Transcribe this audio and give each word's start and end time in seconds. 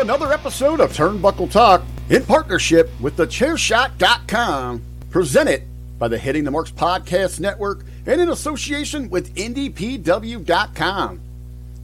Another 0.00 0.32
episode 0.32 0.80
of 0.80 0.92
Turnbuckle 0.92 1.50
Talk 1.50 1.82
in 2.08 2.24
partnership 2.24 2.88
with 3.00 3.16
thechairshot.com, 3.16 4.80
presented 5.10 5.64
by 5.98 6.06
the 6.06 6.16
Hitting 6.16 6.44
the 6.44 6.52
Marks 6.52 6.70
Podcast 6.70 7.40
Network 7.40 7.84
and 8.06 8.20
in 8.20 8.28
association 8.28 9.10
with 9.10 9.34
IndyPW.com. 9.34 11.20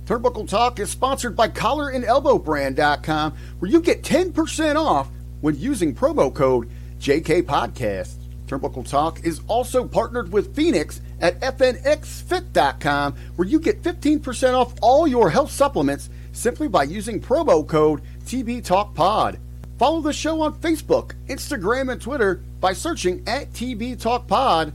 Turnbuckle 0.06 0.48
Talk 0.48 0.78
is 0.78 0.90
sponsored 0.90 1.34
by 1.34 1.48
Collar 1.48 1.88
and 1.88 2.04
Elbow 2.04 2.38
collarandelbowbrand.com, 2.38 3.32
where 3.58 3.70
you 3.70 3.80
get 3.80 4.04
10% 4.04 4.76
off 4.76 5.08
when 5.40 5.58
using 5.58 5.92
promo 5.92 6.32
code 6.32 6.70
JKPodcast. 7.00 8.14
Turnbuckle 8.46 8.88
Talk 8.88 9.24
is 9.24 9.40
also 9.48 9.88
partnered 9.88 10.30
with 10.30 10.54
Fenix 10.54 11.00
at 11.20 11.40
FNXFit.com, 11.40 13.16
where 13.34 13.48
you 13.48 13.58
get 13.58 13.82
15% 13.82 14.54
off 14.54 14.72
all 14.80 15.08
your 15.08 15.30
health 15.30 15.50
supplements 15.50 16.10
simply 16.34 16.68
by 16.68 16.82
using 16.82 17.20
promo 17.20 17.66
code 17.66 18.02
TBTalkPod. 18.26 19.38
Follow 19.78 20.02
the 20.02 20.12
show 20.12 20.42
on 20.42 20.54
Facebook, 20.60 21.12
Instagram, 21.28 21.90
and 21.90 22.00
Twitter 22.00 22.42
by 22.60 22.74
searching 22.74 23.22
at 23.26 23.52
TB 23.52 23.98
Talk 24.00 24.26
Pod. 24.28 24.72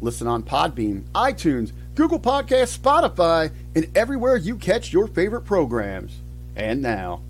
Listen 0.00 0.26
on 0.26 0.42
Podbean, 0.42 1.04
iTunes, 1.14 1.72
Google 1.94 2.20
Podcasts, 2.20 2.78
Spotify, 2.78 3.50
and 3.74 3.90
everywhere 3.96 4.36
you 4.36 4.56
catch 4.56 4.92
your 4.92 5.08
favorite 5.08 5.42
programs. 5.42 6.20
And 6.54 6.82
now, 6.82 7.22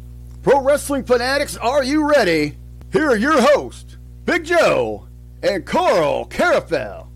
pro 0.43 0.61
wrestling 0.61 1.05
fanatics, 1.05 1.57
are 1.57 1.85
you 1.85 2.11
ready? 2.11 2.57
Here 2.93 3.09
are 3.09 3.17
your 3.17 3.41
hosts, 3.41 3.97
Big 4.25 4.45
Joe 4.45 5.09
and 5.43 5.65
Karl 5.65 6.27
Karufel. 6.27 7.08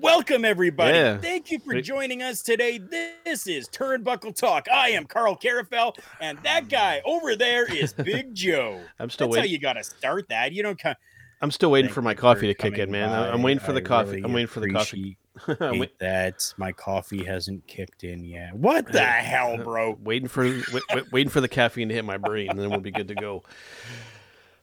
Welcome, 0.00 0.44
everybody. 0.44 0.92
Yeah. 0.98 1.16
Thank 1.18 1.50
you 1.50 1.58
for 1.60 1.80
joining 1.80 2.22
us 2.22 2.42
today. 2.42 2.78
This 3.24 3.46
is 3.46 3.68
Turnbuckle 3.70 4.34
Talk. 4.34 4.66
I 4.70 4.90
am 4.90 5.06
Karl 5.06 5.34
Karufel, 5.36 5.96
and 6.20 6.38
that 6.42 6.68
guy 6.68 7.00
over 7.06 7.34
there 7.34 7.64
is 7.72 7.92
Big 8.04 8.34
Joe. 8.34 8.80
I'm 8.98 9.08
still 9.08 9.28
That's 9.28 9.36
how 9.36 9.40
waiting. 9.42 9.52
you 9.52 9.58
got 9.58 9.74
to 9.74 9.84
start 9.84 10.28
that. 10.28 10.52
You 10.52 10.62
don't 10.62 10.78
come. 10.78 10.94
I'm 11.40 11.50
still 11.50 11.70
waiting 11.70 11.88
Thank 11.88 11.94
for 11.94 12.02
my 12.02 12.14
coffee 12.14 12.48
to 12.48 12.54
kick 12.54 12.76
in, 12.78 12.90
man. 12.90 13.08
by. 13.08 13.30
I'm 13.30 13.42
waiting 13.42 13.60
for 13.64 13.72
the 13.72 13.80
I 13.80 13.84
coffee. 13.84 14.10
really 14.10 14.24
I'm 14.24 14.32
waiting 14.32 14.48
for 14.48 14.60
the 14.60 14.70
coffee. 14.72 15.16
I'm 15.46 15.78
wait- 15.78 15.92
appreciate 15.92 15.98
that 16.00 16.52
my 16.58 16.72
coffee 16.72 17.24
hasn't 17.24 17.66
kicked 17.66 18.04
in 18.04 18.24
yet. 18.24 18.54
What 18.54 18.90
the 18.92 19.00
hell, 19.04 19.56
bro? 19.56 19.96
waiting 20.02 20.28
for 20.28 20.42
wait, 20.44 20.82
wait- 20.92 21.12
waiting 21.12 21.30
for 21.30 21.40
the 21.40 21.48
caffeine 21.48 21.88
to 21.88 21.94
hit 21.94 22.04
my 22.04 22.16
brain, 22.18 22.50
and 22.50 22.58
then 22.58 22.68
we'll 22.70 22.80
be 22.80 22.90
good 22.90 23.08
to 23.08 23.14
go. 23.14 23.42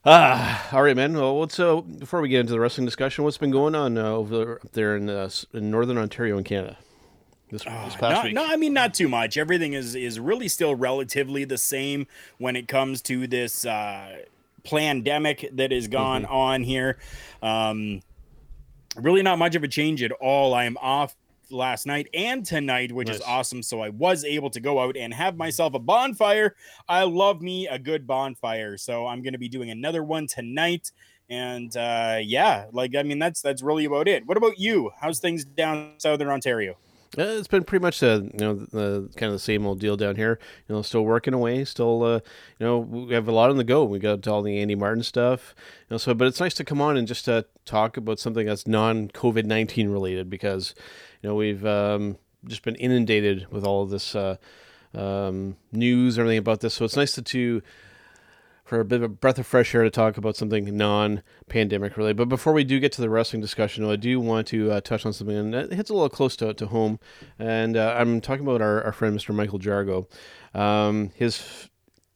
Ah, 0.05 0.69
all 0.71 0.83
right, 0.83 0.95
man. 0.95 1.13
Well, 1.13 1.35
what's 1.37 1.59
uh 1.59 1.81
before 1.81 2.21
we 2.21 2.29
get 2.29 2.41
into 2.41 2.53
the 2.53 2.59
wrestling 2.59 2.85
discussion? 2.85 3.23
What's 3.23 3.39
been 3.39 3.51
going 3.51 3.73
on 3.73 3.97
uh, 3.97 4.03
over 4.03 4.37
there, 4.37 4.55
up 4.55 4.71
there 4.73 4.95
in, 4.95 5.09
uh, 5.09 5.29
in 5.53 5.71
northern 5.71 5.97
Ontario 5.97 6.37
in 6.37 6.43
Canada 6.43 6.77
this, 7.49 7.63
this 7.63 7.95
past 7.95 8.01
no, 8.01 8.21
week? 8.23 8.33
no, 8.35 8.45
I 8.45 8.55
mean 8.55 8.73
not 8.73 8.93
too 8.93 9.09
much. 9.09 9.35
Everything 9.35 9.73
is 9.73 9.95
is 9.95 10.19
really 10.19 10.47
still 10.47 10.75
relatively 10.75 11.43
the 11.43 11.57
same 11.57 12.05
when 12.37 12.55
it 12.55 12.67
comes 12.67 13.01
to 13.03 13.25
this 13.25 13.65
uh, 13.65 14.17
pandemic 14.63 15.49
that 15.53 15.71
has 15.71 15.87
gone 15.87 16.23
Mm-hmm. 16.23 16.33
on 16.33 16.63
here. 16.63 16.97
Um, 17.41 18.01
really, 18.95 19.23
not 19.23 19.39
much 19.39 19.55
of 19.55 19.63
a 19.63 19.67
change 19.67 20.03
at 20.03 20.11
all. 20.11 20.53
I 20.53 20.65
am 20.65 20.77
off 20.77 21.15
last 21.51 21.85
night 21.85 22.07
and 22.13 22.45
tonight, 22.45 22.91
which 22.91 23.09
is 23.09 23.21
awesome. 23.21 23.63
So 23.63 23.81
I 23.81 23.89
was 23.89 24.23
able 24.23 24.49
to 24.51 24.59
go 24.59 24.79
out 24.79 24.97
and 24.97 25.13
have 25.13 25.37
myself 25.37 25.73
a 25.73 25.79
bonfire. 25.79 26.55
I 26.87 27.03
love 27.03 27.41
me 27.41 27.67
a 27.67 27.79
good 27.79 28.07
bonfire, 28.07 28.77
so 28.77 29.07
I'm 29.07 29.21
going 29.21 29.33
to 29.33 29.39
be 29.39 29.49
doing 29.49 29.69
another 29.69 30.03
one 30.03 30.27
tonight. 30.27 30.91
And 31.29 31.75
uh, 31.75 32.19
yeah, 32.21 32.65
like 32.71 32.95
I 32.95 33.03
mean, 33.03 33.19
that's 33.19 33.41
that's 33.41 33.63
really 33.63 33.85
about 33.85 34.07
it. 34.07 34.25
What 34.27 34.37
about 34.37 34.59
you? 34.59 34.91
How's 34.99 35.19
things 35.19 35.43
down 35.43 35.93
southern 35.97 36.27
Ontario? 36.29 36.77
Uh, 37.17 37.23
it's 37.23 37.47
been 37.47 37.63
pretty 37.63 37.81
much 37.81 37.99
the 37.99 38.29
you 38.33 38.39
know 38.39 38.55
the 38.55 39.09
kind 39.15 39.27
of 39.27 39.33
the 39.33 39.39
same 39.39 39.65
old 39.65 39.79
deal 39.79 39.95
down 39.95 40.15
here. 40.15 40.37
You 40.67 40.75
know, 40.75 40.81
still 40.81 41.03
working 41.03 41.33
away. 41.33 41.63
Still, 41.63 42.03
uh, 42.03 42.19
you 42.59 42.65
know, 42.65 42.79
we 42.79 43.13
have 43.13 43.27
a 43.27 43.31
lot 43.31 43.49
on 43.49 43.57
the 43.57 43.63
go. 43.63 43.85
We 43.85 43.99
got 43.99 44.27
all 44.27 44.41
the 44.41 44.59
Andy 44.59 44.75
Martin 44.75 45.03
stuff. 45.03 45.55
You 45.89 45.93
know, 45.93 45.97
so 45.97 46.13
but 46.13 46.27
it's 46.27 46.39
nice 46.39 46.53
to 46.55 46.63
come 46.63 46.81
on 46.81 46.97
and 46.97 47.07
just 47.07 47.29
uh, 47.29 47.43
talk 47.63 47.95
about 47.95 48.19
something 48.19 48.45
that's 48.45 48.67
non 48.67 49.07
COVID 49.09 49.45
nineteen 49.45 49.89
related 49.89 50.29
because 50.29 50.75
you 51.21 51.29
know 51.29 51.35
we've 51.35 51.65
um, 51.65 52.17
just 52.45 52.63
been 52.63 52.75
inundated 52.75 53.47
with 53.49 53.63
all 53.63 53.83
of 53.83 53.89
this 53.89 54.15
uh, 54.15 54.35
um, 54.93 55.55
news, 55.71 56.17
and 56.17 56.23
everything 56.23 56.39
about 56.39 56.59
this. 56.59 56.73
So 56.73 56.85
it's 56.85 56.97
nice 56.97 57.13
to, 57.13 57.21
to 57.21 57.61
for 58.65 58.79
a 58.79 58.85
bit 58.85 58.97
of 58.97 59.03
a 59.03 59.07
breath 59.07 59.37
of 59.37 59.45
fresh 59.45 59.73
air 59.75 59.83
to 59.83 59.91
talk 59.91 60.17
about 60.17 60.35
something 60.35 60.75
non-pandemic 60.75 61.95
related. 61.95 62.17
But 62.17 62.29
before 62.29 62.51
we 62.51 62.63
do 62.63 62.79
get 62.79 62.91
to 62.93 63.01
the 63.01 63.09
wrestling 63.11 63.41
discussion, 63.41 63.85
I 63.85 63.95
do 63.95 64.19
want 64.19 64.47
to 64.47 64.71
uh, 64.71 64.81
touch 64.81 65.05
on 65.05 65.13
something 65.13 65.37
and 65.37 65.53
it 65.53 65.71
hits 65.71 65.91
a 65.91 65.93
little 65.93 66.09
close 66.09 66.35
to, 66.37 66.53
to 66.55 66.65
home. 66.65 66.99
And 67.37 67.77
uh, 67.77 67.95
I'm 67.97 68.19
talking 68.21 68.45
about 68.45 68.63
our, 68.63 68.83
our 68.83 68.91
friend 68.91 69.17
Mr. 69.17 69.33
Michael 69.35 69.59
Jargo. 69.59 70.07
Um, 70.55 71.11
his 71.15 71.69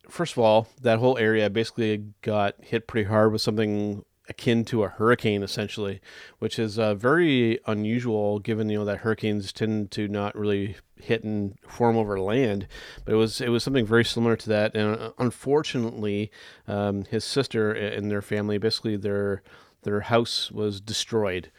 first 0.09 0.33
of 0.33 0.39
all, 0.39 0.67
that 0.81 0.97
whole 0.97 1.19
area 1.19 1.49
basically 1.51 2.05
got 2.23 2.55
hit 2.61 2.87
pretty 2.87 3.07
hard 3.07 3.31
with 3.31 3.41
something 3.41 4.03
akin 4.29 4.63
to 4.65 4.83
a 4.83 4.89
hurricane, 4.89 5.43
essentially, 5.43 5.99
which 6.39 6.59
is 6.59 6.77
uh, 6.79 6.95
very 6.95 7.59
unusual 7.65 8.39
given 8.39 8.69
you 8.69 8.79
know 8.79 8.85
that 8.85 8.99
hurricanes 8.99 9.51
tend 9.51 9.91
to 9.91 10.07
not 10.07 10.35
really 10.35 10.77
hit 10.95 11.23
and 11.23 11.57
form 11.67 11.97
over 11.97 12.19
land. 12.19 12.67
But 13.03 13.13
it 13.13 13.17
was 13.17 13.41
it 13.41 13.49
was 13.49 13.63
something 13.63 13.85
very 13.85 14.05
similar 14.05 14.35
to 14.35 14.49
that, 14.49 14.75
and 14.75 14.99
uh, 14.99 15.11
unfortunately, 15.17 16.31
um, 16.67 17.05
his 17.05 17.23
sister 17.23 17.71
and 17.71 18.09
their 18.09 18.21
family 18.21 18.57
basically 18.57 18.95
their 18.95 19.41
their 19.83 20.01
house 20.01 20.51
was 20.51 20.79
destroyed 20.79 21.51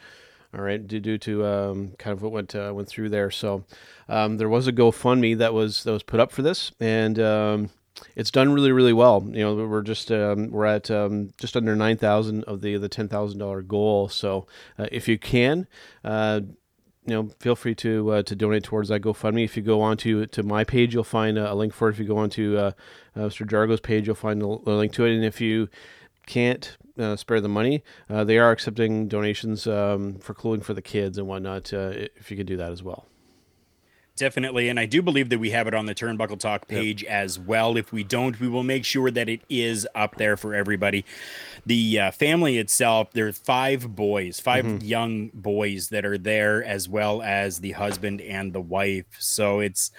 all 0.53 0.61
right, 0.61 0.85
due, 0.85 1.17
to 1.17 1.45
um, 1.45 1.93
kind 1.97 2.13
of 2.13 2.21
what 2.21 2.31
went 2.33 2.55
uh, 2.55 2.71
went 2.75 2.89
through 2.89 3.09
there. 3.09 3.31
So 3.31 3.63
um, 4.09 4.37
there 4.37 4.49
was 4.49 4.67
a 4.67 4.73
GoFundMe 4.73 5.37
that 5.37 5.53
was 5.53 5.83
that 5.85 5.91
was 5.91 6.03
put 6.03 6.19
up 6.19 6.31
for 6.31 6.41
this, 6.41 6.71
and 6.79 7.17
um, 7.19 7.69
it's 8.15 8.31
done 8.31 8.53
really 8.53 8.71
really 8.71 8.93
well. 8.93 9.23
You 9.27 9.43
know, 9.43 9.55
we're 9.55 9.81
just 9.81 10.11
um, 10.11 10.51
we're 10.51 10.65
at 10.65 10.89
um, 10.91 11.33
just 11.37 11.55
under 11.55 11.75
nine 11.75 11.97
thousand 11.97 12.43
of 12.45 12.61
the 12.61 12.77
the 12.77 12.89
ten 12.89 13.07
thousand 13.07 13.39
dollar 13.39 13.61
goal. 13.61 14.09
So 14.09 14.47
uh, 14.77 14.87
if 14.91 15.07
you 15.07 15.17
can. 15.17 15.67
Uh, 16.03 16.41
you 17.05 17.15
know, 17.15 17.29
feel 17.39 17.55
free 17.55 17.73
to 17.75 18.11
uh, 18.11 18.23
to 18.23 18.35
donate 18.35 18.63
towards 18.63 18.89
that 18.89 19.01
GoFundMe. 19.01 19.43
If 19.43 19.57
you 19.57 19.63
go 19.63 19.81
onto 19.81 20.21
to 20.21 20.27
to 20.27 20.43
my 20.43 20.63
page, 20.63 20.93
you'll 20.93 21.03
find 21.03 21.37
a, 21.37 21.53
link 21.55 21.73
for 21.73 21.89
it. 21.89 21.93
If 21.93 21.99
you 21.99 22.05
go 22.05 22.17
onto 22.17 22.57
uh, 22.57 22.71
uh, 23.15 23.21
Mr. 23.21 23.47
Jargo's 23.47 23.79
page, 23.79 24.05
you'll 24.05 24.15
find 24.15 24.41
a, 24.41 24.47
link 24.47 24.93
to 24.93 25.05
it. 25.05 25.15
And 25.15 25.25
if 25.25 25.41
you 25.41 25.67
can't 26.27 26.77
uh, 26.99 27.15
spare 27.15 27.41
the 27.41 27.49
money, 27.49 27.83
uh, 28.09 28.23
they 28.23 28.37
are 28.37 28.51
accepting 28.51 29.07
donations 29.07 29.65
um, 29.65 30.19
for 30.19 30.33
clothing 30.33 30.61
for 30.61 30.73
the 30.73 30.81
kids 30.81 31.17
and 31.17 31.27
whatnot. 31.27 31.73
Uh, 31.73 31.91
if 32.15 32.29
you 32.29 32.37
could 32.37 32.47
do 32.47 32.57
that 32.57 32.71
as 32.71 32.83
well. 32.83 33.07
Definitely. 34.17 34.69
And 34.69 34.79
I 34.79 34.85
do 34.85 35.01
believe 35.01 35.29
that 35.29 35.39
we 35.39 35.49
have 35.51 35.67
it 35.67 35.73
on 35.73 35.87
the 35.87 35.95
Turnbuckle 35.95 36.37
Talk 36.39 36.67
page 36.67 37.03
as 37.05 37.39
well. 37.39 37.75
If 37.75 37.91
we 37.91 38.03
don't, 38.03 38.39
we 38.39 38.47
will 38.47 38.61
make 38.61 38.85
sure 38.85 39.09
that 39.09 39.27
it 39.27 39.41
is 39.49 39.87
up 39.95 40.17
there 40.17 40.37
for 40.37 40.53
everybody. 40.53 41.05
The 41.65 41.99
uh, 41.99 42.11
family 42.11 42.57
itself, 42.59 43.11
there's 43.13 43.37
five 43.37 43.95
boys, 43.95 44.39
5 44.39 44.83
young 44.83 45.31
boys 45.33 45.89
that 45.89 46.05
are 46.05 46.17
there, 46.19 46.63
as 46.63 46.87
well 46.87 47.21
as 47.21 47.61
the 47.61 47.71
husband 47.71 48.21
and 48.21 48.53
the 48.53 48.61
wife. 48.61 49.05
So 49.17 49.59
it's. 49.59 49.91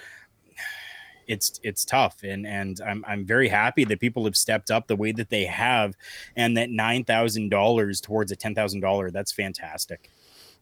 It's 1.25 1.61
it's 1.63 1.85
tough, 1.85 2.21
and 2.23 2.45
and 2.45 2.81
I'm 2.85 3.05
I'm 3.07 3.25
very 3.25 3.47
happy 3.47 3.85
that 3.85 4.01
people 4.01 4.25
have 4.25 4.35
stepped 4.35 4.69
up 4.69 4.87
the 4.87 4.95
way 4.97 5.13
that 5.13 5.29
they 5.29 5.45
have, 5.45 5.95
and 6.35 6.57
that 6.57 6.69
nine 6.69 7.05
thousand 7.05 7.47
dollars 7.47 8.01
towards 8.01 8.33
a 8.33 8.35
ten 8.35 8.53
thousand 8.53 8.81
dollar. 8.81 9.09
That's 9.09 9.31
fantastic. 9.31 10.11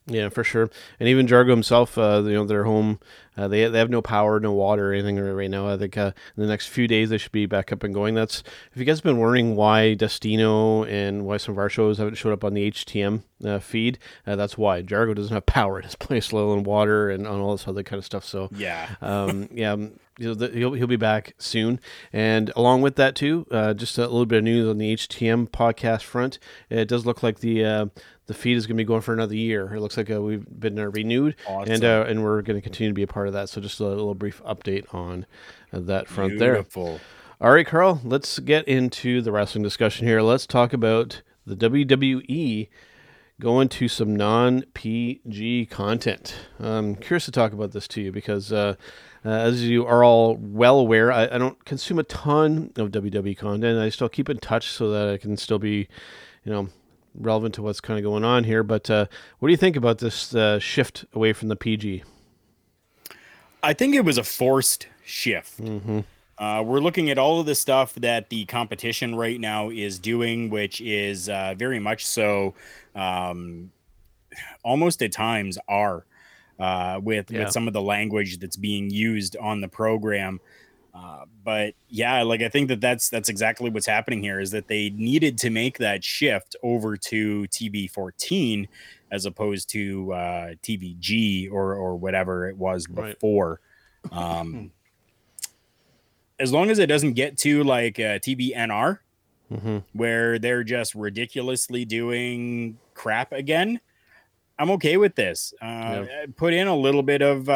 Yeah, 0.07 0.29
for 0.29 0.43
sure. 0.43 0.69
And 0.99 1.07
even 1.07 1.27
Jargo 1.27 1.51
himself, 1.51 1.97
uh, 1.97 2.23
you 2.25 2.33
know, 2.33 2.45
their 2.45 2.63
home, 2.63 2.99
uh, 3.37 3.47
they 3.47 3.67
they 3.67 3.77
have 3.77 3.89
no 3.89 4.01
power, 4.01 4.39
no 4.39 4.51
water, 4.51 4.89
or 4.89 4.93
anything 4.93 5.19
right 5.19 5.49
now. 5.49 5.69
I 5.69 5.77
think 5.77 5.95
uh, 5.95 6.11
in 6.35 6.41
the 6.41 6.49
next 6.49 6.67
few 6.67 6.87
days 6.87 7.11
they 7.11 7.17
should 7.17 7.31
be 7.31 7.45
back 7.45 7.71
up 7.71 7.83
and 7.83 7.93
going. 7.93 8.15
That's 8.15 8.43
if 8.73 8.79
you 8.79 8.83
guys 8.83 8.97
have 8.97 9.03
been 9.03 9.19
wondering 9.19 9.55
why 9.55 9.93
Destino 9.93 10.83
and 10.85 11.25
why 11.25 11.37
some 11.37 11.53
of 11.53 11.59
our 11.59 11.69
shows 11.69 11.99
haven't 11.99 12.15
showed 12.15 12.33
up 12.33 12.43
on 12.43 12.55
the 12.55 12.71
HTM 12.71 13.23
uh, 13.45 13.59
feed, 13.59 13.99
uh, 14.25 14.35
that's 14.35 14.57
why 14.57 14.81
Jargo 14.81 15.15
doesn't 15.15 15.33
have 15.33 15.45
power 15.45 15.77
at 15.77 15.85
his 15.85 15.95
place, 15.99 16.33
let 16.33 16.41
alone 16.41 16.63
water 16.63 17.09
and, 17.09 17.27
and 17.27 17.39
all 17.39 17.51
this 17.51 17.67
other 17.67 17.83
kind 17.83 17.99
of 17.99 18.05
stuff. 18.05 18.25
So 18.25 18.49
Yeah. 18.51 18.95
um, 19.01 19.49
yeah, 19.51 19.73
um, 19.73 19.99
know, 20.19 20.47
he'll 20.47 20.73
he'll 20.73 20.87
be 20.87 20.95
back 20.95 21.33
soon. 21.37 21.79
And 22.11 22.51
along 22.55 22.81
with 22.81 22.95
that 22.95 23.15
too, 23.15 23.45
uh, 23.51 23.73
just 23.73 23.97
a 23.97 24.01
little 24.01 24.25
bit 24.25 24.39
of 24.39 24.43
news 24.43 24.69
on 24.69 24.77
the 24.77 24.93
HTM 24.93 25.49
podcast 25.49 26.03
front. 26.03 26.39
It 26.69 26.87
does 26.87 27.05
look 27.05 27.23
like 27.23 27.39
the 27.39 27.65
uh, 27.65 27.85
the 28.31 28.37
feed 28.37 28.55
is 28.55 28.65
going 28.65 28.77
to 28.77 28.81
be 28.81 28.87
going 28.87 29.01
for 29.01 29.13
another 29.13 29.35
year. 29.35 29.73
It 29.75 29.81
looks 29.81 29.97
like 29.97 30.09
uh, 30.09 30.21
we've 30.21 30.45
been 30.49 30.79
uh, 30.79 30.85
renewed, 30.85 31.35
Awesome. 31.45 31.73
and 31.73 31.83
uh, 31.83 32.05
and 32.07 32.23
we're 32.23 32.41
going 32.41 32.57
to 32.57 32.61
continue 32.61 32.89
to 32.89 32.93
be 32.95 33.03
a 33.03 33.07
part 33.07 33.27
of 33.27 33.33
that. 33.33 33.49
So 33.49 33.59
just 33.59 33.79
a 33.81 33.85
little 33.85 34.15
brief 34.15 34.41
update 34.43 34.85
on 34.93 35.25
uh, 35.73 35.79
that 35.81 36.07
front 36.07 36.39
there. 36.39 36.63
All 37.41 37.51
right, 37.51 37.67
Karl, 37.67 37.99
let's 38.05 38.39
get 38.39 38.67
into 38.67 39.21
the 39.21 39.31
wrestling 39.33 39.63
discussion 39.63 40.07
here. 40.07 40.21
Let's 40.21 40.45
talk 40.45 40.71
about 40.71 41.23
the 41.45 41.55
WWE 41.55 42.69
going 43.41 43.67
to 43.67 43.87
some 43.89 44.15
non 44.15 44.61
PG 44.73 45.65
content. 45.65 46.35
I'm 46.59 46.95
curious 46.95 47.25
to 47.25 47.31
talk 47.31 47.51
about 47.51 47.71
this 47.73 47.87
to 47.89 48.01
you 48.01 48.11
because, 48.13 48.53
uh, 48.53 48.75
uh, 49.25 49.29
as 49.29 49.67
you 49.67 49.85
are 49.85 50.03
all 50.05 50.37
well 50.39 50.79
aware, 50.79 51.11
I, 51.11 51.23
I 51.25 51.37
don't 51.37 51.65
consume 51.65 51.99
a 51.99 52.03
ton 52.03 52.71
of 52.77 52.91
WWE 52.91 53.37
content. 53.37 53.77
I 53.79 53.89
still 53.89 54.07
keep 54.09 54.29
in 54.29 54.37
touch 54.37 54.69
so 54.69 54.89
that 54.91 55.09
I 55.09 55.17
can 55.17 55.35
still 55.35 55.59
be, 55.59 55.89
you 56.45 56.51
know, 56.51 56.69
relevant 57.15 57.55
to 57.55 57.61
what's 57.61 57.81
kind 57.81 57.97
of 57.99 58.03
going 58.03 58.23
on 58.23 58.43
here. 58.43 58.63
But 58.63 58.89
uh, 58.89 59.05
what 59.39 59.47
do 59.47 59.51
you 59.51 59.57
think 59.57 59.75
about 59.75 59.99
this 59.99 60.33
uh, 60.35 60.59
shift 60.59 61.05
away 61.13 61.33
from 61.33 61.47
the 61.49 61.55
PG? 61.55 62.03
I 63.63 63.73
think 63.73 63.95
it 63.95 64.03
was 64.05 64.17
a 64.17 64.23
forced 64.23 64.87
shift. 65.05 65.59
Uh, 66.37 66.63
we're 66.65 66.79
looking 66.79 67.09
at 67.11 67.19
all 67.19 67.39
of 67.39 67.45
the 67.45 67.53
stuff 67.53 67.93
that 67.95 68.29
the 68.29 68.45
competition 68.45 69.13
right 69.15 69.39
now 69.39 69.69
is 69.69 69.99
doing, 69.99 70.49
which 70.49 70.81
is 70.81 71.29
uh, 71.29 71.53
very 71.55 71.79
much 71.79 72.03
so, 72.05 72.55
um, 72.95 73.71
almost 74.63 75.03
at 75.03 75.11
times 75.11 75.59
are 75.67 76.05
uh, 76.57 76.99
with 77.03 77.29
Yeah. 77.29 77.43
with 77.43 77.51
some 77.51 77.67
of 77.67 77.73
the 77.73 77.81
language 77.81 78.39
that's 78.39 78.55
being 78.55 78.89
used 78.89 79.35
on 79.37 79.61
the 79.61 79.67
program. 79.67 80.39
Uh, 80.93 81.23
but 81.43 81.73
yeah, 81.87 82.21
like 82.23 82.41
I 82.41 82.49
think 82.49 82.67
that 82.67 82.81
that's 82.81 83.09
that's 83.09 83.29
exactly 83.29 83.69
what's 83.69 83.85
happening 83.85 84.21
here 84.21 84.39
is 84.39 84.51
that 84.51 84.67
they 84.67 84.89
needed 84.89 85.37
to 85.39 85.49
make 85.49 85.77
that 85.77 86.03
shift 86.03 86.55
over 86.63 86.97
to 86.97 87.43
TV14 87.43 88.67
as 89.11 89.25
opposed 89.25 89.69
to 89.69 90.11
uh, 90.13 90.47
TVG 90.63 91.49
or 91.51 91.73
or 91.75 91.95
whatever 91.95 92.47
it 92.49 92.57
was 92.57 92.87
Right. 92.89 93.13
before. 93.13 93.61
Um, 94.11 94.71
as 96.39 96.51
long 96.51 96.69
as 96.69 96.79
it 96.79 96.87
doesn't 96.87 97.13
get 97.13 97.37
to 97.39 97.63
like 97.63 97.99
uh, 97.99 98.19
TBNR, 98.19 98.99
Mm-hmm. 99.51 99.79
where 99.91 100.39
they're 100.39 100.63
just 100.63 100.95
ridiculously 100.95 101.83
doing 101.83 102.77
crap 102.93 103.33
again, 103.33 103.81
I'm 104.57 104.71
okay 104.71 104.95
with 104.95 105.15
this. 105.15 105.53
Uh, 105.61 106.05
Put 106.37 106.53
in 106.53 106.67
a 106.69 106.75
little 106.75 107.03
bit 107.03 107.21
of 107.21 107.49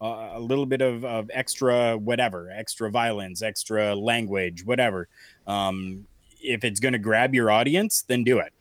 uh, 0.00 0.30
a 0.32 0.40
little 0.40 0.66
bit 0.66 0.80
of, 0.80 1.04
of 1.04 1.30
extra 1.32 1.96
whatever, 1.96 2.50
extra 2.50 2.90
violence, 2.90 3.42
extra 3.42 3.94
language, 3.94 4.64
whatever. 4.64 5.08
Um, 5.46 6.06
if 6.40 6.64
it's 6.64 6.80
going 6.80 6.92
to 6.92 6.98
grab 6.98 7.34
your 7.34 7.50
audience, 7.50 8.02
then 8.02 8.24
do 8.24 8.38
it. 8.38 8.52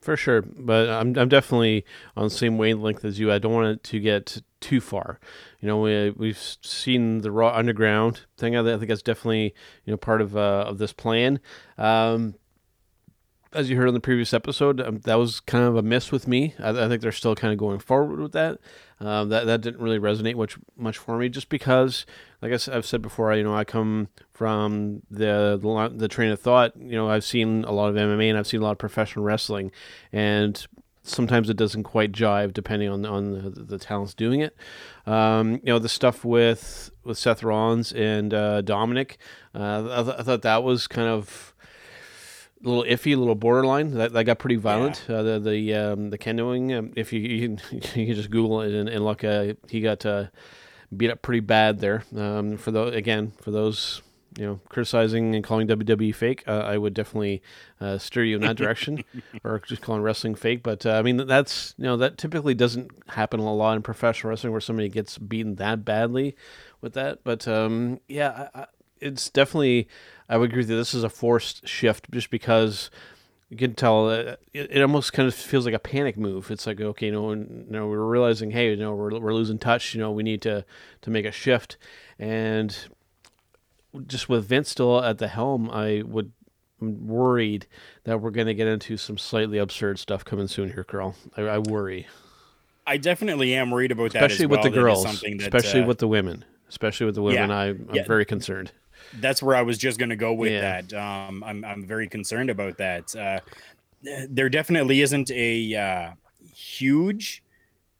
For 0.00 0.16
sure, 0.16 0.42
but 0.42 0.88
I'm 0.88 1.18
I'm 1.18 1.28
definitely 1.28 1.84
on 2.16 2.24
the 2.24 2.30
same 2.30 2.56
wavelength 2.56 3.04
as 3.04 3.18
you. 3.18 3.32
I 3.32 3.38
don't 3.38 3.52
want 3.52 3.66
it 3.66 3.82
to 3.84 3.98
get 3.98 4.40
too 4.60 4.80
far. 4.80 5.18
You 5.60 5.66
know, 5.66 5.80
we 5.80 6.10
we've 6.10 6.38
seen 6.38 7.22
the 7.22 7.32
Raw 7.32 7.52
Underground 7.52 8.20
thing. 8.36 8.56
I 8.56 8.62
think 8.62 8.88
that's 8.88 9.02
definitely 9.02 9.54
you 9.84 9.90
know 9.90 9.96
part 9.96 10.20
of 10.20 10.36
uh, 10.36 10.66
of 10.68 10.78
this 10.78 10.92
plan. 10.92 11.40
Um, 11.76 12.36
as 13.52 13.70
you 13.70 13.76
heard 13.76 13.88
on 13.88 13.94
the 13.94 14.00
previous 14.00 14.32
episode, 14.34 14.80
um, 14.80 14.98
that 15.00 15.16
was 15.16 15.40
kind 15.40 15.64
of 15.64 15.74
a 15.76 15.82
miss 15.82 16.12
with 16.12 16.28
me. 16.28 16.54
I, 16.58 16.70
I 16.70 16.88
think 16.88 17.02
they're 17.02 17.12
still 17.12 17.34
kind 17.34 17.52
of 17.52 17.58
going 17.58 17.78
forward 17.78 18.20
with 18.20 18.32
that. 18.32 18.58
Um, 19.00 19.28
that 19.28 19.44
that 19.46 19.60
didn't 19.60 19.80
really 19.80 19.98
resonate 19.98 20.36
much 20.36 20.58
much 20.76 20.98
for 20.98 21.16
me, 21.18 21.28
just 21.28 21.48
because, 21.48 22.04
like 22.42 22.50
I 22.50 22.76
I've 22.76 22.86
said 22.86 23.00
before, 23.00 23.30
I, 23.30 23.36
you 23.36 23.44
know, 23.44 23.54
I 23.54 23.64
come 23.64 24.08
from 24.32 25.02
the, 25.10 25.58
the 25.60 25.92
the 25.94 26.08
train 26.08 26.30
of 26.30 26.40
thought. 26.40 26.76
You 26.76 26.96
know, 26.96 27.08
I've 27.08 27.24
seen 27.24 27.64
a 27.64 27.72
lot 27.72 27.90
of 27.90 27.94
MMA 27.94 28.28
and 28.28 28.36
I've 28.36 28.46
seen 28.46 28.60
a 28.60 28.64
lot 28.64 28.72
of 28.72 28.78
professional 28.78 29.24
wrestling, 29.24 29.70
and 30.12 30.66
sometimes 31.04 31.48
it 31.48 31.56
doesn't 31.56 31.84
quite 31.84 32.12
jive 32.12 32.52
depending 32.52 32.88
on 32.88 33.06
on 33.06 33.32
the, 33.32 33.50
the 33.50 33.78
talents 33.78 34.14
doing 34.14 34.40
it. 34.40 34.56
Um, 35.06 35.54
you 35.54 35.72
know, 35.72 35.78
the 35.78 35.88
stuff 35.88 36.24
with 36.24 36.90
with 37.04 37.18
Seth 37.18 37.42
Rollins 37.42 37.92
and 37.92 38.34
uh, 38.34 38.62
Dominik, 38.62 39.16
uh, 39.54 39.88
I, 39.90 40.02
th- 40.02 40.16
I 40.18 40.22
thought 40.22 40.42
that 40.42 40.62
was 40.62 40.88
kind 40.88 41.08
of 41.08 41.54
a 42.64 42.68
little 42.68 42.84
iffy, 42.84 43.14
a 43.14 43.18
little 43.18 43.34
borderline. 43.34 43.92
That, 43.94 44.12
that 44.12 44.24
got 44.24 44.38
pretty 44.38 44.56
violent. 44.56 45.04
Uh, 45.08 45.22
the 45.22 45.38
the 45.38 45.74
um, 45.74 46.10
the 46.10 46.18
kenoing. 46.18 46.76
Um, 46.76 46.92
if 46.96 47.12
you 47.12 47.20
you 47.20 47.56
can, 47.56 47.60
you 48.00 48.06
can 48.06 48.14
just 48.14 48.30
Google 48.30 48.62
it 48.62 48.72
and, 48.72 48.88
and 48.88 49.04
look, 49.04 49.24
uh, 49.24 49.54
he 49.68 49.80
got 49.80 50.04
uh, 50.04 50.26
beat 50.94 51.10
up 51.10 51.22
pretty 51.22 51.40
bad 51.40 51.80
there. 51.80 52.04
Um, 52.16 52.56
for 52.56 52.70
the 52.70 52.84
again 52.84 53.32
for 53.40 53.50
those 53.50 54.02
you 54.36 54.46
know 54.46 54.60
criticizing 54.68 55.34
and 55.34 55.44
calling 55.44 55.66
WWE 55.68 56.14
fake, 56.14 56.44
uh, 56.46 56.60
I 56.60 56.78
would 56.78 56.94
definitely 56.94 57.42
uh, 57.80 57.98
steer 57.98 58.24
you 58.24 58.36
in 58.36 58.42
that 58.42 58.56
direction, 58.56 59.04
or 59.44 59.60
just 59.60 59.82
calling 59.82 60.02
wrestling 60.02 60.34
fake. 60.34 60.62
But 60.62 60.84
uh, 60.86 60.92
I 60.92 61.02
mean 61.02 61.26
that's 61.26 61.74
you 61.78 61.84
know 61.84 61.96
that 61.98 62.18
typically 62.18 62.54
doesn't 62.54 62.90
happen 63.08 63.40
a 63.40 63.54
lot 63.54 63.76
in 63.76 63.82
professional 63.82 64.30
wrestling 64.30 64.52
where 64.52 64.60
somebody 64.60 64.88
gets 64.88 65.18
beaten 65.18 65.56
that 65.56 65.84
badly 65.84 66.36
with 66.80 66.94
that. 66.94 67.24
But 67.24 67.46
um, 67.46 68.00
yeah, 68.08 68.48
I, 68.54 68.60
I, 68.60 68.66
it's 69.00 69.30
definitely 69.30 69.88
I 70.28 70.36
would 70.36 70.50
agree 70.50 70.64
that 70.64 70.74
this 70.74 70.94
is 70.94 71.04
a 71.04 71.08
forced 71.08 71.66
shift 71.66 72.10
just 72.10 72.30
because 72.30 72.90
you 73.48 73.56
can 73.56 73.74
tell 73.74 74.08
uh, 74.10 74.36
it, 74.52 74.70
it 74.70 74.82
almost 74.82 75.12
kind 75.12 75.26
of 75.26 75.34
feels 75.34 75.64
like 75.64 75.74
a 75.74 75.78
panic 75.78 76.18
move. 76.18 76.50
It's 76.50 76.66
like 76.66 76.80
okay, 76.80 77.06
you 77.06 77.12
know, 77.12 77.32
you 77.32 77.66
know, 77.70 77.86
we're 77.88 78.04
realizing, 78.04 78.50
hey, 78.50 78.70
you 78.70 78.76
know, 78.76 78.94
we're, 78.94 79.18
we're 79.18 79.34
losing 79.34 79.58
touch. 79.58 79.94
You 79.94 80.00
know, 80.00 80.10
we 80.10 80.22
need 80.22 80.42
to 80.42 80.64
to 81.02 81.10
make 81.10 81.24
a 81.24 81.32
shift, 81.32 81.76
and 82.18 82.76
just 84.06 84.28
with 84.28 84.46
Vince 84.46 84.68
still 84.70 85.02
at 85.02 85.18
the 85.18 85.28
helm, 85.28 85.70
I 85.70 86.02
would. 86.06 86.32
I'm 86.80 87.08
worried 87.08 87.66
that 88.04 88.20
we're 88.20 88.30
going 88.30 88.46
to 88.46 88.54
get 88.54 88.68
into 88.68 88.96
some 88.96 89.18
slightly 89.18 89.58
absurd 89.58 89.98
stuff 89.98 90.24
coming 90.24 90.46
soon 90.46 90.72
here, 90.74 90.84
Karl. 90.84 91.16
I, 91.36 91.42
I 91.42 91.58
worry, 91.58 92.06
I 92.86 92.98
definitely 92.98 93.52
am 93.54 93.72
worried 93.72 93.90
about 93.90 94.12
that, 94.12 94.22
especially 94.22 94.46
with 94.46 94.58
well. 94.58 94.62
the 94.62 94.70
girls, 94.70 95.20
that, 95.20 95.36
especially 95.40 95.82
uh, 95.82 95.86
with 95.86 95.98
the 95.98 96.06
women, 96.06 96.44
especially 96.68 97.06
with 97.06 97.16
the 97.16 97.22
women. 97.22 97.50
I, 97.50 97.70
I'm 97.70 97.88
Yeah. 97.92 98.04
very 98.04 98.24
concerned. 98.24 98.70
That's 99.14 99.42
where 99.42 99.56
I 99.56 99.62
was 99.62 99.78
just 99.78 99.98
going 99.98 100.10
to 100.10 100.16
go 100.16 100.32
with 100.32 100.52
Yeah. 100.52 100.80
that. 100.82 100.92
Um, 100.94 101.42
I'm 101.44 101.64
I'm 101.64 101.86
very 101.86 102.08
concerned 102.08 102.50
about 102.50 102.78
that. 102.78 103.14
Uh, 103.16 103.40
there 104.28 104.48
definitely 104.48 105.00
isn't 105.00 105.30
a 105.30 105.74
uh, 105.74 106.10
huge, 106.54 107.42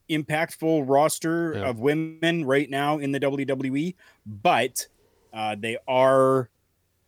impactful 0.08 0.84
roster 0.88 1.54
Yeah. 1.56 1.68
of 1.68 1.80
women 1.80 2.44
right 2.44 2.68
now 2.70 2.98
in 2.98 3.12
the 3.12 3.20
WWE, 3.20 3.94
but 4.26 4.86
uh, 5.32 5.56
they 5.58 5.76
are 5.86 6.48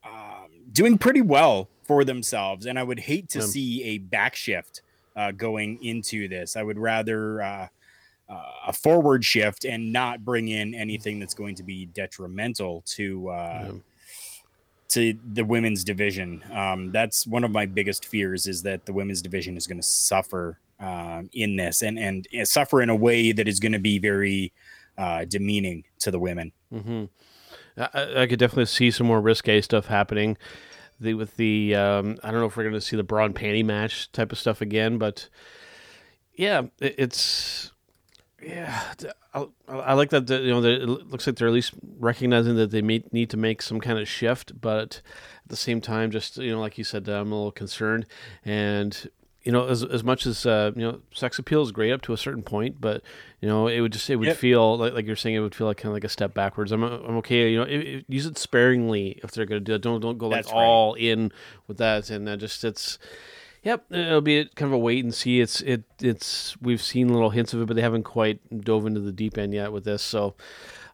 um, 0.04 0.48
doing 0.72 0.98
pretty 0.98 1.20
well 1.22 1.68
for 1.84 2.04
themselves. 2.04 2.66
And 2.66 2.78
I 2.78 2.82
would 2.82 3.00
hate 3.00 3.28
to 3.30 3.40
Yeah. 3.40 3.44
see 3.46 3.82
a 3.84 3.98
backshift 3.98 4.80
uh, 5.16 5.30
going 5.32 5.82
into 5.84 6.28
this. 6.28 6.56
I 6.56 6.62
would 6.62 6.78
rather. 6.78 7.42
Uh, 7.42 7.68
uh, 8.28 8.44
a 8.68 8.72
forward 8.72 9.24
shift 9.24 9.64
and 9.64 9.92
not 9.92 10.24
bring 10.24 10.46
in 10.46 10.72
anything 10.72 11.18
that's 11.18 11.34
going 11.34 11.52
to 11.56 11.64
be 11.64 11.86
detrimental 11.86 12.80
to 12.86 13.28
uh, 13.28 13.32
Yeah. 13.64 13.72
To 14.90 15.18
the 15.32 15.44
women's 15.44 15.84
division. 15.84 16.44
Um, 16.52 16.92
that's 16.92 17.26
one 17.26 17.44
of 17.44 17.50
my 17.50 17.66
biggest 17.66 18.04
fears 18.04 18.46
is 18.46 18.62
that 18.62 18.86
the 18.86 18.92
women's 18.92 19.22
division 19.22 19.56
is 19.56 19.66
going 19.66 19.80
to 19.80 19.86
suffer 19.86 20.58
um, 20.78 21.28
in 21.32 21.56
this 21.56 21.82
and 21.82 21.98
and 21.98 22.26
uh, 22.38 22.44
suffer 22.44 22.80
in 22.82 22.88
a 22.90 22.96
way 22.96 23.32
that 23.32 23.46
is 23.48 23.60
going 23.60 23.72
to 23.72 23.78
be 23.78 23.98
very 23.98 24.52
uh, 24.98 25.24
demeaning 25.26 25.84
to 26.00 26.10
the 26.10 26.18
women. 26.18 26.52
hmm 26.72 27.04
I, 27.76 27.88
I- 27.94 28.22
I 28.22 28.26
could 28.26 28.38
definitely 28.38 28.66
see 28.66 28.90
some 28.90 29.06
more 29.06 29.20
risque 29.20 29.60
stuff 29.60 29.86
happening. 29.86 30.36
The 30.98 31.14
with 31.14 31.36
the 31.36 31.74
um, 31.74 32.18
I 32.22 32.30
don't 32.30 32.40
know 32.40 32.46
if 32.46 32.56
we're 32.56 32.64
going 32.64 32.74
to 32.74 32.80
see 32.80 32.96
the 32.96 33.02
bra 33.02 33.24
and 33.24 33.34
panty 33.34 33.64
match 33.64 34.12
type 34.12 34.32
of 34.32 34.38
stuff 34.38 34.60
again, 34.60 34.98
but 34.98 35.28
yeah, 36.34 36.62
it, 36.80 36.94
it's 36.98 37.72
yeah. 38.42 38.82
I, 39.34 39.46
I 39.68 39.92
like 39.94 40.10
that. 40.10 40.26
The, 40.26 40.38
you 40.40 40.50
know, 40.50 40.60
that 40.60 40.82
it 40.82 40.86
looks 40.88 41.26
like 41.26 41.36
they're 41.36 41.48
at 41.48 41.54
least 41.54 41.72
recognizing 41.98 42.56
that 42.56 42.70
they 42.70 42.82
may 42.82 43.02
need 43.12 43.30
to 43.30 43.36
make 43.36 43.62
some 43.62 43.80
kind 43.80 43.98
of 43.98 44.08
shift, 44.08 44.60
but 44.60 45.02
at 45.44 45.48
the 45.48 45.56
same 45.56 45.80
time, 45.80 46.10
just 46.10 46.36
you 46.38 46.50
know, 46.52 46.60
like 46.60 46.78
you 46.78 46.84
said, 46.84 47.08
I'm 47.08 47.32
a 47.32 47.34
little 47.34 47.52
concerned 47.52 48.06
and. 48.44 49.08
You 49.42 49.52
know, 49.52 49.68
as, 49.68 49.82
as 49.82 50.04
much 50.04 50.26
as 50.26 50.44
uh, 50.44 50.70
you 50.76 50.82
know, 50.82 51.00
sex 51.14 51.38
appeal 51.38 51.62
is 51.62 51.72
great 51.72 51.92
up 51.92 52.02
to 52.02 52.12
a 52.12 52.18
certain 52.18 52.42
point, 52.42 52.78
but 52.78 53.02
you 53.40 53.48
know, 53.48 53.68
it 53.68 53.80
would 53.80 53.90
just 53.90 54.10
it 54.10 54.16
would 54.16 54.28
Yep. 54.28 54.36
feel 54.36 54.76
like, 54.76 54.92
like 54.92 55.06
you're 55.06 55.16
saying 55.16 55.34
it 55.34 55.40
would 55.40 55.54
feel 55.54 55.66
like 55.66 55.78
kind 55.78 55.86
of 55.88 55.94
like 55.94 56.04
a 56.04 56.10
step 56.10 56.34
backwards. 56.34 56.72
I'm 56.72 56.82
I'm 56.82 57.16
okay. 57.16 57.50
You 57.50 57.56
know, 57.60 57.62
it, 57.64 57.78
it- 57.80 58.04
use 58.06 58.26
it 58.26 58.36
sparingly 58.36 59.18
if 59.24 59.30
they're 59.30 59.46
gonna 59.46 59.60
do 59.60 59.72
it. 59.72 59.80
Don't 59.80 59.98
don't 60.02 60.18
go 60.18 60.28
like 60.28 60.44
right. 60.44 60.54
all 60.54 60.92
in 60.92 61.32
with 61.68 61.78
that. 61.78 62.10
And 62.10 62.28
uh, 62.28 62.36
just 62.36 62.64
it's 62.64 62.98
Yep, 63.62 63.92
it'll 63.92 64.20
be 64.22 64.46
kind 64.54 64.68
of 64.68 64.72
a 64.72 64.78
wait 64.78 65.04
and 65.04 65.14
see. 65.14 65.40
It's 65.40 65.60
it 65.60 65.84
it's 66.00 66.56
we've 66.62 66.82
seen 66.82 67.12
little 67.12 67.30
hints 67.30 67.52
of 67.52 67.60
it, 67.60 67.66
but 67.66 67.76
they 67.76 67.82
haven't 67.82 68.04
quite 68.04 68.40
dove 68.64 68.86
into 68.86 69.00
the 69.00 69.12
deep 69.12 69.36
end 69.36 69.52
yet 69.52 69.70
with 69.72 69.84
this. 69.84 70.02
So 70.02 70.34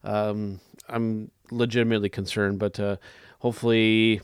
um, 0.03 0.61
I'm 0.89 1.31
legitimately 1.51 2.09
concerned, 2.09 2.59
but 2.59 2.81
uh, 2.81 2.97
hopefully 3.39 4.21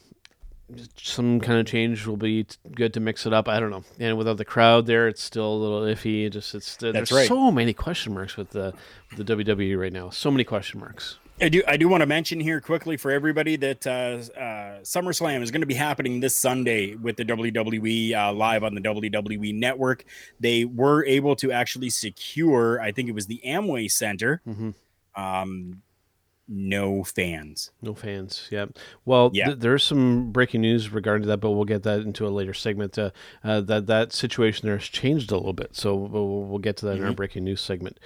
some 0.96 1.40
kind 1.40 1.60
of 1.60 1.66
change 1.66 2.06
will 2.06 2.16
be 2.16 2.46
good 2.74 2.94
to 2.94 3.00
mix 3.00 3.26
it 3.26 3.32
up. 3.32 3.48
I 3.48 3.60
don't 3.60 3.70
know. 3.70 3.84
And 3.98 4.16
without 4.16 4.38
the 4.38 4.44
crowd 4.44 4.86
there, 4.86 5.06
it's 5.06 5.22
still 5.22 5.52
a 5.52 5.54
little 5.54 5.82
iffy. 5.82 6.26
It 6.26 6.30
just 6.30 6.54
it's 6.54 6.76
there's 6.76 7.12
right. 7.12 7.28
so 7.28 7.50
many 7.50 7.72
question 7.72 8.14
marks 8.14 8.36
with 8.36 8.50
the 8.50 8.74
with 9.10 9.24
the 9.24 9.36
WWE 9.36 9.78
right 9.78 9.92
now. 9.92 10.10
So 10.10 10.30
many 10.30 10.44
question 10.44 10.80
marks. 10.80 11.18
I 11.42 11.48
do. 11.48 11.62
I 11.66 11.76
do 11.76 11.88
want 11.88 12.02
to 12.02 12.06
mention 12.06 12.38
here 12.38 12.60
quickly 12.60 12.96
for 12.96 13.10
everybody 13.10 13.56
that 13.56 13.84
uh, 13.84 13.90
uh, 14.38 14.80
SummerSlam 14.82 15.42
is 15.42 15.50
going 15.50 15.62
to 15.62 15.66
be 15.66 15.74
happening 15.74 16.20
this 16.20 16.36
Sunday 16.36 16.94
with 16.94 17.16
the 17.16 17.24
WWE 17.24 18.14
uh, 18.14 18.32
live 18.32 18.62
on 18.62 18.76
the 18.76 18.80
WWE 18.80 19.52
Network. 19.52 20.04
They 20.38 20.64
were 20.64 21.04
able 21.04 21.34
to 21.36 21.50
actually 21.50 21.90
secure, 21.90 22.80
I 22.80 22.92
think 22.92 23.08
it 23.08 23.14
was 23.14 23.26
the 23.26 23.40
Amway 23.44 23.90
Center. 23.90 24.40
Mm-hmm. 24.46 24.70
Um, 25.20 25.82
no 26.48 27.04
fans. 27.04 27.70
No 27.80 27.94
fans. 27.94 28.48
Yeah. 28.50 28.66
Well, 29.04 29.30
Yeah. 29.32 29.46
th- 29.46 29.58
there's 29.60 29.84
some 29.84 30.32
breaking 30.32 30.60
news 30.62 30.90
regarding 30.92 31.28
that, 31.28 31.38
but 31.38 31.52
we'll 31.52 31.64
get 31.64 31.82
that 31.84 32.00
into 32.00 32.26
a 32.26 32.30
later 32.30 32.52
segment. 32.52 32.98
Uh, 32.98 33.10
uh, 33.44 33.60
that 33.62 33.86
that 33.86 34.12
situation 34.12 34.66
there 34.66 34.76
has 34.76 34.86
changed 34.88 35.30
a 35.30 35.36
little 35.36 35.52
bit, 35.52 35.74
so 35.76 35.94
we'll, 35.94 36.42
we'll 36.44 36.58
get 36.58 36.76
to 36.78 36.86
that 36.86 36.96
in 36.98 37.04
our 37.04 37.12
breaking 37.12 37.44
news 37.44 37.60
segment. 37.60 37.98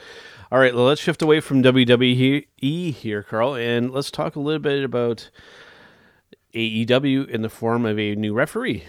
All 0.53 0.59
right, 0.61 0.75
well, 0.75 0.85
let's 0.85 1.01
shift 1.01 1.23
away 1.23 1.41
from 1.41 1.63
WWE 1.63 2.93
here, 2.93 3.23
Karl, 3.23 3.55
and 3.57 3.91
let's 3.91 4.11
talk 4.13 4.37
a 4.37 4.41
little 4.41 4.61
bit 4.61 4.85
about 4.85 5.31
AEW 6.55 7.29
in 7.29 7.43
the 7.43 7.49
form 7.51 7.85
of 7.85 7.99
a 7.99 8.15
new 8.15 8.33
referee. 8.33 8.85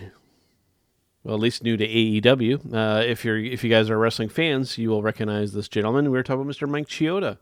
Well, 1.23 1.35
at 1.35 1.41
least 1.41 1.63
new 1.63 1.75
to 1.75 1.85
AEW. 1.87 2.73
Uh, 2.73 3.01
if 3.03 3.25
you're 3.25 3.37
if 3.37 3.63
you 3.63 3.69
guys 3.69 3.89
are 3.89 3.97
wrestling 3.97 4.29
fans, 4.29 4.77
you 4.77 4.89
will 4.89 5.01
recognize 5.01 5.51
this 5.53 5.67
gentleman. 5.67 6.09
We 6.11 6.17
are 6.17 6.23
talking 6.23 6.41
about 6.41 6.53
Mr. 6.55 6.69
Mike 6.69 6.87
Chioda 6.87 7.37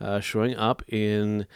uh, 0.00 0.20
showing 0.20 0.56
up 0.56 0.82
in 0.88 1.46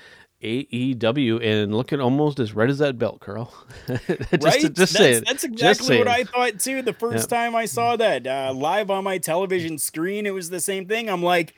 AEW 0.42 1.42
and 1.42 1.74
looking 1.74 2.00
almost 2.00 2.38
as 2.38 2.54
red 2.54 2.68
as 2.68 2.78
that 2.78 2.98
belt, 2.98 3.20
Karl. 3.20 3.52
just, 3.86 4.10
right? 4.42 4.60
just 4.60 4.76
that's, 4.76 4.92
saying. 4.92 5.22
that's 5.26 5.42
Just 5.42 5.80
exactly 5.80 5.98
what. 5.98 6.08
I 6.08 6.24
thought 6.24 6.60
too. 6.60 6.82
The 6.82 6.92
first 6.92 7.30
time 7.30 7.56
I 7.56 7.64
saw 7.64 7.96
that 7.96 8.26
uh, 8.26 8.52
live 8.54 8.90
on 8.90 9.04
my 9.04 9.18
television 9.18 9.78
screen, 9.78 10.26
it 10.26 10.34
was 10.34 10.50
the 10.50 10.60
same 10.60 10.86
thing. 10.86 11.08
I'm 11.08 11.22
like, 11.22 11.54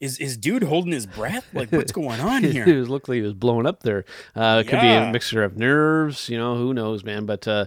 is 0.00 0.18
is 0.18 0.36
dude 0.36 0.62
holding 0.62 0.92
his 0.92 1.06
breath? 1.06 1.46
Like, 1.52 1.70
what's 1.70 1.92
going 1.92 2.20
on 2.20 2.44
he 2.44 2.52
here? 2.52 2.78
was 2.78 2.88
looked 2.88 3.08
like 3.08 3.16
he 3.16 3.22
was 3.22 3.34
blowing 3.34 3.66
up 3.66 3.82
there. 3.82 4.04
Uh, 4.34 4.62
it 4.64 4.68
could 4.68 4.80
be 4.80 4.88
a 4.88 5.10
mixture 5.10 5.42
of 5.42 5.56
nerves, 5.56 6.28
you 6.30 6.38
know, 6.38 6.56
who 6.56 6.72
knows, 6.72 7.04
man. 7.04 7.26
But 7.26 7.46
uh, 7.46 7.66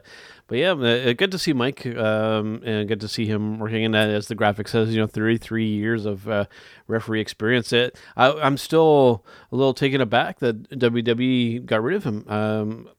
but 0.49 0.57
yeah, 0.57 0.71
uh, 0.71 1.13
good 1.13 1.31
to 1.31 1.37
see 1.39 1.53
Mike, 1.53 1.85
um, 1.85 2.61
and 2.65 2.87
good 2.87 2.99
to 3.01 3.07
see 3.07 3.25
him 3.25 3.59
working 3.59 3.83
in 3.83 3.91
that. 3.91 4.09
As 4.09 4.27
the 4.27 4.35
graphic 4.35 4.67
says, 4.67 4.89
you 4.93 4.99
know, 4.99 5.07
thirty 5.07 5.37
three 5.37 5.67
years 5.67 6.05
of 6.05 6.27
uh, 6.27 6.45
referee 6.87 7.21
experience. 7.21 7.71
It, 7.71 7.95
I, 8.17 8.31
I'm 8.33 8.57
still 8.57 9.23
a 9.51 9.55
little 9.55 9.73
taken 9.73 10.01
aback 10.01 10.39
that 10.39 10.69
WWE 10.71 11.65
got 11.65 11.81
rid 11.83 11.95
of 11.95 12.03
him. 12.03 12.27
Um, 12.27 12.89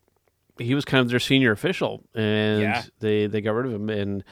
he 0.59 0.75
was 0.75 0.85
kind 0.85 1.03
of 1.03 1.11
their 1.11 1.19
senior 1.21 1.53
official, 1.53 2.05
and 2.15 2.63
Yeah. 2.63 2.83
they 3.01 3.27
they 3.27 3.41
got 3.41 3.53
rid 3.53 3.67
of 3.67 3.73
him 3.73 3.91
and 3.91 4.25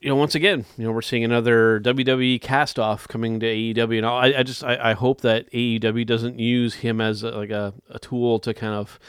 you 0.00 0.08
know, 0.08 0.14
once 0.14 0.36
again, 0.36 0.64
you 0.76 0.84
know, 0.84 0.92
we're 0.92 1.02
seeing 1.02 1.24
another 1.24 1.80
WWE 1.80 2.40
cast 2.40 2.78
off 2.78 3.08
coming 3.08 3.40
to 3.40 3.46
AEW, 3.46 3.96
and 3.98 4.06
I, 4.06 4.38
I 4.38 4.42
just, 4.44 4.62
I, 4.62 4.90
I 4.90 4.92
hope 4.92 5.22
that 5.22 5.50
AEW 5.50 6.06
doesn't 6.06 6.38
use 6.38 6.74
him 6.74 7.00
as 7.00 7.24
a, 7.24 7.32
like 7.32 7.50
a, 7.50 7.74
a 7.90 7.98
tool 7.98 8.38
to 8.38 8.54
kind 8.54 8.74
of 8.74 9.00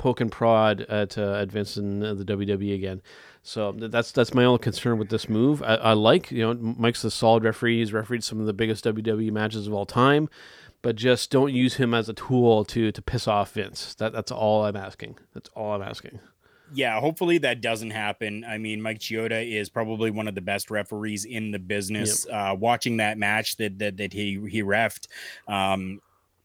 poke 0.00 0.20
and 0.20 0.32
prod 0.32 0.80
at 0.82 1.18
uh, 1.18 1.34
advancing 1.34 2.00
the 2.00 2.24
WWE 2.24 2.74
again. 2.74 3.02
So 3.42 3.72
that's 3.72 4.12
that's 4.12 4.34
my 4.34 4.44
only 4.44 4.58
concern 4.58 4.98
with 4.98 5.10
this 5.10 5.28
move. 5.28 5.62
I, 5.62 5.74
I 5.76 5.92
like, 5.92 6.30
you 6.30 6.42
know, 6.42 6.54
Mike's 6.54 7.04
a 7.04 7.10
solid 7.10 7.44
referee. 7.44 7.78
He's 7.78 7.92
refereed 7.92 8.24
some 8.24 8.40
of 8.40 8.46
the 8.46 8.52
biggest 8.52 8.84
WWE 8.84 9.30
matches 9.30 9.66
of 9.66 9.74
all 9.74 9.86
time, 9.86 10.28
but 10.82 10.96
just 10.96 11.30
don't 11.30 11.52
use 11.52 11.74
him 11.74 11.92
as 11.94 12.08
a 12.08 12.14
tool 12.14 12.64
to 12.66 12.90
to 12.90 13.02
piss 13.02 13.28
off 13.28 13.52
Vince. 13.52 13.94
That 13.94 14.12
that's 14.12 14.32
all 14.32 14.64
I'm 14.64 14.76
asking. 14.76 15.18
That's 15.34 15.50
all 15.54 15.72
I'm 15.74 15.82
asking. 15.82 16.18
yeah, 16.72 16.98
hopefully 16.98 17.38
that 17.38 17.60
doesn't 17.60 17.90
happen. 17.90 18.44
I 18.44 18.58
mean, 18.58 18.80
Mike 18.80 19.00
Chioda 19.00 19.46
is 19.50 19.68
probably 19.68 20.10
one 20.10 20.28
of 20.28 20.34
the 20.34 20.40
best 20.40 20.70
referees 20.70 21.24
in 21.24 21.50
the 21.50 21.58
business. 21.58 22.26
Uh, 22.26 22.56
watching 22.58 22.98
that 22.98 23.18
match 23.18 23.56
that 23.56 23.78
that, 23.78 23.98
that 23.98 24.12
he 24.14 24.40
he 24.48 24.62
refed, 24.62 25.08
um, 25.46 26.00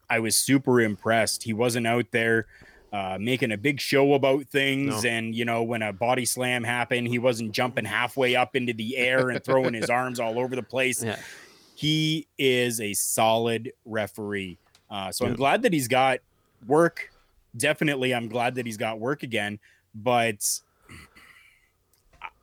I 0.10 0.20
was 0.20 0.36
super 0.36 0.82
impressed. 0.82 1.44
He 1.44 1.54
wasn't 1.54 1.88
out 1.88 2.12
there 2.12 2.48
uh, 2.94 3.18
making 3.20 3.52
a 3.52 3.58
big 3.58 3.80
show 3.80 4.14
about 4.14 4.46
things, 4.46 5.04
No. 5.04 5.10
and 5.10 5.36
you 5.36 5.44
know 5.46 5.64
when 5.64 5.82
a 5.82 5.92
body 5.92 6.26
slam 6.26 6.64
happened, 6.64 7.08
he 7.08 7.20
wasn't 7.20 7.52
jumping 7.52 7.86
halfway 7.86 8.36
up 8.36 8.56
into 8.56 8.74
the 8.74 8.96
air 8.98 9.30
and 9.30 9.44
throwing 9.44 9.74
his 9.74 9.90
arms 9.90 10.20
all 10.20 10.40
over 10.40 10.56
the 10.56 10.64
place. 10.64 11.04
Yeah. 11.04 11.18
He 11.76 12.28
is 12.38 12.80
a 12.80 12.94
solid 12.94 13.74
referee. 13.84 14.58
Uh, 14.90 15.12
so 15.12 15.26
I'm 15.26 15.36
glad 15.36 15.64
that 15.64 15.74
he's 15.74 15.88
got 15.90 16.20
work. 16.66 17.12
Definitely, 17.58 18.14
I'm 18.14 18.30
glad 18.30 18.56
that 18.56 18.66
he's 18.66 18.78
got 18.78 19.00
work 19.00 19.24
again. 19.24 19.60
But 19.94 20.60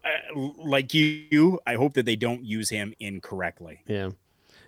uh, 0.05 0.39
like 0.59 0.93
you, 0.95 1.61
I 1.67 1.75
hope 1.75 1.95
that 1.95 2.07
they 2.07 2.17
don't 2.17 2.45
use 2.45 2.69
him 2.71 2.95
incorrectly. 3.01 3.81
Yeah. 3.87 4.07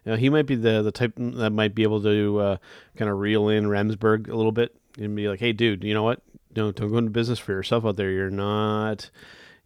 You 0.04 0.12
know, 0.12 0.16
he 0.16 0.28
might 0.28 0.46
be 0.46 0.54
the 0.54 0.82
the 0.82 0.92
type 0.92 1.14
that 1.16 1.50
might 1.50 1.74
be 1.74 1.82
able 1.82 2.02
to 2.02 2.38
uh, 2.38 2.56
kind 2.96 3.10
of 3.10 3.18
reel 3.18 3.48
in 3.48 3.64
Remsburg 3.64 4.28
a 4.28 4.34
little 4.36 4.52
bit 4.52 4.74
and 4.98 5.14
be 5.16 5.28
like, 5.28 5.40
"Hey, 5.40 5.52
dude, 5.52 5.84
you 5.84 5.94
know 5.94 6.02
what? 6.02 6.20
Don't 6.52 6.76
don't 6.76 6.90
go 6.90 6.98
into 6.98 7.10
business 7.10 7.38
for 7.38 7.52
yourself 7.52 7.84
out 7.84 7.96
there. 7.96 8.10
You're 8.10 8.30
not, 8.30 9.10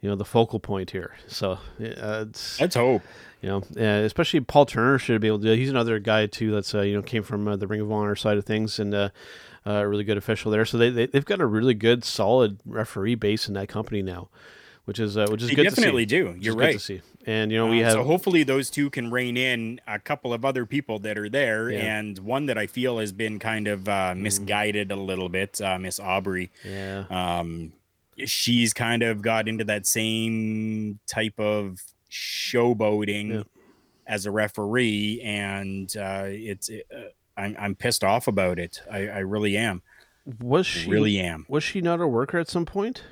you 0.00 0.08
know, 0.08 0.16
the 0.16 0.24
focal 0.24 0.58
point 0.60 0.90
here." 0.90 1.12
So, 1.26 1.52
uh, 1.52 1.58
it's, 2.28 2.60
Let's 2.60 2.76
hope. 2.76 3.02
you 3.42 3.48
know, 3.48 3.58
uh, 3.76 4.04
especially 4.04 4.40
Paul 4.40 4.66
Turner 4.66 4.98
should 4.98 5.20
be 5.20 5.26
able 5.28 5.40
to. 5.40 5.56
He's 5.56 5.70
another 5.70 5.98
guy 5.98 6.26
too 6.26 6.50
that's 6.52 6.74
uh, 6.74 6.80
you 6.82 6.94
know 6.94 7.02
came 7.02 7.22
from 7.22 7.46
uh, 7.48 7.56
the 7.56 7.66
Ring 7.66 7.80
of 7.80 7.90
Honor 7.92 8.16
side 8.16 8.38
of 8.38 8.44
things 8.44 8.78
and 8.78 8.94
uh, 8.94 9.10
uh, 9.66 9.70
a 9.72 9.88
really 9.88 10.04
good 10.04 10.16
official 10.16 10.50
there. 10.50 10.64
So 10.64 10.78
they, 10.78 10.90
they 10.90 11.06
they've 11.06 11.24
got 11.24 11.40
a 11.40 11.46
really 11.46 11.74
good, 11.74 12.04
solid 12.04 12.58
referee 12.64 13.16
base 13.16 13.48
in 13.48 13.54
that 13.54 13.68
company 13.68 14.00
now, 14.02 14.28
which 14.86 14.98
is 14.98 15.16
uh, 15.18 15.26
which 15.30 15.42
is 15.42 15.48
They 15.50 15.54
good 15.56 15.64
definitely 15.64 16.06
to 16.06 16.10
see. 16.10 16.32
do. 16.32 16.36
You're 16.40 16.56
right. 16.56 16.90
And 17.28 17.52
you 17.52 17.58
know, 17.58 17.66
we 17.66 17.82
Uh, 17.82 17.84
have 17.84 17.92
so 17.92 18.04
hopefully 18.04 18.42
those 18.42 18.70
two 18.70 18.88
can 18.88 19.10
rein 19.10 19.36
in 19.36 19.80
a 19.86 19.98
couple 19.98 20.32
of 20.32 20.44
other 20.44 20.64
people 20.64 20.98
that 21.00 21.18
are 21.18 21.28
there, 21.28 21.70
Yeah. 21.70 21.78
Mm-hmm. 21.80 21.86
and 21.88 22.18
one 22.20 22.46
that 22.46 22.56
I 22.56 22.66
feel 22.66 22.98
has 22.98 23.12
been 23.12 23.38
kind 23.38 23.68
of 23.68 23.86
uh, 23.88 24.14
misguided 24.16 24.90
a 24.90 24.96
little 24.96 25.28
bit, 25.28 25.60
uh, 25.60 25.78
Miss 25.78 26.00
Aubrey. 26.00 26.50
yeah. 26.64 27.04
Um, 27.10 27.72
she's 28.24 28.72
kind 28.72 29.02
of 29.02 29.20
got 29.22 29.46
into 29.46 29.64
that 29.64 29.86
same 29.86 30.98
type 31.06 31.38
of 31.38 31.80
showboating 32.10 33.28
Yeah. 33.34 33.42
as 34.06 34.26
a 34.26 34.30
referee, 34.30 35.20
and 35.22 35.94
uh, 35.96 36.24
it's 36.26 36.70
uh, 36.70 37.10
I'm 37.36 37.54
I'm 37.58 37.74
pissed 37.74 38.02
off 38.02 38.26
about 38.26 38.58
it. 38.58 38.80
I, 38.90 39.06
I 39.08 39.18
really 39.18 39.56
am. 39.56 39.82
Was 40.40 40.66
she 40.66 40.90
really 40.90 41.18
am. 41.20 41.46
Was 41.48 41.62
she 41.64 41.80
not 41.80 42.00
a 42.00 42.06
worker 42.08 42.38
at 42.38 42.48
some 42.48 42.64
point? 42.66 43.02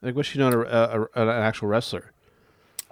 Like, 0.00 0.14
was 0.14 0.26
she 0.26 0.38
not 0.38 0.52
a, 0.54 0.60
a, 0.60 1.02
a- 1.02 1.08
an 1.14 1.28
actual 1.42 1.68
wrestler? 1.68 2.12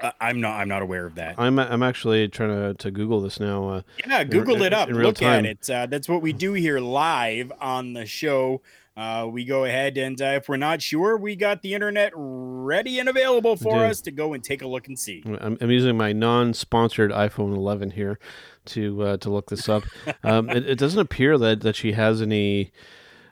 Uh, 0.02 0.10
I'm 0.20 0.40
not 0.40 0.60
I'm 0.60 0.68
not 0.68 0.82
aware 0.82 1.06
of 1.06 1.14
that. 1.14 1.36
I'm 1.38 1.58
I'm 1.58 1.82
actually 1.82 2.28
trying 2.28 2.50
to, 2.50 2.74
to 2.74 2.90
Google 2.90 3.20
this 3.20 3.38
now. 3.40 3.68
Uh, 3.68 3.82
Yeah, 4.06 4.24
Google 4.24 4.56
in- 4.56 4.62
it 4.64 4.72
up. 4.74 4.88
in 4.88 4.96
real 4.96 5.08
Look 5.08 5.16
time. 5.16 5.44
at 5.44 5.46
it. 5.46 5.70
Uh, 5.70 5.86
that's 5.86 6.08
what 6.08 6.20
we 6.22 6.32
do 6.32 6.52
here 6.54 6.80
live 6.80 7.52
on 7.60 7.92
the 7.92 8.04
show. 8.04 8.60
Uh, 8.94 9.26
we 9.30 9.42
go 9.44 9.64
ahead 9.64 9.96
and 9.96 10.20
uh, 10.20 10.26
if 10.36 10.50
we're 10.50 10.56
not 10.58 10.82
sure, 10.82 11.16
we 11.16 11.34
got 11.34 11.62
the 11.62 11.72
internet 11.72 12.12
ready 12.14 12.98
and 12.98 13.08
available 13.08 13.56
for 13.56 13.78
do. 13.78 13.84
us 13.84 14.02
to 14.02 14.10
go 14.10 14.34
and 14.34 14.44
take 14.44 14.60
a 14.60 14.66
look 14.66 14.86
and 14.86 14.98
see. 14.98 15.22
I'm, 15.24 15.56
I'm 15.62 15.70
using 15.70 15.96
my 15.96 16.12
non-sponsored 16.12 17.10
iPhone 17.10 17.56
11 17.56 17.92
here 17.92 18.18
to 18.66 19.02
uh, 19.02 19.16
to 19.18 19.30
look 19.30 19.48
this 19.48 19.66
up. 19.66 19.84
um, 20.24 20.50
it, 20.50 20.68
it 20.68 20.78
doesn't 20.78 21.00
appear 21.00 21.38
that, 21.38 21.60
that 21.62 21.74
she 21.74 21.92
has 21.92 22.20
any 22.20 22.70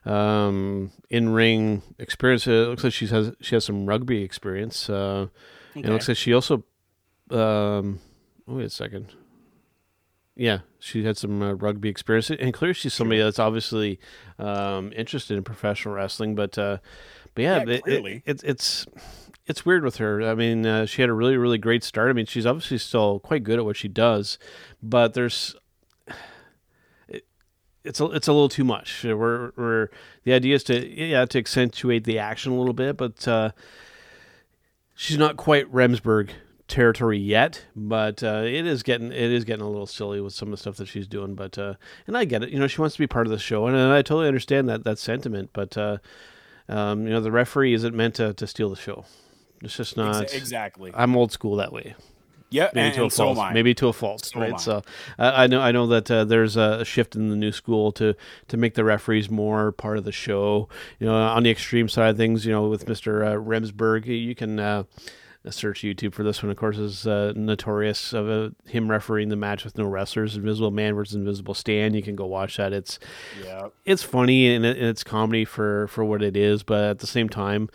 um, 0.07 0.93
in-ring 1.11 1.83
experience. 1.99 2.47
It 2.47 2.53
looks 2.53 2.85
like 2.85 2.93
she 2.93 3.07
has 3.09 3.33
she 3.41 3.55
has 3.57 3.65
some 3.65 3.87
rugby 3.87 4.23
experience. 4.23 4.89
Uh, 4.89 5.27
and 5.75 5.85
It 5.85 5.91
looks 5.91 6.09
like 6.09 6.17
she 6.17 6.33
also. 6.35 6.65
Um, 7.31 8.01
oh, 8.49 8.55
wait 8.57 8.65
a 8.67 8.71
second. 8.71 9.13
Yeah, 10.37 10.61
she 10.79 11.05
had 11.05 11.17
some 11.19 11.43
uh, 11.43 11.53
rugby 11.53 11.89
experience, 11.89 12.31
and 12.31 12.55
clearly 12.55 12.75
she's 12.75 12.95
somebody 12.95 13.21
that's 13.21 13.39
obviously 13.39 14.01
um, 14.39 14.93
interested 14.97 15.37
in 15.37 15.45
professional 15.45 15.95
wrestling. 15.95 16.35
But, 16.35 16.57
uh, 16.57 16.79
but 17.35 17.43
yeah, 17.43 17.57
Yeah, 17.59 17.63
it- 17.63 17.87
it- 17.87 18.23
it, 18.25 18.45
it's 18.45 18.87
it's 19.47 19.67
weird 19.67 19.85
with 19.85 19.97
her. 19.97 20.23
I 20.23 20.35
mean, 20.35 20.65
uh, 20.65 20.87
she 20.87 21.03
had 21.03 21.09
a 21.11 21.13
really 21.13 21.37
really 21.37 21.59
great 21.59 21.85
start. 21.85 22.09
I 22.11 22.13
mean, 22.15 22.27
she's 22.27 22.47
obviously 22.47 22.79
still 22.79 23.19
quite 23.21 23.43
good 23.45 23.59
at 23.59 23.65
what 23.65 23.77
she 23.77 23.89
does, 23.89 24.39
but 24.83 25.13
there's 25.15 25.55
it, 27.09 27.25
it's 27.85 28.01
a, 28.01 28.07
it's 28.07 28.29
a 28.29 28.33
little 28.33 28.49
too 28.49 28.65
much. 28.65 29.05
We're, 29.05 29.53
we're 29.57 29.89
the 30.25 30.33
idea 30.33 30.55
is 30.55 30.65
to 30.65 30.87
yeah 30.89 31.25
to 31.27 31.39
accentuate 31.39 32.05
the 32.05 32.19
action 32.19 32.53
a 32.53 32.57
little 32.57 32.73
bit, 32.75 32.97
but 32.97 33.27
uh, 33.29 33.51
she's 35.01 35.17
not 35.17 35.39
quite 35.39 35.73
Remsburg 35.73 36.29
territory 36.69 37.19
yet, 37.19 37.65
but 37.75 38.23
uh, 38.23 38.43
it 38.45 38.67
is 38.67 38.83
getting 38.83 39.11
it 39.11 39.33
is 39.33 39.45
getting 39.45 39.65
a 39.65 39.69
little 39.69 39.87
silly 39.87 40.21
with 40.21 40.35
some 40.35 40.49
of 40.49 40.53
the 40.53 40.57
stuff 40.59 40.77
that 40.77 40.87
she's 40.87 41.09
doing. 41.09 41.35
But 41.35 41.57
uh, 41.57 41.75
and 42.07 42.17
I 42.19 42.27
get 42.27 42.43
it, 42.43 42.51
you 42.51 42.59
know, 42.59 42.67
she 42.67 42.81
wants 42.81 42.97
to 42.97 42.99
be 43.01 43.07
part 43.07 43.27
of 43.27 43.31
the 43.31 43.39
show, 43.39 43.67
and, 43.67 43.75
and 43.75 43.93
I 43.93 44.03
totally 44.03 44.29
understand 44.29 44.69
that 44.69 44.85
that 44.85 44.99
sentiment. 44.99 45.51
But 45.55 45.77
uh, 45.79 45.99
um, 46.69 47.07
you 47.07 47.11
know, 47.11 47.21
the 47.21 47.33
referee 47.33 47.73
isn't 47.73 47.97
meant 47.97 48.17
to, 48.17 48.35
to 48.35 48.47
steal 48.47 48.69
the 48.69 48.77
show. 48.77 49.07
It's 49.63 49.77
just 49.77 49.97
not. 49.97 50.35
Exactly. 50.35 50.93
I'm 50.95 51.17
old 51.17 51.33
school 51.33 51.57
that 51.57 51.73
way. 51.73 51.95
Yeah, 52.51 52.71
Maybe 52.75 52.87
and, 52.87 52.95
to 52.95 53.01
a 53.01 53.05
and 53.05 53.13
so 53.13 53.35
fault. 53.35 53.55
Maybe 53.55 53.75
to 53.75 53.89
a 53.89 53.93
fault, 53.93 54.25
So 54.25 54.41
right? 54.41 54.61
So 54.61 54.83
uh, 55.19 55.33
I 55.35 55.47
know 55.47 55.61
I 55.61 55.71
know 55.73 55.87
that 55.87 56.11
uh, 56.11 56.25
there's 56.25 56.57
a 56.57 56.85
shift 56.85 57.15
in 57.15 57.29
the 57.29 57.37
new 57.37 57.53
school 57.53 57.93
to 57.93 58.15
to 58.49 58.57
make 58.57 58.75
the 58.75 58.85
referees 58.85 59.31
more 59.31 59.73
part 59.73 59.99
of 59.99 60.05
the 60.05 60.13
show. 60.13 60.69
You 60.99 61.07
know, 61.07 61.15
on 61.15 61.45
the 61.45 61.51
extreme 61.51 61.89
side 61.89 62.11
of 62.11 62.17
things, 62.17 62.45
you 62.45 62.53
know, 62.53 62.69
with 62.69 62.89
Mister 62.89 63.25
uh, 63.25 63.35
Remsburg, 63.35 64.07
you 64.07 64.35
can. 64.35 64.59
Uh, 64.59 64.83
search 65.49 65.81
YouTube 65.81 66.13
for 66.13 66.23
this 66.23 66.43
one. 66.43 66.51
Of 66.51 66.59
course, 66.59 66.77
is 66.77 67.07
uh, 67.07 67.33
notorious 67.35 68.13
of 68.13 68.29
uh, 68.29 68.51
him 68.67 68.91
refereeing 68.91 69.31
the 69.31 69.37
match 69.37 69.65
with 69.65 69.79
no 69.79 69.87
wrestlers, 69.87 70.37
Invisible 70.37 70.71
Man 70.71 70.95
versus 70.95 71.15
Invisible 71.15 71.55
Stan. 71.55 71.95
You 71.95 72.03
can 72.03 72.15
go 72.15 72.27
watch 72.27 72.59
that. 72.59 72.75
It's 72.75 72.99
Yeah. 73.43 73.69
it's 73.87 74.03
funny 74.03 74.55
and, 74.55 74.67
it, 74.67 74.77
and 74.77 74.87
it's 74.87 75.03
comedy 75.03 75.47
for 75.47 75.87
for 75.89 76.05
what 76.05 76.23
it 76.23 76.37
is, 76.37 76.63
but 76.63 76.85
at 76.85 76.99
the 76.99 77.07
same 77.07 77.31
time. 77.31 77.71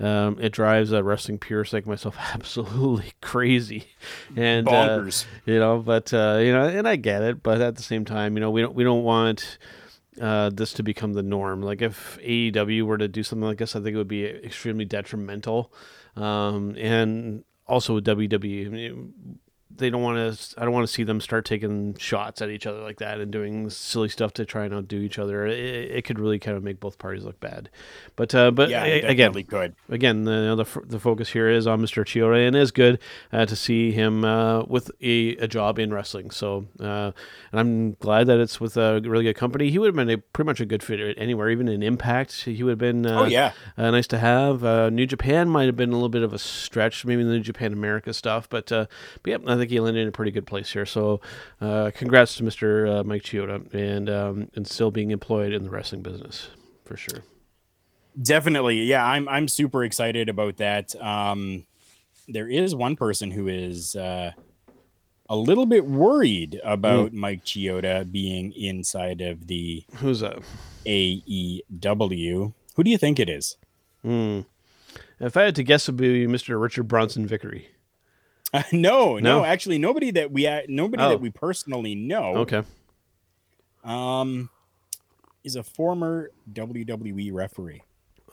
Um, 0.00 0.38
it 0.40 0.52
drives 0.52 0.92
a 0.92 1.02
wrestling 1.02 1.38
purist 1.38 1.72
like 1.72 1.86
myself 1.86 2.16
absolutely 2.34 3.12
crazy, 3.20 3.88
and 4.36 4.68
uh, 4.68 5.10
you 5.44 5.58
know. 5.58 5.78
But 5.78 6.14
uh, 6.14 6.38
you 6.40 6.52
know, 6.52 6.68
and 6.68 6.86
I 6.86 6.96
get 6.96 7.22
it. 7.22 7.42
But 7.42 7.60
at 7.60 7.76
the 7.76 7.82
same 7.82 8.04
time, 8.04 8.36
you 8.36 8.40
know, 8.40 8.50
we 8.50 8.60
don't 8.60 8.74
we 8.74 8.84
don't 8.84 9.02
want 9.02 9.58
uh, 10.20 10.50
this 10.50 10.72
to 10.74 10.82
become 10.82 11.14
the 11.14 11.22
norm. 11.22 11.62
Like 11.62 11.82
if 11.82 12.18
AEW 12.22 12.82
were 12.84 12.98
to 12.98 13.08
do 13.08 13.22
something 13.22 13.46
like 13.46 13.58
this, 13.58 13.74
I 13.74 13.80
think 13.80 13.94
it 13.94 13.98
would 13.98 14.08
be 14.08 14.24
extremely 14.24 14.84
detrimental. 14.84 15.72
Um, 16.16 16.76
and 16.76 17.44
also 17.66 17.94
with 17.94 18.04
WWE, 18.06 19.02
they 19.78 19.90
don't 19.90 20.02
want 20.02 20.16
to. 20.38 20.60
I 20.60 20.64
don't 20.64 20.72
want 20.74 20.86
to 20.86 20.92
see 20.92 21.04
them 21.04 21.20
start 21.20 21.44
taking 21.44 21.94
shots 21.96 22.42
at 22.42 22.50
each 22.50 22.66
other 22.66 22.80
like 22.80 22.98
that 22.98 23.20
and 23.20 23.30
doing 23.30 23.70
silly 23.70 24.08
stuff 24.08 24.32
to 24.34 24.44
try 24.44 24.64
and 24.64 24.74
outdo 24.74 24.98
each 25.00 25.18
other. 25.18 25.46
It, 25.46 25.58
it 25.58 26.04
could 26.04 26.18
really 26.18 26.38
kind 26.38 26.56
of 26.56 26.62
make 26.62 26.80
both 26.80 26.98
parties 26.98 27.24
look 27.24 27.40
bad. 27.40 27.70
But 28.16 28.34
uh, 28.34 28.50
but 28.50 28.68
Yeah, 28.70 28.84
again, 28.84 29.32
could. 29.44 29.74
again, 29.88 30.24
the 30.24 30.54
the, 30.56 30.80
the 30.86 30.98
focus 31.00 31.28
here 31.30 31.48
is 31.48 31.66
on 31.66 31.80
Mr. 31.80 32.04
Chioda, 32.04 32.46
and 32.46 32.56
it 32.56 32.60
is 32.60 32.70
good 32.70 32.98
uh, 33.32 33.46
to 33.46 33.56
see 33.56 33.92
him 33.92 34.24
uh, 34.24 34.64
with 34.64 34.90
a, 35.00 35.36
a 35.36 35.48
job 35.48 35.78
in 35.78 35.92
wrestling. 35.94 36.30
So, 36.30 36.66
uh, 36.80 37.12
and 37.52 37.60
I'm 37.60 37.92
glad 37.94 38.26
that 38.26 38.40
it's 38.40 38.60
with 38.60 38.76
a 38.76 39.00
really 39.04 39.24
good 39.24 39.36
company. 39.36 39.70
He 39.70 39.78
would 39.78 39.86
have 39.86 39.96
been 39.96 40.10
a, 40.10 40.18
pretty 40.18 40.46
much 40.46 40.60
a 40.60 40.66
good 40.66 40.82
fit 40.82 41.16
anywhere, 41.18 41.50
even 41.50 41.68
in 41.68 41.82
Impact. 41.82 42.42
He 42.42 42.62
would 42.62 42.70
have 42.72 42.78
been. 42.78 43.06
Uh, 43.06 43.18
Oh, 43.18 43.24
yeah. 43.24 43.52
uh, 43.76 43.90
nice 43.90 44.06
to 44.08 44.18
have. 44.18 44.62
Uh, 44.64 44.90
New 44.90 45.04
Japan 45.06 45.48
might 45.48 45.66
have 45.66 45.76
been 45.76 45.90
a 45.90 45.94
little 45.94 46.08
bit 46.08 46.22
of 46.22 46.32
a 46.32 46.38
stretch, 46.38 47.04
maybe 47.04 47.22
the 47.24 47.30
New 47.30 47.40
Japan 47.40 47.72
America 47.72 48.12
stuff, 48.14 48.48
but 48.48 48.70
uh, 48.72 48.86
but 49.22 49.30
yeah, 49.30 49.38
I 49.52 49.56
think 49.56 49.67
he 49.68 49.80
landed 49.80 50.00
in 50.02 50.08
a 50.08 50.12
pretty 50.12 50.30
good 50.30 50.46
place 50.46 50.72
here. 50.72 50.86
So, 50.86 51.20
uh, 51.60 51.90
congrats 51.94 52.36
to 52.36 52.42
Mr. 52.42 53.00
Uh, 53.00 53.04
Mike 53.04 53.22
Chioda 53.22 53.72
and 53.74 54.08
um, 54.10 54.48
and 54.54 54.66
still 54.66 54.90
being 54.90 55.10
employed 55.10 55.52
in 55.52 55.64
the 55.64 55.70
wrestling 55.70 56.02
business 56.02 56.48
for 56.84 56.96
sure. 56.96 57.22
Definitely. 58.20 58.82
Yeah, 58.82 59.04
I'm 59.04 59.28
I'm 59.28 59.46
super 59.46 59.84
excited 59.84 60.28
about 60.28 60.56
that. 60.56 61.00
Um 61.00 61.66
there 62.26 62.48
is 62.48 62.74
one 62.74 62.96
person 62.96 63.30
who 63.30 63.46
is 63.48 63.94
uh 63.94 64.32
a 65.30 65.36
little 65.36 65.66
bit 65.66 65.84
worried 65.86 66.60
about 66.64 67.12
Mike 67.12 67.44
Chioda 67.44 68.10
being 68.10 68.52
inside 68.52 69.20
of 69.20 69.46
the 69.46 69.84
Who's 69.96 70.20
that? 70.20 70.38
AEW. 70.86 72.52
Who 72.74 72.84
do 72.84 72.90
you 72.90 72.98
think 72.98 73.20
it 73.20 73.28
is? 73.28 73.56
Hmm. 74.02 74.40
If 75.20 75.36
I 75.36 75.42
had 75.42 75.54
to 75.56 75.62
guess, 75.62 75.88
it 75.88 75.92
would 75.92 75.98
be 75.98 76.26
Mr. 76.26 76.60
Richard 76.60 76.84
Bronson 76.88 77.26
Vickery. 77.26 77.68
Uh, 78.52 78.62
no, 78.72 79.18
no, 79.18 79.40
No? 79.40 79.44
actually 79.44 79.78
nobody 79.78 80.10
that 80.12 80.30
we 80.32 80.44
nobody 80.68 81.02
Oh. 81.02 81.08
that 81.10 81.20
we 81.20 81.30
personally 81.30 81.94
know. 81.94 82.36
Okay. 82.38 82.62
Um 83.84 84.50
is 85.44 85.56
a 85.56 85.62
former 85.62 86.30
WWE 86.52 87.32
referee. 87.32 87.82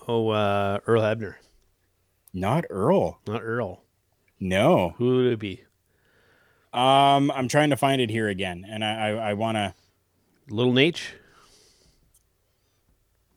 Oh, 0.08 0.30
uh, 0.30 0.80
Earl 0.86 1.02
Hebner, 1.02 1.36
Not 2.34 2.66
Earl. 2.70 3.20
not 3.28 3.42
Earl. 3.44 3.84
No. 4.40 4.96
Who 4.98 5.18
would 5.18 5.26
it 5.34 5.40
be? 5.40 5.64
Um 6.74 7.32
I'm 7.32 7.48
trying 7.48 7.70
to 7.70 7.78
find 7.78 8.02
it 8.02 8.10
here 8.10 8.28
again 8.28 8.66
and 8.68 8.84
I 8.84 9.10
I, 9.10 9.30
I 9.30 9.34
want 9.34 9.56
to 9.56 9.74
Little 10.50 10.74
Nate? 10.74 11.02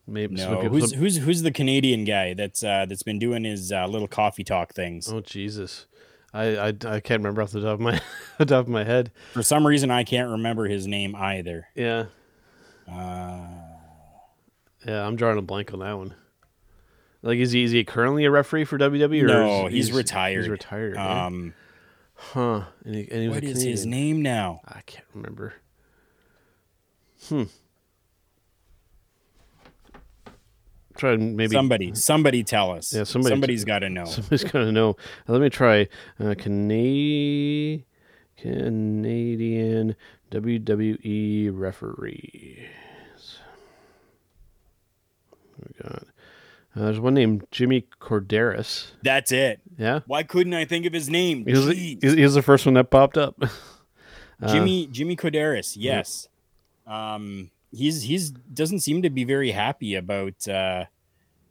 Maybe 0.06 0.36
No, 0.36 0.56
people- 0.62 0.78
who's 0.78 0.92
who's 0.92 1.16
who's 1.18 1.42
the 1.42 1.50
Canadian 1.50 2.04
guy 2.04 2.32
that's 2.34 2.64
uh, 2.64 2.86
that's 2.88 3.02
been 3.02 3.18
doing 3.18 3.44
his 3.44 3.70
uh, 3.72 3.86
little 3.86 4.08
coffee 4.08 4.44
talk 4.44 4.72
things? 4.74 5.12
Oh 5.12 5.20
Jesus, 5.20 5.84
I, 6.34 6.44
I 6.56 6.66
I 6.68 7.00
can't 7.00 7.20
remember 7.20 7.40
off 7.42 7.52
the 7.52 7.60
top 7.62 7.74
of 7.74 7.80
my 7.80 8.00
the 8.38 8.44
top 8.44 8.66
of 8.66 8.68
my 8.68 8.84
head. 8.84 9.10
For 9.32 9.42
some 9.42 9.66
reason, 9.66 9.90
I 9.90 10.04
can't 10.04 10.30
remember 10.30 10.66
his 10.66 10.86
name 10.86 11.14
either. 11.16 11.68
Yeah, 11.74 12.06
Uh, 12.90 13.46
yeah, 14.86 15.06
I'm 15.06 15.16
drawing 15.16 15.38
a 15.38 15.42
blank 15.42 15.72
on 15.72 15.80
that 15.80 15.96
one. 15.96 16.14
Like, 17.22 17.38
is 17.38 17.52
he 17.52 17.64
is 17.64 17.70
he 17.72 17.82
currently 17.84 18.24
a 18.26 18.30
referee 18.30 18.64
for 18.64 18.78
WWE? 18.78 19.22
Or 19.22 19.26
no, 19.26 19.66
is- 19.66 19.72
he's, 19.72 19.92
retired. 19.92 20.42
He's 20.42 20.48
retired. 20.48 20.96
Um, 20.96 21.54
huh? 22.14 22.62
And 22.84 22.94
he, 22.94 23.10
and 23.10 23.22
he 23.22 23.28
was 23.28 23.36
what 23.36 23.44
his 23.44 23.86
name 23.86 24.22
now? 24.22 24.60
I 24.66 24.80
can't 24.82 25.06
remember. 25.14 25.54
Hmm. 27.28 27.44
Try 30.98 31.12
and 31.12 31.36
maybe 31.36 31.54
Somebody, 31.54 31.94
somebody, 31.94 32.42
tell 32.44 32.72
us. 32.72 32.92
Yeah, 32.92 33.04
somebody- 33.04 33.32
somebody's 33.32 33.64
got 33.64 33.78
to 33.78 33.88
know. 33.88 34.04
Somebody's 34.04 34.44
got 34.44 34.52
to 34.58 34.72
know. 34.72 34.90
Uh, 35.28 35.32
let 35.32 35.40
me 35.40 35.48
try. 35.48 35.88
Uh, 36.20 36.34
Cana- 36.36 37.82
Canadian 38.36 39.96
WWE 40.30 41.50
referees. 41.52 42.58
We 45.58 45.82
got. 45.82 46.02
Uh, 46.76 46.82
there's 46.84 47.00
one 47.00 47.14
named 47.14 47.46
Jimmy 47.50 47.86
Korderas. 48.00 48.92
That's 49.02 49.32
it. 49.32 49.60
Yeah, 49.78 50.00
Why 50.06 50.22
couldn't 50.22 50.54
I 50.54 50.64
think 50.64 50.84
of 50.86 50.92
his 50.92 51.08
name? 51.08 51.44
he 51.46 51.52
was, 51.52 51.68
he 51.76 51.98
was 52.22 52.34
the 52.34 52.42
first 52.42 52.66
one 52.66 52.74
that 52.74 52.90
popped 52.90 53.16
up. 53.16 53.40
Jimmy 54.48 54.86
Jimmy 54.86 55.16
Korderas. 55.16 55.76
Yes. 55.78 56.28
Um, 56.86 57.50
he's 57.72 58.02
he's 58.02 58.30
doesn't 58.30 58.80
seem 58.80 59.02
to 59.02 59.10
be 59.10 59.24
very 59.24 59.50
happy 59.50 59.94
about 59.94 60.46
uh, 60.48 60.84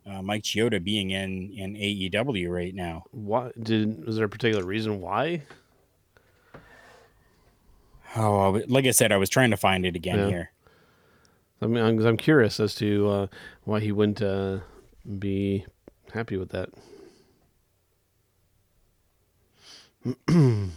uh, 0.05 0.21
Mike 0.21 0.43
Chioda 0.43 0.83
being 0.83 1.11
in 1.11 1.51
in 1.53 1.73
AEW 1.75 2.49
right 2.49 2.73
now. 2.73 3.03
What 3.11 3.61
did? 3.63 4.05
Was 4.05 4.15
there 4.17 4.25
a 4.25 4.29
particular 4.29 4.65
reason 4.65 5.01
why? 5.01 5.43
Oh, 8.15 8.61
like 8.67 8.85
I 8.85 8.91
said, 8.91 9.11
I 9.11 9.17
was 9.17 9.29
trying 9.29 9.51
to 9.51 9.57
find 9.57 9.85
it 9.85 9.95
again 9.95 10.17
Yeah. 10.19 10.27
here. 10.27 10.51
I 11.61 11.67
mean, 11.67 11.83
I'm, 11.83 11.99
I'm 12.05 12.17
curious 12.17 12.59
as 12.59 12.73
to 12.75 13.09
uh, 13.09 13.27
why 13.63 13.79
he 13.79 13.91
wouldn't 13.91 14.21
uh, 14.21 14.59
be 15.19 15.65
happy 16.13 16.37
with 16.37 16.49
that. 16.49 16.69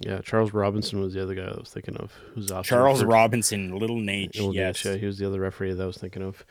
yeah, 0.00 0.20
Charles 0.20 0.52
Robinson 0.52 1.00
was 1.00 1.14
the 1.14 1.22
other 1.22 1.34
guy 1.34 1.44
I 1.44 1.58
was 1.58 1.70
thinking 1.70 1.96
of. 1.96 2.12
Who's 2.34 2.50
also 2.50 2.62
Charles 2.68 3.00
referred- 3.00 3.12
Robinson, 3.12 3.76
Little 3.78 3.98
Nate. 4.00 4.34
Little 4.36 4.54
yes. 4.54 4.84
Nate, 4.84 4.94
yeah, 4.94 5.00
he 5.00 5.06
was 5.06 5.18
the 5.18 5.26
other 5.26 5.40
referee 5.40 5.72
that 5.72 5.82
I 5.82 5.86
was 5.86 5.98
thinking 5.98 6.22
of. 6.22 6.44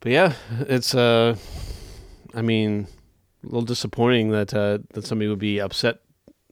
But 0.00 0.12
yeah, 0.12 0.32
it's 0.60 0.94
uh, 0.94 1.36
I 2.34 2.42
mean, 2.42 2.86
a 3.42 3.46
little 3.46 3.62
disappointing 3.62 4.30
that 4.30 4.54
uh, 4.54 4.78
that 4.94 5.06
somebody 5.06 5.28
would 5.28 5.38
be 5.38 5.60
upset 5.60 6.00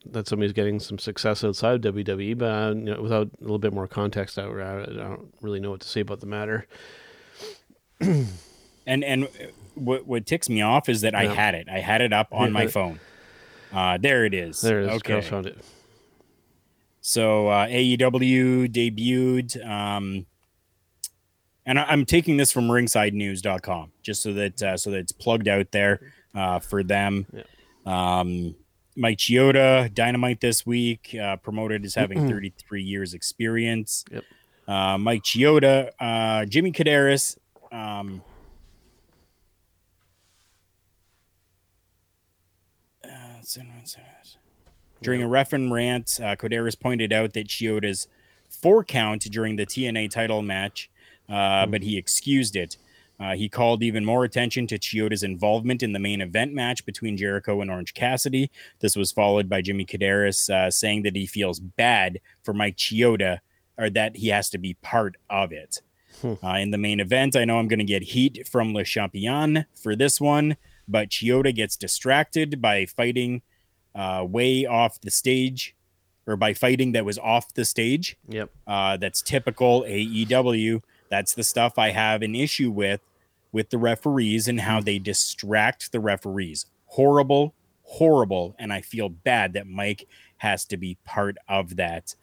that 0.05 0.27
somebody's 0.27 0.53
getting 0.53 0.79
some 0.79 0.97
success 0.97 1.43
outside 1.43 1.85
of 1.85 1.93
WWE, 1.93 2.37
but 2.37 2.45
uh, 2.45 2.69
you 2.69 2.85
know, 2.85 3.01
without 3.01 3.27
a 3.27 3.41
little 3.41 3.59
bit 3.59 3.73
more 3.73 3.87
context, 3.87 4.39
I, 4.39 4.43
I 4.45 4.85
don't 4.85 5.33
really 5.41 5.59
know 5.59 5.71
what 5.71 5.81
to 5.81 5.87
say 5.87 6.01
about 6.01 6.19
the 6.21 6.25
matter. 6.27 6.67
And 8.87 9.03
and 9.03 9.27
what 9.75 10.07
what 10.07 10.25
ticks 10.25 10.49
me 10.49 10.63
off 10.63 10.89
is 10.89 11.01
that 11.01 11.13
I 11.13 11.25
had 11.25 11.53
it. 11.53 11.67
I 11.69 11.77
had 11.77 12.01
it 12.01 12.11
up 12.11 12.29
on 12.31 12.51
my 12.51 12.65
phone. 12.65 12.99
Uh, 13.71 13.97
there 13.97 14.25
it 14.25 14.33
is. 14.33 14.61
There 14.61 14.81
it 14.81 14.85
is. 14.85 14.91
Okay. 14.97 15.17
I 15.17 15.21
found 15.21 15.45
it. 15.45 15.57
So 17.01 17.47
uh, 17.47 17.67
AEW 17.67 18.67
debuted, 18.71 19.65
um, 19.67 20.25
and 21.65 21.79
I, 21.79 21.83
I'm 21.85 22.05
taking 22.05 22.37
this 22.37 22.51
from 22.51 22.67
RingsideNews.com 22.67 23.91
just 24.03 24.21
so 24.21 24.33
that 24.33 24.61
uh, 24.61 24.77
so 24.77 24.91
that 24.91 24.97
it's 24.97 25.11
plugged 25.11 25.47
out 25.47 25.71
there 25.71 26.01
uh, 26.35 26.59
for 26.59 26.83
them. 26.83 27.25
Um, 27.85 28.55
Mike 28.95 29.17
Chioda, 29.17 29.93
Dynamite 29.93 30.41
this 30.41 30.65
week, 30.65 31.15
uh, 31.19 31.37
promoted 31.37 31.85
as 31.85 31.95
having 31.95 32.27
33 32.27 32.83
years 32.83 33.13
experience. 33.13 34.03
Yep. 34.11 34.23
Uh, 34.67 34.97
Mike 34.97 35.23
Chioda, 35.23 35.91
uh, 35.99 36.45
Jimmy 36.45 36.71
Korderas. 36.71 37.37
Um, 37.71 38.21
uh, 43.03 43.38
during 45.01 45.21
a 45.23 45.27
ref 45.27 45.53
and 45.53 45.71
rant, 45.71 46.19
uh, 46.21 46.35
Korderas 46.35 46.79
pointed 46.79 47.13
out 47.13 47.33
that 47.33 47.47
Chioda's 47.47 48.07
four 48.49 48.83
count 48.83 49.23
during 49.31 49.55
the 49.55 49.65
TNT 49.65 50.09
title 50.09 50.41
match, 50.41 50.89
uh, 51.29 51.65
but 51.65 51.83
he 51.83 51.97
excused 51.97 52.55
it. 52.55 52.77
Uh, 53.19 53.35
he 53.35 53.49
called 53.49 53.83
even 53.83 54.05
more 54.05 54.23
attention 54.23 54.65
to 54.67 54.79
Chioda's 54.79 55.23
involvement 55.23 55.83
in 55.83 55.91
the 55.91 55.99
main 55.99 56.21
event 56.21 56.53
match 56.53 56.85
between 56.85 57.17
Jericho 57.17 57.59
and 57.61 57.69
Orange 57.69 57.93
Cassidy. 57.93 58.49
This 58.79 58.95
was 58.95 59.11
followed 59.11 59.49
by 59.49 59.61
Jimmy 59.61 59.85
Korderas 59.85 60.49
uh, 60.49 60.71
saying 60.71 61.03
that 61.03 61.15
he 61.17 61.25
feels 61.25 61.59
bad 61.59 62.21
for 62.43 62.53
Mike 62.53 62.77
Chioda 62.77 63.39
or 63.77 63.89
that 63.89 64.17
he 64.17 64.29
has 64.29 64.49
to 64.51 64.57
be 64.57 64.75
part 64.75 65.17
of 65.29 65.51
it. 65.51 65.81
Uh, 66.43 66.55
in 66.55 66.71
the 66.71 66.77
main 66.77 66.99
event, 66.99 67.35
I 67.35 67.45
know 67.45 67.59
I'm 67.59 67.67
going 67.67 67.79
to 67.79 67.85
get 67.85 68.03
heat 68.03 68.47
from 68.47 68.73
Le 68.73 68.83
Champion 68.83 69.65
for 69.73 69.95
this 69.95 70.19
one, 70.19 70.57
but 70.89 71.09
Chioda 71.09 71.53
gets 71.53 71.75
distracted 71.75 72.61
by 72.61 72.85
fighting 72.85 73.41
uh, 73.95 74.25
way 74.27 74.65
off 74.65 74.99
the 75.01 75.11
stage 75.11 75.75
or 76.27 76.35
by 76.35 76.53
fighting 76.53 76.91
that 76.93 77.05
was 77.05 77.17
off 77.19 77.53
the 77.53 77.65
stage. 77.65 78.17
Yep. 78.27 78.49
Uh, 78.67 78.97
that's 78.97 79.21
typical 79.21 79.83
AEW. 79.83 80.81
That's 81.09 81.33
the 81.33 81.43
stuff 81.43 81.77
I 81.79 81.89
have 81.91 82.21
an 82.21 82.35
issue 82.35 82.71
with 82.71 83.01
with 83.51 83.71
the 83.71 83.79
referees 83.79 84.47
and 84.47 84.61
how 84.61 84.79
they 84.79 84.99
distract 84.99 85.91
the 85.91 85.99
referees. 85.99 86.67
Horrible, 86.85 87.55
horrible. 87.83 88.55
And 88.59 88.71
I 88.71 88.81
feel 88.81 89.09
bad 89.09 89.53
that 89.53 89.65
Mike 89.65 90.07
has 90.37 90.65
to 90.65 90.77
be 90.77 90.97
part 91.03 91.35
of 91.47 91.75
that. 91.77 92.13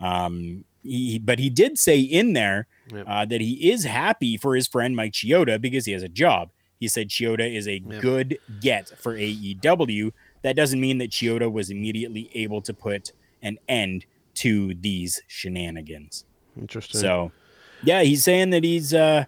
Um, 0.00 0.64
he, 0.82 1.18
but 1.18 1.38
he 1.38 1.50
did 1.50 1.78
say 1.78 2.00
in 2.00 2.32
there 2.32 2.66
Yep. 2.92 3.04
uh, 3.06 3.24
that 3.26 3.40
he 3.42 3.70
is 3.70 3.84
happy 3.84 4.36
for 4.36 4.56
his 4.56 4.66
friend 4.66 4.96
Mike 4.96 5.12
Chioda 5.12 5.60
because 5.60 5.84
he 5.86 5.92
has 5.92 6.02
a 6.02 6.08
job. 6.08 6.50
He 6.80 6.88
said 6.88 7.08
Chioda 7.10 7.54
is 7.54 7.68
a 7.68 7.78
Yep. 7.86 8.00
good 8.02 8.38
get 8.60 8.88
for 8.98 9.14
AEW. 9.14 10.12
That 10.42 10.56
doesn't 10.56 10.80
mean 10.80 10.98
that 10.98 11.10
Chioda 11.10 11.52
was 11.52 11.70
immediately 11.70 12.30
able 12.34 12.62
to 12.62 12.72
put 12.74 13.12
an 13.42 13.58
end 13.68 14.06
to 14.36 14.74
these 14.74 15.20
shenanigans. 15.28 16.24
Interesting. 16.58 17.00
So, 17.00 17.32
yeah, 17.84 18.02
he's 18.02 18.24
saying 18.24 18.50
that 18.50 18.64
he's 18.64 18.94
uh, 18.94 19.26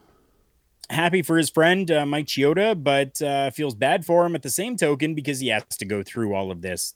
happy 0.91 1.21
for 1.23 1.37
his 1.37 1.51
friend 1.51 1.91
uh, 1.91 2.07
Mike 2.07 2.27
Chioda, 2.27 2.83
but 2.83 3.21
uh, 3.21 3.51
feels 3.51 3.75
bad 3.75 4.05
for 4.07 4.25
him 4.27 4.35
at 4.35 4.43
the 4.43 4.51
same 4.51 4.77
token 4.77 5.15
because 5.15 5.41
he 5.41 5.49
has 5.49 5.65
to 5.79 5.85
go 5.85 6.03
through 6.03 6.35
all 6.35 6.51
of 6.51 6.63
this 6.63 6.95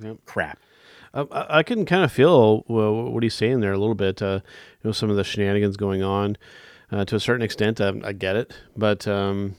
Yep. 0.00 0.18
crap. 0.24 0.58
Um, 1.14 1.28
I, 1.32 1.58
I 1.58 1.62
can 1.62 1.84
kind 1.86 2.04
of 2.04 2.12
feel 2.12 2.64
well, 2.68 3.10
what 3.10 3.22
he's 3.22 3.34
saying 3.34 3.60
there 3.60 3.72
a 3.72 3.78
little 3.78 3.94
bit. 3.94 4.20
Uh, 4.22 4.40
you 4.82 4.88
know, 4.88 4.92
some 4.92 5.10
of 5.10 5.16
the 5.16 5.24
shenanigans 5.24 5.76
going 5.76 6.02
on 6.02 6.36
uh, 6.92 7.04
to 7.06 7.16
a 7.16 7.20
certain 7.20 7.42
extent. 7.42 7.80
I, 7.80 7.92
I 8.04 8.12
get 8.12 8.36
it, 8.36 8.54
but 8.76 9.08
um, 9.08 9.56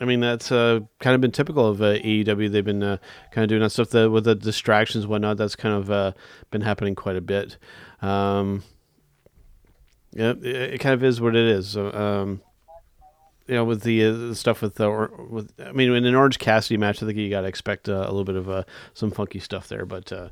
I 0.00 0.04
mean 0.04 0.20
that's 0.20 0.52
uh, 0.52 0.80
kind 1.00 1.14
of 1.14 1.20
been 1.20 1.32
typical 1.32 1.66
of 1.66 1.80
uh, 1.80 1.94
AEW. 1.94 2.50
They've 2.50 2.64
been 2.64 2.82
uh, 2.82 2.98
kind 3.30 3.44
of 3.44 3.48
doing 3.48 3.62
that 3.62 3.70
stuff 3.70 3.90
that, 3.90 4.10
with 4.10 4.24
the 4.24 4.34
distractions 4.34 5.04
and 5.04 5.10
whatnot. 5.10 5.36
That's 5.38 5.56
kind 5.56 5.74
of 5.74 5.90
uh, 5.90 6.12
been 6.50 6.60
happening 6.60 6.94
quite 6.94 7.16
a 7.16 7.20
bit. 7.20 7.56
Um, 8.02 8.62
yeah, 10.12 10.30
it, 10.30 10.44
it 10.46 10.80
kind 10.80 10.94
of 10.94 11.02
is 11.02 11.20
what 11.20 11.34
it 11.34 11.46
is. 11.48 11.76
Um, 11.76 12.42
you 13.46 13.54
know, 13.54 13.64
with 13.64 13.82
the, 13.82 14.04
uh, 14.04 14.12
the 14.12 14.34
stuff 14.34 14.60
with 14.60 14.74
the 14.74 14.86
or, 14.88 15.10
with, 15.30 15.52
I 15.64 15.70
mean, 15.72 15.92
in 15.92 16.04
an 16.04 16.14
Orange 16.16 16.38
Cassidy 16.40 16.76
match, 16.76 17.00
I 17.02 17.06
think 17.06 17.16
you 17.18 17.30
got 17.30 17.42
to 17.42 17.46
expect 17.46 17.88
uh, 17.88 17.92
a 17.92 18.10
little 18.10 18.24
bit 18.24 18.34
of 18.36 18.48
uh, 18.50 18.64
some 18.92 19.10
funky 19.12 19.38
stuff 19.38 19.68
there. 19.68 19.86
But 19.86 20.10
uh, 20.12 20.28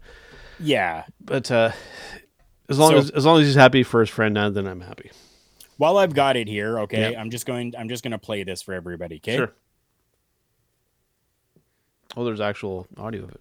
Yeah. 0.58 1.04
but 1.20 1.48
uh, 1.50 1.70
as 2.68 2.78
long 2.78 2.90
So- 2.92 2.96
as 2.98 3.10
as 3.10 3.24
long 3.24 3.40
as 3.40 3.46
he's 3.46 3.54
happy 3.54 3.82
for 3.82 4.00
his 4.00 4.10
friend, 4.10 4.34
now 4.34 4.50
then 4.50 4.66
I'm 4.66 4.80
happy. 4.80 5.10
While 5.76 5.98
I've 5.98 6.14
got 6.14 6.36
it 6.36 6.48
here, 6.48 6.78
okay. 6.80 7.16
I'm 7.16 7.30
just 7.30 7.46
going. 7.46 7.74
I'm 7.76 7.88
just 7.88 8.02
going 8.02 8.12
to 8.12 8.18
play 8.18 8.44
this 8.44 8.62
for 8.62 8.74
everybody. 8.74 9.16
Okay. 9.16 9.36
Sure. 9.36 9.52
Oh, 12.16 12.24
there's 12.24 12.40
actual 12.40 12.86
audio 12.96 13.24
of 13.24 13.30
it. 13.30 13.40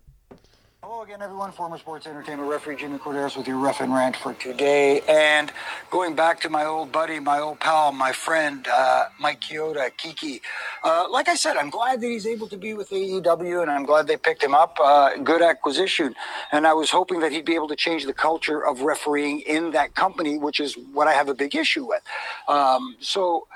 Hello 0.86 1.02
again, 1.02 1.22
everyone. 1.22 1.50
Former 1.54 1.78
sports 1.78 2.08
entertainment 2.08 2.50
referee 2.50 2.76
Jimmy 2.76 2.98
Korderas 2.98 3.38
with 3.38 3.48
your 3.48 3.56
ref 3.56 3.80
and 3.80 3.94
rant 3.94 4.18
for 4.18 4.34
today. 4.34 5.00
And 5.08 5.50
going 5.90 6.14
back 6.14 6.42
to 6.42 6.50
my 6.50 6.66
old 6.66 6.92
buddy, 6.92 7.22
my 7.22 7.40
old 7.40 7.62
pal, 7.62 7.94
my 7.94 8.12
friend, 8.12 8.68
uh, 8.68 9.06
Mike 9.18 9.40
Chioda, 9.40 9.96
Kiki. 9.96 10.42
Uh, 10.84 11.06
like 11.10 11.30
I 11.30 11.36
said, 11.36 11.56
I'm 11.56 11.70
glad 11.70 12.02
that 12.02 12.08
he's 12.08 12.28
able 12.28 12.50
to 12.50 12.58
be 12.58 12.74
with 12.74 12.90
AEW, 12.90 13.62
and 13.62 13.72
I'm 13.72 13.86
glad 13.86 14.08
they 14.08 14.18
picked 14.18 14.44
him 14.44 14.54
up. 14.54 14.78
Uh, 14.78 15.16
good 15.20 15.42
acquisition. 15.42 16.16
And 16.52 16.68
I 16.68 16.74
was 16.74 16.90
hoping 16.90 17.22
that 17.22 17.32
he'd 17.32 17.46
be 17.46 17.56
able 17.56 17.70
to 17.70 17.78
change 17.78 18.06
the 18.06 18.14
culture 18.14 18.60
of 18.60 18.82
refereeing 18.82 19.40
in 19.40 19.72
that 19.72 19.96
company, 19.96 20.38
which 20.38 20.60
is 20.60 20.78
what 20.92 21.08
I 21.08 21.14
have 21.14 21.30
a 21.30 21.34
big 21.34 21.56
issue 21.56 21.88
with. 21.88 22.02
Um, 22.50 22.98
so, 23.00 23.48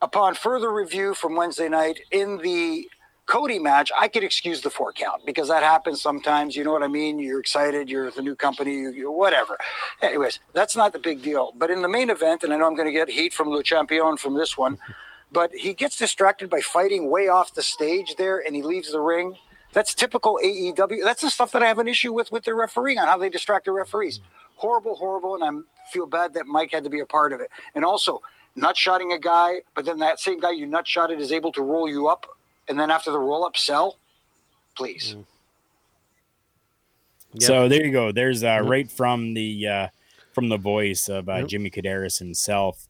upon 0.00 0.36
further 0.36 0.72
review 0.72 1.14
from 1.14 1.34
Wednesday 1.34 1.68
night 1.68 1.98
in 2.12 2.38
the 2.38 2.88
Cody 3.28 3.58
match, 3.58 3.92
I 3.96 4.08
could 4.08 4.24
excuse 4.24 4.62
the 4.62 4.70
four 4.70 4.90
count 4.90 5.26
because 5.26 5.48
that 5.48 5.62
happens 5.62 6.00
sometimes. 6.00 6.56
You 6.56 6.64
know 6.64 6.72
what 6.72 6.82
I 6.82 6.88
mean? 6.88 7.18
You're 7.18 7.40
excited, 7.40 7.90
you're 7.90 8.06
with 8.06 8.16
a 8.16 8.22
new 8.22 8.34
company, 8.34 8.72
you, 8.72 8.90
you 8.90 9.12
whatever. 9.12 9.58
Anyways, 10.00 10.40
that's 10.54 10.74
not 10.74 10.94
the 10.94 10.98
big 10.98 11.22
deal. 11.22 11.52
But 11.54 11.70
in 11.70 11.82
the 11.82 11.88
main 11.88 12.08
event, 12.08 12.42
and 12.42 12.54
I 12.54 12.56
know 12.56 12.66
I'm 12.66 12.74
going 12.74 12.88
to 12.88 12.92
get 12.92 13.10
heat 13.10 13.34
from 13.34 13.50
Le 13.50 13.62
Champion 13.62 14.16
from 14.16 14.34
this 14.34 14.56
one, 14.56 14.78
but 15.32 15.52
he 15.52 15.74
gets 15.74 15.98
distracted 15.98 16.48
by 16.48 16.60
fighting 16.60 17.10
way 17.10 17.28
off 17.28 17.52
the 17.52 17.62
stage 17.62 18.16
there 18.16 18.38
and 18.38 18.56
he 18.56 18.62
leaves 18.62 18.90
the 18.92 19.00
ring. 19.00 19.36
That's 19.74 19.94
typical 19.94 20.40
AEW. 20.42 21.04
That's 21.04 21.20
the 21.20 21.28
stuff 21.28 21.52
that 21.52 21.62
I 21.62 21.66
have 21.66 21.78
an 21.78 21.86
issue 21.86 22.14
with 22.14 22.32
with 22.32 22.44
the 22.44 22.54
refereeing 22.54 22.98
on 22.98 23.08
how 23.08 23.18
they 23.18 23.28
distract 23.28 23.66
the 23.66 23.72
referees. 23.72 24.20
Mm-hmm. 24.20 24.28
Horrible, 24.56 24.96
horrible, 24.96 25.34
and 25.34 25.44
I 25.44 25.90
feel 25.92 26.06
bad 26.06 26.32
that 26.32 26.46
Mike 26.46 26.72
had 26.72 26.82
to 26.84 26.90
be 26.90 27.00
a 27.00 27.06
part 27.06 27.34
of 27.34 27.40
it. 27.40 27.50
And 27.74 27.84
also, 27.84 28.22
nut 28.56 28.76
shotting 28.76 29.12
a 29.12 29.18
guy, 29.18 29.60
but 29.74 29.84
then 29.84 29.98
that 29.98 30.18
same 30.18 30.40
guy 30.40 30.52
you 30.52 30.66
nutshotted 30.66 31.20
is 31.20 31.30
able 31.30 31.52
to 31.52 31.62
roll 31.62 31.88
you 31.88 32.08
up, 32.08 32.26
and 32.68 32.78
then 32.78 32.90
after 32.90 33.10
the 33.10 33.18
roll 33.18 33.44
up, 33.44 33.56
sell. 33.56 33.98
Please. 34.76 35.16
Yep. 37.34 37.42
So 37.42 37.68
there 37.68 37.84
you 37.84 37.92
go. 37.92 38.12
There's 38.12 38.42
uh, 38.42 38.60
right 38.64 38.90
from 38.90 39.34
the 39.34 39.66
uh, 39.66 39.88
from 40.32 40.48
the 40.48 40.56
voice 40.56 41.08
of 41.08 41.28
uh, 41.28 41.36
Yep. 41.38 41.48
Jimmy 41.48 41.70
Korderas 41.70 42.18
himself. 42.18 42.86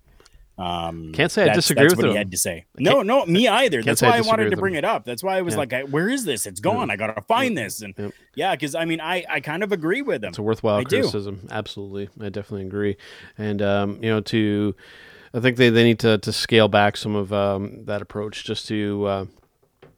Um, 0.56 1.12
Can't 1.12 1.30
say 1.30 1.48
I 1.48 1.54
disagree 1.54 1.84
that's 1.84 1.92
with 1.92 1.98
what 1.98 2.06
him. 2.06 2.12
he 2.12 2.16
had 2.18 2.30
to 2.32 2.36
say. 2.36 2.66
No, 2.78 3.02
no, 3.02 3.24
me 3.26 3.46
either. 3.46 3.80
That's 3.80 4.00
say 4.00 4.06
I 4.08 4.10
why 4.10 4.16
I 4.16 4.18
disagree 4.18 4.30
wanted 4.30 4.44
with 4.44 4.50
to 4.50 4.56
him. 4.56 4.60
bring 4.60 4.74
it 4.74 4.84
up. 4.84 5.04
That's 5.04 5.22
why 5.22 5.38
I 5.38 5.42
was 5.42 5.54
Yeah. 5.54 5.58
like, 5.58 5.72
I, 5.72 5.82
"Where 5.84 6.08
is 6.08 6.24
this? 6.24 6.46
It's 6.46 6.58
gone. 6.58 6.90
I 6.90 6.96
gotta 6.96 7.20
find 7.22 7.56
this." 7.56 7.80
And 7.80 7.94
Yep. 7.96 8.12
yeah, 8.34 8.54
because 8.56 8.74
I 8.74 8.84
mean, 8.84 9.00
I 9.00 9.24
I 9.28 9.38
kind 9.40 9.62
of 9.62 9.70
agree 9.70 10.02
with 10.02 10.22
him. 10.24 10.30
It's 10.30 10.38
a 10.38 10.42
worthwhile 10.42 10.78
I 10.80 10.82
do. 10.84 10.96
criticism. 10.98 11.46
Absolutely, 11.50 12.08
I 12.20 12.28
definitely 12.28 12.66
agree. 12.66 12.96
And 13.36 13.62
um, 13.62 14.02
you 14.02 14.10
know, 14.10 14.20
to 14.20 14.74
I 15.32 15.38
think 15.40 15.58
they, 15.58 15.68
they 15.70 15.84
need 15.84 15.98
to, 16.00 16.18
to 16.18 16.32
scale 16.32 16.68
back 16.68 16.96
some 16.96 17.14
of 17.14 17.32
um, 17.32 17.84
that 17.84 18.02
approach 18.02 18.44
just 18.44 18.66
to 18.68 19.04
uh, 19.06 19.24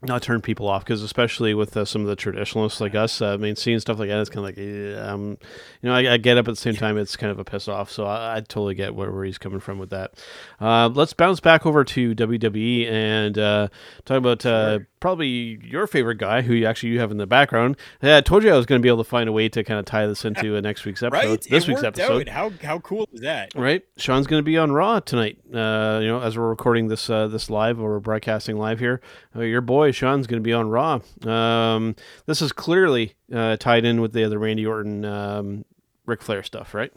not 0.02 0.22
turn 0.22 0.40
people 0.40 0.66
off 0.66 0.84
because 0.84 1.02
especially 1.02 1.52
with 1.52 1.76
uh, 1.76 1.84
some 1.84 2.00
of 2.02 2.08
the 2.08 2.16
traditionalists 2.16 2.80
like 2.80 2.94
us, 2.94 3.20
uh, 3.20 3.34
I 3.34 3.36
mean, 3.36 3.54
seeing 3.54 3.78
stuff 3.80 3.98
like 3.98 4.08
that, 4.08 4.18
it's 4.18 4.30
kind 4.30 4.38
of 4.38 4.44
like, 4.44 4.56
yeah, 4.56 5.12
um, 5.12 5.36
you 5.82 5.88
know, 5.88 5.94
I, 5.94 6.14
I 6.14 6.16
get 6.16 6.38
up 6.38 6.48
at 6.48 6.52
the 6.52 6.56
same 6.56 6.74
time, 6.74 6.96
it's 6.96 7.16
kind 7.16 7.30
of 7.30 7.38
a 7.38 7.44
piss 7.44 7.68
off. 7.68 7.90
So 7.90 8.06
I, 8.06 8.36
I 8.36 8.40
totally 8.40 8.74
get 8.74 8.94
where, 8.94 9.10
where 9.10 9.24
he's 9.24 9.38
coming 9.38 9.60
from 9.60 9.78
with 9.78 9.90
that. 9.90 10.14
Uh, 10.60 10.88
let's 10.88 11.12
bounce 11.12 11.40
back 11.40 11.66
over 11.66 11.84
to 11.84 12.14
WWE 12.14 12.90
and 12.90 13.38
uh, 13.38 13.68
talk 14.06 14.16
about 14.16 14.46
uh, 14.46 14.78
probably 15.00 15.58
your 15.62 15.86
favorite 15.86 16.16
guy, 16.16 16.42
who 16.42 16.54
you 16.54 16.66
actually 16.66 16.90
you 16.90 17.00
have 17.00 17.10
in 17.10 17.18
the 17.18 17.26
background. 17.26 17.76
Yeah, 18.02 18.18
I 18.18 18.20
told 18.22 18.42
you 18.42 18.52
I 18.52 18.56
was 18.56 18.66
going 18.66 18.80
to 18.80 18.82
be 18.82 18.88
able 18.88 19.04
to 19.04 19.08
find 19.08 19.28
a 19.28 19.32
way 19.32 19.50
to 19.50 19.62
kind 19.62 19.78
of 19.78 19.84
tie 19.84 20.06
this 20.06 20.24
into 20.24 20.56
uh, 20.56 20.60
next 20.62 20.86
week's 20.86 21.02
episode. 21.02 21.28
Right? 21.28 21.40
This 21.42 21.64
it 21.64 21.68
week's 21.68 21.82
episode. 21.82 22.28
Out. 22.28 22.34
How 22.34 22.66
how 22.66 22.78
cool 22.78 23.06
is 23.12 23.20
that? 23.20 23.52
Right, 23.54 23.82
Shawn's 23.98 24.26
going 24.26 24.40
to 24.40 24.44
be 24.44 24.56
on 24.56 24.72
Raw 24.72 25.00
tonight. 25.00 25.38
Uh, 25.52 25.98
you 26.00 26.08
know, 26.08 26.20
as 26.22 26.38
we're 26.38 26.48
recording 26.48 26.88
this 26.88 27.08
this 27.08 27.50
live 27.50 27.78
or 27.78 27.90
we're 27.90 28.00
broadcasting 28.00 28.56
live 28.56 28.78
here, 28.78 29.02
uh, 29.36 29.42
your 29.42 29.60
boy 29.60 29.89
Shawn's 29.92 30.26
going 30.26 30.42
to 30.42 30.46
be 30.46 30.52
on 30.52 30.68
Raw. 30.68 31.00
Um, 31.26 31.96
this 32.26 32.42
is 32.42 32.52
clearly 32.52 33.14
uh, 33.32 33.56
tied 33.56 33.84
in 33.84 34.00
with 34.00 34.12
the 34.12 34.24
other 34.24 34.38
Randy 34.38 34.66
Orton, 34.66 35.04
um, 35.04 35.64
Ric 36.06 36.22
Flair 36.22 36.42
stuff, 36.42 36.74
right? 36.74 36.92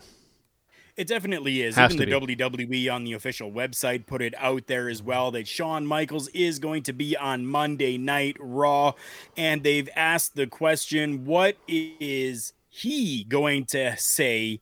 It 0.96 1.08
definitely 1.08 1.64
is. 1.64 1.76
Has 1.76 1.96
Even 1.96 2.08
the 2.08 2.36
WWE 2.36 2.94
on 2.94 3.04
the 3.04 3.14
official 3.14 3.52
website 3.52 4.06
put 4.06 4.22
it 4.22 4.36
out 4.38 4.68
there 4.68 4.90
as 4.90 5.02
well 5.02 5.32
that 5.32 5.48
Shawn 5.48 5.88
Michaels 5.88 6.28
is 6.30 6.60
going 6.60 6.84
to 6.84 6.94
be 6.94 7.18
on 7.18 7.48
Monday 7.48 7.98
Night 7.98 8.38
Raw. 8.40 8.94
And 9.36 9.64
they've 9.64 9.90
asked 9.96 10.36
the 10.36 10.46
question 10.46 11.26
what 11.26 11.58
is 11.68 12.54
he 12.70 13.24
going 13.24 13.66
to 13.66 13.98
say 13.98 14.62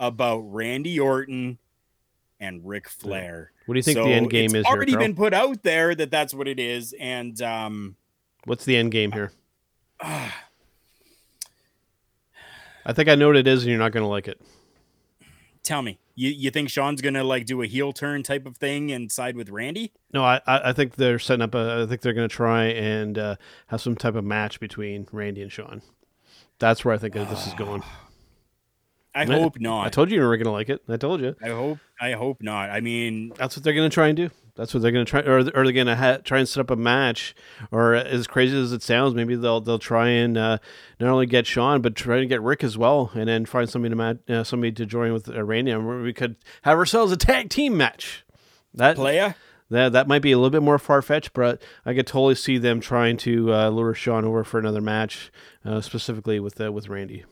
about 0.00 0.40
Randy 0.40 0.98
Orton 0.98 1.58
and 2.40 2.66
Ric 2.66 2.88
Flair? 2.88 3.52
What 3.66 3.74
do 3.74 3.78
you 3.78 3.82
think 3.82 3.96
So 3.96 4.04
the 4.04 4.10
end 4.12 4.30
game 4.30 4.54
is 4.54 4.66
here, 4.66 4.74
already 4.74 4.92
Karl? 4.92 5.04
been 5.04 5.14
put 5.14 5.34
out 5.34 5.62
there 5.62 5.94
that 5.94 6.10
that's 6.10 6.34
what 6.34 6.48
it 6.48 6.58
is. 6.60 6.94
And 6.98 7.40
um, 7.42 7.96
What's 8.44 8.64
the 8.64 8.76
end 8.76 8.92
game 8.92 9.12
here? 9.12 9.32
I 10.00 10.32
think 12.94 13.08
I 13.08 13.14
know 13.14 13.28
what 13.28 13.36
it 13.36 13.46
is, 13.46 13.62
and 13.62 13.70
you're 13.70 13.78
not 13.78 13.92
going 13.92 14.04
to 14.04 14.08
like 14.08 14.28
it. 14.28 14.40
tell 15.62 15.82
me, 15.82 15.98
you, 16.14 16.30
you 16.30 16.50
think 16.50 16.70
Shawn's 16.70 17.02
going 17.02 17.14
to 17.14 17.24
like 17.24 17.44
do 17.44 17.60
a 17.62 17.66
heel 17.66 17.92
turn 17.92 18.22
type 18.22 18.46
of 18.46 18.56
thing 18.56 18.90
and 18.90 19.12
side 19.12 19.36
with 19.36 19.50
Randy? 19.50 19.92
No, 20.12 20.24
I, 20.24 20.40
I 20.46 20.70
I 20.70 20.72
think 20.72 20.96
they're 20.96 21.18
setting 21.18 21.42
up 21.42 21.54
a. 21.54 21.82
I 21.82 21.86
think 21.86 22.00
they're 22.00 22.14
going 22.14 22.28
to 22.28 22.34
try 22.34 22.64
and 22.66 23.18
uh, 23.18 23.36
have 23.66 23.82
some 23.82 23.96
type 23.96 24.14
of 24.14 24.24
match 24.24 24.60
between 24.60 25.06
Randy 25.12 25.42
and 25.42 25.52
Shawn. 25.52 25.82
That's 26.58 26.84
where 26.84 26.94
I 26.94 26.98
think 26.98 27.14
this 27.14 27.46
is 27.46 27.54
going. 27.58 27.82
I 29.22 29.24
hope 29.26 29.58
not. 29.60 29.86
I 29.86 29.90
told 29.90 30.10
you 30.10 30.20
you 30.20 30.26
were 30.26 30.36
going 30.36 30.46
to 30.46 30.50
like 30.52 30.68
it. 30.68 30.82
I 30.88 30.96
told 30.96 31.20
you. 31.20 31.36
I 31.42 31.48
hope 31.48 31.78
I 32.00 32.12
hope 32.12 32.42
not. 32.42 32.70
I 32.70 32.80
mean, 32.80 33.32
That's 33.36 33.56
what 33.56 33.64
they're 33.64 33.74
going 33.74 33.88
to 33.90 33.94
try 33.94 34.08
and 34.08 34.16
do. 34.16 34.30
That's 34.54 34.74
what 34.74 34.82
they're 34.82 34.90
going 34.92 35.06
to 35.06 35.10
try, 35.10 35.20
or, 35.20 35.38
or 35.38 35.42
they're 35.64 35.72
going 35.72 35.86
to 35.86 35.94
ha- 35.94 36.18
try 36.24 36.38
and 36.40 36.48
set 36.48 36.60
up 36.60 36.70
a 36.70 36.76
match. 36.76 37.34
Or 37.70 37.94
as 37.94 38.26
crazy 38.26 38.58
as 38.60 38.72
it 38.72 38.82
sounds, 38.82 39.14
maybe 39.14 39.36
they'll 39.36 39.60
they'll 39.60 39.78
try 39.78 40.08
and 40.08 40.36
uh, 40.36 40.58
not 40.98 41.10
only 41.10 41.26
get 41.26 41.46
Shawn, 41.46 41.80
but 41.80 41.94
try 41.94 42.18
to 42.18 42.26
get 42.26 42.42
Ric 42.42 42.64
as 42.64 42.76
well, 42.76 43.12
and 43.14 43.28
then 43.28 43.46
find 43.46 43.70
somebody 43.70 43.90
to 43.90 43.96
match, 43.96 44.16
uh, 44.28 44.42
somebody 44.42 44.72
to 44.72 44.84
join 44.84 45.12
with 45.12 45.28
uh, 45.28 45.44
Randy, 45.44 45.70
and 45.70 46.02
we 46.02 46.12
could 46.12 46.34
have 46.62 46.76
ourselves 46.76 47.12
a 47.12 47.16
tag 47.16 47.50
team 47.50 47.76
match. 47.76 48.24
That 48.74 48.96
playa. 48.96 49.34
that 49.70 49.92
that 49.92 50.08
might 50.08 50.22
be 50.22 50.32
a 50.32 50.36
little 50.36 50.50
bit 50.50 50.62
more 50.62 50.78
far 50.80 51.02
fetched, 51.02 51.34
but 51.34 51.62
I 51.86 51.94
could 51.94 52.06
totally 52.08 52.34
see 52.34 52.58
them 52.58 52.80
trying 52.80 53.16
to 53.18 53.52
uh, 53.54 53.68
lure 53.68 53.94
Shawn 53.94 54.24
over 54.24 54.42
for 54.42 54.58
another 54.58 54.80
match, 54.80 55.30
uh, 55.64 55.80
specifically 55.80 56.40
with 56.40 56.60
uh, 56.60 56.72
with 56.72 56.88
Randy. 56.88 57.24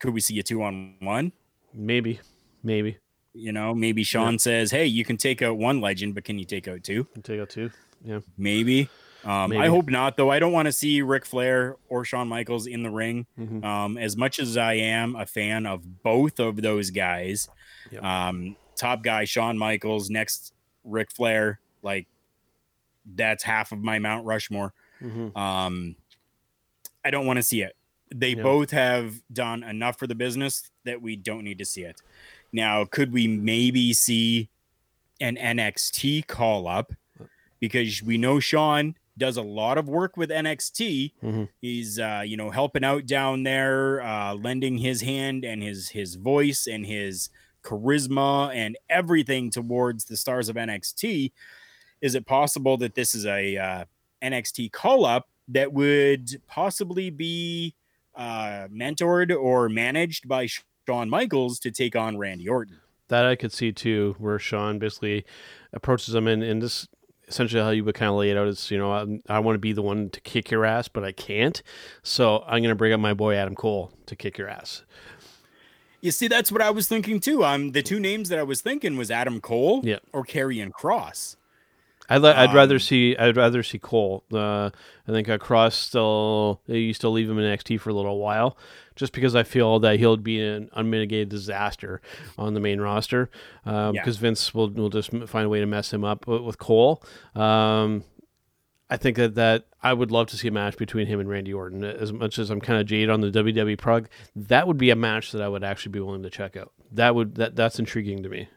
Could 0.00 0.12
we 0.14 0.20
see 0.20 0.38
a 0.38 0.42
two 0.42 0.62
on 0.62 0.94
one? 1.00 1.32
Maybe, 1.72 2.18
maybe 2.64 2.98
You 3.32 3.52
know, 3.52 3.74
maybe 3.74 4.02
Shawn 4.02 4.38
says, 4.40 4.72
"Hey, 4.72 4.86
you 4.86 5.04
can 5.04 5.16
take 5.16 5.40
out 5.40 5.56
one 5.56 5.80
legend, 5.80 6.14
but 6.16 6.24
can 6.24 6.38
you 6.38 6.44
take 6.44 6.66
out 6.66 6.82
two? 6.82 7.04
Can 7.04 7.22
take 7.22 7.40
out 7.40 7.50
two. 7.50 7.70
Yeah, 8.04 8.20
Maybe." 8.36 8.88
Um, 9.22 9.50
Maybe. 9.50 9.60
I 9.62 9.68
hope 9.68 9.90
not, 9.90 10.16
though. 10.16 10.30
I 10.30 10.38
don't 10.38 10.52
want 10.52 10.64
to 10.66 10.72
see 10.72 11.02
Ric 11.02 11.26
Flair 11.26 11.76
or 11.90 12.06
Shawn 12.06 12.26
Michaels 12.26 12.66
in 12.66 12.82
the 12.82 12.90
ring. 12.90 13.26
Mhm. 13.38 13.62
Um, 13.62 13.98
as 13.98 14.16
much 14.16 14.40
as 14.40 14.56
I 14.56 14.72
am 14.74 15.14
a 15.14 15.26
fan 15.26 15.66
of 15.66 16.02
both 16.02 16.40
of 16.40 16.62
those 16.62 16.90
guys, 16.90 17.48
Yep. 17.92 18.02
um, 18.02 18.56
top 18.76 19.02
guy 19.04 19.26
Shawn 19.26 19.58
Michaels, 19.58 20.08
next 20.08 20.54
Ric 20.84 21.10
Flair, 21.12 21.60
like 21.82 22.06
that's 23.04 23.44
half 23.44 23.72
of 23.72 23.80
my 23.80 23.98
Mount 23.98 24.24
Rushmore. 24.24 24.72
Mhm. 25.02 25.36
Um, 25.36 25.96
I 27.04 27.10
don't 27.10 27.26
want 27.26 27.36
to 27.36 27.42
see 27.42 27.60
it. 27.62 27.76
They 28.14 28.34
Yeah. 28.34 28.42
both 28.42 28.70
have 28.72 29.22
done 29.32 29.62
enough 29.62 29.98
for 29.98 30.06
the 30.06 30.14
business 30.14 30.70
that 30.84 31.00
we 31.00 31.16
don't 31.16 31.44
need 31.44 31.58
to 31.58 31.64
see 31.64 31.82
it. 31.82 32.02
Now, 32.52 32.84
could 32.84 33.12
we 33.12 33.28
maybe 33.28 33.92
see 33.92 34.48
an 35.20 35.36
NXT 35.36 36.22
call 36.26 36.66
up? 36.66 36.92
Because 37.60 38.02
we 38.02 38.16
know 38.18 38.40
Shawn 38.40 38.96
does 39.18 39.36
a 39.36 39.42
lot 39.42 39.76
of 39.76 39.86
work 39.88 40.16
with 40.16 40.30
NXT. 40.30 41.12
Mhm. 41.22 41.48
He's 41.60 41.98
uh, 41.98 42.22
you 42.26 42.36
know 42.36 42.50
helping 42.50 42.84
out 42.84 43.06
down 43.06 43.42
there, 43.42 44.00
uh, 44.02 44.34
lending 44.34 44.78
his 44.78 45.02
hand 45.02 45.44
and 45.44 45.62
his 45.62 45.90
his 45.90 46.14
voice 46.14 46.66
and 46.66 46.86
his 46.86 47.28
charisma 47.62 48.52
and 48.54 48.78
everything 48.88 49.50
towards 49.50 50.06
the 50.06 50.16
stars 50.16 50.48
of 50.48 50.56
NXT. 50.56 51.32
Is 52.00 52.14
it 52.14 52.24
possible 52.24 52.78
that 52.78 52.94
this 52.94 53.14
is 53.14 53.26
a 53.26 53.56
uh, 53.58 53.84
NXT 54.22 54.70
call 54.72 55.04
up 55.04 55.28
that 55.48 55.72
would 55.74 56.40
possibly 56.46 57.10
be 57.10 57.74
uh, 58.14 58.68
mentored 58.72 59.34
or 59.36 59.68
managed 59.68 60.28
by 60.28 60.48
Shawn 60.86 61.08
Michaels 61.10 61.58
to 61.60 61.70
take 61.70 61.94
on 61.96 62.18
Randy 62.18 62.48
Orton? 62.48 62.78
That 63.08 63.26
I 63.26 63.34
could 63.36 63.52
see 63.52 63.72
too, 63.72 64.14
where 64.18 64.38
Shawn 64.38 64.78
basically 64.78 65.24
approaches 65.72 66.14
him 66.14 66.26
and, 66.28 66.42
and 66.42 66.62
this 66.62 66.86
essentially 67.28 67.62
how 67.62 67.70
you 67.70 67.84
would 67.84 67.94
kind 67.94 68.10
of 68.10 68.16
lay 68.16 68.30
it 68.30 68.36
out 68.36 68.48
is, 68.48 68.70
you 68.72 68.78
know, 68.78 68.92
I, 68.92 69.06
I 69.28 69.38
want 69.38 69.54
to 69.54 69.60
be 69.60 69.72
the 69.72 69.82
one 69.82 70.10
to 70.10 70.20
kick 70.20 70.50
your 70.50 70.64
ass, 70.64 70.88
but 70.88 71.04
I 71.04 71.12
can't. 71.12 71.62
So 72.02 72.42
I'm 72.46 72.60
going 72.60 72.70
to 72.70 72.74
bring 72.74 72.92
up 72.92 72.98
my 72.98 73.14
boy 73.14 73.34
Adam 73.36 73.54
Cole 73.54 73.92
to 74.06 74.16
kick 74.16 74.36
your 74.36 74.48
ass. 74.48 74.82
You 76.00 76.10
see, 76.10 76.28
that's 76.28 76.50
what 76.50 76.62
I 76.62 76.70
was 76.70 76.88
thinking 76.88 77.20
too. 77.20 77.44
Um, 77.44 77.72
the 77.72 77.82
two 77.82 78.00
names 78.00 78.30
that 78.30 78.38
I 78.38 78.42
was 78.42 78.62
thinking 78.62 78.96
was 78.96 79.10
Adam 79.10 79.40
Cole 79.40 79.80
Yeah. 79.84 79.98
or 80.12 80.24
Karrion 80.24 80.72
Cross. 80.72 81.36
I'd, 82.10 82.22
li- 82.22 82.30
I'd 82.30 82.52
rather 82.54 82.74
Um, 82.74 82.80
see 82.80 83.16
I'd 83.16 83.36
rather 83.36 83.62
see 83.62 83.78
Cole. 83.78 84.24
Uh, 84.32 84.70
I 85.08 85.12
think 85.12 85.28
uh, 85.28 85.38
Cross 85.38 85.76
still 85.76 86.60
you 86.66 86.92
still 86.92 87.12
leave 87.12 87.30
him 87.30 87.38
in 87.38 87.44
NXT 87.56 87.80
for 87.80 87.90
a 87.90 87.94
little 87.94 88.18
while, 88.18 88.58
just 88.96 89.12
because 89.12 89.34
I 89.36 89.42
feel 89.44 89.78
that 89.80 89.98
he'll 89.98 90.16
be 90.16 90.40
an 90.40 90.68
unmitigated 90.72 91.28
disaster 91.28 92.00
on 92.36 92.54
the 92.54 92.60
main 92.60 92.80
roster. 92.80 93.30
Um, 93.64 93.94
Yeah. 93.94 94.02
Because 94.02 94.16
Vince 94.18 94.52
will 94.52 94.70
will 94.70 94.90
just 94.90 95.10
find 95.28 95.46
a 95.46 95.48
way 95.48 95.60
to 95.60 95.66
mess 95.66 95.92
him 95.92 96.04
up 96.04 96.26
with, 96.26 96.42
with 96.42 96.58
Cole. 96.58 97.02
Um, 97.34 98.04
I 98.92 98.96
think 98.96 99.16
that, 99.18 99.36
that 99.36 99.66
I 99.80 99.92
would 99.92 100.10
love 100.10 100.26
to 100.30 100.36
see 100.36 100.48
a 100.48 100.50
match 100.50 100.76
between 100.76 101.06
him 101.06 101.20
and 101.20 101.28
Randy 101.28 101.52
Orton. 101.54 101.84
As 101.84 102.12
much 102.12 102.40
as 102.40 102.50
I'm 102.50 102.60
kind 102.60 102.80
of 102.80 102.86
jaded 102.88 103.08
on 103.08 103.20
the 103.20 103.30
WWE 103.30 103.78
prog, 103.78 104.08
that 104.34 104.66
would 104.66 104.78
be 104.78 104.90
a 104.90 104.96
match 104.96 105.30
that 105.30 105.40
I 105.40 105.48
would 105.48 105.62
actually 105.62 105.92
be 105.92 106.00
willing 106.00 106.24
to 106.24 106.30
check 106.30 106.56
out. 106.56 106.72
That 106.90 107.14
would 107.14 107.36
that 107.36 107.54
that's 107.54 107.78
intriguing 107.78 108.24
to 108.24 108.28
me. 108.28 108.48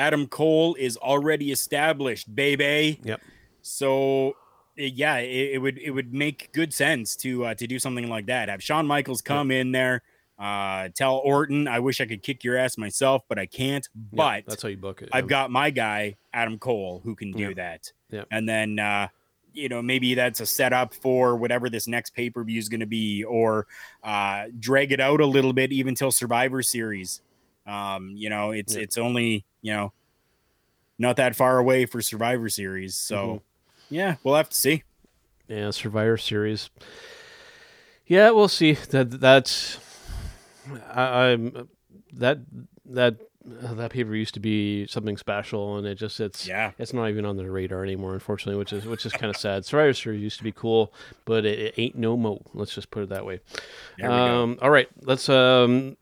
Adam 0.00 0.26
Cole 0.26 0.74
is 0.76 0.96
already 0.96 1.52
established, 1.52 2.34
baby. 2.34 2.98
Yep. 3.04 3.20
So 3.60 4.34
yeah, 4.76 5.18
it, 5.18 5.50
it 5.54 5.58
would 5.58 5.78
it 5.78 5.90
would 5.90 6.14
make 6.14 6.50
good 6.52 6.72
sense 6.72 7.14
to 7.16 7.44
uh, 7.44 7.54
to 7.54 7.66
do 7.66 7.78
something 7.78 8.08
like 8.08 8.26
that. 8.26 8.48
Have 8.48 8.62
Shawn 8.62 8.86
Michaels 8.86 9.20
come 9.20 9.50
in 9.50 9.72
there, 9.72 10.00
uh, 10.38 10.88
tell 10.94 11.16
Orton, 11.16 11.68
"I 11.68 11.80
wish 11.80 12.00
I 12.00 12.06
could 12.06 12.22
kick 12.22 12.42
your 12.44 12.56
ass 12.56 12.78
myself, 12.78 13.22
but 13.28 13.38
I 13.38 13.44
can't." 13.44 13.86
But 14.10 14.44
that's 14.46 14.62
how 14.62 14.70
you 14.70 14.78
book 14.78 15.02
it. 15.02 15.10
I've 15.12 15.28
got 15.28 15.50
my 15.50 15.68
guy 15.68 16.16
Adam 16.32 16.58
Cole 16.58 17.02
who 17.04 17.14
can 17.14 17.32
do 17.32 17.48
Yeah. 17.48 17.54
that. 17.56 17.92
Yeah. 18.10 18.24
And 18.30 18.48
then 18.48 18.78
uh 18.78 19.08
you 19.52 19.68
know 19.68 19.82
maybe 19.82 20.14
that's 20.14 20.40
a 20.40 20.46
setup 20.46 20.94
for 20.94 21.36
whatever 21.36 21.68
this 21.68 21.86
next 21.86 22.14
pay-per-view 22.14 22.58
is 22.58 22.68
going 22.70 22.80
to 22.80 22.86
be 22.86 23.22
or 23.24 23.66
uh 24.02 24.44
drag 24.58 24.92
it 24.92 25.00
out 25.00 25.20
a 25.20 25.26
little 25.26 25.52
bit 25.52 25.72
even 25.72 25.94
till 25.94 26.10
Survivor 26.12 26.62
series. 26.62 27.20
Um 27.70 28.12
you 28.16 28.28
know 28.30 28.50
it's 28.50 28.74
Yeah. 28.74 28.82
it's 28.82 28.98
only, 28.98 29.44
you 29.62 29.72
know, 29.72 29.92
not 30.98 31.16
that 31.16 31.36
far 31.36 31.58
away 31.58 31.86
for 31.86 32.02
Survivor 32.02 32.48
series. 32.48 32.96
So 32.96 33.16
Mhm. 33.16 33.40
yeah, 33.90 34.16
we'll 34.24 34.34
have 34.36 34.50
to 34.50 34.56
see. 34.56 34.82
Yeah, 35.48 35.70
Survivor 35.70 36.16
Series. 36.16 36.70
Yeah, 38.06 38.30
we'll 38.30 38.48
see. 38.48 38.72
That 38.72 39.20
that's 39.20 39.78
I, 40.92 41.02
I'm 41.32 41.68
that 42.12 42.38
that 42.86 43.16
uh, 43.64 43.74
that 43.74 43.90
paper 43.90 44.14
used 44.14 44.34
to 44.34 44.40
be 44.40 44.86
something 44.86 45.16
special, 45.16 45.76
and 45.76 45.86
it 45.86 45.94
just 45.96 46.20
it's 46.20 46.46
Yeah. 46.46 46.72
it's 46.78 46.92
not 46.92 47.08
even 47.08 47.24
on 47.24 47.36
the 47.36 47.50
radar 47.50 47.82
anymore, 47.82 48.14
unfortunately, 48.14 48.58
which 48.58 48.72
is 48.72 48.84
which 48.84 49.06
is 49.06 49.12
kind 49.12 49.30
of 49.30 49.36
sad. 49.36 49.64
Survivor 49.64 49.92
Series 49.94 50.20
used 50.22 50.38
to 50.38 50.44
be 50.44 50.52
cool, 50.52 50.92
but 51.24 51.44
it, 51.44 51.58
it 51.58 51.74
ain't 51.78 51.96
no 51.96 52.16
mo. 52.16 52.42
Let's 52.54 52.74
just 52.74 52.90
put 52.90 53.02
it 53.04 53.08
that 53.08 53.24
way. 53.24 53.40
Um, 54.02 54.58
all 54.60 54.70
right, 54.70 54.88
let's. 55.02 55.28
Um, 55.28 55.96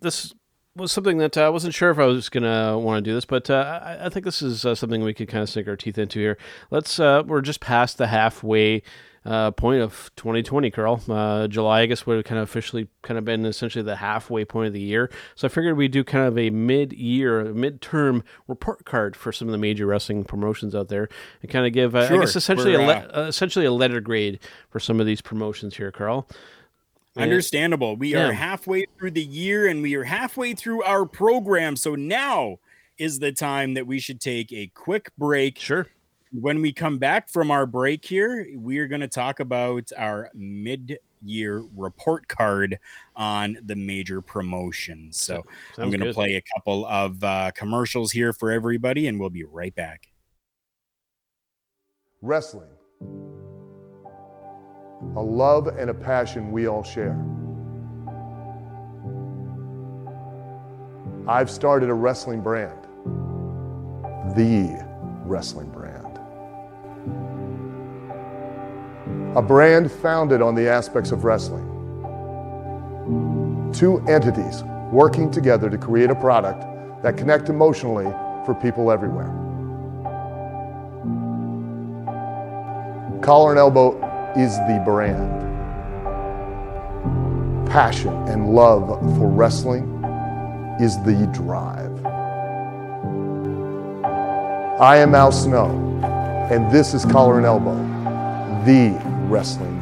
this 0.00 0.34
was 0.76 0.92
something 0.92 1.18
that 1.18 1.36
uh, 1.36 1.42
I 1.42 1.48
wasn't 1.48 1.74
sure 1.74 1.90
if 1.90 1.98
I 1.98 2.06
was 2.06 2.28
gonna 2.28 2.78
want 2.78 3.04
to 3.04 3.10
do 3.10 3.14
this, 3.14 3.24
but 3.24 3.50
uh, 3.50 3.80
I, 3.82 4.06
I 4.06 4.08
think 4.08 4.24
this 4.24 4.42
is 4.42 4.64
uh, 4.64 4.74
something 4.74 5.02
we 5.02 5.14
could 5.14 5.28
kind 5.28 5.42
of 5.42 5.48
sink 5.48 5.68
our 5.68 5.76
teeth 5.76 5.98
into 5.98 6.18
here. 6.18 6.38
Let's. 6.70 6.98
Uh, 6.98 7.22
we're 7.26 7.42
just 7.42 7.60
past 7.60 7.98
the 7.98 8.06
halfway 8.06 8.82
uh, 9.24 9.50
point 9.52 9.82
of 9.82 10.10
2020, 10.16 10.70
Karl. 10.70 11.00
Uh, 11.08 11.46
July, 11.46 11.82
I 11.82 11.86
guess, 11.86 12.06
would 12.06 12.16
have 12.16 12.24
kind 12.24 12.38
of 12.38 12.44
officially 12.44 12.88
kind 13.02 13.18
of 13.18 13.24
been 13.24 13.44
essentially 13.44 13.84
the 13.84 13.96
halfway 13.96 14.44
point 14.44 14.68
of 14.68 14.72
the 14.72 14.80
year. 14.80 15.10
So 15.34 15.46
I 15.46 15.48
figured 15.48 15.76
we'd 15.76 15.92
do 15.92 16.02
kind 16.04 16.26
of 16.26 16.36
a 16.38 16.50
mid-year, 16.50 17.52
mid-term 17.52 18.24
report 18.48 18.84
card 18.84 19.14
for 19.14 19.30
some 19.30 19.48
of 19.48 19.52
the 19.52 19.58
major 19.58 19.86
wrestling 19.86 20.24
promotions 20.24 20.74
out 20.74 20.88
there, 20.88 21.08
and 21.42 21.50
kind 21.50 21.66
of 21.66 21.72
give, 21.72 21.94
uh, 21.94 22.08
I 22.10 22.18
guess, 22.18 22.34
essentially 22.34 22.74
a 22.74 22.80
le- 22.80 23.26
essentially 23.26 23.66
a 23.66 23.72
letter 23.72 24.00
grade 24.00 24.40
for 24.70 24.80
some 24.80 25.00
of 25.00 25.06
these 25.06 25.20
promotions 25.20 25.76
here, 25.76 25.92
Karl. 25.92 26.26
And- 27.14 27.24
Understandable. 27.24 27.96
We 27.96 28.12
Yeah. 28.12 28.28
are 28.28 28.32
halfway 28.32 28.86
through 28.98 29.10
the 29.12 29.22
year 29.22 29.66
and 29.66 29.82
we 29.82 29.94
are 29.96 30.04
halfway 30.04 30.54
through 30.54 30.82
our 30.84 31.04
program. 31.04 31.76
So 31.76 31.94
now 31.94 32.58
is 32.98 33.18
the 33.18 33.32
time 33.32 33.74
that 33.74 33.86
we 33.86 33.98
should 33.98 34.20
take 34.20 34.52
a 34.52 34.68
quick 34.68 35.10
break. 35.18 35.58
Sure. 35.58 35.86
When 36.32 36.62
we 36.62 36.72
come 36.72 36.98
back 36.98 37.28
from 37.28 37.50
our 37.50 37.66
break 37.66 38.04
here, 38.06 38.46
we 38.56 38.78
are 38.78 38.86
going 38.86 39.02
to 39.02 39.08
talk 39.08 39.40
about 39.40 39.90
our 39.98 40.30
mid 40.34 40.98
year 41.24 41.62
report 41.76 42.26
card 42.28 42.78
on 43.14 43.58
the 43.62 43.76
major 43.76 44.22
promotions. 44.22 45.20
So 45.20 45.44
I'm 45.76 45.90
going 45.90 46.00
to 46.00 46.14
play 46.14 46.34
a 46.36 46.42
couple 46.54 46.86
of 46.86 47.22
uh, 47.22 47.50
commercials 47.54 48.10
here 48.10 48.32
for 48.32 48.50
everybody 48.50 49.06
and 49.06 49.20
we'll 49.20 49.30
be 49.30 49.44
right 49.44 49.74
back. 49.74 50.08
Wrestling. 52.22 52.70
A 55.16 55.22
love 55.22 55.66
and 55.66 55.90
a 55.90 55.94
passion 55.94 56.50
we 56.52 56.66
all 56.66 56.82
share. 56.82 57.22
I've 61.28 61.50
started 61.50 61.88
a 61.90 61.94
wrestling 61.94 62.40
brand. 62.40 62.78
The 64.36 64.84
wrestling 65.24 65.70
brand. 65.70 66.18
A 69.36 69.42
brand 69.42 69.90
founded 69.90 70.42
on 70.42 70.54
the 70.54 70.68
aspects 70.68 71.12
of 71.12 71.24
wrestling. 71.24 71.68
Two 73.72 74.00
entities 74.08 74.62
working 74.90 75.30
together 75.30 75.70
to 75.70 75.78
create 75.78 76.10
a 76.10 76.14
product 76.14 76.64
that 77.02 77.16
connect 77.16 77.48
emotionally 77.48 78.04
for 78.44 78.54
people 78.54 78.90
everywhere. 78.90 79.38
Collar 83.22 83.50
and 83.50 83.58
Elbow 83.58 84.11
is 84.36 84.56
the 84.60 84.82
brand. 84.84 85.40
Passion 87.68 88.14
and 88.28 88.54
love 88.54 88.88
for 89.16 89.28
wrestling 89.28 89.84
is 90.80 90.96
the 91.02 91.28
drive. 91.32 92.04
I 94.80 94.96
am 94.96 95.14
Al 95.14 95.32
Snow, 95.32 95.68
and 96.50 96.70
this 96.72 96.94
is 96.94 97.04
Collar 97.04 97.36
and 97.36 97.46
Elbow, 97.46 97.76
the 98.64 98.98
wrestling 99.28 99.81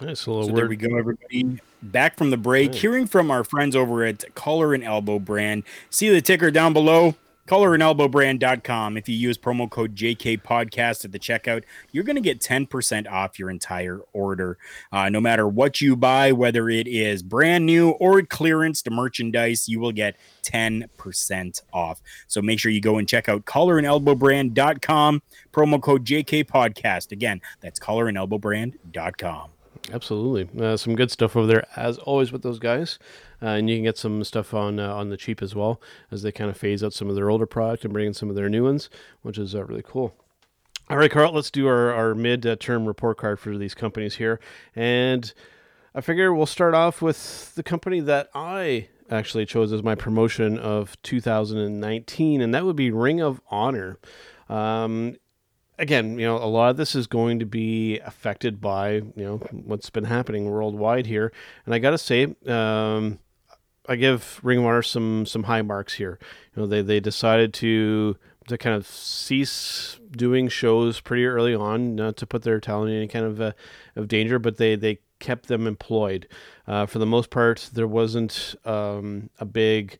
Nice 0.00 0.26
little 0.26 0.44
So 0.44 0.52
word. 0.52 0.56
there 0.58 0.68
we 0.68 0.76
go, 0.76 0.96
everybody. 0.96 1.60
Back 1.82 2.16
from 2.16 2.30
the 2.30 2.36
break, 2.36 2.74
hearing 2.74 3.06
from 3.06 3.30
our 3.30 3.44
friends 3.44 3.76
over 3.76 4.04
at 4.04 4.34
Collar 4.34 4.74
and 4.74 4.82
Elbow 4.82 5.18
brand. 5.18 5.62
See 5.90 6.08
the 6.08 6.20
ticker 6.20 6.50
down 6.50 6.72
below. 6.72 7.14
Collar 7.46 7.72
and 7.72 7.82
Elbow 7.82 8.08
collarandelbowbrand.com. 8.08 8.98
If 8.98 9.08
you 9.08 9.16
use 9.16 9.38
promo 9.38 9.70
code 9.70 9.96
JK 9.96 10.42
Podcast 10.42 11.06
at 11.06 11.12
the 11.12 11.18
checkout, 11.18 11.64
you're 11.92 12.04
going 12.04 12.16
to 12.16 12.20
get 12.22 12.40
10% 12.40 13.10
off 13.10 13.38
your 13.38 13.48
entire 13.48 14.00
order. 14.12 14.58
Uh, 14.92 15.08
no 15.08 15.18
matter 15.18 15.48
what 15.48 15.80
you 15.80 15.96
buy, 15.96 16.30
whether 16.30 16.68
it 16.68 16.86
is 16.86 17.22
brand 17.22 17.64
new 17.64 17.90
or 17.92 18.20
clearance 18.20 18.82
to 18.82 18.90
merchandise, 18.90 19.66
you 19.66 19.80
will 19.80 19.92
get 19.92 20.16
10% 20.42 21.62
off. 21.72 22.02
So 22.26 22.42
make 22.42 22.58
sure 22.60 22.70
you 22.70 22.82
go 22.82 22.98
and 22.98 23.08
check 23.08 23.30
out 23.30 23.46
Collar 23.46 23.78
and 23.78 23.86
Elbow 23.86 24.14
collarandelbowbrand.com, 24.14 25.22
promo 25.50 25.80
code 25.80 26.04
JK 26.04 26.44
Podcast. 26.44 27.12
Again, 27.12 27.40
that's 27.62 27.78
Collar 27.78 28.08
and 28.08 28.18
Elbow 28.18 28.38
collarandelbowbrand.com. 28.38 29.50
Absolutely, 29.90 30.62
uh, 30.62 30.76
some 30.76 30.94
good 30.94 31.10
stuff 31.10 31.34
over 31.34 31.46
there 31.46 31.66
as 31.74 31.96
always 31.98 32.30
with 32.30 32.42
those 32.42 32.58
guys, 32.58 32.98
uh, 33.42 33.46
and 33.46 33.70
you 33.70 33.76
can 33.76 33.84
get 33.84 33.96
some 33.96 34.22
stuff 34.22 34.52
on 34.52 34.78
uh, 34.78 34.94
on 34.94 35.08
the 35.08 35.16
cheap 35.16 35.40
as 35.40 35.54
well 35.54 35.80
as 36.10 36.22
they 36.22 36.30
kind 36.30 36.50
of 36.50 36.56
phase 36.56 36.84
out 36.84 36.92
some 36.92 37.08
of 37.08 37.14
their 37.14 37.30
older 37.30 37.46
product 37.46 37.84
and 37.84 37.92
bring 37.94 38.08
in 38.08 38.14
some 38.14 38.28
of 38.28 38.36
their 38.36 38.50
new 38.50 38.64
ones, 38.64 38.90
which 39.22 39.38
is 39.38 39.54
uh, 39.54 39.64
really 39.64 39.84
cool. 39.84 40.14
All 40.90 40.98
right, 40.98 41.10
Karl, 41.10 41.32
let's 41.32 41.50
do 41.50 41.66
our 41.66 41.92
our 41.92 42.14
mid 42.14 42.46
term 42.60 42.86
report 42.86 43.16
card 43.16 43.40
for 43.40 43.56
these 43.56 43.74
companies 43.74 44.16
here, 44.16 44.40
and 44.76 45.32
I 45.94 46.02
figure 46.02 46.34
we'll 46.34 46.46
start 46.46 46.74
off 46.74 47.00
with 47.00 47.54
the 47.54 47.62
company 47.62 48.00
that 48.00 48.28
I 48.34 48.88
actually 49.10 49.46
chose 49.46 49.72
as 49.72 49.82
my 49.82 49.94
promotion 49.94 50.58
of 50.58 51.00
2019, 51.02 52.40
and 52.40 52.54
that 52.54 52.64
would 52.64 52.76
be 52.76 52.90
Ring 52.90 53.20
of 53.20 53.40
Honor. 53.50 53.98
Um, 54.48 55.16
again, 55.78 56.18
you 56.18 56.26
know, 56.26 56.36
a 56.36 56.46
lot 56.46 56.70
of 56.70 56.76
this 56.76 56.94
is 56.94 57.06
going 57.06 57.38
to 57.38 57.46
be 57.46 57.98
affected 58.00 58.60
by 58.60 58.94
you 58.94 59.12
know 59.16 59.36
what's 59.52 59.90
been 59.90 60.04
happening 60.04 60.50
worldwide 60.50 61.06
here, 61.06 61.32
and 61.64 61.74
I 61.74 61.78
got 61.78 61.90
to 61.90 61.98
say, 61.98 62.34
um, 62.46 63.18
I 63.88 63.96
give 63.96 64.40
Ring 64.42 64.58
of 64.58 64.64
Honor 64.64 64.82
some 64.82 65.26
some 65.26 65.44
high 65.44 65.62
marks 65.62 65.94
here. 65.94 66.18
You 66.54 66.62
know, 66.62 66.66
they 66.66 66.82
they 66.82 67.00
decided 67.00 67.54
to 67.54 68.16
to 68.48 68.58
kind 68.58 68.74
of 68.74 68.86
cease 68.86 69.98
doing 70.10 70.48
shows 70.48 71.00
pretty 71.00 71.26
early 71.26 71.54
on, 71.54 71.94
not 71.94 72.16
to 72.16 72.26
put 72.26 72.42
their 72.42 72.60
talent 72.60 72.90
in 72.90 72.96
any 72.96 73.08
kind 73.08 73.24
of 73.24 73.40
uh, 73.40 73.52
of 73.96 74.08
danger, 74.08 74.38
but 74.38 74.56
they 74.56 74.76
they 74.76 74.98
kept 75.18 75.48
them 75.48 75.66
employed. 75.66 76.28
Uh, 76.66 76.86
for 76.86 76.98
the 76.98 77.06
most 77.06 77.30
part, 77.30 77.70
there 77.72 77.88
wasn't 77.88 78.54
um, 78.64 79.30
a 79.38 79.44
big 79.44 79.98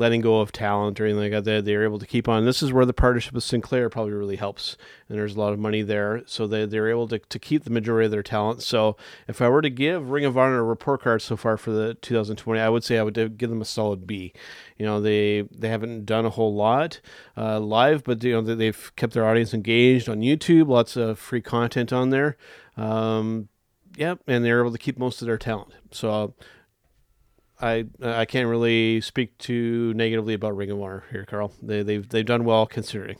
letting 0.00 0.20
go 0.20 0.40
of 0.40 0.50
talent 0.50 1.00
or 1.00 1.04
anything 1.04 1.22
like 1.22 1.32
that. 1.32 1.44
They, 1.44 1.60
they 1.60 1.76
were 1.76 1.84
able 1.84 1.98
to 2.00 2.06
keep 2.06 2.28
on. 2.28 2.44
This 2.44 2.62
is 2.62 2.72
where 2.72 2.84
the 2.84 2.92
partnership 2.92 3.34
with 3.34 3.44
Sinclair 3.44 3.88
probably 3.88 4.12
really 4.12 4.36
helps. 4.36 4.76
And 5.08 5.16
there's 5.16 5.36
a 5.36 5.38
lot 5.38 5.52
of 5.52 5.58
money 5.58 5.82
there. 5.82 6.22
So 6.26 6.46
they, 6.46 6.64
they're 6.66 6.90
able 6.90 7.06
to, 7.08 7.18
to 7.18 7.38
keep 7.38 7.64
the 7.64 7.70
majority 7.70 8.06
of 8.06 8.10
their 8.10 8.22
talent. 8.22 8.62
So 8.62 8.96
if 9.28 9.40
I 9.40 9.48
were 9.48 9.62
to 9.62 9.70
give 9.70 10.10
Ring 10.10 10.24
of 10.24 10.36
Honor 10.36 10.58
a 10.58 10.64
report 10.64 11.02
card 11.02 11.22
so 11.22 11.36
far 11.36 11.56
for 11.56 11.70
the 11.70 11.94
2020, 11.94 12.58
I 12.58 12.68
would 12.68 12.82
say 12.82 12.98
I 12.98 13.02
would 13.02 13.14
give 13.14 13.50
them 13.50 13.60
a 13.60 13.66
solid 13.66 14.06
B. 14.06 14.32
You 14.76 14.86
know, 14.86 15.00
they, 15.00 15.42
they 15.42 15.68
haven't 15.68 16.06
done 16.06 16.24
a 16.24 16.30
whole 16.30 16.54
lot 16.54 17.00
uh, 17.36 17.60
live, 17.60 18.02
but, 18.02 18.24
you 18.24 18.32
know, 18.32 18.42
they've 18.42 18.92
kept 18.96 19.12
their 19.12 19.26
audience 19.26 19.54
engaged 19.54 20.08
on 20.08 20.20
YouTube, 20.20 20.68
lots 20.68 20.96
of 20.96 21.18
free 21.18 21.42
content 21.42 21.92
on 21.92 22.10
there. 22.10 22.36
Um, 22.76 23.48
Yep, 23.96 24.20
and 24.26 24.44
they're 24.44 24.60
able 24.60 24.72
to 24.72 24.78
keep 24.78 24.98
most 24.98 25.20
of 25.20 25.26
their 25.26 25.38
talent. 25.38 25.72
So 25.90 26.34
I 27.60 27.86
I 28.02 28.24
can't 28.24 28.48
really 28.48 29.00
speak 29.00 29.36
too 29.38 29.92
negatively 29.94 30.34
about 30.34 30.56
Ring 30.56 30.70
of 30.70 30.80
Honor 30.80 31.04
here, 31.10 31.24
Karl. 31.24 31.52
They 31.62 31.82
they've 31.82 32.08
they've 32.08 32.26
done 32.26 32.44
well 32.44 32.66
considering. 32.66 33.16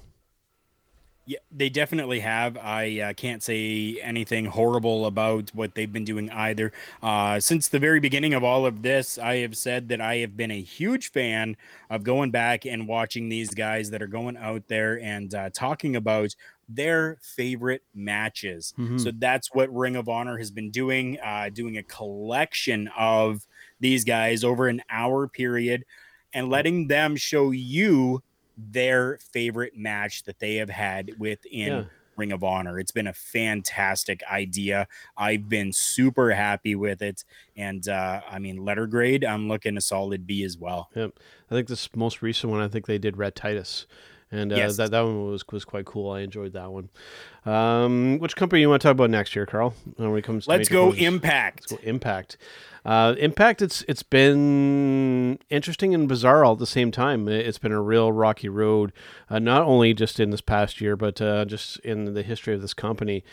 Yeah, 1.27 1.39
they 1.53 1.69
definitely 1.69 2.21
have. 2.21 2.57
I 2.57 3.01
uh, 3.01 3.13
can't 3.13 3.41
say 3.41 4.01
anything 4.03 4.47
horrible 4.47 5.07
about 5.07 5.51
what 5.55 5.77
they've 5.77 5.93
been 5.93 6.05
doing 6.05 6.29
either. 6.31 6.73
Uh, 7.03 7.39
since 7.39 7.69
the 7.69 7.79
very 7.79 8.01
beginning 8.01 8.35
of 8.35 8.43
all 8.43 8.67
of 8.67 8.83
this, 8.83 9.17
I 9.17 9.37
have 9.37 9.57
said 9.57 9.91
that 9.91 10.01
I 10.01 10.17
have 10.17 10.37
been 10.37 10.51
a 10.51 10.61
huge 10.61 11.13
fan 11.13 11.57
of 11.89 12.03
going 12.03 12.33
back 12.33 12.67
and 12.67 12.89
watching 12.89 13.29
these 13.29 13.51
guys 13.51 13.91
that 13.91 14.03
are 14.03 14.09
going 14.09 14.39
out 14.39 14.67
there 14.67 14.99
and 15.01 15.33
uh, 15.33 15.51
talking 15.51 15.95
about 15.95 16.35
their 16.69 17.19
favorite 17.23 17.83
matches. 17.95 18.75
Mm-hmm. 18.77 18.99
So 18.99 19.13
that's 19.17 19.55
what 19.55 19.73
Ring 19.73 19.95
of 19.95 20.09
Honor 20.09 20.37
has 20.39 20.51
been 20.51 20.73
doing, 20.73 21.17
uh, 21.25 21.51
doing 21.53 21.77
a 21.77 21.85
collection 21.85 22.91
of 22.99 23.47
these 23.81 24.05
guys 24.05 24.45
over 24.45 24.69
an 24.69 24.83
hour 24.91 25.27
period 25.27 25.85
and 26.33 26.49
letting 26.49 26.89
them 26.89 27.17
show 27.17 27.51
you 27.51 28.23
their 28.57 29.19
favorite 29.33 29.77
match 29.77 30.25
that 30.25 30.39
they 30.39 30.57
have 30.57 30.71
had 30.71 31.13
within 31.19 31.73
yeah. 31.73 31.85
Ring 32.17 32.33
of 32.33 32.45
Honor. 32.45 32.79
It's 32.79 32.91
been 32.91 33.07
a 33.07 33.13
fantastic 33.13 34.23
idea. 34.31 34.87
I've 35.17 35.49
been 35.49 35.73
super 35.73 36.31
happy 36.33 36.75
with 36.75 37.03
it. 37.03 37.25
And 37.57 37.89
uh, 37.89 38.21
I 38.31 38.39
mean, 38.39 38.65
letter 38.65 38.87
grade, 38.87 39.25
I'm 39.25 39.49
looking 39.49 39.77
a 39.77 39.81
solid 39.81 40.27
B 40.27 40.45
as 40.45 40.59
well. 40.59 40.91
Yep. 40.95 41.19
I 41.51 41.55
think 41.55 41.69
this 41.69 41.89
most 41.97 42.23
recent 42.23 42.53
one, 42.53 42.61
I 42.61 42.69
think 42.69 42.87
they 42.87 42.99
did 42.99 43.17
Rhett 43.17 43.35
Titus 43.35 43.87
and 44.33 44.53
uh, 44.53 44.57
yes. 44.57 44.77
that 44.77 44.91
that 44.93 45.01
one 45.01 45.31
was 45.31 45.45
was 45.51 45.65
quite 45.65 45.85
cool. 45.85 46.11
I 46.11 46.21
enjoyed 46.21 46.53
that 46.53 46.71
one. 46.71 46.89
Um, 47.45 48.19
which 48.19 48.37
company 48.37 48.61
you 48.61 48.69
want 48.69 48.83
to 48.83 48.89
talk 48.89 48.93
about 48.93 49.11
next 49.11 49.35
year, 49.35 49.47
Karl? 49.47 49.75
When 49.97 50.17
it 50.17 50.23
comes, 50.23 50.47
let's 50.47 50.69
go 50.69 50.93
Impact. 50.93 51.71
Let's 51.71 51.83
go 51.83 51.89
Impact. 51.89 52.37
Uh, 52.85 53.15
Impact. 53.19 53.61
It's 53.61 53.83
it's 53.89 54.03
been 54.03 55.39
interesting 55.51 55.95
and 55.95 56.09
bizarre 56.09 56.45
all 56.45 56.53
at 56.53 56.59
the 56.59 56.67
same 56.67 56.91
time. 56.91 57.29
It's 57.29 57.59
been 57.59 57.73
a 57.73 57.83
real 57.83 58.13
rocky 58.13 58.49
road, 58.49 58.93
uh, 59.29 59.39
not 59.39 59.63
only 59.63 59.95
just 59.95 60.21
in 60.21 60.31
this 60.31 60.41
past 60.41 60.81
year, 60.81 60.97
but 60.97 61.21
uh, 61.21 61.45
just 61.45 61.79
in 61.81 62.15
the 62.15 62.23
history 62.23 62.55
of 62.55 62.61
this 62.61 62.75
company. 62.75 63.25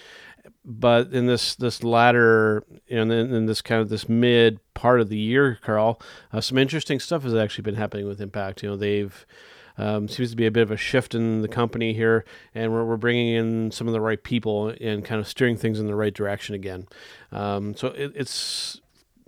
But 0.66 1.14
in 1.14 1.28
this 1.28 1.56
this 1.56 1.84
latter, 1.84 2.64
you 2.88 2.96
know, 2.96 3.14
in, 3.14 3.34
in 3.34 3.46
this 3.46 3.62
kind 3.62 3.82
of 3.82 3.90
this 3.90 4.10
mid 4.10 4.60
part 4.74 5.00
of 5.00 5.10
the 5.10 5.18
year, 5.18 5.60
Karl, 5.62 6.02
uh, 6.34 6.42
some 6.42 6.58
interesting 6.58 7.00
stuff 7.00 7.24
has 7.24 7.36
actually 7.36 7.64
been 7.64 7.76
happening 7.76 8.08
with 8.08 8.22
Impact. 8.22 8.64
You 8.64 8.70
know, 8.70 8.78
they've 8.78 9.26
um, 9.78 10.08
seems 10.08 10.32
to 10.32 10.36
be 10.36 10.46
a 10.46 10.52
bit 10.52 10.64
of 10.64 10.72
a 10.72 10.78
shift 10.78 11.16
in 11.16 11.42
the 11.42 11.48
company 11.48 11.94
here, 11.94 12.26
and 12.56 12.72
we're, 12.72 12.84
we're 12.84 12.98
bringing 12.98 13.34
in 13.34 13.72
some 13.72 13.88
of 13.88 13.94
the 13.94 14.02
right 14.02 14.22
people 14.22 14.70
and 14.82 15.04
kind 15.06 15.20
of 15.20 15.28
steering 15.28 15.58
things 15.58 15.80
in 15.80 15.88
the 15.88 15.96
right 15.96 16.14
direction 16.14 16.56
again. 16.56 16.88
Um, 17.32 17.76
so 17.76 17.88
it, 17.88 18.14
it's, 18.16 18.82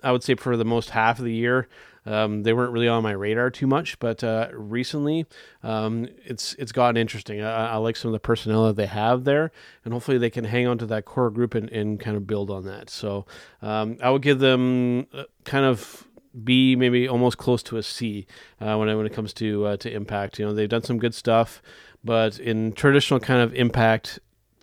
I 0.04 0.12
would 0.12 0.24
say, 0.24 0.36
for 0.36 0.58
the 0.58 0.66
most 0.66 0.92
half 0.92 1.20
of 1.20 1.26
the 1.26 1.34
year, 1.34 1.68
um, 2.06 2.44
they 2.44 2.54
weren't 2.54 2.72
really 2.72 2.88
on 2.88 3.04
my 3.04 3.12
radar 3.12 3.50
too 3.50 3.68
much, 3.68 4.00
but 4.00 4.24
uh, 4.24 4.48
recently 4.54 5.26
um, 5.64 6.08
it's 6.26 6.56
it's 6.56 6.72
gotten 6.72 6.98
interesting. 6.98 7.42
I, 7.42 7.74
I, 7.74 7.76
like 7.76 7.96
some 7.96 8.10
of 8.10 8.14
the 8.14 8.20
personnel 8.20 8.66
that 8.66 8.78
they 8.78 8.88
have 8.88 9.26
there, 9.26 9.52
and 9.84 9.94
hopefully 9.94 10.18
they 10.18 10.30
can 10.30 10.46
hang 10.46 10.66
on 10.66 10.78
to 10.80 10.86
that 10.88 11.06
core 11.06 11.30
group 11.30 11.56
and, 11.56 11.70
and 11.70 12.00
kind 12.00 12.16
of 12.16 12.26
build 12.26 12.50
on 12.50 12.66
that. 12.66 12.90
So 12.90 13.26
um, 13.62 13.98
I 14.02 14.10
would 14.10 14.22
give 14.22 14.40
them 14.40 15.08
uh, 15.14 15.26
kind 15.44 15.66
of 15.66 16.08
B, 16.44 16.76
maybe 16.76 17.08
almost 17.08 17.38
close 17.38 17.64
to 17.64 17.78
a 17.78 17.84
C 17.84 18.28
uh, 18.62 18.76
when 18.78 18.90
it, 18.90 18.96
when 18.96 19.06
it 19.06 19.14
comes 19.14 19.34
to 19.34 19.66
uh, 19.66 19.78
to 19.78 19.92
impact. 19.92 20.40
You 20.40 20.46
know, 20.46 20.54
they've 20.54 20.70
done 20.70 20.84
some 20.84 21.00
good 21.00 21.14
stuff, 21.16 21.62
but 22.04 22.40
in 22.40 22.74
traditional 22.74 23.20
kind 23.20 23.42
of 23.42 23.54
impact 23.56 24.20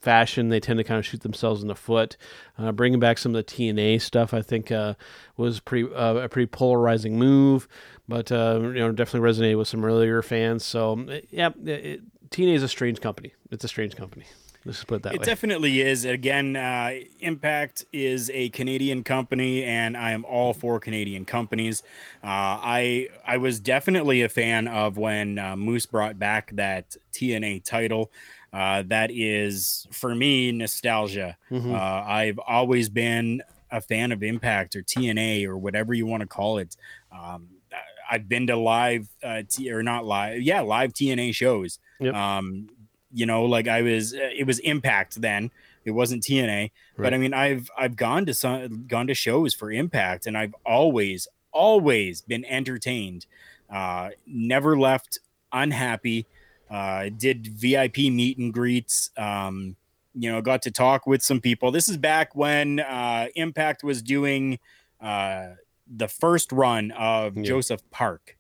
fashion, 0.07 0.51
they 0.51 0.61
tend 0.61 0.79
to 0.79 0.85
kind 0.85 1.01
of 1.01 1.05
shoot 1.05 1.23
themselves 1.23 1.63
in 1.63 1.69
the 1.69 1.75
foot. 1.75 2.17
Uh, 2.57 2.71
bringing 2.71 3.01
back 3.01 3.19
some 3.19 3.35
of 3.35 3.45
the 3.45 3.53
TNA 3.53 4.01
stuff, 4.01 4.33
I 4.33 4.41
think, 4.41 4.71
uh, 4.71 4.95
was 5.37 5.59
pretty 5.59 5.93
uh, 5.93 6.15
a 6.15 6.29
pretty 6.29 6.47
polarizing 6.47 7.19
move, 7.19 7.67
but 8.07 8.31
uh, 8.31 8.61
you 8.63 8.75
know, 8.75 8.93
definitely 8.93 9.29
resonated 9.29 9.59
with 9.59 9.69
some 9.69 9.85
earlier 9.85 10.23
fans. 10.23 10.65
So, 10.65 11.05
yeah, 11.31 11.51
it, 11.65 12.03
TNA 12.31 12.55
is 12.55 12.63
a 12.63 12.69
strange 12.69 13.01
company. 13.01 13.35
It's 13.51 13.65
a 13.65 13.69
strange 13.69 13.97
company. 13.97 14.27
Let's 14.67 14.83
put 14.83 14.97
it 14.97 15.03
that 15.05 15.15
it 15.15 15.21
way. 15.21 15.25
definitely 15.25 15.81
is. 15.81 16.05
Again, 16.05 16.57
uh, 16.57 16.95
Impact 17.21 17.85
is 17.93 18.31
a 18.35 18.49
Canadian 18.49 19.05
company, 19.05 19.63
and 19.63 19.97
I 19.97 20.11
am 20.11 20.25
all 20.25 20.53
for 20.53 20.81
Canadian 20.81 21.25
companies. 21.25 21.85
Uh, 22.23 22.27
I 22.27 23.09
I 23.25 23.37
was 23.37 23.61
definitely 23.61 24.23
a 24.23 24.29
fan 24.29 24.67
of 24.67 24.99
when 24.99 25.39
uh, 25.39 25.55
Moose 25.55 25.87
brought 25.87 26.19
back 26.19 26.51
that 26.57 26.97
TNA 27.13 27.65
title. 27.65 28.11
Uh, 28.53 28.83
that 28.87 29.11
is 29.13 29.87
for 29.93 30.15
me 30.15 30.51
nostalgia. 30.51 31.37
Mm-hmm. 31.51 31.73
Uh, 31.73 31.79
I've 31.79 32.41
always 32.41 32.89
been 32.89 33.43
a 33.71 33.81
fan 33.81 34.11
of 34.11 34.23
Impact 34.25 34.75
or 34.75 34.83
TNA 34.83 35.47
or 35.47 35.57
whatever 35.57 35.95
you 35.95 36.07
want 36.07 36.23
to 36.23 36.27
call 36.27 36.59
it. 36.59 36.77
Um, 37.13 37.49
I've 38.11 38.29
been 38.29 38.47
to 38.49 38.57
live 38.57 39.09
uh, 39.23 39.43
T- 39.49 39.71
or 39.71 39.83
not 39.83 40.05
live, 40.05 40.41
yeah, 40.41 40.61
live 40.61 40.93
TNA 40.93 41.35
shows. 41.35 41.79
Yep. 42.01 42.15
Um, 42.15 42.69
you 43.13 43.27
know, 43.27 43.45
like 43.45 43.69
I 43.69 43.83
was, 43.83 44.15
uh, 44.15 44.31
it 44.37 44.47
was 44.47 44.59
Impact 44.61 45.21
then. 45.21 45.51
It 45.85 45.93
wasn't 45.93 46.25
TNA, 46.25 46.49
right. 46.49 46.73
but 46.97 47.15
I 47.15 47.19
mean, 47.19 47.33
I've 47.33 47.71
I've 47.79 47.95
gone 47.95 48.27
to 48.27 48.35
some 48.35 48.87
gone 48.89 49.07
to 49.07 49.15
shows 49.15 49.55
for 49.55 49.71
Impact, 49.71 50.27
and 50.27 50.37
I've 50.37 50.55
always 50.65 51.29
always 51.53 52.21
been 52.23 52.45
entertained. 52.45 53.27
Uh, 53.73 54.11
never 54.27 54.77
left 54.77 55.21
unhappy. 55.53 56.27
Uh, 56.69 57.11
did 57.17 57.47
VIP 57.47 57.99
meet 57.99 58.37
and 58.39 58.53
greets. 58.53 59.11
Um, 59.17 59.77
you 60.15 60.33
know, 60.33 60.41
got 60.41 60.63
to 60.63 60.71
talk 60.71 61.07
with 61.07 61.23
some 61.23 61.41
people. 61.41 61.71
This 61.71 61.89
is 61.89 61.97
back 61.97 62.35
when 62.35 62.81
uh, 62.81 63.29
Impact 63.37 63.85
was 63.85 64.03
doing 64.03 64.59
uh, 65.01 65.51
the 65.87 66.09
first 66.09 66.51
run 66.51 66.91
of 66.93 67.37
yeah. 67.37 67.45
Joseph 67.45 67.83
Park. 67.91 68.37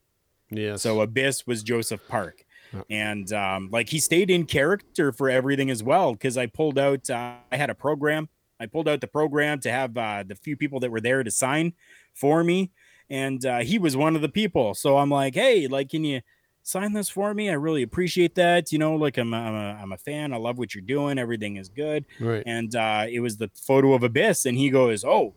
Yeah. 0.51 0.77
So 0.77 1.01
Abyss 1.01 1.47
was 1.47 1.63
Joseph 1.63 2.01
Park 2.09 2.46
and 2.91 3.33
um, 3.33 3.69
like 3.71 3.89
he 3.89 3.99
stayed 3.99 4.31
in 4.31 4.45
character 4.45 5.13
for 5.13 5.29
everything 5.29 5.71
as 5.71 5.83
well 5.83 6.13
because 6.13 6.37
i 6.37 6.47
pulled 6.47 6.79
out 6.79 7.09
uh, 7.11 7.35
i 7.51 7.57
had 7.57 7.71
a 7.71 7.75
program 7.75 8.29
i 8.61 8.67
pulled 8.67 8.89
out 8.89 9.01
the 9.01 9.07
program 9.07 9.59
to 9.61 9.71
have 9.71 9.97
uh, 9.97 10.23
the 10.27 10.35
few 10.35 10.57
people 10.57 10.81
that 10.81 10.91
were 10.91 11.01
there 11.01 11.23
to 11.23 11.31
sign 11.31 11.73
for 12.15 12.45
me 12.45 12.71
and 13.09 13.47
uh, 13.47 13.59
he 13.59 13.79
was 13.79 13.97
one 13.97 14.17
of 14.17 14.23
the 14.23 14.29
people 14.29 14.75
so 14.75 14.99
i'm 14.99 15.11
like 15.11 15.35
hey 15.35 15.67
like 15.67 15.91
can 15.91 16.05
you 16.05 16.21
sign 16.67 16.93
this 16.93 17.09
for 17.09 17.33
me. 17.33 17.49
I 17.49 17.55
really 17.55 17.83
appreciate 17.83 18.35
that. 18.35 18.73
You 18.73 18.79
know, 18.79 18.97
like 18.97 19.17
I'm 19.17 19.33
a, 19.33 19.37
I'm 19.37 19.55
a, 19.55 19.83
I'm 19.83 19.93
a 19.93 19.97
fan. 19.97 20.35
I 20.35 20.37
love 20.37 20.59
what 20.59 20.75
you're 20.75 20.83
doing. 20.83 21.19
Everything 21.19 21.57
is 21.57 21.69
good. 21.69 22.05
Right. 22.21 22.43
And 22.45 22.75
uh, 22.75 23.07
it 23.09 23.21
was 23.21 23.37
the 23.37 23.51
photo 23.55 23.95
of 23.95 24.03
Abyss, 24.03 24.45
and 24.45 24.59
he 24.59 24.69
goes, 24.69 25.05
"Oh, 25.05 25.35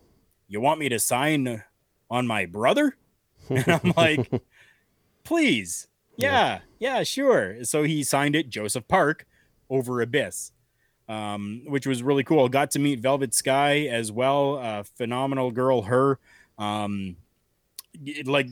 you 0.48 0.60
want 0.60 0.80
me 0.80 0.90
to 0.90 1.00
sign 1.00 1.64
on 2.10 2.28
my 2.28 2.46
brother?" 2.46 2.98
And 3.50 3.68
I'm 3.68 3.94
like, 3.98 4.30
"Please, 5.24 5.88
yeah, 6.20 6.60
yeah, 6.80 7.04
sure." 7.04 7.64
So 7.64 7.84
he 7.84 8.04
signed 8.04 8.36
it, 8.36 8.50
Joseph 8.50 8.88
Park, 8.88 9.26
over 9.70 10.02
Abyss, 10.02 10.52
um, 11.08 11.64
which 11.66 11.88
was 11.88 12.04
really 12.04 12.24
cool. 12.24 12.50
Got 12.50 12.72
to 12.72 12.80
meet 12.80 13.00
Velvet 13.00 13.34
Sky 13.34 13.82
as 13.82 14.12
well. 14.12 14.58
Uh, 14.58 14.84
phenomenal 14.84 15.52
girl, 15.52 15.84
her. 15.84 16.20
Um, 16.58 17.18
like 18.26 18.48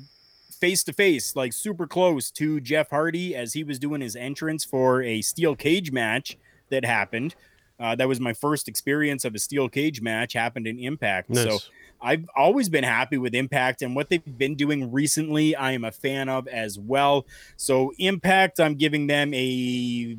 face 0.60 0.84
to 0.84 0.94
face, 0.94 1.36
like 1.36 1.54
super 1.54 1.88
close 1.88 2.32
to 2.32 2.60
Jeff 2.60 2.90
Hardy 2.90 3.36
as 3.36 3.54
he 3.54 3.64
was 3.64 3.80
doing 3.80 4.02
his 4.02 4.16
entrance 4.16 4.64
for 4.64 5.02
a 5.02 5.22
steel 5.22 5.56
cage 5.56 5.92
match 5.92 6.38
that 6.70 6.86
happened. 6.86 7.36
Uh, 7.80 7.96
that 7.96 8.08
was 8.08 8.20
my 8.20 8.34
first 8.34 8.68
experience 8.68 9.24
of 9.24 9.36
a 9.36 9.40
steel 9.40 9.70
cage 9.70 10.02
match 10.02 10.34
happened 10.34 10.66
in 10.66 10.80
Impact. 10.80 11.34
So 11.36 11.44
Nice. 11.46 11.70
I've 12.02 12.26
always 12.36 12.70
been 12.70 12.84
happy 12.84 13.18
with 13.18 13.34
Impact 13.34 13.82
and 13.82 13.96
what 13.96 14.10
they've 14.10 14.38
been 14.38 14.56
doing 14.56 14.92
recently. 14.92 15.56
I 15.56 15.72
am 15.72 15.84
a 15.84 15.92
fan 15.92 16.30
of 16.30 16.48
as 16.48 16.78
well. 16.78 17.26
So 17.56 17.94
Impact, 17.98 18.60
I'm 18.60 18.76
giving 18.76 19.08
them 19.08 19.34
a 19.34 20.18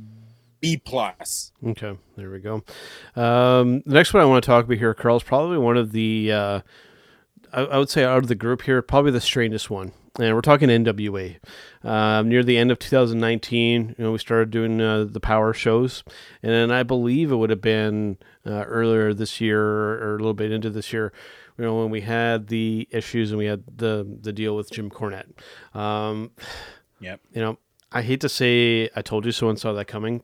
B 0.61 0.77
plus. 0.77 1.53
Okay, 1.65 1.97
there 2.17 2.31
we 2.31 2.41
go. 2.41 2.65
Um, 3.15 3.83
the 3.87 3.95
next 3.95 4.13
one 4.13 4.23
I 4.23 4.27
want 4.27 4.43
to 4.43 4.47
talk 4.47 4.65
about 4.65 4.79
here, 4.79 4.95
Karl, 4.95 5.17
is 5.17 5.23
probably 5.23 5.59
one 5.59 5.77
of 5.77 5.93
the, 5.93 6.33
uh, 6.33 6.61
I, 7.53 7.61
I 7.63 7.79
would 7.79 7.91
say 7.91 8.05
out 8.05 8.19
of 8.19 8.29
the 8.29 8.35
group 8.35 8.63
here, 8.63 8.83
probably 8.83 9.13
the 9.13 9.21
strangest 9.21 9.71
one. 9.71 9.93
And 10.19 10.35
we're 10.35 10.41
talking 10.41 10.69
NWA. 10.69 11.37
Um, 11.85 12.29
near 12.29 12.43
the 12.43 12.59
end 12.59 12.73
of 12.73 12.81
2019, 12.81 13.95
you 13.97 14.05
know, 14.05 14.11
we 14.11 14.19
started 14.19 14.51
doing 14.51 14.81
uh, 14.81 15.05
the 15.05 15.21
power 15.21 15.53
shows, 15.53 16.03
and 16.43 16.73
I 16.73 16.83
believe 16.83 17.31
it 17.31 17.37
would 17.37 17.51
have 17.51 17.61
been 17.61 18.19
uh, 18.45 18.65
earlier 18.65 19.15
this 19.15 19.41
year 19.41 19.63
or 19.63 20.15
a 20.15 20.19
little 20.19 20.35
bit 20.35 20.51
into 20.51 20.71
this 20.71 20.93
year, 20.93 21.13
you 21.59 21.65
know, 21.65 21.81
when 21.81 21.91
we 21.91 22.01
had 22.01 22.47
the 22.47 22.89
issues 22.91 23.31
and 23.31 23.39
we 23.39 23.47
had 23.47 23.65
the 23.77 24.07
the 24.23 24.33
deal 24.33 24.57
with 24.57 24.71
Jim 24.71 24.91
Cornette. 24.91 25.29
Um, 25.75 26.31
Yep. 27.01 27.21
you 27.33 27.41
know, 27.43 27.59
I 27.93 28.03
hate 28.03 28.21
to 28.23 28.29
say 28.29 28.89
I 28.97 29.03
told 29.03 29.25
you 29.25 29.33
so 29.33 29.49
and 29.49 29.59
saw 29.59 29.73
that 29.73 29.87
coming, 29.87 30.23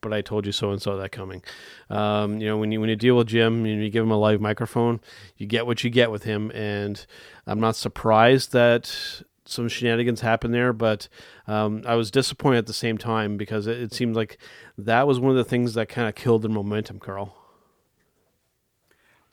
but 0.00 0.12
I 0.12 0.20
told 0.22 0.46
you 0.46 0.52
so 0.52 0.70
and 0.70 0.80
saw 0.80 0.96
that 0.96 1.12
coming. 1.12 1.42
Um, 1.90 2.40
you 2.40 2.46
know, 2.46 2.56
when 2.58 2.72
you 2.72 2.80
when 2.80 2.88
you 2.90 2.96
deal 2.96 3.16
with 3.16 3.28
Jim 3.28 3.64
and 3.64 3.82
you 3.82 3.90
give 3.90 4.02
him 4.04 4.10
a 4.10 4.18
live 4.18 4.40
microphone, 4.40 5.00
you 5.36 5.46
get 5.46 5.66
what 5.66 5.82
you 5.84 5.90
get 5.90 6.10
with 6.10 6.24
him, 6.24 6.50
and 6.52 7.04
I'm 7.46 7.60
not 7.60 7.76
surprised 7.76 8.52
that 8.52 9.22
some 9.48 9.68
shenanigans 9.68 10.22
happened 10.22 10.52
there, 10.52 10.72
but 10.72 11.08
um, 11.46 11.82
I 11.86 11.94
was 11.94 12.10
disappointed 12.10 12.58
at 12.58 12.66
the 12.66 12.72
same 12.72 12.98
time 12.98 13.36
because 13.36 13.66
it, 13.68 13.80
it 13.80 13.94
seemed 13.94 14.16
like 14.16 14.38
that 14.76 15.06
was 15.06 15.20
one 15.20 15.30
of 15.30 15.36
the 15.36 15.44
things 15.44 15.74
that 15.74 15.88
kind 15.88 16.08
of 16.08 16.16
killed 16.16 16.42
the 16.42 16.48
momentum, 16.48 16.98
Karl. 16.98 17.36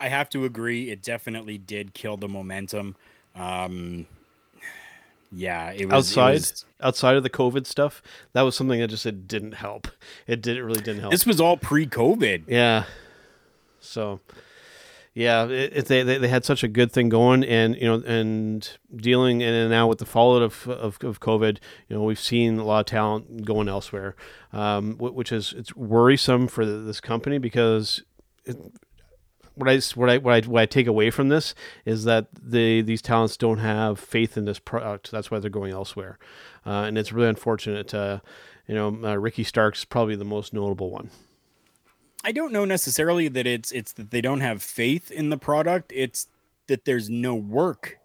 I 0.03 0.09
have 0.09 0.29
to 0.31 0.43
agree. 0.43 0.91
It 0.91 1.01
definitely 1.01 1.57
did 1.57 1.93
kill 1.93 2.17
the 2.17 2.27
momentum. 2.27 2.95
Um, 3.35 4.05
yeah, 5.31 5.71
it 5.71 5.85
was 5.89 6.11
it 6.11 6.17
outside 6.17 6.33
was- 6.33 6.65
outside 6.81 7.15
of 7.15 7.23
the 7.23 7.29
COVID 7.29 7.65
stuff, 7.65 8.03
that 8.33 8.41
was 8.41 8.55
something 8.55 8.79
that 8.81 8.89
just 8.89 9.05
it 9.05 9.27
didn't 9.27 9.53
help. 9.53 9.87
It 10.27 10.41
did 10.41 10.57
it 10.57 10.63
really 10.63 10.81
didn't 10.81 10.99
help. 10.99 11.11
this 11.11 11.25
was 11.25 11.39
all 11.39 11.55
pre-COVID. 11.57 12.43
Yeah. 12.47 12.83
So, 13.79 14.19
yeah, 15.13 15.45
it, 15.45 15.71
it, 15.73 15.85
they, 15.85 16.03
they 16.03 16.17
they 16.17 16.27
had 16.27 16.43
such 16.45 16.63
a 16.63 16.67
good 16.67 16.91
thing 16.91 17.09
going, 17.09 17.43
and 17.43 17.75
you 17.75 17.85
know, 17.85 18.03
and 18.05 18.69
dealing 18.95 19.41
in 19.41 19.53
and 19.53 19.69
now 19.69 19.87
with 19.87 19.99
the 19.99 20.05
fallout 20.05 20.41
of, 20.41 20.67
of 20.67 20.97
of 21.01 21.19
COVID, 21.19 21.57
you 21.87 21.95
know, 21.95 22.03
we've 22.03 22.19
seen 22.19 22.59
a 22.59 22.63
lot 22.65 22.81
of 22.81 22.85
talent 22.87 23.45
going 23.45 23.67
elsewhere, 23.69 24.15
um, 24.51 24.97
which 24.97 25.31
is 25.31 25.53
it's 25.57 25.73
worrisome 25.75 26.47
for 26.49 26.65
this 26.65 26.99
company 26.99 27.37
because. 27.37 28.03
It, 28.45 28.57
what 29.55 29.69
I, 29.69 29.79
what 29.95 30.09
I 30.09 30.17
what 30.17 30.33
I 30.33 30.47
what 30.47 30.61
I 30.61 30.65
take 30.65 30.87
away 30.87 31.09
from 31.09 31.29
this 31.29 31.53
is 31.85 32.03
that 32.05 32.27
the 32.33 32.81
these 32.81 33.01
talents 33.01 33.37
don't 33.37 33.59
have 33.59 33.99
faith 33.99 34.37
in 34.37 34.45
this 34.45 34.59
product. 34.59 35.11
That's 35.11 35.29
why 35.31 35.39
they're 35.39 35.49
going 35.49 35.71
elsewhere, 35.73 36.17
uh, 36.65 36.83
and 36.87 36.97
it's 36.97 37.11
really 37.11 37.29
unfortunate. 37.29 37.93
Uh, 37.93 38.19
you 38.67 38.75
know, 38.75 38.97
uh, 39.03 39.15
Ricky 39.17 39.43
Starks 39.43 39.83
probably 39.85 40.15
the 40.15 40.23
most 40.25 40.53
notable 40.53 40.89
one. 40.89 41.09
I 42.23 42.31
don't 42.31 42.53
know 42.53 42.65
necessarily 42.65 43.27
that 43.27 43.45
it's 43.45 43.71
it's 43.71 43.91
that 43.93 44.11
they 44.11 44.21
don't 44.21 44.39
have 44.41 44.63
faith 44.63 45.11
in 45.11 45.29
the 45.29 45.37
product. 45.37 45.91
It's 45.93 46.27
that 46.67 46.85
there's 46.85 47.09
no 47.09 47.35
work 47.35 47.97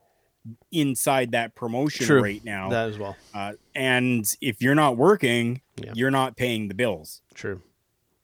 inside 0.73 1.33
that 1.33 1.55
promotion 1.55 2.07
True. 2.07 2.23
right 2.23 2.45
now. 2.45 2.71
That 2.71 2.89
as 2.89 2.99
well. 2.99 3.17
uh, 3.35 3.53
and 3.75 4.25
if 4.41 4.61
you're 4.63 4.75
not 4.75 4.97
working, 4.97 5.61
Yeah. 5.77 5.93
you're 5.95 6.11
not 6.11 6.37
paying 6.37 6.69
the 6.69 6.75
bills, 6.75 7.21
True. 7.35 7.61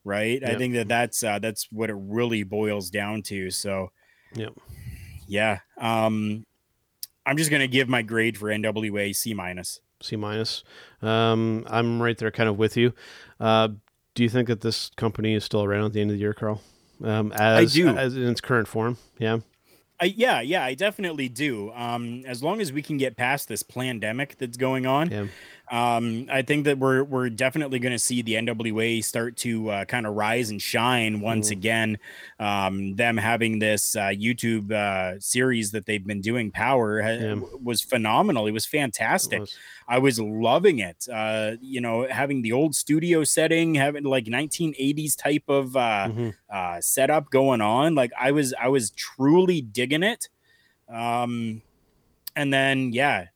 Right? 0.04 0.44
I 0.44 0.56
think 0.56 0.74
that 0.74 0.88
that's 0.88 1.22
uh, 1.22 1.38
that's 1.38 1.68
what 1.72 1.88
it 1.90 1.96
really 1.98 2.42
boils 2.42 2.90
down 2.90 3.22
to. 3.22 3.50
So 3.50 3.90
Yep. 4.34 4.52
yeah, 5.26 5.60
um, 5.78 6.44
I'm 7.24 7.36
just 7.36 7.50
gonna 7.50 7.66
give 7.66 7.88
my 7.88 8.02
grade 8.02 8.36
for 8.36 8.48
NWA 8.48 9.14
C 9.16 9.32
minus. 9.32 9.80
C 10.02 10.16
minus. 10.16 10.62
Um, 11.00 11.64
I'm 11.68 12.02
right 12.02 12.18
there, 12.18 12.30
kind 12.30 12.48
of 12.48 12.58
with 12.58 12.76
you. 12.76 12.92
Uh, 13.40 13.68
do 14.14 14.22
you 14.22 14.28
think 14.28 14.48
that 14.48 14.60
this 14.60 14.90
company 14.96 15.34
is 15.34 15.44
still 15.44 15.64
around 15.64 15.86
at 15.86 15.92
the 15.92 16.00
end 16.00 16.10
of 16.10 16.16
the 16.16 16.20
year, 16.20 16.34
Karl? 16.34 16.60
Um, 17.02 17.32
as, 17.32 17.72
do. 17.72 17.88
as 17.88 18.14
in 18.16 18.28
its 18.28 18.40
current 18.40 18.68
form. 18.68 18.98
Yeah. 19.18 19.38
I, 20.00 20.06
yeah, 20.06 20.40
yeah, 20.40 20.64
I 20.64 20.74
definitely 20.74 21.28
do. 21.28 21.72
Um, 21.72 22.24
as 22.26 22.42
long 22.42 22.60
as 22.60 22.72
we 22.72 22.82
can 22.82 22.96
get 22.96 23.16
past 23.16 23.48
this 23.48 23.62
pandemic 23.62 24.36
that's 24.38 24.56
going 24.56 24.86
on, 24.86 25.10
Yeah. 25.10 25.26
Um, 25.70 26.26
I 26.30 26.42
think 26.42 26.66
that 26.66 26.78
we're 26.78 27.02
we're 27.04 27.30
definitely 27.30 27.78
going 27.78 27.92
to 27.92 27.98
see 27.98 28.20
the 28.22 28.34
NWA 28.34 29.02
start 29.02 29.36
to 29.38 29.70
uh, 29.70 29.84
kind 29.86 30.06
of 30.06 30.14
rise 30.14 30.50
and 30.50 30.60
shine 30.60 31.20
once 31.20 31.50
again. 31.50 31.98
Um, 32.38 32.96
them 32.96 33.16
having 33.16 33.58
this 33.60 33.96
uh, 33.96 34.08
YouTube 34.08 34.70
uh, 34.72 35.18
series 35.20 35.70
that 35.72 35.86
they've 35.86 36.06
been 36.06 36.20
doing, 36.20 36.50
Power, 36.50 37.00
Yeah. 37.00 37.40
was 37.62 37.80
phenomenal. 37.80 38.46
It 38.46 38.52
was 38.52 38.66
fantastic. 38.66 39.38
It 39.38 39.40
was. 39.40 39.56
I 39.86 39.98
was 39.98 40.18
loving 40.18 40.78
it. 40.78 41.06
Uh, 41.12 41.52
you 41.60 41.80
know, 41.80 42.06
having 42.08 42.42
the 42.42 42.52
old 42.52 42.74
studio 42.74 43.22
setting, 43.24 43.74
having 43.74 44.04
like 44.04 44.24
1980s 44.26 45.14
type 45.16 45.44
of 45.48 45.76
uh, 45.76 46.08
Mhm. 46.10 46.34
uh, 46.50 46.80
setup 46.80 47.30
going 47.30 47.60
on. 47.60 47.94
Like 47.94 48.12
I 48.18 48.32
was, 48.32 48.54
I 48.60 48.68
was 48.68 48.90
truly 48.90 49.60
digging 49.60 50.02
it. 50.02 50.28
Um, 50.88 51.62
and 52.36 52.52
then 52.52 52.92
yeah, 52.92 53.26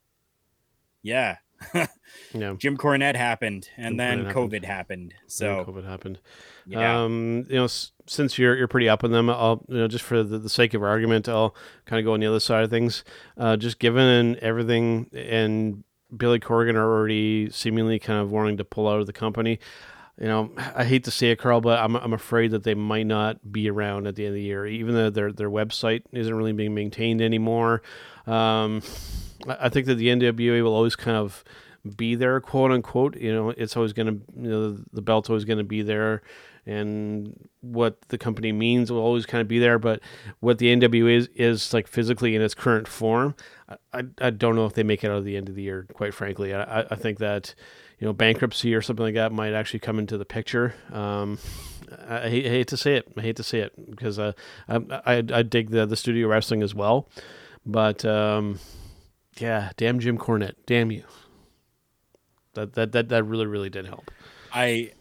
yeah, 1.02 1.36
Yeah. 1.74 2.54
Jim 2.58 2.76
Cornette 2.76 3.16
happened, 3.16 3.68
and 3.76 3.92
Jim 3.92 3.96
then 3.96 4.24
Cornette 4.26 4.32
COVID 4.32 4.64
happened. 4.64 5.14
when 5.18 5.28
So 5.28 5.64
COVID 5.64 5.84
happened. 5.84 6.18
yeah, 6.66 7.02
Um, 7.04 7.46
you 7.48 7.56
know, 7.56 7.64
s- 7.64 7.92
since 8.06 8.38
you're 8.38 8.56
you're 8.56 8.68
pretty 8.68 8.88
up 8.88 9.04
on 9.04 9.10
them, 9.12 9.28
I'll 9.30 9.64
you 9.68 9.78
know 9.78 9.88
just 9.88 10.04
for 10.04 10.22
the, 10.22 10.38
the 10.38 10.48
sake 10.48 10.74
of 10.74 10.82
argument, 10.82 11.28
I'll 11.28 11.54
kind 11.86 11.98
of 11.98 12.04
go 12.04 12.14
on 12.14 12.20
the 12.20 12.26
other 12.26 12.40
side 12.40 12.64
of 12.64 12.70
things. 12.70 13.04
Uh, 13.36 13.56
just 13.56 13.78
given 13.78 14.38
everything 14.40 15.10
and 15.14 15.84
Billy 16.16 16.38
Corgan 16.40 16.74
are 16.74 16.84
already 16.90 17.50
seemingly 17.50 17.98
kind 17.98 18.20
of 18.20 18.30
wanting 18.30 18.56
to 18.58 18.64
pull 18.64 18.88
out 18.88 19.00
of 19.00 19.06
the 19.06 19.12
company. 19.12 19.58
You 20.20 20.26
know, 20.26 20.50
I 20.74 20.84
hate 20.84 21.04
to 21.04 21.10
say 21.12 21.30
it, 21.30 21.36
Karl, 21.38 21.60
but 21.60 21.78
I'm 21.78 21.94
I'm 21.96 22.12
afraid 22.12 22.50
that 22.52 22.64
they 22.64 22.74
might 22.74 23.06
not 23.06 23.52
be 23.52 23.68
around 23.70 24.06
at 24.06 24.16
the 24.16 24.24
end 24.24 24.30
of 24.30 24.34
the 24.34 24.42
year. 24.42 24.66
Even 24.66 24.94
though 24.94 25.10
their 25.10 25.32
their 25.32 25.50
website 25.50 26.02
isn't 26.12 26.34
really 26.34 26.52
being 26.52 26.74
maintained 26.74 27.20
anymore. 27.20 27.82
Um, 28.26 28.82
I 29.48 29.68
think 29.68 29.86
that 29.86 29.96
the 29.96 30.08
NWA 30.08 30.62
will 30.62 30.74
always 30.74 30.96
kind 30.96 31.16
of 31.16 31.44
be 31.96 32.14
there, 32.14 32.40
quote 32.40 32.70
unquote. 32.70 33.16
You 33.16 33.32
know, 33.32 33.50
it's 33.50 33.76
always 33.76 33.92
going 33.92 34.06
to, 34.06 34.20
you 34.40 34.50
know, 34.50 34.78
the 34.92 35.02
belt's 35.02 35.28
always 35.28 35.44
going 35.44 35.58
to 35.58 35.64
be 35.64 35.82
there, 35.82 36.22
and 36.66 37.48
what 37.60 38.00
the 38.08 38.18
company 38.18 38.52
means 38.52 38.90
will 38.90 39.00
always 39.00 39.26
kind 39.26 39.40
of 39.40 39.48
be 39.48 39.58
there. 39.58 39.78
But 39.78 40.00
what 40.40 40.58
the 40.58 40.74
NWA 40.74 41.16
is, 41.16 41.28
is 41.34 41.72
like 41.72 41.86
physically 41.86 42.34
in 42.34 42.42
its 42.42 42.54
current 42.54 42.88
form, 42.88 43.34
I, 43.92 44.04
I, 44.20 44.30
don't 44.30 44.54
know 44.54 44.66
if 44.66 44.74
they 44.74 44.82
make 44.82 45.04
it 45.04 45.10
out 45.10 45.18
of 45.18 45.24
the 45.24 45.36
end 45.36 45.48
of 45.48 45.54
the 45.54 45.62
year. 45.62 45.86
Quite 45.92 46.14
frankly, 46.14 46.54
I, 46.54 46.80
I- 46.82 46.96
think 46.96 47.18
that 47.18 47.54
you 47.98 48.06
know 48.06 48.12
bankruptcy 48.12 48.74
or 48.74 48.82
something 48.82 49.04
like 49.04 49.14
that 49.14 49.32
might 49.32 49.52
actually 49.54 49.80
come 49.80 49.98
into 49.98 50.18
the 50.18 50.24
picture. 50.24 50.74
Um, 50.92 51.38
I, 52.08 52.26
I 52.26 52.28
hate 52.28 52.68
to 52.68 52.76
say 52.76 52.96
it. 52.96 53.12
I 53.16 53.20
hate 53.22 53.36
to 53.36 53.42
say 53.42 53.60
it 53.60 53.90
because 53.90 54.18
uh, 54.18 54.32
I, 54.68 54.76
I 55.06 55.16
I 55.32 55.42
dig 55.42 55.70
the 55.70 55.86
the 55.86 55.96
studio 55.96 56.28
wrestling 56.28 56.62
as 56.62 56.74
well, 56.74 57.08
but 57.64 58.04
um, 58.04 58.58
yeah, 59.40 59.70
damn 59.76 59.98
Jim 59.98 60.18
Cornette, 60.18 60.54
damn 60.66 60.90
you. 60.90 61.04
That 62.54 62.74
that 62.74 62.92
that, 62.92 63.08
that 63.08 63.24
really 63.24 63.46
really 63.46 63.70
did 63.70 63.86
help. 63.86 64.10
I. 64.52 64.92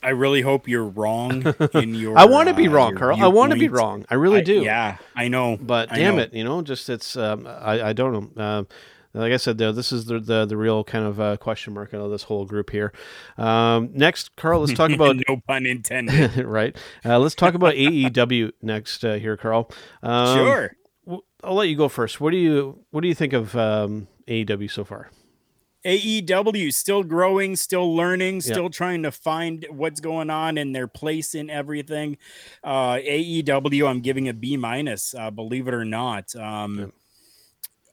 I 0.00 0.10
really 0.10 0.42
hope 0.42 0.68
you're 0.68 0.84
wrong 0.84 1.42
in 1.74 1.92
your. 1.92 2.16
I 2.16 2.24
want 2.26 2.48
to 2.48 2.54
be 2.54 2.68
uh, 2.68 2.70
wrong, 2.70 2.90
your 2.90 2.98
Karl. 3.00 3.20
I 3.20 3.26
want 3.26 3.52
to 3.52 3.58
be 3.58 3.66
wrong. 3.66 4.06
I 4.08 4.14
really 4.14 4.42
I- 4.42 4.44
do. 4.44 4.62
yeah, 4.62 4.98
I 5.16 5.26
know. 5.26 5.56
But 5.60 5.88
damn 5.88 6.14
know. 6.14 6.22
it, 6.22 6.32
you 6.32 6.44
know, 6.44 6.62
just 6.62 6.88
it's 6.88 7.16
um, 7.16 7.48
I 7.48 7.88
I 7.88 7.92
don't 7.94 8.36
know. 8.36 8.42
Um 8.42 8.68
like 9.14 9.32
I 9.32 9.36
said, 9.38 9.58
though, 9.58 9.72
this 9.72 9.90
is 9.90 10.04
the 10.04 10.20
the, 10.20 10.44
the 10.44 10.56
real 10.56 10.84
kind 10.84 11.04
of 11.04 11.20
uh, 11.20 11.36
question 11.38 11.74
mark 11.74 11.94
out 11.94 12.00
of 12.00 12.10
this 12.10 12.24
whole 12.24 12.44
group 12.44 12.70
here. 12.70 12.92
Um, 13.36 13.90
next, 13.94 14.36
Karl, 14.36 14.60
let's 14.60 14.74
talk 14.74 14.90
about 14.92 15.16
no 15.28 15.40
pun 15.46 15.66
intended. 15.66 16.36
right. 16.44 16.76
Uh, 17.04 17.18
let's 17.18 17.34
talk 17.34 17.54
about 17.54 17.74
AEW 17.74 18.52
next 18.62 19.04
uh, 19.04 19.14
here, 19.14 19.36
Karl. 19.36 19.70
Um, 20.02 20.36
sure. 20.36 20.72
I'll 21.44 21.54
let 21.54 21.68
you 21.68 21.76
go 21.76 21.88
first. 21.88 22.20
What 22.20 22.30
do 22.30 22.36
you 22.36 22.84
what 22.90 23.02
do 23.02 23.08
you 23.08 23.14
think 23.14 23.32
of 23.32 23.54
um, 23.56 24.08
AEW 24.26 24.70
so 24.70 24.84
far? 24.84 25.10
AEW 25.84 26.74
still 26.74 27.04
growing, 27.04 27.54
still 27.54 27.94
learning, 27.94 28.40
still 28.40 28.68
trying 28.68 29.04
to 29.04 29.12
find 29.12 29.64
what's 29.70 30.00
going 30.00 30.28
on 30.28 30.58
and 30.58 30.74
their 30.74 30.88
place 30.88 31.36
in 31.36 31.48
everything. 31.48 32.18
Uh, 32.64 32.94
AEW, 32.96 33.88
I'm 33.88 34.00
giving 34.00 34.28
a 34.28 34.34
B 34.34 34.56
minus, 34.56 35.14
uh, 35.14 35.30
believe 35.30 35.68
it 35.68 35.74
or 35.74 35.84
not. 35.84 36.34
Um, 36.34 36.92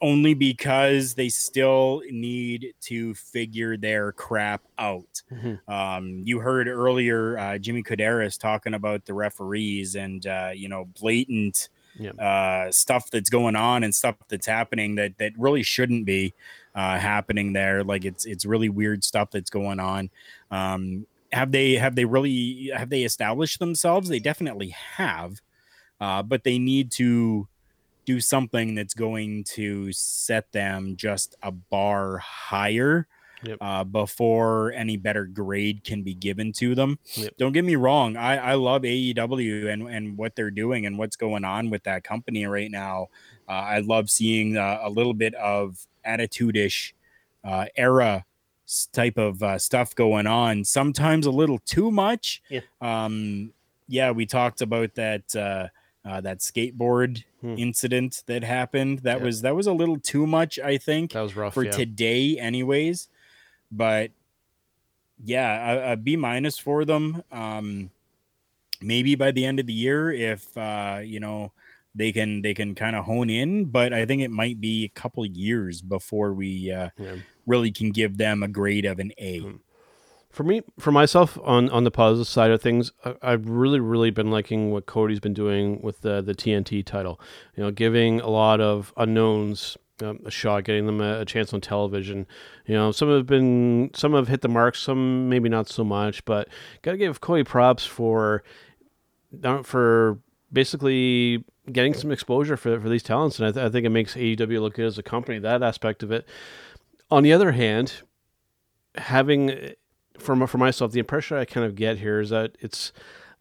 Only 0.02 0.34
because 0.34 1.14
they 1.14 1.30
still 1.30 2.02
need 2.12 2.74
to 2.82 3.14
figure 3.14 3.78
their 3.78 4.12
crap 4.12 4.64
out. 4.78 5.22
Mhm. 5.32 5.60
Um, 5.70 6.22
you 6.26 6.40
heard 6.40 6.68
earlier 6.68 7.38
uh, 7.38 7.58
Jimmy 7.60 7.82
Korderas 7.82 8.38
talking 8.38 8.74
about 8.74 9.06
the 9.06 9.14
referees 9.14 9.96
and 9.96 10.26
uh, 10.28 10.52
you 10.54 10.68
know 10.68 10.86
blatant 11.00 11.70
Yep. 11.98 12.20
uh, 12.20 12.72
stuff 12.72 13.10
that's 13.10 13.30
going 13.30 13.56
on 13.56 13.84
and 13.84 13.96
stuff 13.96 14.16
that's 14.28 14.48
happening 14.48 14.96
that 14.96 15.18
that 15.18 15.32
really 15.38 15.64
shouldn't 15.64 16.06
be 16.06 16.34
uh, 16.74 16.98
happening 17.00 17.54
there. 17.54 17.84
Like 17.84 18.06
it's 18.06 18.26
it's 18.26 18.46
really 18.46 18.70
weird 18.70 19.04
stuff 19.04 19.32
that's 19.32 19.50
going 19.50 19.80
on. 19.80 20.10
Um, 20.52 21.08
have 21.32 21.52
they 21.52 21.74
have 21.74 21.96
they 21.96 22.06
really 22.06 22.72
have 22.76 22.90
they 22.90 23.04
established 23.04 23.60
themselves? 23.60 24.10
They 24.10 24.20
definitely 24.20 24.70
have, 24.70 25.42
uh, 26.00 26.24
but 26.24 26.44
they 26.44 26.60
need 26.60 26.92
to 26.94 27.48
do 28.06 28.20
something 28.20 28.76
that's 28.76 28.94
going 28.94 29.44
to 29.44 29.92
set 29.92 30.52
them 30.52 30.96
just 30.96 31.36
a 31.42 31.52
bar 31.52 32.18
higher 32.20 33.08
Yep. 33.46 33.58
uh, 33.62 33.84
before 33.84 34.72
any 34.74 34.98
better 34.98 35.26
grade 35.26 35.84
can 35.84 36.04
be 36.04 36.14
given 36.14 36.52
to 36.54 36.76
them. 36.76 37.00
Yep. 37.14 37.38
Don't 37.38 37.52
get 37.52 37.66
me 37.66 37.76
wrong, 37.76 38.18
I, 38.18 38.38
I 38.38 38.54
love 38.56 38.84
AEW 38.84 39.68
and, 39.72 39.88
and 39.88 40.18
what 40.18 40.36
they're 40.36 40.52
doing 40.52 40.86
and 40.86 40.98
what's 40.98 41.16
going 41.16 41.44
on 41.46 41.70
with 41.70 41.84
that 41.84 42.04
company 42.04 42.46
right 42.46 42.72
now. 42.72 43.08
Uh, 43.48 43.52
I 43.52 43.80
love 43.80 44.10
seeing 44.10 44.58
uh, 44.58 44.80
a 44.82 44.90
little 44.90 45.14
bit 45.14 45.36
of 45.36 45.86
attitude-ish 46.04 46.94
uh, 47.44 47.66
era 47.76 48.26
type 48.92 49.18
of 49.18 49.44
uh, 49.44 49.60
stuff 49.60 49.94
going 49.94 50.26
on. 50.26 50.64
Sometimes 50.64 51.26
a 51.28 51.32
little 51.32 51.60
too 51.60 51.92
much. 51.92 52.42
Yeah. 52.50 52.62
Um, 52.82 53.52
yeah, 53.88 54.10
we 54.12 54.26
talked 54.26 54.62
about 54.62 54.96
that 54.96 55.36
uh, 55.36 55.68
uh, 56.08 56.22
that 56.22 56.40
skateboard 56.40 57.24
Hmm. 57.42 57.56
incident 57.60 58.24
that 58.26 58.44
happened. 58.44 59.00
That 59.00 59.20
Yeah. 59.20 59.26
was 59.26 59.42
that 59.44 59.56
was 59.56 59.68
a 59.68 59.74
little 59.74 60.00
too 60.00 60.26
much. 60.26 60.58
I 60.58 60.78
think 60.78 61.12
That 61.14 61.22
was 61.22 61.36
rough. 61.36 61.54
for 61.54 61.64
yeah. 61.66 61.72
today, 61.72 62.40
anyways. 62.40 63.08
But 63.76 64.12
yeah, 65.24 65.72
a, 65.72 65.94
a 65.94 65.98
B 65.98 66.16
minus 66.16 66.58
for 66.58 66.86
them. 66.86 67.24
Um, 67.32 67.90
maybe 68.82 69.16
by 69.16 69.32
the 69.32 69.46
end 69.46 69.60
of 69.60 69.66
the 69.66 69.74
year, 69.74 70.12
if 70.12 70.56
uh, 70.58 71.00
you 71.04 71.20
know 71.20 71.52
they 71.94 72.12
can 72.12 72.42
they 72.42 72.54
can 72.54 72.76
kind 72.76 72.96
of 72.96 73.06
hone 73.06 73.30
in. 73.30 73.66
But 73.66 73.94
I 73.94 74.06
think 74.06 74.22
it 74.22 74.32
might 74.32 74.60
be 74.60 74.86
a 74.86 74.90
couple 74.90 75.26
years 75.26 75.82
before 75.82 76.34
we 76.34 76.72
uh, 76.72 76.90
Yeah. 76.98 77.16
really 77.46 77.72
can 77.72 77.92
give 77.92 78.18
them 78.18 78.44
a 78.44 78.48
grade 78.48 78.86
of 78.86 79.00
an 79.00 79.12
A. 79.18 79.40
Hmm. 79.40 79.56
for 80.30 80.44
me 80.44 80.62
for 80.80 80.92
myself 80.92 81.38
on 81.44 81.70
on 81.70 81.84
the 81.86 81.92
positive 81.92 82.28
side 82.28 82.52
of 82.52 82.62
things 82.62 82.92
I, 83.06 83.16
i've 83.22 83.48
really 83.48 83.80
really 83.80 84.10
been 84.12 84.32
liking 84.32 84.72
what 84.72 84.86
cody's 84.86 85.22
been 85.22 85.34
doing 85.34 85.82
with 85.82 86.02
the 86.02 86.22
the 86.22 86.34
tnt 86.36 86.84
title 86.86 87.20
you 87.56 87.64
know 87.64 87.72
giving 87.72 88.20
a 88.20 88.28
lot 88.30 88.60
of 88.60 88.92
unknowns 88.98 89.78
um, 90.02 90.20
a 90.26 90.32
shot 90.32 90.64
getting 90.64 90.86
them 90.86 91.02
a, 91.02 91.22
a 91.22 91.26
chance 91.26 91.54
on 91.54 91.62
television 91.62 92.28
you 92.66 92.74
know 92.74 92.92
some 92.92 93.10
have 93.10 93.26
been 93.26 93.90
some 93.94 94.14
have 94.14 94.28
hit 94.28 94.42
the 94.42 94.48
mark 94.48 94.76
some 94.76 95.30
maybe 95.30 95.50
not 95.50 95.70
so 95.70 95.84
much 95.84 96.24
but 96.26 96.48
gotta 96.82 96.98
give 96.98 97.22
cody 97.22 97.44
props 97.44 97.86
for 97.86 98.44
for 99.64 100.20
basically 100.52 101.44
getting 101.72 101.94
some 101.94 102.12
exposure 102.12 102.56
for, 102.56 102.80
for 102.80 102.90
these 102.90 103.04
talents 103.04 103.40
and 103.40 103.48
I, 103.48 103.52
th- 103.52 103.66
I 103.66 103.70
think 103.70 103.86
it 103.86 103.90
makes 103.90 104.16
aew 104.16 104.62
look 104.62 104.76
good 104.76 104.86
as 104.86 104.98
a 104.98 105.04
company 105.04 105.40
that 105.40 105.64
aspect 105.64 106.04
of 106.04 106.12
it 106.12 106.28
on 107.10 107.24
the 107.24 107.34
other 107.34 107.52
hand 107.54 108.02
having 108.96 109.76
for 110.18 110.48
for 110.48 110.58
myself, 110.58 110.92
the 110.92 111.00
impression 111.00 111.38
I 111.38 111.46
kind 111.46 111.66
of 111.66 111.76
get 111.76 112.00
here 112.00 112.20
is 112.20 112.30
that 112.30 112.58
it's. 112.60 112.92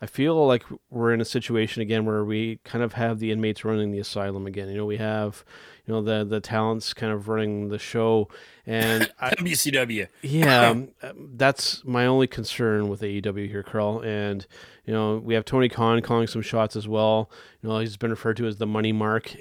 I 0.04 0.06
feel 0.06 0.46
like 0.46 0.64
we're 0.90 1.14
in 1.14 1.22
a 1.22 1.24
situation 1.24 1.80
again 1.80 2.04
where 2.04 2.26
we 2.26 2.58
kind 2.62 2.84
of 2.84 2.92
have 2.92 3.20
the 3.20 3.32
inmates 3.32 3.64
running 3.64 3.90
the 3.90 4.00
asylum 4.00 4.46
again. 4.46 4.68
You 4.68 4.76
know, 4.76 4.84
we 4.84 4.98
have, 4.98 5.46
you 5.86 5.94
know, 5.94 6.02
the 6.02 6.26
the 6.26 6.40
talents 6.40 6.92
kind 6.92 7.10
of 7.10 7.26
running 7.26 7.68
the 7.68 7.78
show, 7.78 8.28
and 8.66 9.10
I, 9.18 9.30
WCW. 9.30 10.08
yeah, 10.20 10.68
um, 10.70 10.90
that's 11.36 11.82
my 11.86 12.04
only 12.04 12.26
concern 12.26 12.90
with 12.90 13.00
AEW 13.00 13.48
here, 13.48 13.62
Karl. 13.62 14.00
And 14.00 14.46
you 14.84 14.92
know, 14.92 15.16
we 15.24 15.32
have 15.32 15.46
Tony 15.46 15.70
Khan 15.70 16.02
calling 16.02 16.26
some 16.26 16.42
shots 16.42 16.76
as 16.76 16.86
well. 16.86 17.30
You 17.62 17.70
know, 17.70 17.78
he's 17.78 17.96
been 17.96 18.10
referred 18.10 18.36
to 18.36 18.46
as 18.46 18.58
the 18.58 18.66
money 18.66 18.92
mark. 18.92 19.34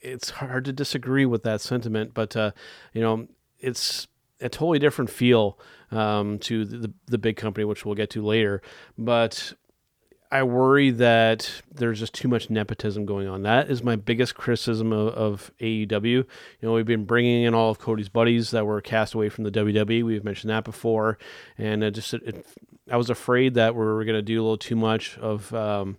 It's 0.00 0.30
hard 0.30 0.64
to 0.64 0.72
disagree 0.72 1.24
with 1.24 1.44
that 1.44 1.60
sentiment, 1.60 2.14
but 2.14 2.36
uh, 2.36 2.50
you 2.92 3.00
know, 3.00 3.28
it's 3.60 4.08
a 4.40 4.48
totally 4.48 4.80
different 4.80 5.08
feel 5.08 5.56
um, 5.92 6.40
to 6.40 6.64
the 6.64 6.92
the 7.06 7.18
big 7.18 7.36
company, 7.36 7.64
which 7.64 7.84
we'll 7.84 7.94
get 7.94 8.10
to 8.10 8.24
later. 8.24 8.60
But 8.98 9.52
I 10.32 10.44
worry 10.44 10.90
that 10.90 11.50
there's 11.74 11.98
just 11.98 12.14
too 12.14 12.28
much 12.28 12.50
nepotism 12.50 13.04
going 13.04 13.26
on. 13.26 13.42
That 13.42 13.68
is 13.68 13.82
my 13.82 13.96
biggest 13.96 14.36
criticism 14.36 14.92
of, 14.92 15.08
of 15.08 15.50
AEW. 15.60 16.04
You 16.04 16.26
know, 16.62 16.72
we've 16.72 16.86
been 16.86 17.04
bringing 17.04 17.42
in 17.42 17.52
all 17.52 17.70
of 17.70 17.80
Cody's 17.80 18.08
buddies 18.08 18.52
that 18.52 18.64
were 18.64 18.80
cast 18.80 19.14
away 19.14 19.28
from 19.28 19.42
the 19.42 19.50
WWE. 19.50 20.04
We've 20.04 20.22
mentioned 20.22 20.50
that 20.50 20.62
before, 20.62 21.18
and 21.58 21.82
it 21.82 21.92
just 21.92 22.14
it, 22.14 22.22
it, 22.24 22.46
I 22.88 22.96
was 22.96 23.10
afraid 23.10 23.54
that 23.54 23.74
we 23.74 23.84
were 23.84 24.04
going 24.04 24.14
to 24.14 24.22
do 24.22 24.40
a 24.40 24.42
little 24.42 24.58
too 24.58 24.76
much 24.76 25.18
of. 25.18 25.52
Um, 25.54 25.98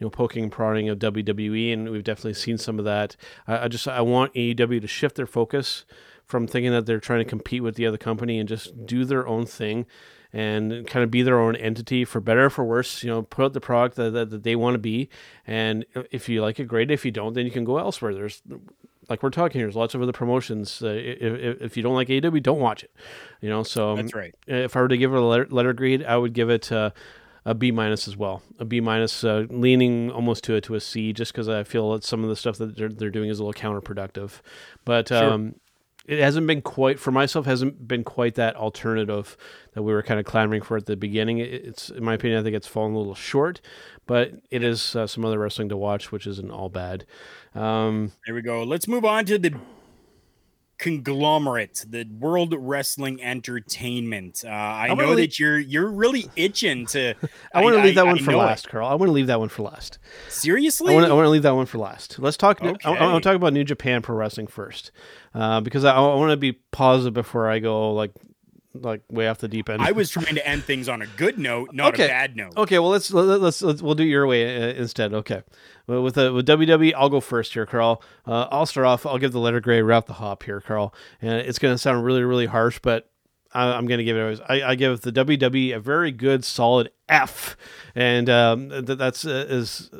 you 0.00 0.04
know, 0.04 0.10
poking 0.10 0.44
and 0.44 0.52
prodding 0.52 0.88
of 0.88 1.00
WWE, 1.00 1.72
and 1.72 1.90
we've 1.90 2.04
definitely 2.04 2.34
seen 2.34 2.56
some 2.56 2.78
of 2.78 2.84
that. 2.84 3.16
I, 3.48 3.64
I 3.64 3.68
just 3.68 3.88
I 3.88 4.00
want 4.00 4.32
AEW 4.34 4.80
to 4.80 4.86
shift 4.86 5.16
their 5.16 5.26
focus 5.26 5.84
from 6.24 6.46
thinking 6.46 6.70
that 6.70 6.86
they're 6.86 7.00
trying 7.00 7.18
to 7.18 7.28
compete 7.28 7.64
with 7.64 7.74
the 7.74 7.84
other 7.84 7.98
company 7.98 8.38
and 8.38 8.48
just 8.48 8.86
do 8.86 9.04
their 9.04 9.26
own 9.26 9.44
thing 9.44 9.86
and 10.32 10.86
kind 10.86 11.02
of 11.02 11.10
be 11.10 11.22
their 11.22 11.38
own 11.38 11.56
entity 11.56 12.04
for 12.04 12.20
better 12.20 12.46
or 12.46 12.50
for 12.50 12.64
worse 12.64 13.02
you 13.02 13.08
know 13.08 13.22
put 13.22 13.46
out 13.46 13.52
the 13.52 13.60
product 13.60 13.96
that, 13.96 14.10
that, 14.10 14.30
that 14.30 14.42
they 14.42 14.56
want 14.56 14.74
to 14.74 14.78
be. 14.78 15.08
And 15.46 15.84
if 16.10 16.28
you 16.28 16.42
like 16.42 16.60
it 16.60 16.64
great. 16.64 16.90
If 16.90 17.04
you 17.04 17.10
don't 17.10 17.34
then 17.34 17.44
you 17.44 17.50
can 17.50 17.64
go 17.64 17.78
elsewhere. 17.78 18.14
There's 18.14 18.42
like 19.08 19.22
we're 19.22 19.30
talking 19.30 19.58
here 19.58 19.66
there's 19.66 19.76
lots 19.76 19.94
of 19.94 20.02
other 20.02 20.12
promotions 20.12 20.82
uh, 20.82 20.88
if, 20.88 21.62
if 21.62 21.76
you 21.76 21.82
don't 21.82 21.94
like 21.94 22.10
AW 22.10 22.38
don't 22.40 22.60
watch 22.60 22.84
it 22.84 22.90
you 23.40 23.48
know? 23.48 23.62
So 23.62 23.90
um, 23.90 23.96
That's 23.96 24.14
right. 24.14 24.34
if 24.46 24.76
I 24.76 24.80
were 24.82 24.88
to 24.88 24.98
give 24.98 25.12
it 25.12 25.18
a 25.18 25.24
letter, 25.24 25.46
letter 25.50 25.72
grade 25.72 26.04
I 26.04 26.16
would 26.16 26.32
give 26.32 26.50
it 26.50 26.70
uh, 26.70 26.90
a 27.44 27.54
B 27.54 27.70
minus 27.70 28.06
as 28.06 28.16
well. 28.16 28.42
A 28.58 28.64
B 28.64 28.80
minus 28.80 29.24
uh, 29.24 29.46
leaning 29.48 30.10
almost 30.10 30.44
to 30.44 30.56
a 30.56 30.60
to 30.60 30.74
a 30.74 30.80
C 30.80 31.12
just 31.12 31.32
because 31.32 31.48
I 31.48 31.64
feel 31.64 31.92
that 31.92 32.04
some 32.04 32.22
of 32.22 32.28
the 32.28 32.36
stuff 32.36 32.58
that 32.58 32.76
they're, 32.76 32.90
they're 32.90 33.10
doing 33.10 33.30
is 33.30 33.38
a 33.38 33.44
little 33.44 33.58
counterproductive. 33.58 34.40
But 34.84 35.10
um 35.10 35.54
it 36.08 36.18
hasn't 36.18 36.46
been 36.46 36.62
quite 36.62 36.98
for 36.98 37.12
myself 37.12 37.46
hasn't 37.46 37.86
been 37.86 38.02
quite 38.02 38.34
that 38.34 38.56
alternative 38.56 39.36
that 39.74 39.82
we 39.82 39.92
were 39.92 40.02
kind 40.02 40.18
of 40.18 40.26
clamoring 40.26 40.62
for 40.62 40.76
at 40.76 40.86
the 40.86 40.96
beginning 40.96 41.38
it's 41.38 41.90
in 41.90 42.02
my 42.02 42.14
opinion 42.14 42.40
i 42.40 42.42
think 42.42 42.56
it's 42.56 42.66
fallen 42.66 42.94
a 42.94 42.98
little 42.98 43.14
short 43.14 43.60
but 44.06 44.32
it 44.50 44.64
is 44.64 44.96
uh, 44.96 45.06
some 45.06 45.24
other 45.24 45.38
wrestling 45.38 45.68
to 45.68 45.76
watch 45.76 46.10
which 46.10 46.26
isn't 46.26 46.50
all 46.50 46.68
bad 46.68 47.04
um, 47.54 48.12
There 48.26 48.34
we 48.34 48.42
go. 48.42 48.62
Let's 48.62 48.86
move 48.86 49.04
on 49.04 49.24
to 49.26 49.38
the 49.38 49.54
conglomerate, 50.78 51.84
the 51.88 52.04
World 52.18 52.54
Wrestling 52.56 53.22
Entertainment. 53.22 54.42
Uh, 54.46 54.48
I 54.50 54.88
wanna 54.88 55.02
know 55.02 55.08
leave- 55.10 55.30
that 55.30 55.38
you're 55.38 55.58
you're 55.58 55.90
really 55.90 56.28
itching 56.36 56.86
to. 56.86 57.14
i 57.54 57.62
want 57.62 57.76
to 57.76 57.82
leave 57.82 57.94
that 57.96 58.06
one 58.06 58.18
I 58.18 58.22
for 58.22 58.30
know 58.32 58.40
it. 58.40 58.44
last 58.44 58.68
carl 58.68 58.86
i 58.88 58.94
want 58.94 59.08
to 59.08 59.12
leave 59.12 59.26
that 59.28 59.40
one 59.40 59.48
for 59.48 59.62
last 59.62 59.98
Seriously, 60.28 60.92
I 60.92 60.96
want, 60.96 61.06
to, 61.08 61.14
I 61.16 61.26
leave 61.26 61.42
that 61.42 61.54
one 61.54 61.66
for 61.66 61.78
last. 61.78 62.18
Let's 62.18 62.36
talk. 62.36 62.62
I, 62.62 62.68
I, 62.68 62.70
Okay. 62.70 63.00
want 63.00 63.22
to 63.22 63.28
talk 63.28 63.36
about 63.36 63.52
New 63.52 63.64
Japan 63.64 64.02
Pro 64.02 64.14
Wrestling 64.16 64.46
first, 64.46 64.90
uh, 65.34 65.60
because 65.60 65.84
I, 65.84 65.94
I 65.94 66.00
want 66.14 66.30
to 66.30 66.36
be 66.36 66.52
positive 66.70 67.14
before 67.14 67.48
I 67.48 67.58
go 67.58 67.92
like 67.92 68.12
like 68.74 69.02
way 69.10 69.28
off 69.28 69.38
the 69.38 69.48
deep 69.48 69.68
end. 69.68 69.82
I 69.82 69.92
was 69.92 70.10
trying 70.10 70.34
to 70.34 70.46
end 70.46 70.64
things 70.64 70.88
on 70.88 71.02
a 71.02 71.06
good 71.06 71.38
note, 71.38 71.70
not 71.72 71.94
Okay. 71.94 72.04
a 72.04 72.08
bad 72.08 72.36
note. 72.36 72.56
Okay, 72.56 72.78
well 72.78 72.90
let's 72.90 73.10
let, 73.10 73.40
let's, 73.40 73.62
let's 73.62 73.82
we'll 73.82 73.94
do 73.94 74.02
it 74.02 74.06
your 74.06 74.26
way 74.26 74.44
uh, 74.70 74.74
instead. 74.74 75.12
Okay, 75.14 75.42
well, 75.86 76.02
with 76.02 76.16
uh, 76.18 76.32
with 76.34 76.46
WWE, 76.46 76.92
I'll 76.96 77.08
go 77.08 77.20
first 77.20 77.54
here, 77.54 77.66
Karl. 77.66 78.02
Uh, 78.26 78.46
I'll 78.50 78.66
start 78.66 78.86
off. 78.86 79.06
I'll 79.06 79.18
give 79.18 79.32
the 79.32 79.40
letter 79.40 79.60
right 79.84 79.96
off 79.96 80.06
the 80.06 80.12
hop 80.14 80.42
here, 80.42 80.60
Karl, 80.60 80.94
and 81.22 81.32
it's 81.40 81.58
going 81.58 81.74
to 81.74 81.78
sound 81.78 82.04
really 82.04 82.22
really 82.22 82.46
harsh, 82.46 82.78
but 82.82 83.10
I, 83.52 83.72
I'm 83.72 83.86
going 83.86 83.98
to 83.98 84.04
give 84.04 84.16
it. 84.16 84.20
Anyways. 84.20 84.40
I, 84.48 84.70
I 84.70 84.74
give 84.74 85.00
the 85.00 85.12
WWE 85.12 85.74
a 85.74 85.80
very 85.80 86.12
good 86.12 86.44
solid 86.44 86.90
F, 87.08 87.56
and 87.94 88.28
um, 88.28 88.68
th- 88.70 88.98
that's 88.98 89.24
uh, 89.24 89.46
is. 89.48 89.90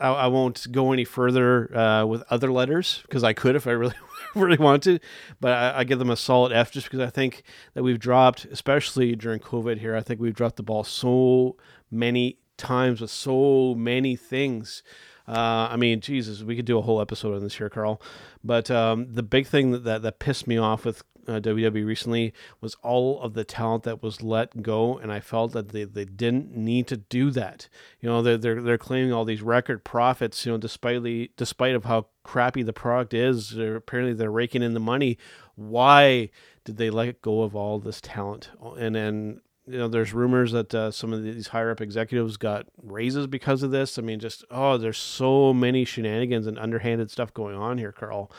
I, 0.00 0.08
I 0.10 0.26
won't 0.28 0.64
go 0.70 0.92
any 0.92 1.04
further 1.04 1.76
uh, 1.76 2.04
with 2.06 2.22
other 2.30 2.52
letters 2.52 3.00
because 3.02 3.24
I 3.24 3.32
could 3.32 3.56
if 3.56 3.66
I 3.66 3.72
really 3.72 3.94
really 4.34 4.56
want 4.56 4.82
to, 4.84 4.98
but 5.40 5.52
I, 5.52 5.80
I 5.80 5.84
give 5.84 5.98
them 5.98 6.10
a 6.10 6.16
solid 6.16 6.52
F 6.52 6.70
just 6.70 6.86
because 6.86 7.00
I 7.00 7.10
think 7.10 7.42
that 7.74 7.82
we've 7.82 7.98
dropped, 7.98 8.44
especially 8.46 9.14
during 9.16 9.40
COVID 9.40 9.78
here. 9.78 9.96
I 9.96 10.00
think 10.00 10.20
we've 10.20 10.34
dropped 10.34 10.56
the 10.56 10.62
ball 10.62 10.84
so 10.84 11.56
many 11.90 12.38
times 12.56 13.00
with 13.00 13.10
so 13.10 13.74
many 13.74 14.16
things. 14.16 14.82
Uh, 15.26 15.68
I 15.70 15.76
mean, 15.76 16.00
Jesus, 16.00 16.42
we 16.42 16.56
could 16.56 16.64
do 16.64 16.78
a 16.78 16.82
whole 16.82 17.00
episode 17.00 17.34
on 17.34 17.42
this 17.42 17.56
here, 17.56 17.68
Karl. 17.68 18.00
But 18.42 18.70
um, 18.70 19.12
the 19.12 19.22
big 19.22 19.46
thing 19.46 19.72
that, 19.72 19.84
that 19.84 20.02
that 20.02 20.18
pissed 20.18 20.46
me 20.46 20.56
off 20.56 20.84
with 20.84 21.02
uh, 21.28 21.40
WWE 21.40 21.86
recently 21.86 22.32
was 22.60 22.74
all 22.82 23.20
of 23.20 23.34
the 23.34 23.44
talent 23.44 23.84
that 23.84 24.02
was 24.02 24.22
let 24.22 24.62
go, 24.62 24.96
and 24.96 25.12
I 25.12 25.20
felt 25.20 25.52
that 25.52 25.68
they, 25.68 25.84
they 25.84 26.06
didn't 26.06 26.56
need 26.56 26.86
to 26.88 26.96
do 26.96 27.30
that. 27.32 27.68
You 28.00 28.08
know, 28.08 28.22
they're, 28.22 28.38
they're 28.38 28.62
they're 28.62 28.78
claiming 28.78 29.12
all 29.12 29.24
these 29.24 29.42
record 29.42 29.84
profits. 29.84 30.44
You 30.46 30.52
know, 30.52 30.58
despite 30.58 31.02
the, 31.02 31.30
despite 31.36 31.74
of 31.74 31.84
how 31.84 32.06
crappy 32.22 32.62
the 32.62 32.72
product 32.72 33.14
is, 33.14 33.50
they're, 33.50 33.76
apparently 33.76 34.14
they're 34.14 34.30
raking 34.30 34.62
in 34.62 34.74
the 34.74 34.80
money. 34.80 35.18
Why 35.54 36.30
did 36.64 36.78
they 36.78 36.90
let 36.90 37.20
go 37.20 37.42
of 37.42 37.54
all 37.54 37.78
this 37.78 38.00
talent? 38.00 38.50
And 38.78 38.94
then 38.94 39.40
you 39.66 39.78
know, 39.78 39.88
there's 39.88 40.14
rumors 40.14 40.52
that 40.52 40.74
uh, 40.74 40.90
some 40.90 41.12
of 41.12 41.22
these 41.22 41.48
higher 41.48 41.70
up 41.70 41.80
executives 41.80 42.38
got 42.38 42.66
raises 42.82 43.26
because 43.26 43.62
of 43.62 43.70
this. 43.70 43.98
I 43.98 44.02
mean, 44.02 44.18
just 44.18 44.44
oh, 44.50 44.78
there's 44.78 44.98
so 44.98 45.52
many 45.52 45.84
shenanigans 45.84 46.46
and 46.46 46.58
underhanded 46.58 47.10
stuff 47.10 47.34
going 47.34 47.54
on 47.54 47.76
here, 47.76 47.92
Karl. 47.92 48.30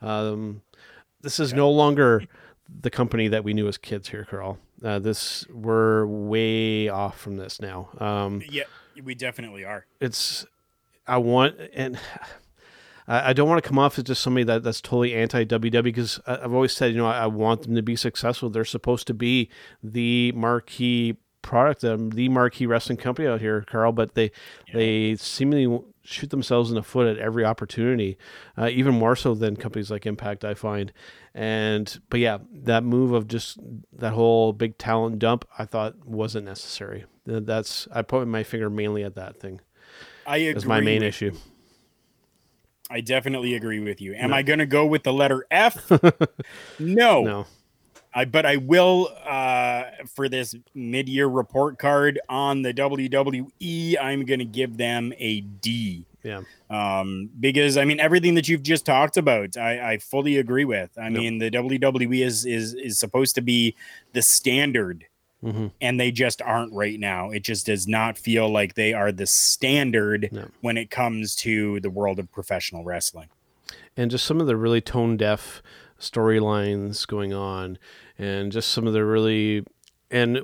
Um, 0.00 0.62
this 1.22 1.40
is 1.40 1.52
no 1.52 1.70
longer 1.70 2.24
the 2.82 2.90
company 2.90 3.28
that 3.28 3.44
we 3.44 3.52
knew 3.52 3.68
as 3.68 3.78
kids 3.78 4.08
here, 4.08 4.26
Karl. 4.28 4.58
Uh, 4.82 4.98
this 4.98 5.46
we're 5.48 6.06
way 6.06 6.88
off 6.88 7.18
from 7.18 7.36
this 7.36 7.60
now. 7.60 7.88
Um, 7.98 8.42
yeah, 8.48 8.64
we 9.02 9.14
definitely 9.14 9.64
are. 9.64 9.86
It's 10.00 10.46
I 11.06 11.18
want 11.18 11.56
and 11.74 11.98
I, 13.08 13.30
I 13.30 13.32
don't 13.32 13.48
want 13.48 13.62
to 13.62 13.68
come 13.68 13.78
off 13.78 13.98
as 13.98 14.04
just 14.04 14.22
somebody 14.22 14.44
that, 14.44 14.62
that's 14.62 14.80
totally 14.80 15.14
anti 15.14 15.44
WWE 15.44 15.82
because 15.82 16.20
I've 16.26 16.52
always 16.52 16.72
said 16.72 16.92
you 16.92 16.98
know 16.98 17.06
I, 17.06 17.20
I 17.20 17.26
want 17.26 17.62
them 17.62 17.74
to 17.74 17.82
be 17.82 17.96
successful. 17.96 18.48
They're 18.48 18.64
supposed 18.64 19.06
to 19.08 19.14
be 19.14 19.50
the 19.82 20.32
marquee 20.32 21.16
product, 21.42 21.84
um, 21.84 22.10
the 22.10 22.28
marquee 22.28 22.66
wrestling 22.66 22.98
company 22.98 23.28
out 23.28 23.40
here, 23.40 23.62
Karl. 23.62 23.92
But 23.92 24.14
they 24.14 24.30
yeah. 24.68 24.74
they 24.74 25.16
seemingly 25.16 25.82
shoot 26.10 26.30
themselves 26.30 26.70
in 26.70 26.74
the 26.74 26.82
foot 26.82 27.06
at 27.06 27.18
every 27.18 27.44
opportunity, 27.44 28.18
uh, 28.58 28.68
even 28.68 28.94
more 28.94 29.14
so 29.14 29.34
than 29.34 29.56
companies 29.56 29.90
like 29.90 30.06
Impact, 30.06 30.44
I 30.44 30.54
find. 30.54 30.92
And 31.34 32.00
but 32.10 32.20
yeah, 32.20 32.38
that 32.52 32.82
move 32.82 33.12
of 33.12 33.28
just 33.28 33.58
that 33.92 34.12
whole 34.12 34.52
big 34.52 34.76
talent 34.78 35.18
dump, 35.18 35.44
I 35.58 35.64
thought 35.64 36.06
wasn't 36.06 36.46
necessary. 36.46 37.04
That's 37.24 37.86
I 37.92 38.02
put 38.02 38.26
my 38.26 38.42
finger 38.42 38.68
mainly 38.68 39.04
at 39.04 39.14
that 39.14 39.38
thing. 39.38 39.60
I 40.26 40.38
agree. 40.38 40.52
That's 40.54 40.66
my 40.66 40.80
main 40.80 41.02
issue. 41.02 41.32
I 42.90 43.00
definitely 43.00 43.54
agree 43.54 43.78
with 43.78 44.00
you. 44.00 44.14
Am 44.14 44.30
no. 44.30 44.36
I 44.36 44.42
going 44.42 44.58
to 44.58 44.66
go 44.66 44.84
with 44.84 45.04
the 45.04 45.12
letter 45.12 45.46
F? 45.50 45.90
no. 46.80 47.22
No. 47.22 47.46
I, 48.12 48.24
but 48.24 48.44
I 48.44 48.56
will 48.56 49.08
uh, 49.24 49.84
for 50.14 50.28
this 50.28 50.54
mid-year 50.74 51.26
report 51.26 51.78
card 51.78 52.20
on 52.28 52.62
the 52.62 52.74
WWE. 52.74 53.96
I'm 54.00 54.24
going 54.24 54.40
to 54.40 54.44
give 54.44 54.76
them 54.76 55.12
a 55.18 55.40
D. 55.40 56.06
Yeah. 56.22 56.42
Um, 56.68 57.30
because 57.38 57.76
I 57.76 57.84
mean 57.84 57.98
everything 57.98 58.34
that 58.34 58.48
you've 58.48 58.62
just 58.62 58.84
talked 58.84 59.16
about, 59.16 59.56
I, 59.56 59.92
I 59.92 59.98
fully 59.98 60.36
agree 60.36 60.64
with. 60.64 60.90
I 60.98 61.08
mean 61.08 61.38
the 61.38 61.50
WWE 61.50 62.24
is 62.24 62.44
is 62.44 62.74
is 62.74 62.98
supposed 62.98 63.34
to 63.36 63.40
be 63.40 63.74
the 64.12 64.20
standard, 64.20 65.06
mm-hmm. 65.42 65.68
and 65.80 65.98
they 65.98 66.10
just 66.10 66.42
aren't 66.42 66.74
right 66.74 67.00
now. 67.00 67.30
It 67.30 67.40
just 67.40 67.64
does 67.64 67.88
not 67.88 68.18
feel 68.18 68.50
like 68.50 68.74
they 68.74 68.92
are 68.92 69.12
the 69.12 69.26
standard 69.26 70.28
no. 70.30 70.48
when 70.60 70.76
it 70.76 70.90
comes 70.90 71.34
to 71.36 71.80
the 71.80 71.90
world 71.90 72.18
of 72.18 72.30
professional 72.30 72.84
wrestling. 72.84 73.28
And 73.96 74.10
just 74.10 74.26
some 74.26 74.40
of 74.40 74.46
the 74.46 74.56
really 74.56 74.80
tone 74.80 75.16
deaf 75.16 75.62
storylines 76.00 77.06
going 77.06 77.32
on 77.32 77.78
and 78.18 78.50
just 78.50 78.70
some 78.70 78.86
of 78.86 78.92
the 78.92 79.04
really 79.04 79.64
and 80.10 80.40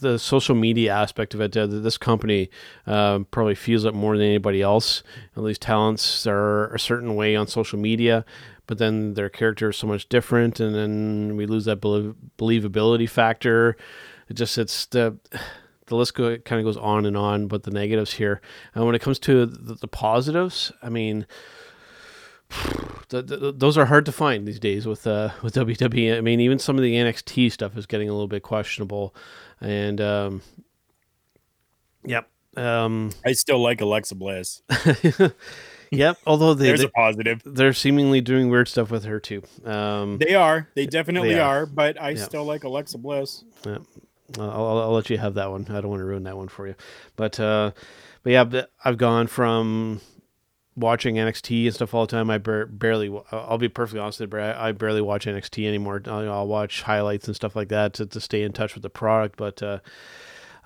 the 0.00 0.18
social 0.18 0.54
media 0.54 0.92
aspect 0.92 1.34
of 1.34 1.40
it 1.40 1.56
uh, 1.56 1.66
this 1.66 1.98
company 1.98 2.50
um, 2.86 3.26
probably 3.30 3.54
feels 3.54 3.84
it 3.84 3.94
more 3.94 4.16
than 4.16 4.26
anybody 4.26 4.62
else. 4.62 5.02
And 5.34 5.46
these 5.46 5.58
talents 5.58 6.26
are 6.26 6.72
a 6.74 6.78
certain 6.78 7.14
way 7.14 7.36
on 7.36 7.46
social 7.46 7.78
media 7.78 8.24
but 8.66 8.78
then 8.78 9.14
their 9.14 9.28
character 9.28 9.70
is 9.70 9.76
so 9.76 9.86
much 9.86 10.08
different 10.08 10.60
and 10.60 10.74
then 10.74 11.36
we 11.36 11.44
lose 11.44 11.64
that 11.64 11.80
believability 11.80 13.08
factor. 13.08 13.76
It 14.28 14.34
just 14.34 14.56
it's 14.58 14.86
the 14.86 15.18
the 15.90 15.96
list 15.96 16.14
go, 16.14 16.38
kind 16.38 16.60
of 16.60 16.64
goes 16.64 16.76
on 16.76 17.04
and 17.04 17.16
on 17.16 17.48
but 17.48 17.64
the 17.64 17.70
negatives 17.70 18.14
here 18.14 18.40
and 18.74 18.86
when 18.86 18.94
it 18.94 19.02
comes 19.02 19.18
to 19.18 19.44
the, 19.44 19.74
the 19.74 19.88
positives 19.88 20.72
i 20.82 20.88
mean 20.88 21.26
those 23.10 23.76
are 23.76 23.86
hard 23.86 24.06
to 24.06 24.12
find 24.12 24.46
these 24.46 24.60
days 24.60 24.86
with 24.86 25.06
uh, 25.06 25.30
with 25.42 25.54
WWE. 25.54 26.16
I 26.16 26.20
mean, 26.20 26.40
even 26.40 26.58
some 26.58 26.76
of 26.76 26.82
the 26.82 26.94
NXT 26.94 27.52
stuff 27.52 27.76
is 27.76 27.86
getting 27.86 28.08
a 28.08 28.12
little 28.12 28.28
bit 28.28 28.42
questionable, 28.42 29.14
and 29.60 30.00
um, 30.00 30.42
yep. 32.04 32.28
Um, 32.56 33.12
I 33.24 33.32
still 33.32 33.60
like 33.62 33.80
Alexa 33.80 34.16
Bliss. 34.16 34.62
yep. 35.90 36.18
Although 36.26 36.54
they, 36.54 36.66
there's 36.66 36.80
they, 36.80 36.86
a 36.86 36.90
positive, 36.90 37.42
they're 37.44 37.72
seemingly 37.72 38.20
doing 38.20 38.50
weird 38.50 38.66
stuff 38.66 38.90
with 38.90 39.04
her 39.04 39.20
too. 39.20 39.42
Um, 39.64 40.18
they 40.18 40.34
are. 40.34 40.68
They 40.74 40.86
definitely 40.86 41.34
they 41.34 41.40
are. 41.40 41.62
are. 41.62 41.66
But 41.66 42.00
I 42.00 42.10
yep. 42.10 42.18
still 42.18 42.44
like 42.44 42.64
Alexa 42.64 42.98
Bliss. 42.98 43.44
Yep. 43.64 43.82
I'll, 44.38 44.50
I'll, 44.50 44.78
I'll, 44.78 44.92
let 44.92 45.10
you 45.10 45.18
have 45.18 45.34
that 45.34 45.50
one. 45.50 45.66
I 45.68 45.80
don't 45.80 45.88
want 45.88 46.00
to 46.00 46.04
ruin 46.04 46.24
that 46.24 46.36
one 46.36 46.48
for 46.48 46.66
you. 46.66 46.74
But 47.16 47.38
uh, 47.38 47.72
but 48.22 48.30
yeah, 48.30 48.62
I've 48.84 48.98
gone 48.98 49.26
from 49.26 50.00
watching 50.76 51.16
NXT 51.16 51.66
and 51.66 51.74
stuff 51.74 51.94
all 51.94 52.06
the 52.06 52.10
time. 52.10 52.30
I 52.30 52.38
bar- 52.38 52.66
barely, 52.66 53.12
I'll 53.32 53.58
be 53.58 53.68
perfectly 53.68 54.00
honest 54.00 54.20
with 54.20 54.32
you, 54.32 54.38
I, 54.38 54.68
I 54.68 54.72
barely 54.72 55.00
watch 55.00 55.26
NXT 55.26 55.66
anymore. 55.66 56.02
I'll, 56.06 56.30
I'll, 56.30 56.46
watch 56.46 56.82
highlights 56.82 57.26
and 57.26 57.36
stuff 57.36 57.56
like 57.56 57.68
that 57.68 57.94
to, 57.94 58.06
to 58.06 58.20
stay 58.20 58.42
in 58.42 58.52
touch 58.52 58.74
with 58.74 58.82
the 58.82 58.90
product. 58.90 59.36
But 59.36 59.62
uh, 59.62 59.78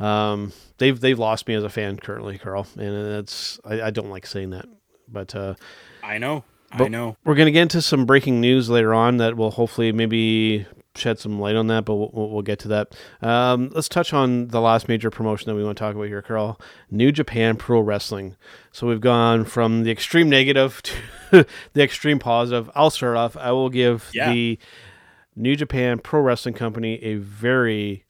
um, 0.02 0.52
they've 0.78 0.98
they've 0.98 1.18
lost 1.18 1.48
me 1.48 1.54
as 1.54 1.64
a 1.64 1.68
fan 1.68 1.98
currently, 1.98 2.38
Karl, 2.38 2.66
and 2.76 2.94
it's 3.18 3.58
I, 3.64 3.82
I 3.82 3.90
don't 3.90 4.10
like 4.10 4.26
saying 4.26 4.50
that, 4.50 4.66
but 5.08 5.34
uh, 5.34 5.54
I 6.02 6.18
know. 6.18 6.44
I 6.72 6.88
know. 6.88 7.16
We're 7.24 7.36
going 7.36 7.46
to 7.46 7.52
get 7.52 7.62
into 7.62 7.80
some 7.80 8.04
breaking 8.04 8.40
news 8.40 8.68
later 8.68 8.92
on 8.92 9.18
that 9.18 9.36
will 9.36 9.52
hopefully 9.52 9.92
maybe 9.92 10.66
shed 10.96 11.18
some 11.18 11.40
light 11.40 11.56
on 11.56 11.66
that, 11.68 11.84
but 11.84 11.94
we'll, 11.94 12.10
we'll 12.30 12.42
get 12.42 12.58
to 12.60 12.68
that. 12.68 12.94
Um, 13.20 13.70
let's 13.74 13.88
touch 13.88 14.12
on 14.12 14.48
the 14.48 14.60
last 14.60 14.88
major 14.88 15.10
promotion 15.10 15.50
that 15.50 15.56
we 15.56 15.64
want 15.64 15.76
to 15.76 15.82
talk 15.82 15.94
about 15.94 16.08
here, 16.08 16.22
Karl. 16.22 16.60
New 16.90 17.12
Japan 17.12 17.56
Pro 17.56 17.80
Wrestling. 17.80 18.36
So 18.72 18.86
we've 18.86 19.00
gone 19.00 19.44
from 19.44 19.82
the 19.84 19.90
extreme 19.90 20.28
negative 20.28 20.82
to 20.82 21.46
the 21.72 21.82
extreme 21.82 22.18
positive. 22.18 22.70
I'll 22.74 22.90
start 22.90 23.16
off. 23.16 23.36
I 23.36 23.52
will 23.52 23.70
give 23.70 24.10
yeah. 24.14 24.32
the 24.32 24.58
New 25.36 25.56
Japan 25.56 25.98
Pro 25.98 26.20
Wrestling 26.20 26.54
Company 26.54 27.02
a 27.02 27.16
very 27.16 28.04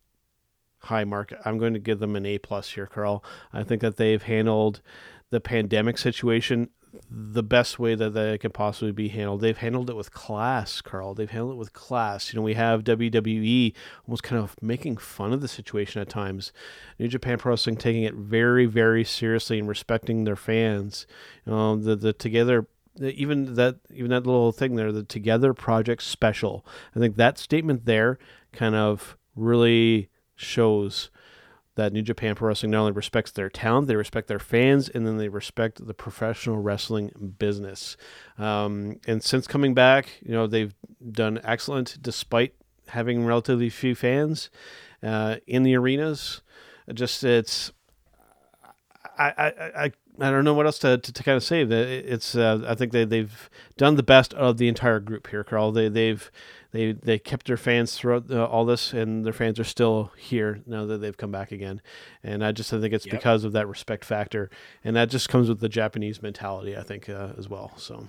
high 0.81 1.05
mark. 1.05 1.33
I'm 1.45 1.59
going 1.59 1.75
to 1.75 1.81
give 1.81 1.99
them 1.99 2.17
an 2.17 2.27
A 2.27 2.39
plus 2.39 2.71
here, 2.71 2.87
Karl. 2.87 3.25
I 3.53 3.63
think 3.63 3.81
that 3.83 3.97
they've 3.97 4.23
handled 4.23 4.83
the 5.31 5.41
pandemic 5.41 5.99
situation 5.99 6.71
the 7.11 7.43
best 7.43 7.79
way 7.79 7.95
that 7.95 8.11
they 8.11 8.39
could 8.39 8.55
possibly 8.55 8.93
be 8.93 9.09
handled. 9.09 9.41
They've 9.41 9.57
handled 9.57 9.91
it 9.91 9.97
with 9.97 10.13
class, 10.13 10.81
Karl. 10.81 11.15
They've 11.15 11.31
handled 11.31 11.53
it 11.53 11.59
with 11.59 11.73
class. 11.73 12.33
You 12.33 12.39
know, 12.39 12.45
we 12.45 12.55
have 12.55 12.85
WWE 12.85 13.75
almost 14.07 14.23
kind 14.23 14.43
of 14.43 14.57
making 14.63 14.99
fun 14.99 15.33
of 15.33 15.41
the 15.41 15.49
situation 15.49 16.01
at 16.01 16.09
times. 16.09 16.53
New 16.99 17.09
Japan 17.09 17.39
Pro 17.39 17.53
Wrestling 17.53 17.77
taking 17.77 18.03
it 18.03 18.15
very, 18.15 18.67
very 18.67 19.05
seriously 19.05 19.59
and 19.59 19.69
respecting 19.69 20.25
their 20.25 20.37
fans. 20.37 21.07
Know, 21.47 21.77
the 21.77 21.97
the 21.97 22.13
together 22.13 22.67
even 23.01 23.55
that 23.55 23.77
even 23.93 24.11
that 24.11 24.27
little 24.27 24.53
thing 24.53 24.77
there, 24.77 24.93
the 24.93 25.03
Together 25.03 25.53
Project 25.53 26.03
Special. 26.03 26.65
I 26.95 27.01
think 27.01 27.17
that 27.17 27.39
statement 27.39 27.87
there 27.87 28.19
kind 28.53 28.75
of 28.75 29.17
really 29.35 30.09
shows 30.37 31.11
that 31.77 31.93
New 31.93 32.03
Japan 32.03 32.35
Pro 32.35 32.49
Wrestling 32.49 32.71
not 32.71 32.81
only 32.81 32.93
respects 32.93 33.31
their 33.31 33.51
talent, 33.51 33.89
they 33.89 33.97
respect 33.97 34.29
their 34.29 34.39
fans, 34.39 34.89
and 34.89 35.07
then 35.07 35.19
they 35.19 35.29
respect 35.29 35.87
the 35.87 35.95
professional 35.95 36.59
wrestling 36.59 37.35
business. 37.39 37.97
Um, 38.39 39.01
and 39.07 39.23
since 39.23 39.47
coming 39.47 39.75
back, 39.75 40.09
you 40.23 40.33
know 40.33 40.47
they've 40.47 40.75
done 41.11 41.41
excellent 41.43 41.99
despite 42.01 42.55
having 42.89 43.25
relatively 43.25 43.71
few 43.71 43.95
fans 43.95 44.51
uh, 45.03 45.37
in 45.47 45.63
the 45.63 45.75
arenas. 45.75 46.43
Just 46.93 47.25
it's 47.25 47.73
I 49.19 49.33
I. 49.37 49.85
I 49.85 49.93
I 50.21 50.31
don't 50.31 50.45
know 50.45 50.55
what 50.55 50.67
else 50.67 50.79
to, 50.79 50.97
to, 50.97 51.13
to 51.13 51.23
kind 51.25 51.37
of 51.37 51.43
say. 51.43 51.63
It's 51.63 52.37
uh, 52.37 52.65
I 52.69 52.77
think 52.77 52.93
they 52.93 53.05
they've 53.05 53.51
done 53.77 53.97
the 53.97 54.03
best 54.05 54.33
of 54.35 54.59
the 54.59 54.69
entire 54.69 55.01
group 55.01 55.27
here, 55.27 55.43
Karl. 55.43 55.73
They 55.73 55.89
they've 55.89 56.31
they 56.75 56.91
they 56.91 57.21
kept 57.21 57.47
their 57.47 57.57
fans 57.57 57.97
throughout 57.97 58.29
uh, 58.29 58.45
all 58.47 58.65
this, 58.65 58.93
and 58.93 59.25
their 59.25 59.33
fans 59.33 59.61
are 59.61 59.65
still 59.65 60.11
here 60.19 60.61
now 60.67 60.85
that 60.87 60.99
they've 60.99 61.17
come 61.17 61.31
back 61.31 61.53
again. 61.53 61.81
And 62.25 62.45
I 62.45 62.51
just 62.51 62.73
I 62.75 62.81
think 62.81 62.93
it's 62.93 63.07
yep. 63.07 63.15
because 63.15 63.45
of 63.45 63.53
that 63.53 63.69
respect 63.69 64.05
factor, 64.05 64.51
and 64.83 64.97
that 64.97 65.09
just 65.09 65.29
comes 65.29 65.49
with 65.49 65.61
the 65.61 65.69
Japanese 65.69 66.21
mentality, 66.21 66.77
I 66.77 66.83
think, 66.83 67.09
uh, 67.09 67.29
as 67.39 67.49
well. 67.49 67.73
So. 67.77 68.09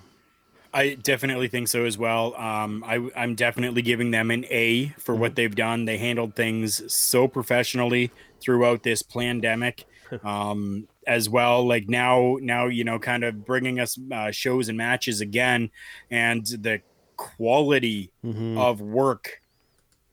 I 0.74 0.94
definitely 0.94 1.48
think 1.48 1.68
so 1.68 1.86
as 1.86 1.96
well. 1.96 2.34
Um, 2.34 2.84
I, 2.84 3.08
I'm 3.16 3.34
definitely 3.34 3.80
giving 3.80 4.10
them 4.10 4.30
an 4.30 4.44
A 4.50 4.88
for 4.98 5.12
mm-hmm. 5.12 5.22
what 5.22 5.36
they've 5.36 5.54
done. 5.54 5.86
They 5.86 5.96
handled 5.96 6.34
things 6.34 6.92
so 6.92 7.28
professionally 7.28 8.10
throughout 8.42 8.82
this 8.82 9.00
pandemic, 9.00 9.86
um, 10.24 10.88
as 11.06 11.30
well. 11.30 11.66
Like 11.66 11.88
now, 11.88 12.36
now 12.42 12.66
you 12.66 12.84
know, 12.84 12.98
kind 12.98 13.22
of 13.24 13.46
bringing 13.46 13.78
us 13.78 13.96
uh, 14.12 14.32
shows 14.32 14.68
and 14.68 14.76
matches 14.76 15.20
again, 15.20 15.70
and 16.10 16.44
the 16.44 16.82
quality 17.16 18.10
mm-hmm. 18.24 18.58
of 18.58 18.80
work 18.80 19.40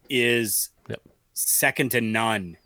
is 0.09 0.69
yep. 0.87 1.01
second 1.33 1.91
to 1.91 2.01
none. 2.01 2.57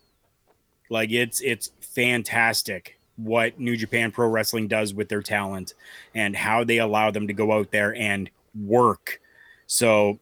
Like 0.89 1.11
it's 1.11 1.41
it's 1.41 1.71
fantastic 1.81 2.99
what 3.17 3.59
New 3.59 3.75
Japan 3.75 4.11
Pro 4.11 4.27
Wrestling 4.27 4.67
does 4.67 4.93
with 4.93 5.09
their 5.09 5.23
talent 5.23 5.73
and 6.13 6.35
how 6.35 6.63
they 6.63 6.77
allow 6.77 7.11
them 7.11 7.27
to 7.27 7.33
go 7.33 7.51
out 7.51 7.71
there 7.71 7.95
and 7.95 8.29
work. 8.55 9.19
So 9.65 10.19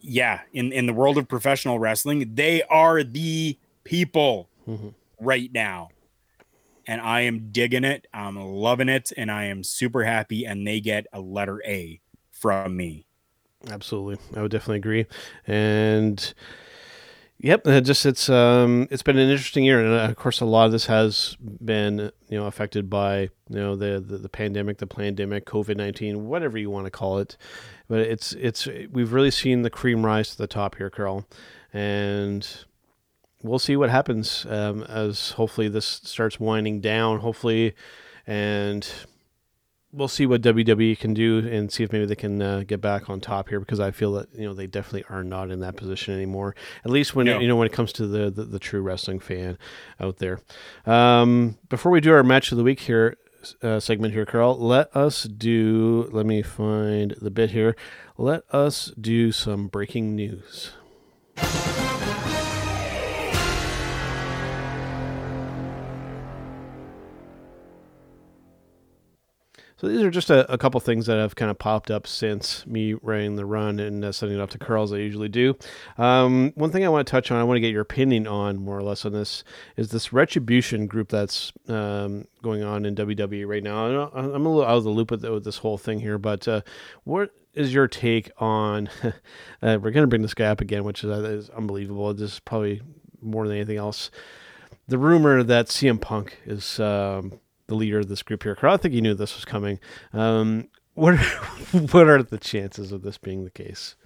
yeah, 0.00 0.40
in 0.52 0.72
in 0.72 0.86
the 0.86 0.92
world 0.92 1.18
of 1.18 1.28
professional 1.28 1.78
wrestling, 1.78 2.34
they 2.34 2.62
are 2.64 3.02
the 3.02 3.58
people 3.84 4.48
Mhm. 4.68 4.94
right 5.20 5.52
now. 5.52 5.90
And 6.88 7.00
I 7.00 7.22
am 7.22 7.50
digging 7.50 7.84
it. 7.84 8.06
I'm 8.12 8.36
loving 8.36 8.88
it 8.88 9.12
and 9.16 9.30
I 9.30 9.44
am 9.44 9.64
super 9.64 10.04
happy 10.04 10.44
and 10.44 10.66
they 10.66 10.80
get 10.80 11.06
a 11.12 11.20
letter 11.20 11.60
A 11.66 12.00
from 12.30 12.76
me. 12.76 13.05
Absolutely, 13.70 14.16
I 14.36 14.42
would 14.42 14.50
definitely 14.50 14.76
agree. 14.78 15.06
And 15.46 16.34
yep, 17.38 17.66
it 17.66 17.82
just 17.82 18.06
it's 18.06 18.28
um 18.28 18.86
it's 18.90 19.02
been 19.02 19.18
an 19.18 19.28
interesting 19.28 19.64
year, 19.64 19.84
and 19.84 19.92
uh, 19.94 20.10
of 20.10 20.16
course, 20.16 20.40
a 20.40 20.44
lot 20.44 20.66
of 20.66 20.72
this 20.72 20.86
has 20.86 21.36
been 21.64 22.10
you 22.28 22.38
know 22.38 22.46
affected 22.46 22.88
by 22.88 23.20
you 23.20 23.30
know 23.56 23.74
the 23.74 23.98
the, 24.00 24.18
the 24.18 24.28
pandemic, 24.28 24.78
the 24.78 24.86
pandemic, 24.86 25.46
COVID 25.46 25.76
nineteen, 25.76 26.26
whatever 26.28 26.58
you 26.58 26.70
want 26.70 26.86
to 26.86 26.90
call 26.90 27.18
it. 27.18 27.36
But 27.88 28.00
it's 28.00 28.32
it's 28.34 28.68
we've 28.90 29.12
really 29.12 29.30
seen 29.30 29.62
the 29.62 29.70
cream 29.70 30.04
rise 30.04 30.30
to 30.30 30.38
the 30.38 30.46
top 30.46 30.76
here, 30.76 30.90
Karl, 30.90 31.26
and 31.72 32.46
we'll 33.42 33.58
see 33.58 33.76
what 33.76 33.90
happens 33.90 34.46
um, 34.48 34.82
as 34.84 35.30
hopefully 35.32 35.68
this 35.68 35.86
starts 35.86 36.38
winding 36.38 36.80
down. 36.80 37.20
Hopefully, 37.20 37.74
and 38.26 38.88
we'll 39.96 40.08
see 40.08 40.26
what 40.26 40.42
WWE 40.42 40.98
can 40.98 41.14
do 41.14 41.38
and 41.38 41.72
see 41.72 41.82
if 41.82 41.92
maybe 41.92 42.04
they 42.06 42.14
can 42.14 42.40
uh, 42.42 42.62
get 42.66 42.80
back 42.80 43.08
on 43.08 43.20
top 43.20 43.48
here 43.48 43.58
because 43.58 43.80
I 43.80 43.90
feel 43.90 44.12
that 44.12 44.28
you 44.34 44.46
know 44.46 44.52
they 44.54 44.66
definitely 44.66 45.04
are 45.08 45.24
not 45.24 45.50
in 45.50 45.60
that 45.60 45.76
position 45.76 46.14
anymore. 46.14 46.54
At 46.84 46.90
least 46.90 47.14
when 47.16 47.26
No. 47.26 47.38
you 47.40 47.48
know 47.48 47.56
when 47.56 47.66
it 47.66 47.72
comes 47.72 47.92
to 47.94 48.06
the, 48.06 48.30
the 48.30 48.44
the 48.44 48.58
true 48.58 48.82
wrestling 48.82 49.18
fan 49.20 49.58
out 49.98 50.18
there. 50.18 50.40
Um, 50.84 51.58
before 51.68 51.90
we 51.90 52.00
do 52.00 52.12
our 52.12 52.22
match 52.22 52.52
of 52.52 52.58
the 52.58 52.64
week 52.64 52.80
here. 52.80 53.16
Uh, 53.62 53.78
segment 53.78 54.12
here, 54.12 54.26
Karl. 54.26 54.58
Let 54.58 54.94
us 54.96 55.22
do. 55.22 56.08
Let 56.12 56.26
me 56.26 56.42
find 56.42 57.14
the 57.22 57.30
bit 57.30 57.52
here. 57.52 57.76
Let 58.18 58.42
us 58.52 58.92
do 59.00 59.30
some 59.30 59.68
breaking 59.68 60.16
news. 60.16 60.72
So 69.78 69.88
these 69.88 70.00
are 70.00 70.10
just 70.10 70.30
a, 70.30 70.50
a 70.50 70.56
couple 70.56 70.80
things 70.80 71.04
that 71.04 71.18
have 71.18 71.36
kind 71.36 71.50
of 71.50 71.58
popped 71.58 71.90
up 71.90 72.06
since 72.06 72.66
me 72.66 72.94
running 72.94 73.36
the 73.36 73.44
run 73.44 73.78
and 73.78 74.06
uh, 74.06 74.12
sending 74.12 74.38
it 74.38 74.40
up 74.40 74.48
to 74.50 74.58
Karl 74.58 74.84
as 74.84 74.92
I 74.92 74.96
usually 74.96 75.28
do. 75.28 75.54
Um, 75.98 76.52
one 76.54 76.70
thing 76.70 76.84
I 76.84 76.88
want 76.88 77.06
to 77.06 77.10
touch 77.10 77.30
on, 77.30 77.38
I 77.38 77.44
want 77.44 77.56
to 77.56 77.60
get 77.60 77.72
your 77.72 77.82
opinion 77.82 78.26
on 78.26 78.56
more 78.56 78.78
or 78.78 78.82
less 78.82 79.04
on 79.04 79.12
this, 79.12 79.44
is 79.76 79.90
this 79.90 80.14
retribution 80.14 80.86
group 80.86 81.10
that's 81.10 81.52
um, 81.68 82.26
going 82.42 82.62
on 82.62 82.86
in 82.86 82.94
WWE 82.94 83.46
right 83.46 83.62
now. 83.62 84.10
I 84.14 84.20
I'm 84.20 84.46
a 84.46 84.48
little 84.48 84.64
out 84.64 84.78
of 84.78 84.84
the 84.84 84.90
loop 84.90 85.10
with, 85.10 85.24
with 85.24 85.44
this 85.44 85.58
whole 85.58 85.76
thing 85.76 86.00
here, 86.00 86.16
but 86.16 86.48
uh, 86.48 86.62
what 87.04 87.32
is 87.52 87.74
your 87.74 87.86
take 87.86 88.30
on? 88.38 88.88
uh, 89.02 89.12
we're 89.60 89.90
going 89.90 90.04
to 90.04 90.06
bring 90.06 90.22
this 90.22 90.32
guy 90.32 90.46
up 90.46 90.62
again, 90.62 90.84
which 90.84 91.04
is, 91.04 91.10
uh, 91.10 91.22
is 91.22 91.50
unbelievable. 91.50 92.14
This 92.14 92.32
is 92.32 92.40
probably 92.40 92.80
more 93.20 93.46
than 93.46 93.56
anything 93.56 93.76
else. 93.76 94.10
The 94.88 94.96
rumor 94.96 95.42
that 95.42 95.66
CM 95.66 96.00
Punk 96.00 96.38
is 96.46 96.80
um, 96.80 97.40
the 97.68 97.74
leader 97.74 97.98
of 98.00 98.08
this 98.08 98.22
group 98.22 98.42
here. 98.42 98.54
Karl, 98.54 98.74
I 98.74 98.76
think 98.76 98.94
you 98.94 99.00
knew 99.02 99.14
this 99.14 99.34
was 99.34 99.44
coming. 99.44 99.78
Um, 100.12 100.68
what 100.94 101.14
are, 101.14 101.18
what 101.90 102.08
are 102.08 102.22
the 102.22 102.38
chances 102.38 102.92
of 102.92 103.02
this 103.02 103.18
being 103.18 103.44
the 103.44 103.50
case? 103.50 103.96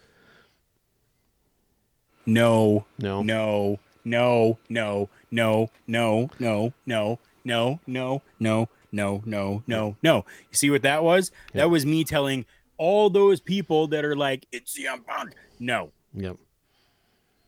No, 2.27 2.85
No. 2.99 3.23
no, 3.23 3.79
no, 4.05 4.59
no, 4.69 5.09
no, 5.31 5.71
no, 5.87 6.31
no, 6.39 6.39
no, 6.39 6.73
no, 6.95 7.19
no, 7.45 7.79
no, 7.87 8.23
no, 8.39 8.69
no, 8.93 9.63
no, 9.67 9.97
no. 10.03 10.17
You 10.51 10.55
see 10.57 10.71
what 10.71 10.83
that 10.83 11.03
was? 11.03 11.31
Yeah. 11.55 11.63
That 11.63 11.71
was 11.71 11.87
me 11.87 12.05
telling 12.05 12.45
all 12.77 13.11
those 13.11 13.41
people 13.41 13.89
that 13.89 14.05
are 14.05 14.17
like, 14.17 14.47
it's 14.53 14.79
CM 14.79 15.05
Punk. 15.07 15.35
No, 15.59 15.93
Yep. 16.15 16.37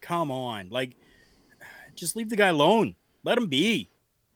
come 0.00 0.30
on. 0.30 0.68
Like, 0.70 0.96
just 1.94 2.16
leave 2.16 2.30
the 2.30 2.36
guy 2.36 2.48
alone. 2.48 2.96
Let 3.24 3.38
him 3.38 3.46
be. 3.46 3.88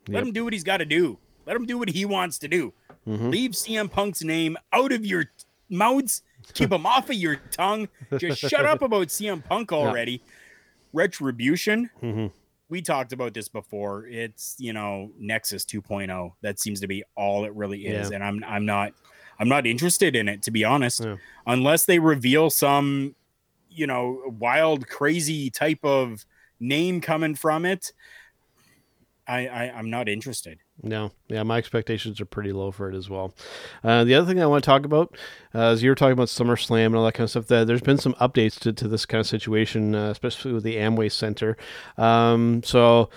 Let 0.08 0.18
Yep. 0.18 0.22
him 0.28 0.32
do 0.32 0.44
what 0.44 0.52
he's 0.52 0.64
got 0.64 0.76
to 0.78 0.84
do. 0.84 1.18
Let 1.46 1.56
him 1.56 1.64
do 1.66 1.78
what 1.78 1.88
he 1.90 2.04
wants 2.04 2.38
to 2.40 2.48
do. 2.48 2.74
Mhm. 3.06 3.30
Leave 3.30 3.52
CM 3.52 3.88
Punk's 3.88 4.22
name 4.22 4.56
out 4.72 4.92
of 4.92 5.06
your 5.06 5.26
mouths. 5.70 6.22
Keep 6.54 6.72
him 6.72 6.84
off 6.86 7.08
of 7.08 7.16
your 7.16 7.36
tongue. 7.50 7.88
Just 8.18 8.40
shut 8.40 8.64
up 8.66 8.82
about 8.82 9.08
CM 9.08 9.42
Punk 9.44 9.72
already. 9.72 10.22
Retribution. 10.92 11.90
Mhm. 12.02 12.32
We 12.68 12.82
talked 12.82 13.12
about 13.12 13.34
this 13.34 13.48
before. 13.48 14.06
It's 14.06 14.56
you 14.58 14.72
know 14.72 15.12
Nexus 15.18 15.64
2.0. 15.64 16.34
That 16.40 16.58
seems 16.58 16.80
to 16.80 16.86
be 16.88 17.04
all 17.14 17.44
it 17.44 17.52
really 17.54 17.86
is, 17.86 18.10
Yeah. 18.10 18.16
and 18.16 18.24
I'm 18.24 18.42
I'm 18.44 18.64
not 18.66 18.92
I'm 19.38 19.48
not 19.48 19.66
interested 19.66 20.16
in 20.16 20.28
it 20.28 20.42
to 20.42 20.50
be 20.50 20.64
honest. 20.64 21.04
Yeah. 21.04 21.16
Unless 21.46 21.84
they 21.84 21.98
reveal 21.98 22.50
some 22.50 23.14
you 23.70 23.86
know 23.86 24.22
wild 24.38 24.88
crazy 24.88 25.50
type 25.50 25.84
of 25.84 26.24
name 26.58 27.00
coming 27.00 27.34
from 27.34 27.64
it. 27.66 27.92
I, 29.28 29.46
I 29.46 29.72
I'm 29.76 29.90
not 29.90 30.08
interested. 30.08 30.58
No, 30.82 31.10
yeah, 31.28 31.42
my 31.42 31.58
expectations 31.58 32.20
are 32.20 32.26
pretty 32.26 32.52
low 32.52 32.70
for 32.70 32.90
it 32.90 32.94
as 32.94 33.08
well. 33.08 33.34
Uh, 33.82 34.04
the 34.04 34.14
other 34.14 34.26
thing 34.26 34.40
I 34.42 34.46
want 34.46 34.62
to 34.62 34.66
talk 34.66 34.84
about, 34.84 35.16
uh, 35.54 35.72
is 35.72 35.82
you 35.82 35.90
were 35.90 35.94
talking 35.94 36.12
about 36.12 36.28
SummerSlam 36.28 36.86
and 36.86 36.96
all 36.96 37.04
that 37.04 37.14
kind 37.14 37.24
of 37.24 37.30
stuff. 37.30 37.46
That 37.46 37.66
there's 37.66 37.80
been 37.80 37.98
some 37.98 38.14
updates 38.14 38.58
to, 38.60 38.72
to 38.72 38.86
this 38.88 39.06
kind 39.06 39.20
of 39.20 39.26
situation, 39.26 39.94
uh, 39.94 40.10
especially 40.10 40.52
with 40.52 40.64
the 40.64 40.76
Amway 40.76 41.10
Center. 41.10 41.56
Um, 41.96 42.62
so, 42.62 43.08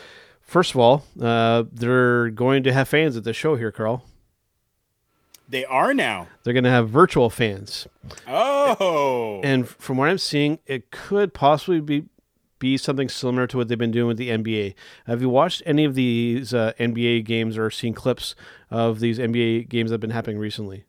first 0.41 0.72
of 0.72 0.80
all, 0.80 1.03
uh, 1.22 1.64
they're 1.72 2.30
going 2.30 2.64
to 2.64 2.74
have 2.74 2.88
fans 2.88 3.18
at 3.18 3.24
the 3.24 3.34
show 3.34 3.55
here, 3.55 3.72
Karl. 3.72 4.03
They 5.49 5.66
are 5.66 5.93
now. 5.93 6.28
They're 6.43 6.53
going 6.53 6.64
to 6.64 6.70
have 6.70 6.89
virtual 6.89 7.30
fans, 7.30 7.88
Oh, 8.28 9.41
and 9.43 9.68
from 9.68 9.97
what 9.97 10.07
I'm 10.07 10.20
seeing, 10.20 10.60
it 10.68 10.91
could 10.91 11.34
possibly 11.34 11.80
be 11.82 12.05
be 12.60 12.78
something 12.78 13.10
similar 13.10 13.47
to 13.47 13.57
what 13.57 13.68
they've 13.68 13.78
been 13.78 13.91
doing 13.91 14.07
with 14.07 14.18
the 14.18 14.30
NBA. 14.30 14.76
Have 15.07 15.22
you 15.22 15.30
watched 15.30 15.64
any 15.66 15.86
of 15.86 15.95
these 15.95 16.53
uh, 16.53 16.74
NBA 16.80 17.26
games 17.26 17.57
or 17.57 17.72
seen 17.72 17.93
clips 17.93 18.36
of 18.70 18.99
these 18.99 19.18
NBA 19.18 19.70
games 19.70 19.89
that 19.89 19.95
have 19.95 20.01
been 20.01 20.10
happening 20.12 20.38
recently? 20.38 20.86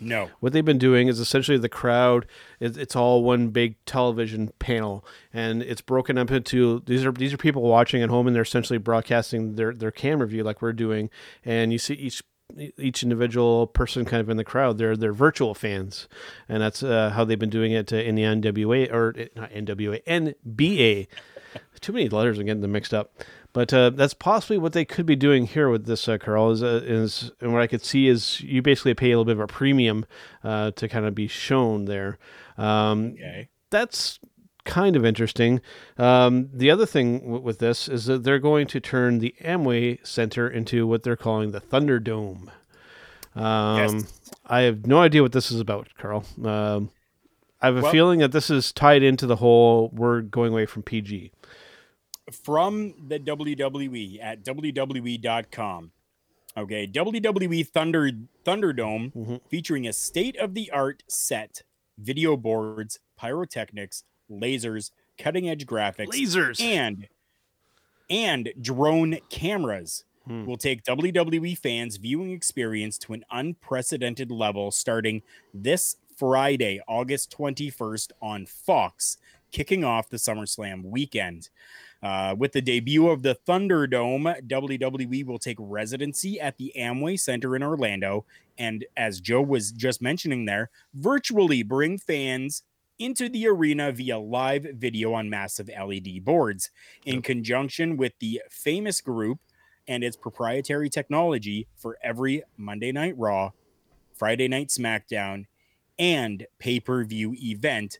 no. 0.00 0.28
what 0.40 0.52
they've 0.52 0.64
been 0.64 0.78
doing 0.78 1.08
is 1.08 1.20
essentially 1.20 1.58
the 1.58 1.68
crowd 1.68 2.26
it's, 2.60 2.76
it's 2.76 2.96
all 2.96 3.22
one 3.22 3.48
big 3.48 3.76
television 3.86 4.52
panel 4.58 5.04
and 5.32 5.62
it's 5.62 5.80
broken 5.80 6.18
up 6.18 6.30
into 6.30 6.82
these 6.86 7.04
are 7.04 7.12
these 7.12 7.32
are 7.32 7.36
people 7.36 7.62
watching 7.62 8.02
at 8.02 8.10
home 8.10 8.26
and 8.26 8.34
they're 8.34 8.42
essentially 8.42 8.78
broadcasting 8.78 9.54
their 9.54 9.72
their 9.72 9.90
camera 9.90 10.26
view 10.26 10.42
like 10.42 10.60
we're 10.60 10.72
doing 10.72 11.10
and 11.44 11.72
you 11.72 11.78
see 11.78 11.94
each 11.94 12.22
each 12.78 13.02
individual 13.02 13.66
person 13.66 14.04
kind 14.04 14.20
of 14.20 14.28
in 14.28 14.36
the 14.36 14.44
crowd 14.44 14.78
they're 14.78 14.96
they're 14.96 15.12
virtual 15.12 15.54
fans 15.54 16.06
and 16.48 16.62
that's 16.62 16.82
uh, 16.82 17.10
how 17.10 17.24
they've 17.24 17.38
been 17.38 17.50
doing 17.50 17.72
it 17.72 17.90
in 17.90 18.14
the 18.14 18.22
NWA 18.22 18.92
or 18.92 19.14
uh, 19.18 19.24
not 19.34 19.50
NWA 19.50 20.04
NBA 20.04 21.08
too 21.80 21.92
many 21.92 22.08
letters 22.08 22.38
are 22.38 22.42
getting 22.42 22.62
them 22.62 22.72
mixed 22.72 22.94
up. 22.94 23.12
But 23.52 23.72
uh, 23.72 23.90
that's 23.90 24.14
possibly 24.14 24.58
what 24.58 24.72
they 24.72 24.84
could 24.84 25.06
be 25.06 25.14
doing 25.14 25.46
here 25.46 25.68
with 25.68 25.86
this, 25.86 26.08
uh, 26.08 26.18
Karl. 26.18 26.50
Is, 26.50 26.62
uh, 26.62 26.80
is 26.84 27.30
and 27.40 27.52
what 27.52 27.62
I 27.62 27.66
could 27.66 27.84
see 27.84 28.08
is 28.08 28.40
you 28.40 28.62
basically 28.62 28.94
pay 28.94 29.12
a 29.12 29.18
little 29.18 29.24
bit 29.24 29.36
of 29.36 29.40
a 29.40 29.46
premium 29.46 30.06
uh, 30.42 30.72
to 30.72 30.88
kind 30.88 31.06
of 31.06 31.14
be 31.14 31.28
shown 31.28 31.84
there. 31.84 32.18
Um, 32.56 33.12
Okay. 33.14 33.48
That's 33.70 34.20
kind 34.64 34.96
of 34.96 35.04
interesting. 35.04 35.60
Um, 35.98 36.48
the 36.52 36.70
other 36.70 36.86
thing 36.86 37.20
w- 37.20 37.40
with 37.40 37.58
this 37.58 37.88
is 37.88 38.06
that 38.06 38.24
they're 38.24 38.38
going 38.38 38.66
to 38.68 38.80
turn 38.80 39.18
the 39.18 39.34
Amway 39.42 40.04
Center 40.06 40.48
into 40.48 40.86
what 40.86 41.02
they're 41.02 41.16
calling 41.16 41.50
the 41.52 41.60
Thunderdome. 41.60 42.48
Um, 43.34 43.76
Yes. 43.98 44.20
I 44.46 44.60
have 44.62 44.86
no 44.86 45.00
idea 45.00 45.22
what 45.22 45.32
this 45.32 45.50
is 45.50 45.60
about, 45.60 45.88
Karl. 45.98 46.24
Um, 46.44 46.90
I 47.60 47.66
have 47.66 47.76
a 47.78 47.82
Well- 47.82 47.92
feeling 47.92 48.18
that 48.20 48.32
this 48.32 48.50
is 48.50 48.72
tied 48.72 49.02
into 49.02 49.26
the 49.26 49.36
whole 49.36 49.88
we're 49.92 50.20
going 50.20 50.52
away 50.52 50.66
from 50.66 50.82
PG. 50.82 51.30
From 52.32 52.94
the 53.08 53.18
WWE 53.18 54.18
at 54.22 54.42
WWE.com. 54.44 55.92
Okay. 56.56 56.86
WWE 56.86 57.62
Thunder 57.66 58.10
Thunderdome 58.44 59.12
Mhm. 59.12 59.40
featuring 59.48 59.86
a 59.86 59.92
state 59.92 60.36
of 60.36 60.54
the 60.54 60.70
art 60.70 61.02
set, 61.08 61.62
video 61.98 62.36
boards, 62.36 62.98
pyrotechnics, 63.18 64.04
lasers, 64.30 64.90
cutting 65.18 65.48
edge 65.48 65.66
graphics, 65.66 66.08
Lasers. 66.08 66.60
and 66.60 67.08
and 68.10 68.52
drone 68.60 69.18
cameras 69.30 70.04
Hmm. 70.26 70.46
will 70.46 70.56
take 70.56 70.82
WWE 70.84 71.54
fans' 71.54 71.96
viewing 71.96 72.30
experience 72.30 72.96
to 72.98 73.12
an 73.12 73.24
unprecedented 73.30 74.30
level 74.30 74.70
starting 74.70 75.20
this 75.52 75.96
Friday, 76.16 76.80
August 76.88 77.30
21st 77.30 78.10
on 78.22 78.46
Fox, 78.46 79.18
kicking 79.52 79.84
off 79.84 80.08
the 80.08 80.16
SummerSlam 80.16 80.82
weekend. 80.84 81.50
Uh, 82.02 82.34
with 82.38 82.52
the 82.52 82.62
debut 82.62 83.08
of 83.08 83.22
the 83.22 83.34
Thunderdome, 83.46 84.46
WWE 84.46 85.24
will 85.26 85.38
take 85.38 85.56
residency 85.60 86.40
at 86.40 86.56
the 86.56 86.72
Amway 86.74 87.20
Center 87.20 87.54
in 87.54 87.62
Orlando, 87.62 88.24
and 88.56 88.84
as 88.96 89.20
Joe 89.20 89.42
was 89.42 89.72
just 89.72 90.00
mentioning 90.00 90.46
there, 90.46 90.70
virtually 90.94 91.62
bring 91.62 91.98
fans 91.98 92.62
into 92.98 93.28
the 93.28 93.46
arena 93.46 93.92
via 93.92 94.18
live 94.18 94.66
video 94.74 95.12
on 95.12 95.28
massive 95.28 95.68
LED 95.68 96.24
boards 96.24 96.70
in 97.04 97.20
conjunction 97.22 97.96
with 97.96 98.12
the 98.20 98.40
famous 98.50 99.00
group 99.00 99.40
and 99.86 100.02
its 100.04 100.16
proprietary 100.16 100.88
technology 100.88 101.66
for 101.76 101.98
every 102.02 102.42
Monday 102.56 102.92
Night 102.92 103.14
Raw, 103.18 103.50
Friday 104.14 104.48
Night 104.48 104.68
SmackDown, 104.68 105.44
and 105.98 106.46
pay 106.58 106.80
per 106.80 107.04
view 107.04 107.34
event. 107.38 107.98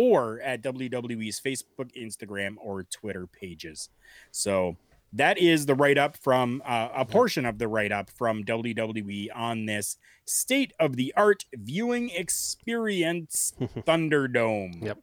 or 0.00 0.40
at 0.40 0.62
WWE's 0.62 1.38
Facebook, 1.38 1.92
Instagram, 1.94 2.54
or 2.58 2.84
Twitter 2.84 3.26
pages. 3.26 3.90
So 4.30 4.78
that 5.12 5.36
is 5.36 5.66
the 5.66 5.74
write 5.74 5.98
up 5.98 6.16
from 6.16 6.62
uh, 6.64 6.88
a 6.96 7.04
portion 7.04 7.44
of 7.44 7.58
the 7.58 7.68
write 7.68 7.92
up 7.92 8.08
from 8.08 8.42
WWE 8.44 9.28
on 9.34 9.66
this 9.66 9.98
state 10.24 10.72
of 10.80 10.96
the 10.96 11.12
art 11.18 11.44
viewing 11.52 12.08
experience 12.08 13.52
Thunderdome. 13.60 14.82
Yep. 14.82 15.00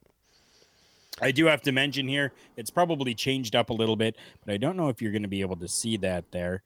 I 1.22 1.30
do 1.30 1.46
have 1.46 1.62
to 1.62 1.70
mention 1.70 2.08
here, 2.08 2.32
it's 2.56 2.70
probably 2.70 3.14
changed 3.14 3.54
up 3.54 3.70
a 3.70 3.74
little 3.74 3.96
bit, 3.96 4.16
but 4.44 4.52
I 4.52 4.56
don't 4.56 4.76
know 4.76 4.88
if 4.88 5.00
you're 5.00 5.12
going 5.12 5.22
to 5.22 5.28
be 5.28 5.42
able 5.42 5.56
to 5.58 5.68
see 5.68 5.96
that 5.98 6.32
there. 6.32 6.64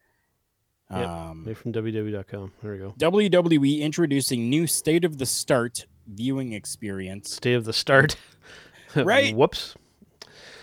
Yep. 0.91 1.07
Um, 1.07 1.55
from 1.55 1.73
WWE.com. 1.75 2.53
There 2.63 2.73
we 2.73 2.79
go. 2.79 2.95
WWE 2.99 3.81
introducing 3.81 4.49
new 4.49 4.67
state 4.67 5.05
of 5.05 5.19
the 5.19 5.27
start 5.27 5.85
viewing 6.07 6.53
experience. 6.53 7.39
Day 7.39 7.55
of 7.55 7.65
the 7.65 7.73
start. 7.73 8.17
Right. 8.95 9.35
Whoops. 9.35 9.75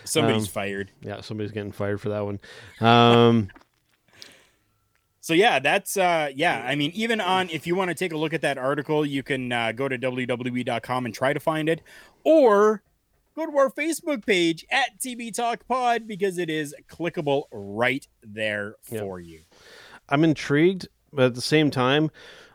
Somebody's 0.04 0.44
Um, 0.44 0.52
fired. 0.52 0.90
Yeah, 1.02 1.20
somebody's 1.20 1.50
getting 1.50 1.72
fired 1.72 2.00
for 2.00 2.10
that 2.10 2.24
one. 2.24 2.38
Um, 2.80 3.48
So 5.22 5.34
yeah, 5.34 5.58
that's 5.58 5.96
uh 5.96 6.30
yeah, 6.34 6.64
I 6.66 6.74
mean 6.76 6.92
even 6.94 7.20
on 7.20 7.50
if 7.50 7.66
you 7.66 7.74
want 7.76 7.90
to 7.90 7.94
take 7.94 8.12
a 8.12 8.16
look 8.16 8.32
at 8.32 8.40
that 8.42 8.56
article, 8.56 9.04
you 9.04 9.22
can 9.22 9.52
uh, 9.52 9.72
go 9.72 9.86
to 9.88 9.98
www.com 9.98 11.04
and 11.04 11.14
try 11.14 11.32
to 11.32 11.40
find 11.40 11.68
it 11.68 11.82
or 12.24 12.82
go 13.36 13.46
to 13.46 13.56
our 13.58 13.70
Facebook 13.70 14.24
page 14.24 14.64
at 14.70 14.98
TB 14.98 15.34
Talk 15.34 15.66
Pod 15.68 16.08
because 16.08 16.38
it 16.38 16.48
is 16.50 16.74
clickable 16.88 17.44
right 17.52 18.06
there 18.22 18.76
for 18.82 19.20
you. 19.20 19.40
I'm 20.08 20.24
intrigued, 20.24 20.88
but 21.12 21.26
at 21.26 21.34
the 21.34 21.40
same 21.42 21.70
time, 21.70 22.10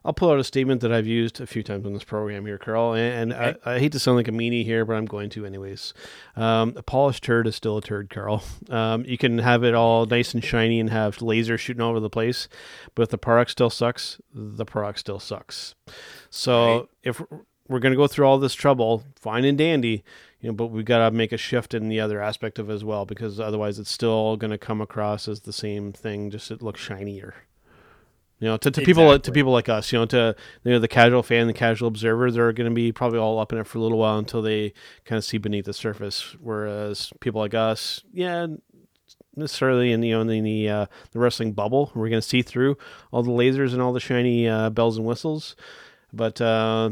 I'll 0.05 0.13
pull 0.13 0.29
out 0.29 0.39
a 0.39 0.43
statement 0.43 0.81
that 0.81 0.91
I've 0.93 1.07
used 1.07 1.41
a 1.41 1.47
few 1.47 1.63
times 1.63 1.85
on 1.85 1.93
this 1.93 2.03
program 2.03 2.45
here, 2.45 2.57
Karl. 2.59 2.93
And, 2.93 3.33
Okay. 3.33 3.55
I, 3.65 3.73
I 3.73 3.79
hate 3.79 3.91
to 3.93 3.99
sound 3.99 4.17
like 4.17 4.27
a 4.27 4.31
meanie 4.31 4.63
here, 4.63 4.85
but 4.85 4.93
I'm 4.95 5.07
going 5.07 5.29
to 5.31 5.45
anyways. 5.45 5.93
Um, 6.35 6.73
a 6.77 6.83
polished 6.83 7.23
turd 7.23 7.47
is 7.47 7.55
still 7.55 7.77
a 7.77 7.81
turd, 7.81 8.09
Karl. 8.11 8.43
Um, 8.69 9.03
you 9.05 9.17
can 9.17 9.39
have 9.39 9.63
it 9.63 9.73
all 9.73 10.05
nice 10.05 10.33
and 10.33 10.43
shiny 10.43 10.79
and 10.79 10.91
have 10.91 11.17
lasers 11.17 11.59
shooting 11.59 11.81
all 11.81 11.89
over 11.89 11.99
the 11.99 12.09
place, 12.09 12.47
but 12.93 13.01
if 13.03 13.09
the 13.09 13.17
product 13.17 13.49
still 13.51 13.69
sucks, 13.71 14.21
the 14.33 14.63
product 14.65 14.99
still 14.99 15.19
sucks. 15.19 15.73
So 16.29 16.77
Right. 16.77 16.85
if 17.03 17.21
we're 17.67 17.79
going 17.79 17.93
to 17.93 17.97
go 17.97 18.05
through 18.07 18.27
all 18.27 18.37
this 18.37 18.53
trouble, 18.53 19.03
fine 19.19 19.43
and 19.43 19.57
dandy, 19.57 20.03
you 20.39 20.49
know, 20.49 20.53
but 20.53 20.67
we've 20.67 20.85
got 20.85 20.99
to 20.99 21.09
make 21.09 21.31
a 21.31 21.37
shift 21.37 21.73
in 21.73 21.89
the 21.89 21.99
other 21.99 22.21
aspect 22.21 22.59
of 22.59 22.69
it 22.69 22.73
as 22.73 22.83
well, 22.83 23.05
because 23.05 23.39
otherwise 23.39 23.79
it's 23.79 23.89
still 23.89 24.37
going 24.37 24.51
to 24.51 24.57
come 24.59 24.81
across 24.81 25.27
as 25.27 25.39
the 25.41 25.53
same 25.53 25.91
thing, 25.91 26.29
just 26.29 26.51
it 26.51 26.61
looks 26.61 26.79
shinier. 26.79 27.33
You 28.45 28.51
know, 28.51 28.57
to, 28.57 28.69
to 28.69 28.81
people 28.83 29.17
to 29.17 29.31
people 29.31 29.51
like 29.51 29.69
us, 29.69 29.91
you 29.91 29.97
know, 29.97 30.05
to 30.05 30.35
you 30.63 30.71
know 30.71 30.77
the 30.77 30.87
casual 30.87 31.23
fan, 31.23 31.47
the 31.47 31.53
casual 31.53 31.87
observer, 31.87 32.29
they're 32.29 32.53
going 32.53 32.69
to 32.69 32.75
be 32.75 32.91
probably 32.91 33.17
all 33.17 33.39
up 33.39 33.51
in 33.51 33.57
it 33.57 33.65
for 33.65 33.79
a 33.79 33.81
little 33.81 33.97
while 33.97 34.19
until 34.19 34.43
they 34.43 34.71
kind 35.03 35.17
of 35.17 35.25
see 35.25 35.39
beneath 35.39 35.65
the 35.65 35.73
surface. 35.73 36.35
Whereas 36.39 37.11
people 37.21 37.41
like 37.41 37.55
us, 37.55 38.03
yeah, 38.13 38.45
necessarily 39.35 39.91
in 39.91 40.03
you 40.03 40.13
know 40.13 40.21
in 40.29 40.43
the 40.43 40.69
uh, 40.69 40.85
the 41.09 41.17
wrestling 41.17 41.53
bubble, 41.53 41.91
we're 41.95 42.07
going 42.09 42.21
to 42.21 42.27
see 42.27 42.43
through 42.43 42.77
all 43.11 43.23
the 43.23 43.31
lasers 43.31 43.73
and 43.73 43.81
all 43.81 43.93
the 43.93 43.99
shiny 43.99 44.47
uh, 44.47 44.69
bells 44.69 44.95
and 44.97 45.07
whistles. 45.07 45.55
But 46.13 46.39
uh, 46.39 46.91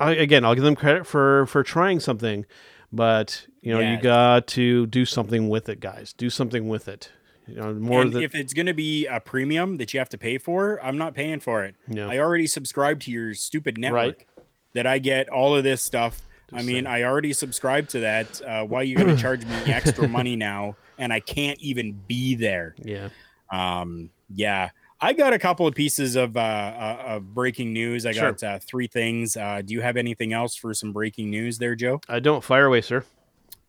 I, 0.00 0.16
again, 0.16 0.44
I'll 0.44 0.56
give 0.56 0.64
them 0.64 0.74
credit 0.74 1.06
for 1.06 1.46
for 1.46 1.62
trying 1.62 2.00
something. 2.00 2.44
But 2.92 3.46
you 3.62 3.72
know, 3.72 3.78
Yeah. 3.78 3.94
you 3.94 4.02
got 4.02 4.48
to 4.48 4.86
do 4.88 5.04
something 5.04 5.48
with 5.48 5.68
it, 5.68 5.78
guys. 5.78 6.12
Do 6.12 6.28
something 6.28 6.68
with 6.68 6.88
it. 6.88 7.12
You 7.50 7.56
know, 7.56 7.74
more 7.74 8.02
and 8.02 8.12
than 8.12 8.22
if 8.22 8.34
it's 8.34 8.52
going 8.54 8.66
to 8.66 8.74
be 8.74 9.06
a 9.06 9.20
premium 9.20 9.76
that 9.78 9.92
you 9.92 9.98
have 10.00 10.08
to 10.10 10.18
pay 10.18 10.38
for, 10.38 10.82
I'm 10.84 10.96
not 10.98 11.14
paying 11.14 11.40
for 11.40 11.64
it. 11.64 11.74
Yeah. 11.88 12.08
I 12.08 12.18
already 12.18 12.46
subscribe 12.46 13.00
to 13.00 13.10
your 13.10 13.34
stupid 13.34 13.76
network 13.78 14.00
Right. 14.18 14.26
that 14.74 14.86
I 14.86 14.98
get 14.98 15.28
all 15.28 15.54
of 15.56 15.64
this 15.64 15.82
stuff. 15.82 16.22
I 16.52 16.58
mean, 16.62 16.66
saying. 16.66 16.86
I 16.86 17.02
already 17.04 17.32
subscribed 17.32 17.90
to 17.90 18.00
that. 18.00 18.42
Uh, 18.42 18.64
why 18.64 18.80
are 18.80 18.84
you 18.84 18.96
going 18.96 19.14
to 19.14 19.20
charge 19.20 19.44
me 19.44 19.54
extra 19.66 20.08
money 20.08 20.34
now? 20.36 20.76
And 20.98 21.12
I 21.12 21.20
can't 21.20 21.58
even 21.60 21.92
be 22.08 22.34
there. 22.34 22.74
yeah. 22.82 23.08
Um, 23.52 24.10
yeah, 24.32 24.70
I 25.00 25.12
got 25.12 25.32
a 25.32 25.38
couple 25.38 25.66
of 25.66 25.74
pieces 25.74 26.14
of 26.14 26.36
uh, 26.36 26.40
uh, 26.40 27.02
of 27.06 27.34
breaking 27.34 27.72
news. 27.72 28.06
I 28.06 28.12
Sure. 28.12 28.30
got 28.32 28.42
uh, 28.44 28.58
three 28.60 28.86
things. 28.86 29.36
Uh, 29.36 29.60
do 29.64 29.74
you 29.74 29.80
have 29.80 29.96
anything 29.96 30.32
else 30.32 30.54
for 30.54 30.72
some 30.74 30.92
breaking 30.92 31.30
news 31.30 31.58
there, 31.58 31.74
Joe? 31.74 32.00
I 32.08 32.20
don't 32.20 32.44
fire 32.44 32.66
away, 32.66 32.80
sir. 32.80 33.04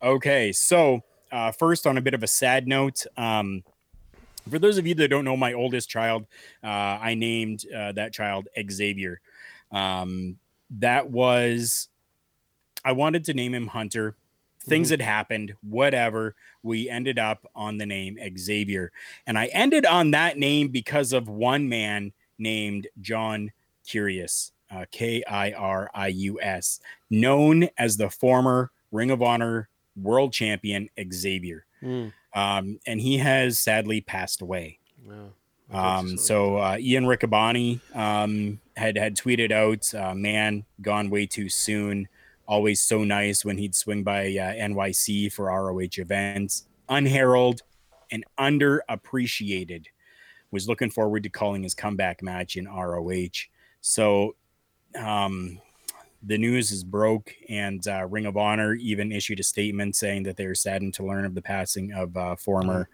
Okay, 0.02 0.52
so 0.52 1.00
uh, 1.32 1.50
first, 1.52 1.86
on 1.86 1.96
a 1.96 2.00
bit 2.00 2.14
of 2.14 2.22
a 2.22 2.26
sad 2.26 2.68
note, 2.68 3.04
um, 3.16 3.64
for 4.50 4.58
those 4.58 4.78
of 4.78 4.86
you 4.86 4.94
that 4.96 5.08
don't 5.08 5.24
know, 5.24 5.36
my 5.36 5.52
oldest 5.52 5.88
child, 5.88 6.26
uh, 6.62 6.66
I 7.00 7.14
named 7.14 7.64
uh, 7.74 7.92
that 7.92 8.12
child 8.12 8.48
Xavier. 8.70 9.20
Um, 9.70 10.38
that 10.78 11.10
was, 11.10 11.88
I 12.84 12.92
wanted 12.92 13.24
to 13.26 13.34
name 13.34 13.54
him 13.54 13.66
Hunter. 13.68 14.16
Things 14.64 14.90
had 14.90 15.00
happened, 15.00 15.54
whatever. 15.68 16.36
We 16.62 16.88
ended 16.88 17.18
up 17.18 17.50
on 17.54 17.78
the 17.78 17.86
name 17.86 18.16
Xavier. 18.38 18.92
And 19.26 19.36
I 19.36 19.46
ended 19.46 19.84
on 19.86 20.12
that 20.12 20.38
name 20.38 20.68
because 20.68 21.12
of 21.12 21.28
one 21.28 21.68
man 21.68 22.12
named 22.38 22.86
John 23.00 23.50
Curious, 23.86 24.52
uh, 24.70 24.84
K 24.92 25.24
I 25.24 25.50
R 25.52 25.90
I 25.92 26.08
U 26.08 26.40
S, 26.40 26.78
known 27.10 27.70
as 27.76 27.96
the 27.96 28.08
former 28.08 28.70
Ring 28.92 29.10
of 29.10 29.20
Honor 29.20 29.68
world 30.00 30.32
champion 30.32 30.88
Xavier. 31.12 31.64
Mm. 31.82 32.12
Um, 32.34 32.78
and 32.86 33.00
he 33.00 33.18
has 33.18 33.58
sadly 33.58 34.00
passed 34.00 34.40
away. 34.40 34.78
Wow. 35.04 35.32
Um, 35.72 36.18
so 36.18 36.56
uh, 36.58 36.76
Ian 36.78 37.04
Riccaboni 37.04 37.80
um, 37.96 38.60
had 38.76 38.96
had 38.96 39.16
tweeted 39.16 39.50
out, 39.50 39.92
uh, 39.94 40.14
"Man, 40.14 40.64
gone 40.80 41.10
way 41.10 41.26
too 41.26 41.48
soon. 41.48 42.08
Always 42.46 42.80
so 42.80 43.04
nice 43.04 43.44
when 43.44 43.56
he'd 43.56 43.74
swing 43.74 44.02
by 44.02 44.26
uh, 44.26 44.52
NYC 44.52 45.32
for 45.32 45.46
ROH 45.46 45.98
events. 45.98 46.66
Unheralded 46.88 47.62
and 48.10 48.24
underappreciated. 48.38 49.86
Was 50.50 50.68
looking 50.68 50.90
forward 50.90 51.22
to 51.22 51.30
calling 51.30 51.62
his 51.62 51.74
comeback 51.74 52.22
match 52.22 52.56
in 52.56 52.68
ROH. 52.68 53.48
So, 53.80 54.36
um, 54.94 55.58
the 56.24 56.38
news 56.38 56.70
is 56.70 56.84
broke, 56.84 57.34
and 57.48 57.86
uh, 57.88 58.06
Ring 58.06 58.26
of 58.26 58.36
Honor 58.36 58.74
even 58.74 59.10
issued 59.10 59.40
a 59.40 59.42
statement 59.42 59.96
saying 59.96 60.22
that 60.24 60.36
they're 60.36 60.54
saddened 60.54 60.94
to 60.94 61.06
learn 61.06 61.24
of 61.24 61.34
the 61.34 61.42
passing 61.42 61.92
of 61.92 62.16
uh, 62.16 62.36
former 62.36 62.88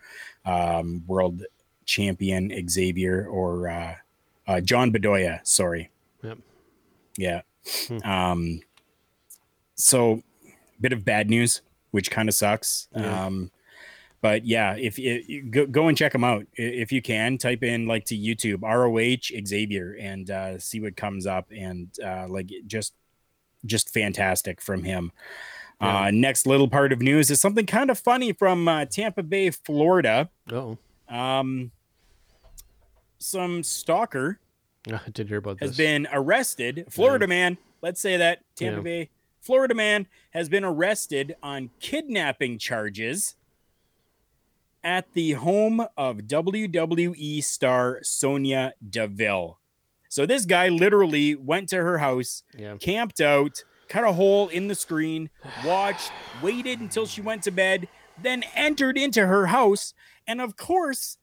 um, 0.44 1.02
world 1.06 1.42
champion 1.84 2.52
Xavier 2.68 3.26
or 3.26 3.68
uh, 3.68 3.94
uh, 4.46 4.60
John 4.60 4.92
Bedoya. 4.92 5.46
Sorry. 5.46 5.90
Yep. 6.22 6.38
Yeah. 7.16 7.42
Hmm. 7.88 8.10
Um, 8.10 8.60
so, 9.74 10.22
bit 10.80 10.92
of 10.92 11.04
bad 11.04 11.28
news, 11.28 11.60
which 11.90 12.10
kind 12.10 12.28
of 12.28 12.34
sucks. 12.34 12.88
Yeah. 12.96 13.26
Um, 13.26 13.50
but 14.20 14.44
yeah, 14.44 14.74
if 14.74 14.98
it, 14.98 15.50
go, 15.50 15.66
go 15.66 15.88
and 15.88 15.96
check 15.96 16.12
them 16.12 16.24
out 16.24 16.44
if 16.54 16.90
you 16.90 17.00
can. 17.00 17.38
Type 17.38 17.62
in 17.62 17.86
like 17.86 18.04
to 18.06 18.16
YouTube 18.16 18.62
ROH 18.62 19.46
Xavier 19.46 19.96
and 20.00 20.30
uh, 20.30 20.58
see 20.58 20.80
what 20.80 20.96
comes 20.96 21.26
up, 21.26 21.46
and 21.56 21.88
uh, 22.04 22.26
like 22.28 22.50
just 22.66 22.94
just 23.66 23.90
fantastic 23.92 24.60
from 24.60 24.84
him. 24.84 25.12
Uh, 25.80 26.10
next 26.12 26.44
little 26.46 26.66
part 26.68 26.92
of 26.92 27.00
news 27.00 27.30
is 27.30 27.40
something 27.40 27.64
kind 27.66 27.88
of 27.90 27.98
funny 27.98 28.32
from 28.32 28.66
uh, 28.66 28.84
Tampa 28.84 29.22
Bay, 29.22 29.50
Florida. 29.50 30.28
Oh, 30.50 30.76
Um, 31.08 31.70
some 33.18 33.62
stalker 33.62 34.40
I 34.92 35.10
did 35.12 35.28
hear 35.28 35.38
about 35.38 35.58
this, 35.58 35.68
has 35.70 35.76
this. 35.76 35.86
been 35.86 36.08
arrested. 36.12 36.86
Florida 36.90 37.26
man, 37.26 37.58
let's 37.82 38.00
say 38.00 38.16
that 38.16 38.40
Tampa 38.56 38.78
Yeah. 38.78 38.82
Bay, 38.82 39.10
Florida 39.40 39.74
man 39.74 40.06
has 40.30 40.48
been 40.48 40.64
arrested 40.64 41.36
on 41.42 41.70
kidnapping 41.80 42.58
charges 42.58 43.36
at 44.82 45.12
the 45.12 45.32
home 45.32 45.84
of 45.96 46.18
WWE 46.18 47.42
star 47.42 47.98
Sonya 48.02 48.72
Deville. 48.88 49.57
So 50.08 50.24
this 50.26 50.44
guy 50.46 50.68
literally 50.68 51.34
went 51.34 51.68
to 51.70 51.76
her 51.76 51.98
house, 51.98 52.42
Yeah. 52.56 52.76
camped 52.78 53.20
out, 53.20 53.62
cut 53.88 54.04
a 54.04 54.12
hole 54.12 54.48
in 54.48 54.68
the 54.68 54.74
screen, 54.74 55.30
watched, 55.64 56.10
waited 56.42 56.80
until 56.80 57.06
she 57.06 57.20
went 57.20 57.42
to 57.44 57.50
bed, 57.50 57.88
then 58.20 58.42
entered 58.54 58.96
into 58.98 59.26
her 59.26 59.46
house, 59.46 59.94
and 60.26 60.40
of 60.40 60.56
course, 60.56 61.18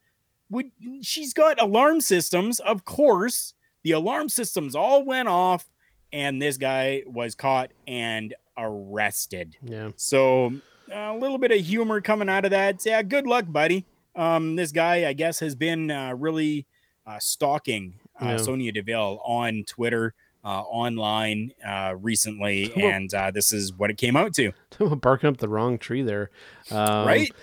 would 0.49 0.71
she's 1.01 1.33
got 1.33 1.59
alarm 1.61 1.99
systems. 2.01 2.59
Of 2.59 2.85
course, 2.85 3.53
the 3.83 3.91
alarm 3.91 4.29
systems 4.29 4.75
all 4.75 5.03
went 5.03 5.27
off, 5.27 5.65
and 6.13 6.41
this 6.41 6.57
guy 6.57 7.03
was 7.07 7.35
caught 7.35 7.71
and 7.87 8.33
arrested. 8.57 9.57
Yeah. 9.63 9.89
So 9.95 10.53
a 10.91 11.15
little 11.15 11.37
bit 11.39 11.51
of 11.51 11.59
humor 11.59 11.99
coming 12.01 12.29
out 12.29 12.45
of 12.45 12.51
that. 12.51 12.85
Yeah, 12.85 13.01
good 13.01 13.25
luck, 13.27 13.45
buddy. 13.49 13.85
Um, 14.15 14.55
this 14.55 14.71
guy, 14.71 15.07
I 15.07 15.13
guess, 15.13 15.39
has 15.39 15.55
been 15.55 15.91
uh, 15.91 16.13
really 16.15 16.65
uh, 17.05 17.19
stalking 17.19 17.95
uh, 18.21 18.25
Yeah. 18.25 18.37
Sonya 18.37 18.71
Deville 18.71 19.19
on 19.23 19.63
Twitter. 19.65 20.13
uh, 20.45 20.61
online 20.61 21.51
uh, 21.67 21.95
recently, 21.99 22.71
and 22.81 23.13
uh, 23.13 23.31
this 23.31 23.51
is 23.51 23.73
what 23.73 23.89
it 23.89 23.97
came 23.97 24.15
out 24.15 24.33
to. 24.35 24.51
Barking 25.01 25.27
up 25.27 25.37
the 25.37 25.49
wrong 25.49 25.77
tree 25.77 26.03
there, 26.03 26.29
um, 26.71 27.07
right? 27.07 27.33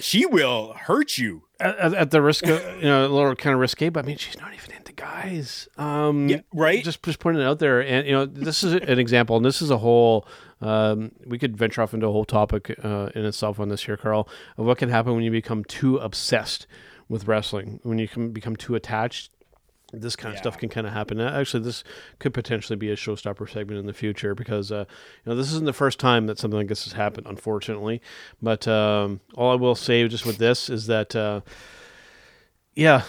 She 0.00 0.24
will 0.24 0.74
hurt 0.74 1.18
you 1.18 1.42
at, 1.58 1.92
at, 1.92 2.10
the 2.12 2.22
risk 2.22 2.46
of 2.46 2.62
you 2.76 2.82
know 2.82 3.04
a 3.04 3.08
little 3.08 3.34
kind 3.34 3.54
of 3.54 3.60
risque, 3.60 3.88
but 3.88 4.04
I 4.04 4.06
mean 4.06 4.16
she's 4.16 4.38
not 4.38 4.54
even 4.54 4.76
into 4.76 4.92
guys. 4.92 5.68
Um, 5.76 6.28
yeah, 6.28 6.40
right. 6.54 6.84
Just 6.84 7.02
just 7.02 7.18
putting 7.18 7.40
it 7.40 7.44
out 7.44 7.58
there, 7.58 7.80
and 7.80 8.06
you 8.06 8.12
know 8.12 8.24
this 8.24 8.62
is 8.62 8.74
an 8.74 8.98
example, 9.00 9.36
and 9.36 9.44
this 9.44 9.60
is 9.60 9.70
a 9.70 9.78
whole. 9.78 10.26
Um, 10.60 11.12
we 11.24 11.38
could 11.38 11.56
venture 11.56 11.82
off 11.82 11.94
into 11.94 12.06
a 12.06 12.12
whole 12.12 12.24
topic 12.24 12.76
uh, 12.84 13.10
in 13.14 13.24
itself 13.24 13.60
on 13.60 13.68
this 13.68 13.84
here, 13.84 13.96
Karl, 13.96 14.28
of 14.56 14.66
what 14.66 14.78
can 14.78 14.88
happen 14.88 15.14
when 15.14 15.22
you 15.22 15.30
become 15.30 15.64
too 15.64 15.98
obsessed 15.98 16.66
with 17.08 17.26
wrestling, 17.26 17.80
when 17.84 17.98
you 17.98 18.08
can 18.08 18.32
become 18.32 18.56
too 18.56 18.74
attached 18.74 19.30
this 19.92 20.16
kind 20.16 20.30
of 20.32 20.36
yeah. 20.36 20.42
stuff 20.42 20.58
can 20.58 20.68
kind 20.68 20.86
of 20.86 20.92
happen. 20.92 21.20
Actually, 21.20 21.62
this 21.62 21.82
could 22.18 22.34
potentially 22.34 22.76
be 22.76 22.90
a 22.90 22.96
showstopper 22.96 23.50
segment 23.50 23.80
in 23.80 23.86
the 23.86 23.94
future 23.94 24.34
because 24.34 24.70
uh, 24.70 24.84
you 25.24 25.30
know 25.30 25.36
this 25.36 25.50
isn't 25.50 25.64
the 25.64 25.72
first 25.72 25.98
time 25.98 26.26
that 26.26 26.38
something 26.38 26.58
like 26.58 26.68
this 26.68 26.84
has 26.84 26.92
happened, 26.92 27.26
unfortunately. 27.26 28.02
But 28.42 28.68
um, 28.68 29.20
all 29.34 29.50
I 29.50 29.54
will 29.54 29.74
say 29.74 30.06
just 30.08 30.26
with 30.26 30.38
this 30.38 30.68
is 30.68 30.86
that, 30.88 31.16
uh, 31.16 31.40
yeah, 32.74 33.02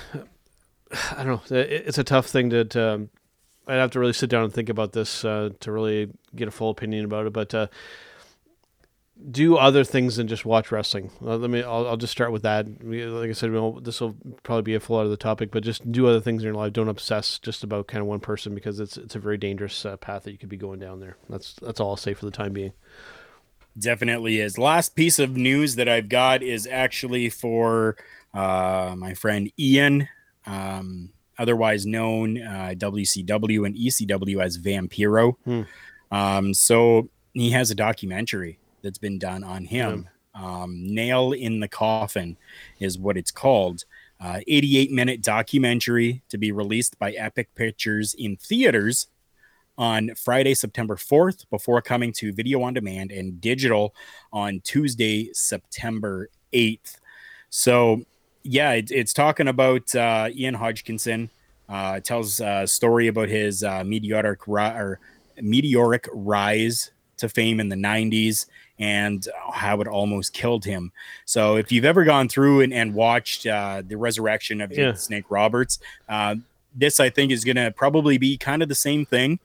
I 1.12 1.24
don't 1.24 1.52
know. 1.52 1.58
It's 1.58 1.98
a 1.98 2.04
tough 2.04 2.28
thing 2.28 2.50
to. 2.52 2.66
to 2.66 2.94
um, 2.94 3.10
I'd 3.68 3.76
have 3.76 3.92
to 3.92 4.00
really 4.00 4.14
sit 4.14 4.32
down 4.32 4.44
and 4.44 4.52
think 4.52 4.68
about 4.68 4.94
this 4.94 5.24
uh, 5.24 5.52
to 5.60 5.72
really 5.72 6.10
get 6.36 6.48
a 6.48 6.52
full 6.52 6.72
opinion 6.72 7.06
about 7.06 7.28
it. 7.28 7.34
But 7.34 7.54
uh, 7.54 7.68
do 9.32 9.58
other 9.58 9.84
things 9.84 10.16
than 10.16 10.28
just 10.28 10.46
watch 10.46 10.72
wrestling. 10.72 11.12
Uh, 11.22 11.36
let 11.36 11.50
me. 11.50 11.62
I'll, 11.62 11.88
I'll, 11.88 11.98
just 11.98 12.12
start 12.12 12.32
with 12.32 12.44
that. 12.44 12.68
Like 12.84 13.30
I 13.30 13.34
said, 13.34 13.52
this 13.84 14.00
will 14.00 14.16
probably 14.44 14.62
be 14.62 14.76
a 14.76 14.80
full 14.80 15.00
out 15.00 15.06
of 15.06 15.12
the 15.12 15.18
topic, 15.18 15.52
but 15.52 15.64
just 15.64 15.92
do 15.92 16.08
other 16.08 16.22
things 16.22 16.42
in 16.42 16.48
your 16.48 16.56
life. 16.56 16.74
Don't 16.74 16.88
obsess 16.88 17.38
just 17.38 17.64
about 17.64 17.88
kind 17.88 18.02
of 18.02 18.08
one 18.08 18.20
person 18.20 18.56
because 18.56 18.80
it's 18.80 18.98
it's 18.98 19.16
a 19.16 19.20
very 19.20 19.38
dangerous 19.38 19.86
uh, 19.86 19.98
path 19.98 20.24
that 20.24 20.32
you 20.32 20.38
could 20.38 20.50
be 20.50 20.58
going 20.58 20.80
down 20.80 21.00
there. 21.00 21.18
That's 21.30 21.56
that's 21.62 21.80
all 21.80 21.92
I'll 21.92 21.98
say 21.98 22.14
for 22.14 22.26
the 22.26 22.32
time 22.32 22.54
being. 22.54 22.74
Definitely 23.78 24.40
is. 24.40 24.58
Last 24.58 24.96
piece 24.96 25.20
of 25.20 25.36
news 25.36 25.76
that 25.76 25.88
I've 25.88 26.10
got 26.10 26.42
is 26.42 26.68
actually 26.68 27.30
for 27.30 27.98
uh, 28.34 28.96
my 28.98 29.14
friend 29.14 29.52
Ian, 29.60 30.08
um, 30.46 31.12
otherwise 31.38 31.86
known 31.86 32.42
uh, 32.42 32.74
WCW 32.76 33.66
and 33.66 33.76
ECW 33.76 34.44
as 34.44 34.58
Vampiro. 34.58 35.36
Hmm. 35.44 35.62
Um, 36.12 36.54
so 36.54 37.10
he 37.34 37.52
has 37.52 37.70
a 37.70 37.76
documentary 37.76 38.60
that's 38.82 38.98
been 38.98 39.20
done 39.20 39.44
on 39.44 39.66
him. 39.66 40.08
Um, 40.34 40.94
Nail 40.94 41.34
in 41.34 41.60
the 41.60 41.68
Coffin 41.68 42.38
is 42.80 42.98
what 42.98 43.18
it's 43.18 43.32
called. 43.32 43.86
Uh, 44.22 44.40
88 44.48 44.92
minute 44.92 45.22
documentary 45.22 46.22
to 46.30 46.38
be 46.38 46.52
released 46.52 47.00
by 47.00 47.12
Epic 47.12 47.54
Pictures 47.56 48.14
in 48.14 48.36
theaters 48.36 49.08
on 49.78 50.14
Friday, 50.16 50.54
September 50.54 50.98
4th, 50.98 51.50
before 51.50 51.82
coming 51.82 52.12
to 52.12 52.34
video 52.34 52.62
on 52.62 52.74
demand 52.74 53.12
and 53.12 53.40
digital 53.40 53.96
on 54.34 54.60
Tuesday, 54.66 55.30
September 55.32 56.30
8th. 56.52 56.98
So, 57.50 58.04
yeah, 58.44 58.74
it, 58.74 58.92
it's 58.92 59.14
talking 59.14 59.48
about 59.48 59.96
uh, 59.96 60.30
Ian 60.36 60.56
Hodgkinson. 60.56 61.30
Uh, 61.70 62.00
tells 62.00 62.42
a 62.42 62.66
story 62.66 63.08
about 63.08 63.30
his 63.30 63.64
uh, 63.64 63.84
meteoric, 63.84 64.40
ri- 64.48 64.64
or 64.64 65.00
meteoric 65.40 66.10
rise 66.12 66.92
to 67.18 67.30
fame 67.30 67.60
in 67.60 67.70
the 67.70 67.76
90s 67.76 68.48
and 68.80 69.28
how 69.54 69.82
it 69.82 69.88
almost 69.88 70.34
killed 70.34 70.64
him. 70.64 70.92
So 71.26 71.58
if 71.58 71.72
you've 71.72 71.86
ever 71.86 72.06
gone 72.06 72.30
through 72.30 72.62
and, 72.62 72.74
and 72.74 72.94
watched 72.94 73.46
uh, 73.46 73.84
the 73.86 73.98
resurrection 73.98 74.62
of 74.62 74.72
yeah. 74.72 74.94
Snake 74.94 75.26
Roberts, 75.30 75.80
uh, 76.08 76.36
this 76.74 77.00
I 77.00 77.10
think 77.10 77.32
is 77.32 77.44
going 77.44 77.58
to 77.58 77.72
probably 77.72 78.18
be 78.18 78.38
kind 78.38 78.64
of 78.64 78.70
the 78.70 78.76
same 78.76 79.06
thing. 79.06 79.40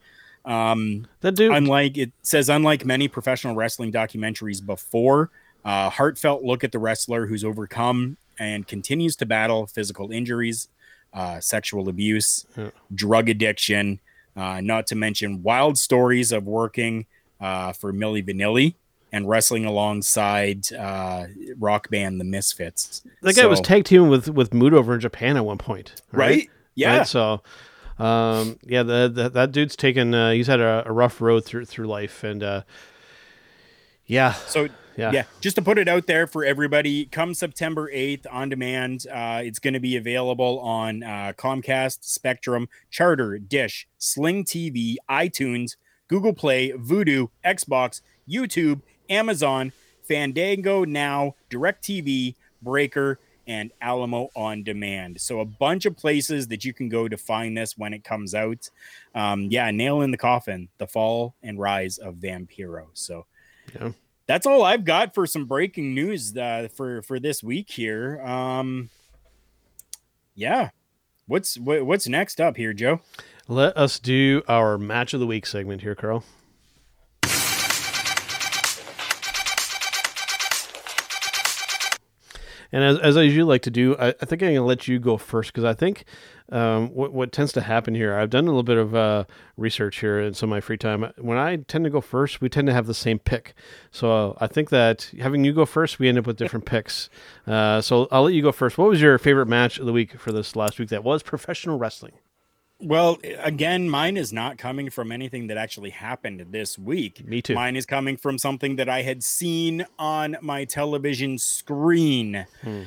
Um, 0.45 1.07
that 1.21 1.35
dude, 1.35 1.51
unlike 1.51 1.97
it 1.97 2.11
says, 2.21 2.49
unlike 2.49 2.85
many 2.85 3.07
professional 3.07 3.55
wrestling 3.55 3.91
documentaries 3.91 4.65
before, 4.65 5.31
uh, 5.65 5.89
heartfelt 5.89 6.43
look 6.43 6.63
at 6.63 6.71
the 6.71 6.79
wrestler 6.79 7.25
who's 7.25 7.43
overcome 7.43 8.17
and 8.39 8.67
continues 8.67 9.15
to 9.17 9.25
battle 9.25 9.65
physical 9.65 10.11
injuries, 10.11 10.67
uh, 11.13 11.39
sexual 11.39 11.89
abuse, 11.89 12.45
yeah. 12.55 12.69
drug 12.93 13.27
addiction, 13.27 13.99
uh, 14.37 14.61
not 14.61 14.85
to 14.87 14.95
mention 14.95 15.41
wild 15.41 15.77
stories 15.77 16.31
of 16.31 16.45
working 16.45 17.05
uh, 17.41 17.73
for 17.73 17.91
Milli 17.91 18.23
Vanilli 18.23 18.75
and 19.15 19.29
wrestling 19.29 19.63
alongside 19.63 20.71
uh, 20.73 21.27
rock 21.57 21.89
band 21.89 22.19
The 22.19 22.25
Misfits. 22.25 23.01
That 23.21 23.33
guy 23.33 23.43
so, 23.43 23.49
was 23.49 23.61
tag 23.61 23.85
teaming 23.85 24.09
with 24.09 24.27
with 24.27 24.53
Mood 24.53 24.73
over 24.73 24.93
in 24.93 24.99
Japan 24.99 25.37
at 25.37 25.45
one 25.45 25.57
point, 25.57 26.01
right? 26.11 26.19
right? 26.19 26.49
Yeah. 26.75 26.97
Right? 26.97 27.07
So, 27.07 27.41
um, 27.97 28.59
yeah, 28.63 28.83
the, 28.83 29.09
the, 29.13 29.29
that 29.29 29.53
dude's 29.53 29.77
taken. 29.77 30.13
Uh, 30.13 30.31
he's 30.31 30.47
had 30.47 30.59
a, 30.59 30.83
a, 30.85 30.91
rough 30.91 31.21
road 31.21 31.45
through 31.45 31.63
through 31.63 31.87
life, 31.87 32.25
and 32.25 32.43
uh, 32.43 32.61
yeah. 34.05 34.33
So 34.33 34.67
yeah. 34.97 35.11
yeah, 35.13 35.23
just 35.39 35.55
to 35.55 35.61
put 35.61 35.77
it 35.77 35.87
out 35.87 36.07
there 36.07 36.27
for 36.27 36.43
everybody, 36.43 37.05
come 37.05 37.33
September 37.33 37.89
eighth 37.93 38.27
on 38.29 38.49
demand. 38.49 39.07
Uh, 39.09 39.39
it's 39.45 39.59
going 39.59 39.75
to 39.75 39.79
be 39.79 39.95
available 39.95 40.59
on 40.59 41.03
uh, 41.03 41.31
Comcast, 41.37 41.99
Spectrum, 42.01 42.67
Charter, 42.91 43.39
Dish, 43.39 43.87
Sling 43.97 44.43
TV, 44.43 44.97
iTunes, 45.09 45.77
Google 46.09 46.33
Play, 46.33 46.71
Vudu, 46.73 47.29
Xbox, 47.45 48.01
YouTube 48.29 48.81
Amazon, 49.09 49.71
Fandango 50.03 50.83
Now, 50.83 51.35
DirecTV, 51.49 52.35
Breaker, 52.61 53.19
and 53.47 53.71
Alamo 53.81 54.29
on 54.35 54.63
demand. 54.63 55.21
So 55.21 55.39
a 55.39 55.45
bunch 55.45 55.85
of 55.85 55.95
places 55.95 56.47
that 56.47 56.65
you 56.65 56.73
can 56.73 56.89
go 56.89 57.07
to 57.07 57.17
find 57.17 57.57
this 57.57 57.77
when 57.77 57.93
it 57.93 58.03
comes 58.03 58.33
out. 58.33 58.69
Um, 59.13 59.47
yeah, 59.51 59.69
nail 59.71 60.01
in 60.01 60.11
the 60.11 60.17
coffin, 60.17 60.69
the 60.77 60.87
fall 60.87 61.35
and 61.43 61.59
rise 61.59 61.97
of 61.97 62.15
Vampiro. 62.15 62.87
So 62.93 63.25
yeah. 63.79 63.91
that's 64.27 64.45
all 64.45 64.63
I've 64.63 64.85
got 64.85 65.13
for 65.13 65.27
some 65.27 65.45
breaking 65.45 65.93
news 65.93 66.35
uh, 66.35 66.67
for 66.73 67.01
for 67.03 67.19
this 67.19 67.43
week 67.43 67.69
here. 67.69 68.21
Um, 68.21 68.89
yeah, 70.33 70.69
what's 71.27 71.57
what, 71.57 71.85
what's 71.85 72.07
next 72.07 72.41
up 72.41 72.57
here, 72.57 72.73
Joe? 72.73 73.01
Let 73.47 73.77
us 73.77 73.99
do 73.99 74.41
our 74.47 74.77
match 74.77 75.13
of 75.13 75.19
the 75.19 75.27
week 75.27 75.45
segment 75.45 75.81
here, 75.81 75.95
Karl. 75.95 76.23
And 82.75 82.83
as, 82.83 82.99
as 82.99 83.15
I 83.15 83.21
usually 83.21 83.43
like 83.43 83.61
to 83.61 83.71
do, 83.71 83.95
I, 83.97 84.09
I 84.09 84.25
think 84.25 84.43
I'm 84.43 84.49
going 84.49 84.55
to 84.55 84.63
let 84.63 84.85
you 84.85 84.99
go 84.99 85.15
first 85.15 85.53
because 85.53 85.63
I 85.63 85.73
think 85.73 86.03
um, 86.51 86.89
what, 86.89 87.13
what 87.13 87.31
tends 87.31 87.53
to 87.53 87.61
happen 87.61 87.95
here, 87.95 88.13
I've 88.13 88.29
done 88.29 88.43
a 88.43 88.47
little 88.47 88.63
bit 88.63 88.75
of 88.77 88.93
uh, 88.93 89.23
research 89.55 90.01
here 90.01 90.19
in 90.19 90.33
some 90.33 90.49
of 90.49 90.51
my 90.51 90.59
free 90.59 90.75
time. 90.77 91.09
When 91.17 91.37
I 91.37 91.55
tend 91.55 91.85
to 91.85 91.89
go 91.89 92.01
first, 92.01 92.41
we 92.41 92.49
tend 92.49 92.67
to 92.67 92.73
have 92.73 92.85
the 92.85 92.93
same 92.93 93.17
pick. 93.17 93.53
So 93.91 94.11
uh, 94.11 94.33
I 94.41 94.47
think 94.47 94.71
that 94.71 95.09
having 95.21 95.45
you 95.45 95.53
go 95.53 95.65
first, 95.65 95.99
we 95.99 96.09
end 96.09 96.17
up 96.17 96.27
with 96.27 96.35
different 96.35 96.65
picks. 96.65 97.09
Uh, 97.47 97.79
so 97.79 98.09
I'll 98.11 98.23
let 98.23 98.33
you 98.33 98.41
go 98.41 98.51
first. 98.51 98.77
What 98.77 98.89
was 98.89 99.01
your 99.01 99.17
favorite 99.19 99.45
match 99.45 99.79
of 99.79 99.85
the 99.85 99.93
week 99.93 100.19
for 100.19 100.33
this 100.33 100.53
last 100.53 100.77
week 100.77 100.89
that 100.89 101.01
was 101.01 101.23
professional 101.23 101.77
wrestling? 101.77 102.15
Well, 102.85 103.17
again, 103.39 103.89
mine 103.89 104.15
is 104.15 104.31
not 104.31 104.59
coming 104.59 104.91
from 104.91 105.11
anything 105.11 105.47
that 105.47 105.57
actually 105.57 105.89
happened 105.89 106.45
this 106.51 106.77
week. 106.77 107.25
Me 107.27 107.41
too. 107.41 107.55
Mine 107.55 107.75
is 107.75 107.87
coming 107.87 108.15
from 108.15 108.37
something 108.37 108.75
that 108.75 108.87
I 108.87 109.01
had 109.01 109.23
seen 109.23 109.87
on 109.97 110.37
my 110.41 110.65
television 110.65 111.39
screen 111.39 112.45
hmm. 112.61 112.83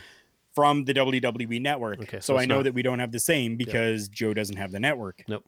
from 0.54 0.84
the 0.84 0.94
WWE 0.94 1.60
network. 1.60 2.00
Okay, 2.00 2.20
so, 2.20 2.34
so 2.34 2.38
I 2.38 2.46
know 2.46 2.58
not... 2.58 2.64
that 2.64 2.74
we 2.74 2.82
don't 2.82 3.00
have 3.00 3.10
the 3.10 3.18
same 3.18 3.56
because. 3.56 4.08
Joe 4.08 4.32
doesn't 4.32 4.56
have 4.56 4.70
the 4.70 4.80
network. 4.80 5.24
Nope. 5.26 5.44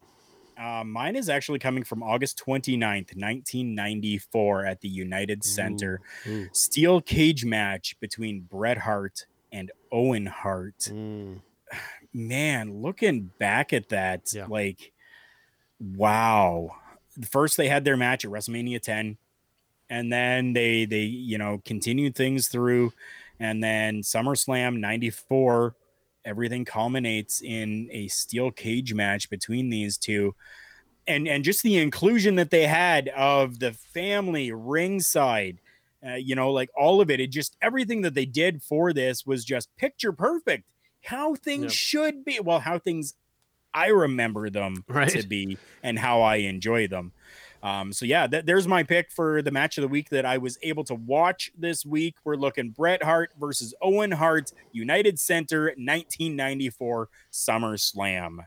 Uh, 0.59 0.84
mine 0.84 1.16
is 1.16 1.28
actually 1.28 1.61
coming 1.61 1.84
from 1.84 2.03
August 2.03 2.42
29th, 2.44 3.16
1994, 3.16 4.66
at 4.66 4.80
the 4.80 4.88
United 4.88 5.44
Center. 5.44 6.01
Ooh, 6.26 6.30
ooh. 6.30 6.48
Steel 6.53 7.01
cage 7.01 7.44
match 7.44 7.96
between 8.01 8.40
Bret 8.40 8.78
Hart 8.78 9.26
and 9.53 9.70
Owen 9.92 10.26
Hart. 10.26 10.90
Mm 10.92 11.40
man, 12.12 12.82
looking 12.82 13.30
back 13.38 13.72
at 13.72 13.88
that, 13.90 14.32
yeah. 14.34 14.46
like, 14.46 14.92
wow. 15.78 16.70
First, 17.28 17.56
they 17.56 17.68
had 17.68 17.84
their 17.84 17.96
match 17.96 18.24
at 18.24 18.30
WrestleMania 18.30 18.80
10, 18.80 19.16
and 19.88 20.12
then 20.12 20.52
they 20.52 20.84
they 20.84 21.02
you 21.02 21.38
know 21.38 21.61
continued 21.64 22.14
things 22.14 22.48
through, 22.48 22.92
and 23.38 23.62
then 23.62 24.02
SummerSlam 24.02 24.78
94, 24.78 25.74
everything 26.24 26.64
culminates 26.64 27.42
in 27.42 27.88
a 27.90 28.08
steel 28.08 28.50
cage 28.50 28.94
match 28.94 29.30
between 29.30 29.70
these 29.70 29.96
two. 29.96 30.34
And, 31.06 31.26
and 31.26 31.42
just 31.42 31.62
the 31.62 31.78
inclusion 31.78 32.36
that 32.36 32.50
they 32.50 32.66
had 32.66 33.08
of 33.08 33.58
the 33.58 33.72
family 33.72 34.52
ringside, 34.52 35.58
uh, 36.06 36.14
you 36.14 36.36
know, 36.36 36.52
like 36.52 36.70
all 36.76 37.00
of 37.00 37.11
it, 37.11 37.18
it 37.18 37.28
just 37.28 37.56
everything 37.61 38.02
that 38.02 38.14
they 38.14 38.26
did 38.26 38.62
for 38.62 38.92
this 38.92 39.26
was 39.26 39.44
just 39.44 39.74
picture 39.76 40.12
perfect 40.12 40.64
how 41.03 41.34
things 41.34 41.64
yep. 41.64 41.72
should 41.72 42.24
be. 42.24 42.40
Well, 42.40 42.61
how 42.61 42.78
things 42.78 43.14
I 43.72 43.88
remember 43.88 44.51
them 44.51 44.84
right. 44.88 45.09
to 45.11 45.26
be 45.26 45.59
and 45.82 45.98
how 45.98 46.22
I 46.22 46.36
enjoy 46.36 46.88
them. 46.88 47.12
Um, 47.62 47.92
so 47.92 48.07
yeah, 48.07 48.26
th- 48.26 48.46
there's 48.46 48.66
my 48.66 48.82
pick 48.82 49.11
for 49.11 49.42
the 49.42 49.51
match 49.51 49.76
of 49.76 49.82
the 49.82 49.88
week 49.88 50.09
that 50.11 50.24
I 50.24 50.38
was 50.38 50.59
able 50.62 50.82
to 50.84 50.94
watch 50.94 51.53
this 51.57 51.84
week. 51.84 52.16
We're 52.24 52.36
looking 52.36 52.70
Bret 52.70 53.03
Hart 53.03 53.32
versus 53.38 53.74
Owen 53.82 54.12
Hart, 54.12 54.53
United 54.72 55.18
Center, 55.18 55.66
1994 55.76 57.09
SummerSlam. 57.30 58.46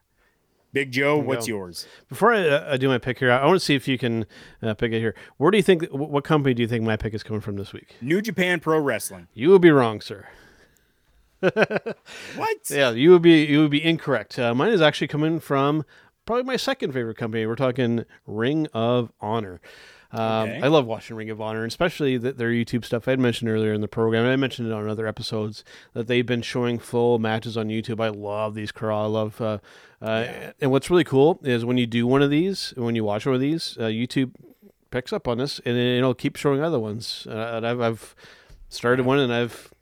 Big 0.72 0.92
Joe, 0.92 1.18
what's 1.20 1.48
yours? 1.48 1.86
Before 2.10 2.34
I, 2.34 2.48
uh, 2.50 2.74
I 2.74 2.78
do 2.78 2.88
my 2.88 2.98
pick 2.98 3.20
here, 3.20 3.32
I 3.32 3.46
want 3.46 3.60
to 3.60 3.64
see 3.64 3.76
if 3.76 3.88
you 3.88 4.00
can 4.00 4.26
uh, 4.64 4.74
pick 4.74 4.92
it 4.92 5.00
here. 5.00 5.14
Where 5.38 5.52
do 5.52 5.58
you 5.58 5.64
think? 5.64 5.88
wh- 5.90 5.94
What 6.10 6.24
company 6.24 6.56
do 6.56 6.64
you 6.64 6.68
think 6.68 6.84
my 6.84 6.98
pick 6.98 7.14
is 7.14 7.22
coming 7.22 7.42
from 7.42 7.58
this 7.58 7.74
week? 7.74 7.96
New 8.02 8.24
Japan 8.24 8.60
Pro 8.60 8.80
Wrestling. 8.80 9.28
You 9.36 9.52
would 9.52 9.62
be 9.62 9.70
wrong, 9.70 10.02
sir. 10.02 10.28
What? 11.44 12.58
Yeah, 12.70 12.92
you 12.92 13.12
would 13.12 13.22
be 13.22 13.46
you 13.46 13.60
would 13.62 13.72
be 13.72 13.84
incorrect. 13.84 14.38
Uh, 14.40 14.54
mine 14.56 14.72
is 14.72 14.82
actually 14.82 15.08
coming 15.08 15.40
from 15.40 15.86
probably 16.26 16.44
my 16.44 16.56
second 16.58 16.94
favorite 16.94 17.18
company. 17.18 17.46
We're 17.46 17.56
talking 17.56 18.06
Ring 18.26 18.68
of 18.74 19.12
Honor. 19.22 19.60
Um, 20.12 20.20
Okay. 20.50 20.62
I 20.62 20.68
love 20.68 20.86
watching 20.86 21.16
Ring 21.16 21.32
of 21.32 21.42
Honor, 21.42 21.64
and 21.64 21.72
especially 21.72 22.18
the, 22.18 22.34
their 22.34 22.52
YouTube 22.52 22.86
stuff. 22.86 23.08
I 23.08 23.12
had 23.12 23.20
mentioned 23.20 23.50
earlier 23.50 23.74
in 23.74 23.82
the 23.82 23.88
program, 23.88 24.26
I 24.28 24.36
mentioned 24.36 24.68
it 24.68 24.72
on 24.74 24.88
other 24.88 25.08
episodes 25.08 25.64
that 25.94 26.06
they've 26.08 26.26
been 26.26 26.44
showing 26.44 26.78
full 26.78 27.18
matches 27.18 27.58
on 27.58 27.68
YouTube. 27.70 28.00
I 28.00 28.10
love 28.10 28.54
these, 28.54 28.72
Karl. 28.72 28.98
I 29.00 29.06
love. 29.08 29.42
Uh, 29.42 29.58
uh, 30.02 30.52
And 30.62 30.70
what's 30.70 30.90
really 30.92 31.04
cool 31.04 31.40
is 31.44 31.66
when 31.66 31.78
you 31.80 31.88
do 31.88 32.06
one 32.06 32.22
of 32.22 32.30
these, 32.30 32.74
when 32.78 32.94
you 32.96 33.04
watch 33.04 33.26
one 33.26 33.34
of 33.34 33.42
these, 33.42 33.76
uh, 33.80 33.86
YouTube 33.86 34.32
picks 34.92 35.12
up 35.12 35.28
on 35.28 35.40
this, 35.40 35.60
and 35.66 35.76
it'll 35.76 36.14
keep 36.14 36.36
showing 36.36 36.62
other 36.62 36.80
ones. 36.80 37.26
Uh, 37.28 37.54
and 37.56 37.66
I've, 37.68 37.82
I've 37.82 38.16
started 38.70 39.08
one, 39.08 39.18
and 39.18 39.34
I've 39.34 39.73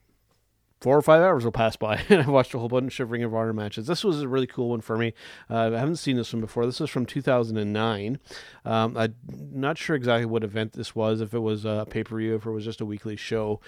four 0.82 0.98
or 0.98 1.02
five 1.02 1.22
hours 1.22 1.46
will 1.46 1.52
pass 1.52 1.76
by 1.76 2.04
and 2.10 2.22
I've 2.22 2.28
watched 2.28 2.54
a 2.54 2.60
whole 2.60 2.68
bunch 2.68 3.00
of 3.00 3.12
Ring 3.12 3.24
of 3.24 3.34
Honor 3.34 3.54
matches. 3.54 3.88
This 3.88 4.04
was 4.04 4.22
a 4.22 4.28
really 4.28 4.48
cool 4.48 4.70
one 4.70 4.82
for 4.82 4.98
me. 4.98 5.14
Uh, 5.50 5.72
I 5.74 5.80
haven't 5.80 5.98
seen 5.98 6.18
this 6.18 6.34
one 6.34 6.42
before. 6.42 6.66
This 6.66 6.82
is 6.82 6.90
from 6.90 7.06
2009. 7.06 8.20
Um, 8.66 8.98
I'm 8.98 9.16
not 9.30 9.78
sure 9.78 9.96
exactly 9.96 10.26
what 10.26 10.44
event 10.44 10.74
this 10.74 10.96
was, 10.96 11.22
if 11.22 11.34
it 11.34 11.40
was 11.40 11.64
a 11.64 11.86
pay 11.90 12.04
per 12.04 12.18
view, 12.18 12.36
if 12.36 12.46
it 12.46 12.52
was 12.52 12.66
just 12.66 12.82
a 12.82 12.86
weekly 12.86 13.16
show. 13.16 13.62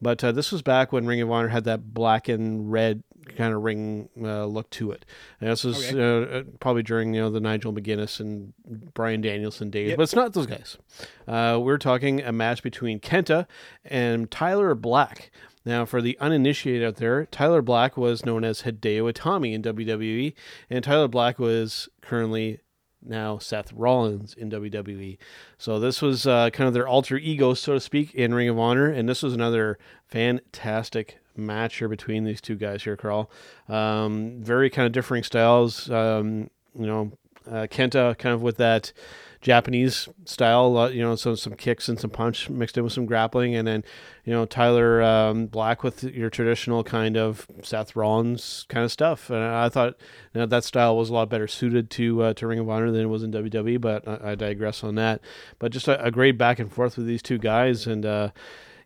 But 0.00 0.22
uh, 0.22 0.32
this 0.32 0.52
was 0.52 0.62
back 0.62 0.92
when 0.92 1.06
Ring 1.06 1.20
of 1.20 1.30
Honor 1.30 1.48
had 1.48 1.64
that 1.64 1.92
black 1.92 2.28
and 2.28 2.70
red 2.70 3.02
kind 3.36 3.54
of 3.54 3.62
ring 3.62 4.08
uh, 4.20 4.44
look 4.46 4.68
to 4.70 4.92
it. 4.92 5.04
And 5.40 5.50
this 5.50 5.64
was 5.64 5.92
uh, 5.92 5.98
uh, 5.98 6.42
probably 6.58 6.82
during 6.82 7.14
you 7.14 7.20
know 7.20 7.30
the 7.30 7.40
Nigel 7.40 7.72
McGuinness 7.72 8.20
and 8.20 8.52
Brian 8.94 9.20
Danielson 9.20 9.70
days, 9.70 9.96
but 9.96 10.02
it's 10.02 10.14
not 10.14 10.32
those 10.32 10.46
guys. 10.46 10.78
Uh, 11.26 11.58
we're 11.60 11.78
talking 11.78 12.20
a 12.22 12.32
match 12.32 12.62
between 12.62 13.00
Kenta 13.00 13.46
and 13.84 14.30
Tyler 14.30 14.74
Black. 14.74 15.30
Now, 15.64 15.84
for 15.84 16.00
the 16.00 16.16
uninitiated 16.20 16.86
out 16.86 16.96
there, 16.96 17.26
Tyler 17.26 17.62
Black 17.62 17.96
was 17.96 18.24
known 18.24 18.44
as 18.44 18.62
Hideo 18.62 19.12
Itami 19.12 19.52
in 19.52 19.62
WWE, 19.62 20.32
and 20.70 20.82
Tyler 20.82 21.08
Black 21.08 21.38
was 21.38 21.88
currently 22.00 22.60
now 23.02 23.38
Seth 23.38 23.72
Rollins 23.72 24.34
in 24.34 24.50
WWE. 24.50 25.18
So 25.58 25.78
this 25.78 26.02
was 26.02 26.26
uh, 26.26 26.50
kind 26.50 26.68
of 26.68 26.74
their 26.74 26.88
alter 26.88 27.16
ego, 27.18 27.54
so 27.54 27.74
to 27.74 27.80
speak, 27.80 28.14
in 28.14 28.34
Ring 28.34 28.48
of 28.48 28.58
Honor, 28.58 28.86
and 28.86 29.08
this 29.08 29.22
was 29.22 29.34
another 29.34 29.78
fantastic 30.06 31.18
match 31.36 31.76
here 31.76 31.88
between 31.88 32.24
these 32.24 32.40
two 32.40 32.56
guys 32.56 32.84
here, 32.84 32.96
Karl. 32.96 33.30
Um, 33.68 34.40
very 34.40 34.70
kind 34.70 34.86
of 34.86 34.92
differing 34.92 35.22
styles. 35.22 35.90
Um, 35.90 36.50
you 36.74 36.86
know, 36.86 37.12
uh, 37.46 37.66
Kenta 37.70 38.16
kind 38.18 38.34
of 38.34 38.42
with 38.42 38.56
that 38.58 38.92
Japanese 39.40 40.08
style, 40.26 40.90
you 40.92 41.00
know, 41.02 41.16
so 41.16 41.34
some 41.34 41.54
kicks 41.54 41.88
and 41.88 41.98
some 41.98 42.10
punch 42.10 42.50
mixed 42.50 42.76
in 42.76 42.84
with 42.84 42.92
some 42.92 43.06
grappling, 43.06 43.54
and 43.54 43.66
then 43.66 43.84
you 44.24 44.32
know 44.34 44.44
Tyler 44.44 45.02
um, 45.02 45.46
Black 45.46 45.82
with 45.82 46.04
your 46.04 46.28
traditional 46.28 46.84
kind 46.84 47.16
of 47.16 47.46
Seth 47.62 47.96
Rollins 47.96 48.66
kind 48.68 48.84
of 48.84 48.92
stuff. 48.92 49.30
And 49.30 49.42
I 49.42 49.70
thought 49.70 49.96
you 50.34 50.40
know, 50.40 50.46
that 50.46 50.64
style 50.64 50.94
was 50.96 51.08
a 51.08 51.14
lot 51.14 51.30
better 51.30 51.48
suited 51.48 51.88
to 51.90 52.22
uh, 52.22 52.34
to 52.34 52.46
Ring 52.46 52.58
of 52.58 52.68
Honor 52.68 52.90
than 52.90 53.00
it 53.00 53.08
was 53.08 53.22
in 53.22 53.32
WWE, 53.32 53.80
but 53.80 54.06
I, 54.06 54.32
I 54.32 54.34
digress 54.34 54.84
on 54.84 54.96
that. 54.96 55.22
But 55.58 55.72
just 55.72 55.88
a, 55.88 56.02
a 56.04 56.10
great 56.10 56.36
back 56.36 56.58
and 56.58 56.70
forth 56.70 56.96
with 56.96 57.06
these 57.06 57.22
two 57.22 57.38
guys, 57.38 57.86
and. 57.86 58.04
Uh, 58.04 58.30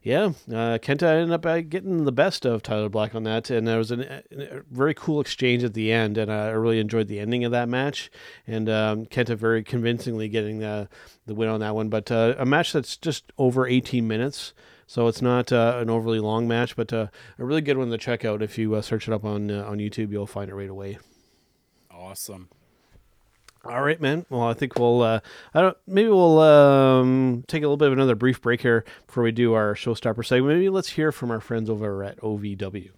yeah, 0.05 0.25
uh, 0.51 0.77
Kenta 0.77 1.05
ended 1.05 1.33
up 1.33 1.47
uh, 1.47 1.63
getting 1.63 2.05
the 2.05 2.13
best 2.13 2.45
of 2.45 2.63
Tyler 2.63 2.91
Black 2.91 3.15
on 3.15 3.25
that, 3.25 3.49
and 3.49 3.67
there 3.67 3.79
was 3.79 3.91
an, 3.91 4.03
a 4.03 4.61
very 4.71 4.93
cool 4.93 5.19
exchange 5.19 5.65
at 5.65 5.73
the 5.73 5.91
end, 5.91 6.19
and 6.19 6.31
uh, 6.31 6.35
I 6.35 6.51
really 6.51 6.79
enjoyed 6.79 7.09
the 7.09 7.19
ending 7.19 7.43
of 7.43 7.53
that 7.53 7.71
match, 7.71 8.11
and 8.47 8.69
um, 8.69 9.07
Kenta 9.07 9.35
very 9.35 9.65
convincingly 9.65 10.29
getting 10.29 10.59
the 10.59 10.91
the 11.25 11.35
win 11.35 11.49
on 11.49 11.61
that 11.61 11.75
one. 11.75 11.89
But 11.89 12.13
uh, 12.13 12.35
a 12.37 12.45
match 12.45 12.75
that's 12.75 12.99
just 12.99 13.33
over 13.39 13.67
18 13.67 14.07
minutes, 14.07 14.53
so 14.87 15.09
it's 15.09 15.23
not 15.23 15.51
uh, 15.53 15.79
an 15.79 15.89
overly 15.89 16.21
long 16.21 16.47
match, 16.47 16.77
but 16.77 16.93
a 16.93 17.11
really 17.39 17.63
good 17.63 17.79
one 17.79 17.89
to 17.89 17.97
check 17.97 18.27
out. 18.27 18.43
If 18.43 18.59
you 18.59 18.81
search 18.83 19.09
it 19.09 19.15
up 19.15 19.25
on 19.25 19.51
on 19.51 19.79
YouTube, 19.79 20.11
you'll 20.11 20.27
find 20.27 20.51
it 20.51 20.55
right 20.55 20.69
away. 20.69 20.99
Awesome. 21.91 22.51
All 23.67 23.83
right, 23.83 23.99
man. 23.99 24.27
Well, 24.29 24.43
I 24.43 24.53
think 24.53 24.79
we'll. 24.79 25.01
Uh, 25.03 25.21
I 25.55 25.63
don't. 25.63 25.77
Maybe 25.87 26.09
we'll 26.09 26.39
um, 26.41 27.45
take 27.47 27.63
a 27.63 27.67
little 27.67 27.79
bit 27.79 27.87
of 27.87 27.95
another 27.95 28.15
brief 28.15 28.43
break 28.43 28.61
here 28.61 28.85
before 29.07 29.23
we 29.23 29.33
do 29.33 29.55
our 29.55 29.75
showstopper 29.75 30.25
segment. 30.25 30.59
Maybe 30.59 30.69
let's 30.69 30.91
hear 30.91 31.11
from 31.13 31.31
our 31.31 31.41
friends 31.41 31.71
over 31.71 32.05
at 32.05 32.21
OVW. 32.21 32.91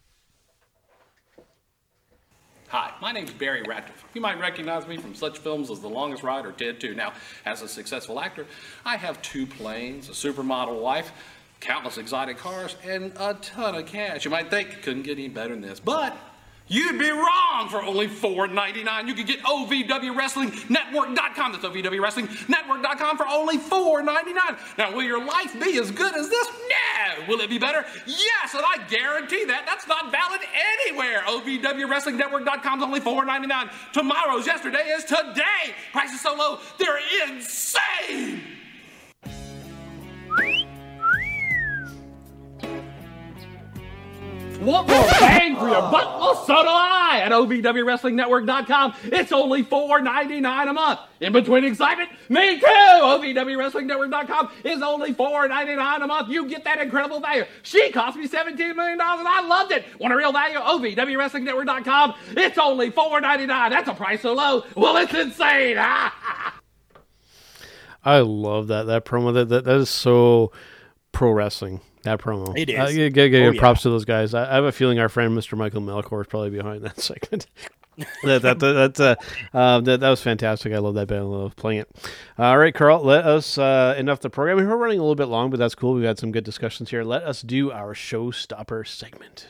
Hi, 2.69 2.93
my 3.01 3.13
name's 3.13 3.31
Barry 3.31 3.63
Ratcliffe. 3.63 4.05
You 4.13 4.21
might 4.21 4.41
recognize 4.41 4.89
me 4.89 4.97
from 4.97 5.15
such 5.15 5.39
films 5.39 5.71
as 5.71 5.79
The 5.79 5.89
Longest 5.89 6.25
Ride 6.25 6.45
or 6.45 6.51
Ted 6.51 6.81
2. 6.81 6.97
Now, 6.97 7.13
as 7.45 7.63
a 7.63 7.69
successful 7.69 8.19
actor, 8.19 8.45
I 8.85 8.97
have 8.97 9.23
two 9.23 9.47
planes, 9.47 10.09
a 10.09 10.13
supermodel 10.13 10.81
wife, 10.81 11.13
countless 11.61 11.97
exotic 11.97 12.39
cars, 12.39 12.75
and 12.85 13.13
a 13.21 13.35
ton 13.35 13.77
of 13.77 13.87
cash. 13.87 14.25
You 14.25 14.33
might 14.33 14.51
think 14.51 14.83
couldn't 14.83 15.05
get 15.05 15.17
any 15.17 15.29
better 15.29 15.55
than 15.55 15.61
this, 15.61 15.79
but 15.79 16.17
you'd 16.69 16.99
be 16.99 17.11
wrong 17.11 17.69
for 17.69 17.83
only 17.83 18.09
$4.99. 18.09 19.09
You 19.09 19.15
could 19.15 19.27
get 19.27 19.41
OVW 19.43 20.17
Wrestling 20.17 20.53
Network.com. 20.69 21.53
That's 21.53 21.65
OVW 21.65 22.01
Wrestling 22.01 22.29
Network.com 22.49 23.17
for 23.17 23.27
only 23.29 23.59
$4.99. 23.59 24.79
Now, 24.79 24.95
will 24.95 25.03
your 25.03 25.25
life 25.25 25.53
be 25.61 25.79
as 25.79 25.91
good 25.91 26.15
as 26.15 26.29
this? 26.29 26.49
No. 26.49 27.27
Will 27.29 27.41
it 27.41 27.51
be 27.51 27.59
better? 27.59 27.85
Yes, 28.07 28.55
and 28.55 28.65
I 28.65 28.87
guarantee 28.89 29.45
that. 29.45 29.65
That's 29.67 29.87
not 29.87 30.11
valid 30.11 30.41
anywhere. 30.85 31.23
OVW 31.27 31.91
is 31.91 32.83
only 32.83 33.01
$4.99. 33.01 33.71
Tomorrow's 33.93 34.47
yesterday 34.47 34.89
is 34.89 35.05
today. 35.05 35.75
Prices 35.93 36.21
so 36.21 36.35
low, 36.35 36.59
they're 36.79 36.99
insane. 37.27 38.56
Want 44.67 44.89
more 44.89 45.07
bang 45.21 45.55
for 45.55 45.69
your 45.69 45.81
buck? 45.81 46.19
Well, 46.19 46.35
so 46.45 46.61
do 46.61 46.69
I 46.69 47.21
at 47.23 47.31
OVWWrestlingNetwork.com. 47.31 48.95
It's 49.05 49.31
only 49.31 49.63
$4.99 49.63 50.69
a 50.69 50.73
month. 50.73 50.99
In 51.21 51.33
between 51.33 51.63
excitement, 51.63 52.11
me 52.29 52.59
too. 52.59 52.67
OVWWrestlingNetwork.com 52.67 54.51
is 54.65 54.83
only 54.83 55.15
$4.99 55.15 56.03
a 56.03 56.07
month. 56.09 56.31
You 56.31 56.49
get 56.49 56.65
that 56.65 56.81
incredible 56.81 57.21
value. 57.21 57.45
She 57.63 57.93
cost 57.93 58.17
me 58.17 58.27
$17 58.27 58.59
million 58.75 59.01
and 59.01 59.01
I 59.01 59.47
loved 59.47 59.71
it. 59.71 59.85
Want 60.01 60.13
a 60.13 60.17
real 60.17 60.33
value? 60.33 60.59
OVWWrestlingNetwork.com. 60.59 62.15
It's 62.31 62.59
only 62.59 62.91
$4.99. 62.91 63.47
That's 63.71 63.89
a 63.89 63.95
price 63.95 64.23
so 64.23 64.33
low. 64.33 64.65
Well, 64.75 64.97
it's 64.97 65.15
insane. 65.15 65.79
I 68.05 68.19
love 68.21 68.67
that 68.67 68.87
that 68.87 69.05
promo. 69.05 69.33
That 69.33 69.49
that, 69.49 69.65
that 69.65 69.77
is 69.77 69.91
so 69.91 70.51
pro 71.13 71.31
wrestling. 71.31 71.81
That 72.07 72.21
promo. 72.21 72.57
It 72.59 72.71
is. 72.71 72.79
Uh, 72.79 72.87
give, 72.91 73.13
give, 73.13 73.31
give 73.31 73.49
Oh, 73.49 73.51
yeah. 73.53 73.61
props 73.61 73.83
to 73.83 73.91
those 73.91 74.05
guys. 74.07 74.33
I, 74.35 74.51
I 74.51 74.55
have 74.57 74.65
a 74.65 74.73
feeling 74.73 74.99
our 74.99 75.09
friend 75.11 75.37
Mr. 75.37 75.57
Michael 75.59 75.83
Melkor 75.83 76.23
is 76.23 76.27
probably 76.27 76.51
behind 76.51 76.83
that 76.83 76.99
segment. 77.01 77.47
that 78.25 78.43
that 78.43 78.59
that 78.61 78.95
that, 78.95 79.01
uh, 79.55 79.57
uh, 79.57 79.81
that 79.81 80.01
that 80.01 80.11
was 80.11 80.21
fantastic. 80.23 80.73
I 80.73 80.79
love 80.79 80.95
that 80.97 81.09
band. 81.09 81.21
I 81.23 81.25
love 81.25 81.57
playing 81.57 81.81
it. 81.81 81.89
All 82.39 82.59
right, 82.59 82.75
Karl. 82.75 83.03
Let 83.03 83.25
us 83.25 83.57
uh, 83.59 83.95
end 83.97 84.11
off 84.11 84.21
the 84.21 84.29
program. 84.31 84.59
We're 84.59 84.77
running 84.77 84.99
a 84.99 85.03
little 85.03 85.15
bit 85.15 85.29
long, 85.29 85.49
but 85.51 85.59
that's 85.59 85.75
cool. 85.75 85.95
We've 85.95 86.05
had 86.05 86.19
some 86.19 86.31
good 86.31 86.45
discussions 86.45 86.91
here. 86.91 87.03
Let 87.05 87.23
us 87.23 87.41
do 87.43 87.73
our 87.73 87.95
showstopper 87.95 88.87
segment. 88.87 89.49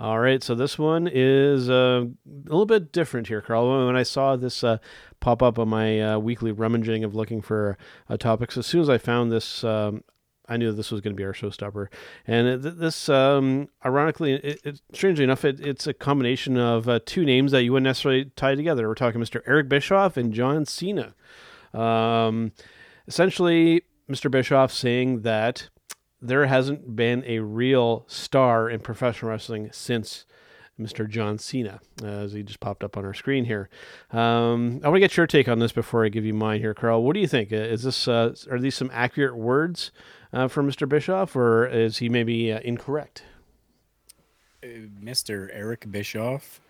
All 0.00 0.20
right, 0.20 0.44
so 0.44 0.54
this 0.54 0.78
one 0.78 1.08
is 1.12 1.68
uh, 1.68 2.04
a 2.04 2.48
little 2.48 2.66
bit 2.66 2.92
different 2.92 3.26
here, 3.26 3.40
Karl. 3.40 3.86
When 3.86 3.96
I 3.96 4.04
saw 4.04 4.36
this 4.36 4.62
uh, 4.62 4.78
pop 5.18 5.42
up 5.42 5.58
on 5.58 5.68
my 5.68 6.00
uh, 6.00 6.18
weekly 6.20 6.52
rummaging 6.52 7.02
of 7.02 7.16
looking 7.16 7.42
for 7.42 7.76
topics, 8.20 8.56
as 8.56 8.64
soon 8.64 8.80
as 8.80 8.88
I 8.88 8.96
found 8.96 9.32
this, 9.32 9.64
um, 9.64 10.04
I 10.48 10.56
knew 10.56 10.70
this 10.70 10.92
was 10.92 11.00
going 11.00 11.16
to 11.16 11.20
be 11.20 11.24
our 11.24 11.32
showstopper. 11.32 11.88
And 12.28 12.62
this, 12.62 13.08
um, 13.08 13.70
ironically, 13.84 14.34
it, 14.34 14.60
it, 14.64 14.80
strangely 14.92 15.24
enough, 15.24 15.44
it, 15.44 15.58
it's 15.58 15.88
a 15.88 15.94
combination 15.94 16.56
of 16.56 16.88
uh, 16.88 17.00
two 17.04 17.24
names 17.24 17.50
that 17.50 17.64
you 17.64 17.72
wouldn't 17.72 17.84
necessarily 17.84 18.26
tie 18.36 18.54
together. 18.54 18.86
We're 18.86 18.94
talking 18.94 19.20
Mr. 19.20 19.42
Eric 19.46 19.68
Bischoff 19.68 20.16
and 20.16 20.32
John 20.32 20.64
Cena. 20.64 21.14
Um, 21.74 22.52
essentially, 23.08 23.82
Mr. 24.08 24.30
Bischoff 24.30 24.72
saying 24.72 25.22
that 25.22 25.70
there 26.20 26.46
hasn't 26.46 26.96
been 26.96 27.22
a 27.26 27.38
real 27.40 28.04
star 28.08 28.68
in 28.68 28.80
professional 28.80 29.30
wrestling 29.30 29.70
since 29.72 30.24
Mr. 30.80 31.08
John 31.08 31.38
Cena, 31.38 31.80
as 32.04 32.32
he 32.32 32.42
just 32.42 32.60
popped 32.60 32.84
up 32.84 32.96
on 32.96 33.04
our 33.04 33.14
screen 33.14 33.44
here. 33.44 33.68
Um, 34.12 34.80
I 34.84 34.88
want 34.88 34.96
to 34.96 35.00
get 35.00 35.16
your 35.16 35.26
take 35.26 35.48
on 35.48 35.58
this 35.58 35.72
before 35.72 36.04
I 36.04 36.08
give 36.08 36.24
you 36.24 36.34
mine 36.34 36.60
here, 36.60 36.74
Karl. 36.74 37.02
What 37.02 37.14
do 37.14 37.20
you 37.20 37.26
think? 37.26 37.52
Uh, 37.52 37.56
Is 37.56 37.82
this 37.82 38.06
uh, 38.06 38.34
are 38.50 38.60
these 38.60 38.76
some 38.76 38.90
accurate 38.92 39.36
words 39.36 39.90
uh, 40.32 40.46
from 40.48 40.70
Mr. 40.70 40.88
Bischoff, 40.88 41.34
or 41.34 41.66
is 41.66 41.98
he 41.98 42.08
maybe 42.08 42.52
uh, 42.52 42.60
incorrect? 42.60 43.24
Mr. 44.62 45.48
Eric 45.52 45.90
Bischoff 45.90 46.60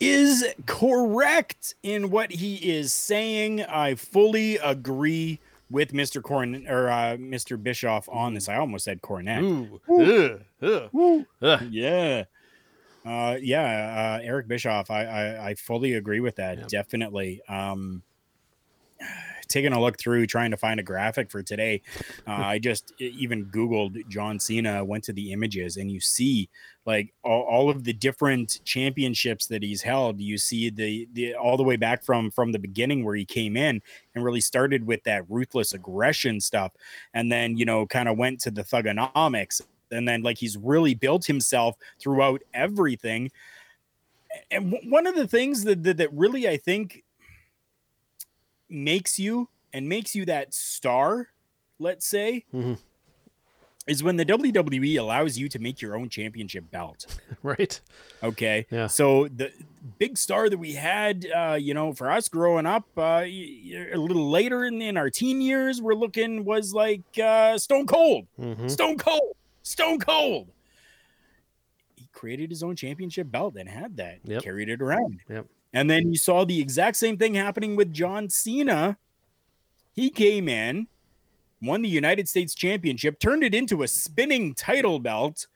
is 0.00 0.44
correct 0.66 1.74
in 1.82 2.10
what 2.10 2.32
he 2.32 2.56
is 2.56 2.92
saying. 2.92 3.62
I 3.62 3.94
fully 3.94 4.56
agree 4.56 5.40
with 5.74 5.92
Mr. 5.92 6.22
Corn 6.22 6.66
or 6.68 6.88
uh, 6.88 7.16
Mr. 7.16 7.60
Bischoff 7.60 8.08
on 8.08 8.34
this. 8.34 8.48
I 8.48 8.56
almost 8.56 8.84
said 8.84 9.02
Cornette. 9.02 9.42
Ooh. 9.42 9.80
Ugh. 9.90 10.40
Ugh. 10.62 11.24
Ugh. 11.42 11.62
Yeah. 11.68 12.24
Uh, 13.04 13.36
yeah, 13.42 14.18
uh, 14.20 14.24
Eric 14.24 14.48
Bischoff. 14.48 14.90
I, 14.90 15.04
I 15.04 15.48
I 15.48 15.54
fully 15.56 15.92
agree 15.92 16.20
with 16.20 16.36
that. 16.36 16.58
Yeah. 16.58 16.64
Definitely. 16.68 17.42
Um, 17.48 18.02
taking 19.48 19.72
a 19.74 19.80
look 19.80 19.98
through 19.98 20.26
trying 20.26 20.52
to 20.52 20.56
find 20.56 20.80
a 20.80 20.82
graphic 20.82 21.30
for 21.30 21.42
today, 21.42 21.82
uh, 22.26 22.30
I 22.32 22.58
just 22.60 22.94
even 22.98 23.46
Googled 23.46 24.08
John 24.08 24.38
Cena, 24.38 24.84
went 24.84 25.04
to 25.04 25.12
the 25.12 25.32
images, 25.32 25.76
and 25.76 25.90
you 25.90 26.00
see 26.00 26.48
like 26.86 27.12
all, 27.22 27.42
all 27.42 27.70
of 27.70 27.84
the 27.84 27.92
different 27.92 28.60
championships 28.64 29.46
that 29.46 29.62
he's 29.62 29.82
held. 29.82 30.20
You 30.20 30.38
see 30.38 30.70
the 30.70 31.08
the 31.12 31.34
all 31.34 31.56
the 31.56 31.62
way 31.62 31.76
back 31.76 32.02
from 32.04 32.30
from 32.30 32.52
the 32.52 32.58
beginning 32.58 33.04
where 33.04 33.14
he 33.16 33.24
came 33.24 33.56
in 33.56 33.80
and 34.14 34.24
really 34.24 34.40
started 34.40 34.86
with 34.86 35.02
that 35.04 35.24
ruthless 35.30 35.72
aggression 35.72 36.40
stuff, 36.40 36.72
and 37.14 37.30
then 37.32 37.56
you 37.56 37.64
know 37.64 37.86
kind 37.86 38.08
of 38.08 38.18
went 38.18 38.40
to 38.40 38.50
the 38.50 38.62
thuganomics 38.62 39.62
and 39.90 40.08
then 40.08 40.22
like 40.22 40.38
he's 40.38 40.56
really 40.56 40.94
built 40.94 41.26
himself 41.26 41.76
throughout 42.00 42.42
everything 42.54 43.30
and 44.50 44.72
w- 44.72 44.90
one 44.90 45.06
of 45.06 45.14
the 45.14 45.28
things 45.28 45.64
that, 45.64 45.82
that 45.84 45.98
that 45.98 46.12
really 46.12 46.48
i 46.48 46.56
think 46.56 47.04
makes 48.68 49.18
you 49.18 49.48
and 49.72 49.88
makes 49.88 50.14
you 50.14 50.24
that 50.24 50.52
star 50.54 51.28
let's 51.78 52.06
say 52.06 52.44
Mhm. 52.52 52.78
Is 53.86 54.02
when 54.02 54.16
the 54.16 54.24
wwe 54.24 54.98
allows 54.98 55.36
you 55.38 55.48
to 55.48 55.58
make 55.58 55.82
your 55.82 55.96
own 55.96 56.08
championship 56.08 56.70
belt 56.70 57.06
Right. 57.42 57.78
okay 58.22 58.66
Yeah. 58.70 58.86
so 58.86 59.28
the 59.28 59.52
big 59.98 60.16
star 60.16 60.48
that 60.48 60.56
we 60.58 60.72
had 60.72 61.26
uh 61.36 61.58
you 61.60 61.74
know 61.74 61.92
for 61.92 62.10
us 62.10 62.28
growing 62.28 62.64
up 62.66 62.86
uh 62.96 63.22
a 63.26 63.94
little 63.96 64.30
later 64.30 64.64
in, 64.64 64.80
in 64.80 64.96
our 64.96 65.10
teen 65.10 65.40
years 65.42 65.82
we're 65.82 65.94
looking 65.94 66.44
was 66.44 66.72
like 66.72 67.02
uh 67.22 67.58
stone 67.58 67.86
cold 67.86 68.26
Mhm. 68.40 68.70
Stone 68.70 68.96
Cold. 68.98 69.36
Stone 69.62 69.98
Cold. 70.00 70.48
He 71.96 72.08
created 72.12 72.50
his 72.50 72.62
own 72.62 72.76
championship 72.76 73.30
belt 73.30 73.54
and 73.56 73.68
had 73.68 73.96
that. 73.96 74.18
Yep. 74.24 74.42
Carried 74.42 74.68
it 74.68 74.82
around. 74.82 75.20
Yep. 75.28 75.46
And 75.72 75.88
then 75.90 76.08
you 76.12 76.18
saw 76.18 76.44
the 76.44 76.60
exact 76.60 76.96
same 76.96 77.16
thing 77.16 77.34
happening 77.34 77.74
with 77.76 77.92
John 77.92 78.28
Cena. 78.28 78.98
He 79.94 80.10
came 80.10 80.48
in, 80.48 80.86
won 81.66 81.82
the 81.82 81.88
United 81.88 82.28
States 82.28 82.54
Championship, 82.54 83.18
turned 83.18 83.42
it 83.44 83.54
into 83.54 83.82
a 83.82 83.88
spinning 83.88 84.54
title 84.54 84.98
belt, 84.98 85.46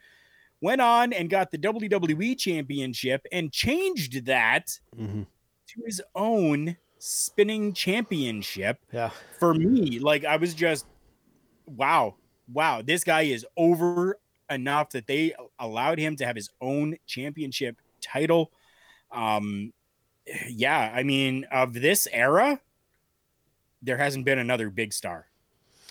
went 0.61 0.81
on 0.81 1.13
and 1.13 1.31
got 1.31 1.51
the 1.51 1.59
WWE 1.59 2.35
Championship 2.39 3.27
and 3.33 3.53
changed 3.53 4.25
that 4.27 4.79
Mhm. 4.97 5.27
to 5.69 5.83
his 5.85 6.03
own 6.15 6.77
spinning 6.99 7.73
championship 7.73 8.81
Yeah. 8.93 9.11
for 9.39 9.55
me, 9.55 9.99
like 10.01 10.25
I 10.25 10.37
was 10.37 10.53
just 10.55 10.87
wow, 11.67 12.17
wow, 12.53 12.83
this 12.83 13.05
guy 13.05 13.23
is 13.23 13.47
over 13.57 14.19
enough 14.51 14.91
that 14.91 15.07
they 15.07 15.35
allowed 15.59 15.99
him 15.99 16.17
to 16.17 16.27
have 16.27 16.35
his 16.35 16.51
own 16.61 16.97
championship 17.07 17.77
title. 18.01 18.51
Um 19.13 19.73
yeah, 20.49 20.93
I 20.95 21.05
mean, 21.05 21.45
of 21.53 21.73
this 21.73 22.09
era, 22.13 22.61
there 23.81 23.97
hasn't 23.97 24.25
been 24.25 24.39
another 24.39 24.71
big 24.71 24.93
star 24.93 25.28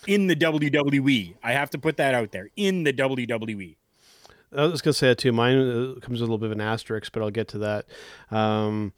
in 0.06 0.26
the 0.26 0.36
WWE. 0.36 1.34
I 1.42 1.52
have 1.52 1.70
to 1.70 1.78
put 1.78 1.96
that 1.96 2.14
out 2.14 2.32
there 2.32 2.50
in 2.56 2.84
the. 2.84 2.92
WWE. 2.92 3.76
I 4.56 4.66
was 4.66 4.80
gonna 4.80 4.94
say 4.94 5.08
that 5.08 5.18
too. 5.18 5.32
Mine 5.32 5.58
uh, 5.58 6.00
comes 6.00 6.20
with 6.20 6.22
a 6.22 6.24
little 6.24 6.38
bit 6.38 6.46
of 6.46 6.52
an 6.52 6.60
asterisk, 6.60 7.12
but 7.12 7.22
I'll 7.22 7.30
get 7.30 7.48
to 7.48 7.58
that. 7.58 7.86
Um, 8.30 8.92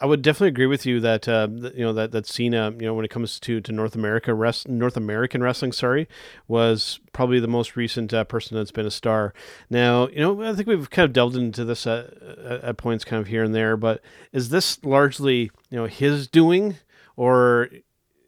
I 0.00 0.06
would 0.06 0.22
definitely 0.22 0.48
agree 0.48 0.66
with 0.66 0.84
you 0.84 1.00
that 1.00 1.28
uh, 1.28 1.48
you 1.50 1.84
know 1.84 1.92
that 1.92 2.10
that 2.10 2.26
Cena, 2.26 2.72
you 2.72 2.82
know, 2.82 2.94
when 2.94 3.04
it 3.04 3.10
comes 3.10 3.38
to 3.40 3.60
to 3.60 3.72
North 3.72 3.94
America 3.94 4.34
rest 4.34 4.68
North 4.68 4.96
American 4.96 5.42
wrestling, 5.42 5.72
sorry, 5.72 6.08
was 6.48 7.00
probably 7.12 7.40
the 7.40 7.48
most 7.48 7.76
recent 7.76 8.12
uh, 8.12 8.24
person 8.24 8.56
that's 8.56 8.72
been 8.72 8.86
a 8.86 8.90
star. 8.90 9.32
Now, 9.70 10.08
you 10.08 10.18
know, 10.18 10.42
I 10.42 10.54
think 10.54 10.68
we've 10.68 10.90
kind 10.90 11.06
of 11.06 11.12
delved 11.12 11.36
into 11.36 11.64
this 11.64 11.86
at 11.86 12.12
at 12.46 12.76
points, 12.76 13.04
kind 13.04 13.20
of 13.20 13.28
here 13.28 13.44
and 13.44 13.54
there. 13.54 13.76
But 13.76 14.02
is 14.32 14.50
this 14.50 14.84
largely 14.84 15.50
you 15.70 15.78
know 15.78 15.86
his 15.86 16.26
doing, 16.26 16.76
or 17.16 17.70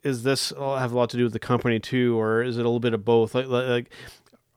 is 0.06 0.22
this 0.22 0.50
have 0.56 0.92
a 0.92 0.96
lot 0.96 1.10
to 1.10 1.16
do 1.16 1.24
with 1.24 1.32
the 1.32 1.38
company 1.38 1.80
too, 1.80 2.18
or 2.18 2.42
is 2.42 2.56
it 2.56 2.60
a 2.60 2.68
little 2.68 2.80
bit 2.80 2.94
of 2.94 3.04
both? 3.04 3.34
Like, 3.34 3.48
like 3.48 3.90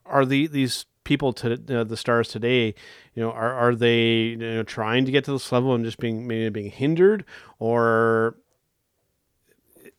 are 0.05 0.26
the 0.26 0.47
these 0.47 0.85
people 1.03 1.34
to 1.34 1.53
uh, 1.53 1.84
the 1.84 1.97
stars 1.97 2.27
today 2.27 2.76
you 3.15 3.23
know 3.23 3.31
are, 3.31 3.53
are 3.53 3.73
they 3.73 4.27
you 4.27 4.38
know 4.38 4.63
trying 4.63 5.05
to 5.05 5.11
get 5.11 5.23
to 5.23 5.31
this 5.31 5.51
level 5.51 5.73
and 5.73 5.84
just 5.84 5.97
being 5.97 6.27
maybe 6.27 6.49
being 6.49 6.71
hindered? 6.71 7.26
Or 7.57 8.38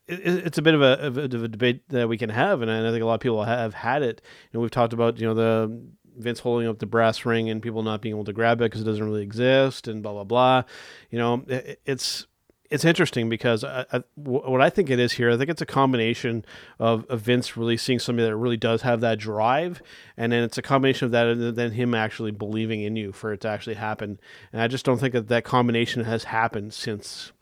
it's 0.07 0.59
a 0.59 0.63
bit 0.63 0.75
of 0.75 0.83
a, 0.83 0.99
of 0.99 1.19
a, 1.19 1.23
of 1.23 1.45
a 1.45 1.49
debate 1.49 1.89
that 1.91 2.09
we 2.09 2.19
can 2.19 2.31
have 2.31 2.63
and 2.63 2.71
i 2.71 2.91
think 2.91 3.01
a 3.01 3.07
lot 3.07 3.15
of 3.15 3.21
people 3.21 3.43
have 3.45 3.75
had 3.75 4.03
it. 4.03 4.23
You 4.51 4.59
know 4.59 4.61
we've 4.61 4.71
talked 4.71 4.93
about 4.93 5.19
you 5.19 5.27
know 5.27 5.35
the 5.35 5.81
Vince 6.17 6.41
holding 6.41 6.69
up 6.69 6.79
the 6.79 6.87
brass 6.87 7.25
ring 7.25 7.49
and 7.49 7.63
people 7.63 7.83
not 7.83 8.03
being 8.03 8.15
able 8.15 8.25
to 8.25 8.33
grab 8.33 8.61
it 8.61 8.65
because 8.65 8.83
it 8.83 8.85
doesn't 8.85 9.05
really 9.05 9.23
exist 9.23 9.89
and 9.89 10.03
blah 10.03 10.13
blah 10.13 10.25
blah. 10.25 10.63
You 11.11 11.19
know 11.19 11.45
it, 11.49 11.81
it's 11.85 12.27
it's 12.71 12.85
interesting 12.85 13.29
because 13.29 13.65
I, 13.65 13.85
I, 13.93 14.03
what 14.15 14.61
I 14.61 14.71
think 14.71 14.91
it 14.91 15.01
is 15.01 15.13
here, 15.13 15.31
I 15.31 15.37
think 15.37 15.51
it's 15.51 15.61
a 15.61 15.67
combination 15.67 16.45
of, 16.79 17.05
of 17.07 17.21
Vince 17.21 17.57
really 17.57 17.77
seeing 17.77 17.99
somebody 17.99 18.29
that 18.29 18.37
really 18.37 18.57
does 18.57 18.83
have 18.83 19.01
that 19.01 19.19
drive, 19.19 19.83
and 20.17 20.33
then 20.33 20.45
it's 20.45 20.57
a 20.57 20.63
combination 20.63 21.07
of 21.07 21.13
that 21.13 21.27
and 21.27 21.57
then 21.57 21.73
him 21.73 21.95
actually 21.95 22.31
believing 22.31 22.83
in 22.83 22.95
you 22.95 23.11
for 23.13 23.33
it 23.33 23.41
to 23.41 23.49
actually 23.49 23.75
happen. 23.75 24.21
And 24.53 24.63
I 24.63 24.69
just 24.69 24.85
don't 24.85 24.99
think 24.99 25.13
that 25.15 25.29
that 25.29 25.45
combination 25.45 26.05
has 26.05 26.25
happened 26.25 26.73
since 26.73 27.33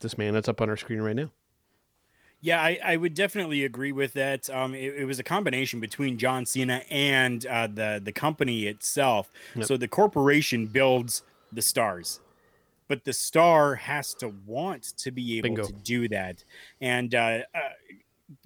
this 0.00 0.18
man 0.18 0.34
that's 0.34 0.48
up 0.48 0.60
on 0.60 0.68
our 0.68 0.76
screen 0.76 1.00
right 1.00 1.16
now. 1.16 1.30
Yeah, 2.42 2.60
I, 2.60 2.78
I 2.82 2.96
would 2.96 3.14
definitely 3.14 3.64
agree 3.64 3.92
with 3.92 4.14
that. 4.14 4.48
Um, 4.48 4.74
it, 4.74 4.94
it 5.00 5.04
was 5.04 5.18
a 5.18 5.22
combination 5.22 5.78
between 5.78 6.16
John 6.16 6.46
Cena 6.46 6.82
and 6.90 7.44
uh, 7.44 7.66
the 7.66 8.00
the 8.02 8.12
company 8.12 8.66
itself. 8.66 9.30
Yep. 9.54 9.66
So 9.66 9.76
the 9.76 9.88
corporation 9.88 10.66
builds 10.66 11.22
the 11.52 11.60
stars, 11.60 12.20
but 12.90 13.04
the 13.04 13.12
star 13.12 13.76
has 13.76 14.14
to 14.16 14.34
want 14.44 14.82
to 14.98 15.12
be 15.12 15.38
able 15.38 15.44
Bingo. 15.50 15.66
to 15.68 15.72
do 15.72 16.08
that. 16.08 16.44
And 16.80 17.14
uh, 17.14 17.44
uh, 17.54 17.58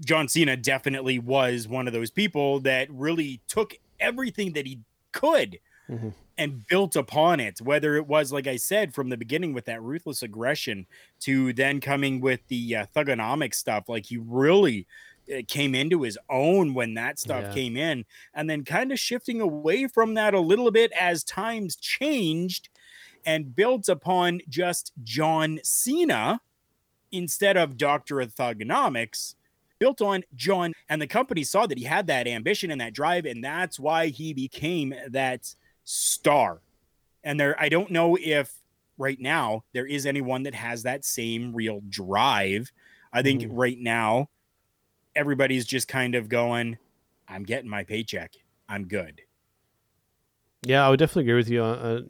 John 0.05 0.29
Cena 0.29 0.55
definitely 0.57 1.19
was 1.19 1.67
one 1.67 1.87
of 1.87 1.95
those 1.95 2.11
people 2.11 2.61
that 2.61 2.91
really 2.91 3.41
took 3.49 3.75
everything 3.99 4.53
that 4.53 4.67
he 4.67 4.81
could 5.13 5.59
Mhm. 5.91 6.13
and 6.37 6.67
built 6.67 6.95
upon 6.97 7.41
it. 7.41 7.61
Whether 7.63 7.97
it 7.97 8.07
was, 8.07 8.33
like 8.33 8.47
I 8.47 8.57
said, 8.57 8.95
from 8.95 9.09
the 9.09 9.17
beginning 9.17 9.55
with 9.55 9.65
that 9.65 9.83
ruthless 9.83 10.23
aggression 10.23 10.87
to 11.21 11.53
then 11.55 11.81
coming 11.81 12.21
with 12.21 12.47
the 12.49 12.77
uh, 12.77 12.87
thuganomic 12.95 13.55
stuff, 13.55 13.89
like 13.89 14.07
he 14.07 14.17
really 14.19 14.87
uh, 15.35 15.41
came 15.49 15.75
into 15.75 16.03
his 16.03 16.19
own 16.29 16.75
when 16.75 16.93
that 16.95 17.19
stuff 17.19 17.45
Yeah. 17.45 17.55
came 17.55 17.77
in, 17.79 18.05
and 18.35 18.49
then 18.51 18.63
kind 18.63 18.93
of 18.93 18.99
shifting 19.01 19.41
away 19.41 19.87
from 19.87 20.13
that 20.15 20.35
a 20.35 20.41
little 20.41 20.71
bit 20.71 20.93
as 20.93 21.25
times 21.25 21.77
changed 21.77 22.69
and 23.25 23.55
built 23.55 23.89
upon 23.89 24.41
just 24.49 24.93
John 25.03 25.61
Cena 25.63 26.41
instead 27.13 27.57
of 27.57 27.77
Doctor 27.77 28.21
of 28.21 28.35
Thuganomics. 28.35 29.35
Built 29.79 30.01
on 30.01 30.23
John, 30.35 30.73
and 30.89 31.03
the 31.03 31.07
company 31.07 31.43
saw 31.45 31.67
that 31.67 31.79
he 31.79 31.85
had 31.85 32.07
that 32.07 32.27
ambition 32.27 32.71
and 32.71 32.81
that 32.81 32.95
drive, 32.95 33.27
and 33.27 33.43
that's 33.43 33.79
why 33.79 34.07
he 34.09 34.33
became 34.33 34.95
that 35.09 35.55
star. 35.83 36.61
And 37.23 37.39
there, 37.39 37.61
I 37.61 37.69
don't 37.69 37.91
know 37.91 38.17
if 38.21 38.55
right 38.97 39.21
now 39.21 39.65
there 39.73 39.87
is 39.87 40.07
anyone 40.07 40.45
that 40.45 40.55
has 40.55 40.85
that 40.85 41.05
same 41.05 41.53
real 41.53 41.83
drive. 41.89 42.71
I 43.13 43.23
think 43.23 43.43
Mhm. 43.43 43.49
right 43.53 43.79
now 43.79 44.31
everybody's 45.15 45.67
just 45.67 45.89
kind 45.89 46.15
of 46.15 46.29
going, 46.29 46.79
I'm 47.29 47.43
getting 47.43 47.69
my 47.71 47.85
paycheck. 47.85 48.35
I'm 48.69 48.87
good. 48.87 49.23
Yeah, 50.67 50.87
I 50.87 50.91
would 50.91 50.99
definitely 50.99 51.25
agree 51.25 51.37
with 51.37 51.51
you 51.51 51.63
on 51.63 51.79
uh, 51.79 52.01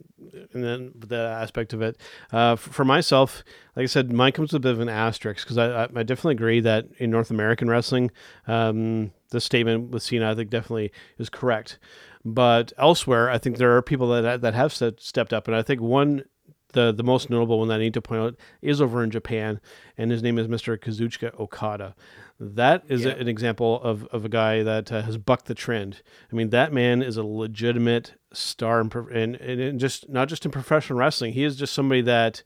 then 0.53 0.93
that 1.09 1.43
aspect 1.43 1.73
of 1.73 1.83
it. 1.83 1.97
Uh, 2.33 2.53
f- 2.53 2.61
for 2.61 2.85
myself, 2.85 3.43
like 3.75 3.85
I 3.85 3.87
said, 3.87 4.13
mine 4.13 4.33
comes 4.33 4.53
with 4.53 4.61
a 4.61 4.63
bit 4.63 4.73
of 4.73 4.81
an 4.81 4.89
asterisk 4.89 5.45
because 5.45 5.59
I, 5.59 5.85
I, 5.85 5.89
I 5.95 6.03
definitely 6.05 6.35
agree 6.35 6.61
that 6.61 6.87
in 6.99 7.11
North 7.11 7.31
American 7.31 7.69
wrestling, 7.69 8.11
um, 8.47 9.13
the 9.31 9.41
statement 9.41 9.91
with 9.91 10.05
Cena, 10.05 10.31
I 10.31 10.35
think 10.35 10.51
definitely 10.51 10.93
is 11.19 11.29
correct. 11.29 11.79
But 12.25 12.73
elsewhere, 12.79 13.29
I 13.29 13.39
think 13.39 13.57
there 13.59 13.77
are 13.77 13.83
people 13.83 14.09
that 14.09 14.41
that 14.41 14.55
have 14.55 14.73
stepped 14.73 15.03
stepped 15.03 15.33
up, 15.33 15.49
and 15.49 15.57
I 15.57 15.63
think 15.63 15.81
one. 15.81 16.25
The, 16.73 16.91
the 16.91 17.05
most 17.05 17.31
notable 17.31 17.61
one 17.61 17.69
that 17.69 17.77
I 17.77 17.79
need 17.79 17.95
to 17.95 18.03
point 18.03 18.21
out 18.21 18.35
is 18.61 18.81
over 18.81 19.05
in 19.05 19.13
Japan, 19.13 19.61
and 19.97 20.11
his 20.11 20.25
name 20.25 20.41
is 20.41 20.49
Mr. 20.49 20.77
Kazuchika 20.77 21.33
Okada. 21.39 21.95
That 22.41 22.85
is 22.89 23.05
Yeah. 23.05 23.13
an 23.13 23.29
example 23.29 23.81
of, 23.83 24.05
of 24.07 24.25
a 24.25 24.29
guy 24.29 24.63
that 24.63 24.91
uh, 24.91 25.03
has 25.03 25.17
bucked 25.19 25.47
the 25.47 25.55
trend. 25.55 26.03
I 26.33 26.35
mean, 26.37 26.51
that 26.51 26.73
man 26.73 27.01
is 27.03 27.17
a 27.17 27.23
legitimate 27.25 28.15
star 28.33 28.81
in, 28.81 29.37
and, 29.37 29.61
and 29.61 29.79
just 29.81 30.09
not 30.09 30.29
just 30.29 30.45
in 30.45 30.51
professional 30.51 30.99
wrestling. 30.99 31.33
He 31.33 31.45
is 31.45 31.57
just 31.57 31.73
somebody 31.73 32.01
that 32.03 32.43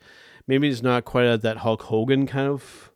maybe 0.47 0.69
he's 0.69 0.82
not 0.82 1.05
quite 1.06 1.27
at 1.27 1.40
that 1.43 1.59
Hulk 1.59 1.82
Hogan 1.82 2.27
kind 2.27 2.48
of 2.48 2.93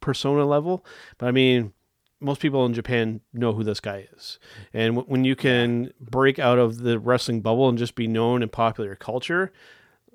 persona 0.00 0.44
level, 0.46 0.84
but 1.18 1.26
I 1.26 1.32
mean, 1.32 1.72
most 2.20 2.40
people 2.40 2.64
in 2.66 2.72
Japan 2.74 3.20
know 3.32 3.52
who 3.52 3.62
this 3.64 3.80
guy 3.80 4.08
is. 4.16 4.38
And 4.72 4.94
w- 4.96 5.08
when 5.10 5.24
you 5.24 5.36
can 5.36 5.92
break 6.00 6.38
out 6.38 6.58
of 6.58 6.78
the 6.78 6.98
wrestling 6.98 7.40
bubble 7.40 7.68
and 7.68 7.78
just 7.78 7.94
be 7.94 8.06
known 8.08 8.42
in 8.42 8.48
popular 8.48 8.94
culture, 8.96 9.52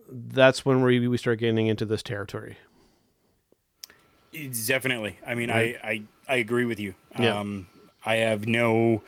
that's 0.10 0.66
when 0.66 0.82
we, 0.84 1.06
we 1.08 1.18
start 1.18 1.40
getting 1.40 1.68
into 1.68 1.86
this 1.86 2.04
territory. 2.04 2.58
It's 4.34 4.68
definitely. 4.68 5.18
I 5.26 5.36
mean, 5.36 5.50
I, 5.52 5.78
I 5.84 6.04
I 6.28 6.36
agree 6.38 6.66
with 6.66 6.80
you. 6.80 6.96
Yeah. 7.20 7.38
Um, 7.40 7.68
I 8.06 8.16
have 8.16 8.48
no 8.48 9.02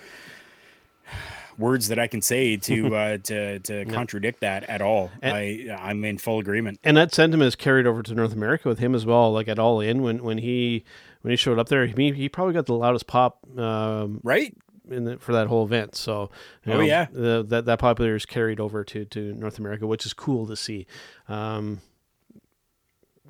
words 1.57 1.87
that 1.87 1.97
I 1.99 2.07
can 2.07 2.21
say 2.21 2.57
to 2.57 2.95
uh, 2.95 3.17
to 3.23 3.59
to 3.59 3.85
contradict 3.85 4.41
that 4.41 4.63
at 4.65 4.81
all. 4.81 5.11
And- 5.21 5.35
I 5.35 5.77
I'm 5.79 6.03
in 6.05 6.17
full 6.17 6.39
agreement. 6.39 6.79
and 6.83 6.97
that 6.97 7.13
sentiment 7.13 7.47
is 7.47 7.55
carried 7.55 7.87
over 7.87 8.03
to 8.03 8.13
North 8.13 8.33
America 8.33 8.67
with 8.67 8.79
him 8.79 8.93
as 8.95 9.05
well. 9.05 9.31
Like 9.31 9.47
at 9.47 9.59
All 9.59 9.79
In, 9.81 10.01
when 10.01 10.23
when 10.23 10.37
he 10.39 10.83
when 11.21 11.31
he 11.31 11.37
showed 11.37 11.59
up 11.59 11.69
there, 11.69 11.85
he 11.85 12.11
he 12.11 12.29
probably 12.29 12.53
got 12.53 12.65
the 12.65 12.73
loudest 12.75 13.07
pop 13.07 13.39
um, 13.57 14.19
Right? 14.23 14.55
in 14.87 15.05
the, 15.05 15.17
for 15.17 15.33
that 15.33 15.47
whole 15.47 15.65
event. 15.65 15.95
So 15.95 16.29
you 16.65 16.73
Oh, 16.73 16.77
know, 16.77 16.83
yeah. 16.83 17.07
the, 17.11 17.43
that 17.47 17.65
that 17.65 17.79
popularity 17.79 18.17
is 18.17 18.25
carried 18.25 18.59
over 18.59 18.83
to 18.83 19.05
to 19.05 19.33
North 19.33 19.57
America, 19.57 19.87
which 19.87 20.05
is 20.05 20.13
cool 20.13 20.45
to 20.47 20.55
see. 20.55 20.85
Um, 21.27 21.81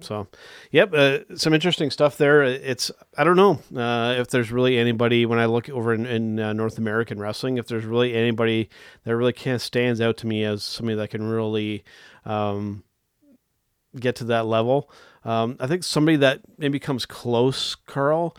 so, 0.02 0.28
yep, 0.72 0.94
uh, 0.94 1.20
some 1.36 1.54
interesting 1.54 1.90
stuff 1.90 2.18
there. 2.18 2.44
It's 2.44 2.92
I 3.18 3.24
don't 3.24 3.38
know 3.38 3.62
uh, 3.82 4.16
if 4.20 4.30
there's 4.30 4.52
really 4.52 4.78
anybody 4.78 5.26
when 5.26 5.40
I 5.40 5.46
look 5.46 5.70
over 5.70 5.94
in, 5.94 6.06
in 6.06 6.40
uh, 6.40 6.54
North 6.54 6.78
American 6.78 7.20
wrestling, 7.20 7.58
if 7.58 7.68
there's 7.68 7.86
really 7.86 8.14
anybody 8.14 8.70
that 9.04 9.16
really 9.16 9.34
kind 9.34 9.56
of 9.56 9.62
stands 9.62 10.02
out 10.02 10.18
to 10.18 10.28
me 10.28 10.44
as 10.44 10.64
somebody 10.64 10.98
that 10.98 11.10
can 11.10 11.24
really 11.24 11.84
um, 12.26 12.84
get 14.00 14.16
to 14.18 14.26
that 14.26 14.46
level. 14.46 14.90
Um, 15.24 15.58
I 15.60 15.68
think 15.68 15.84
somebody 15.84 16.18
that 16.18 16.42
maybe 16.58 16.80
comes 16.80 17.06
close, 17.06 17.76
Karl. 17.76 18.36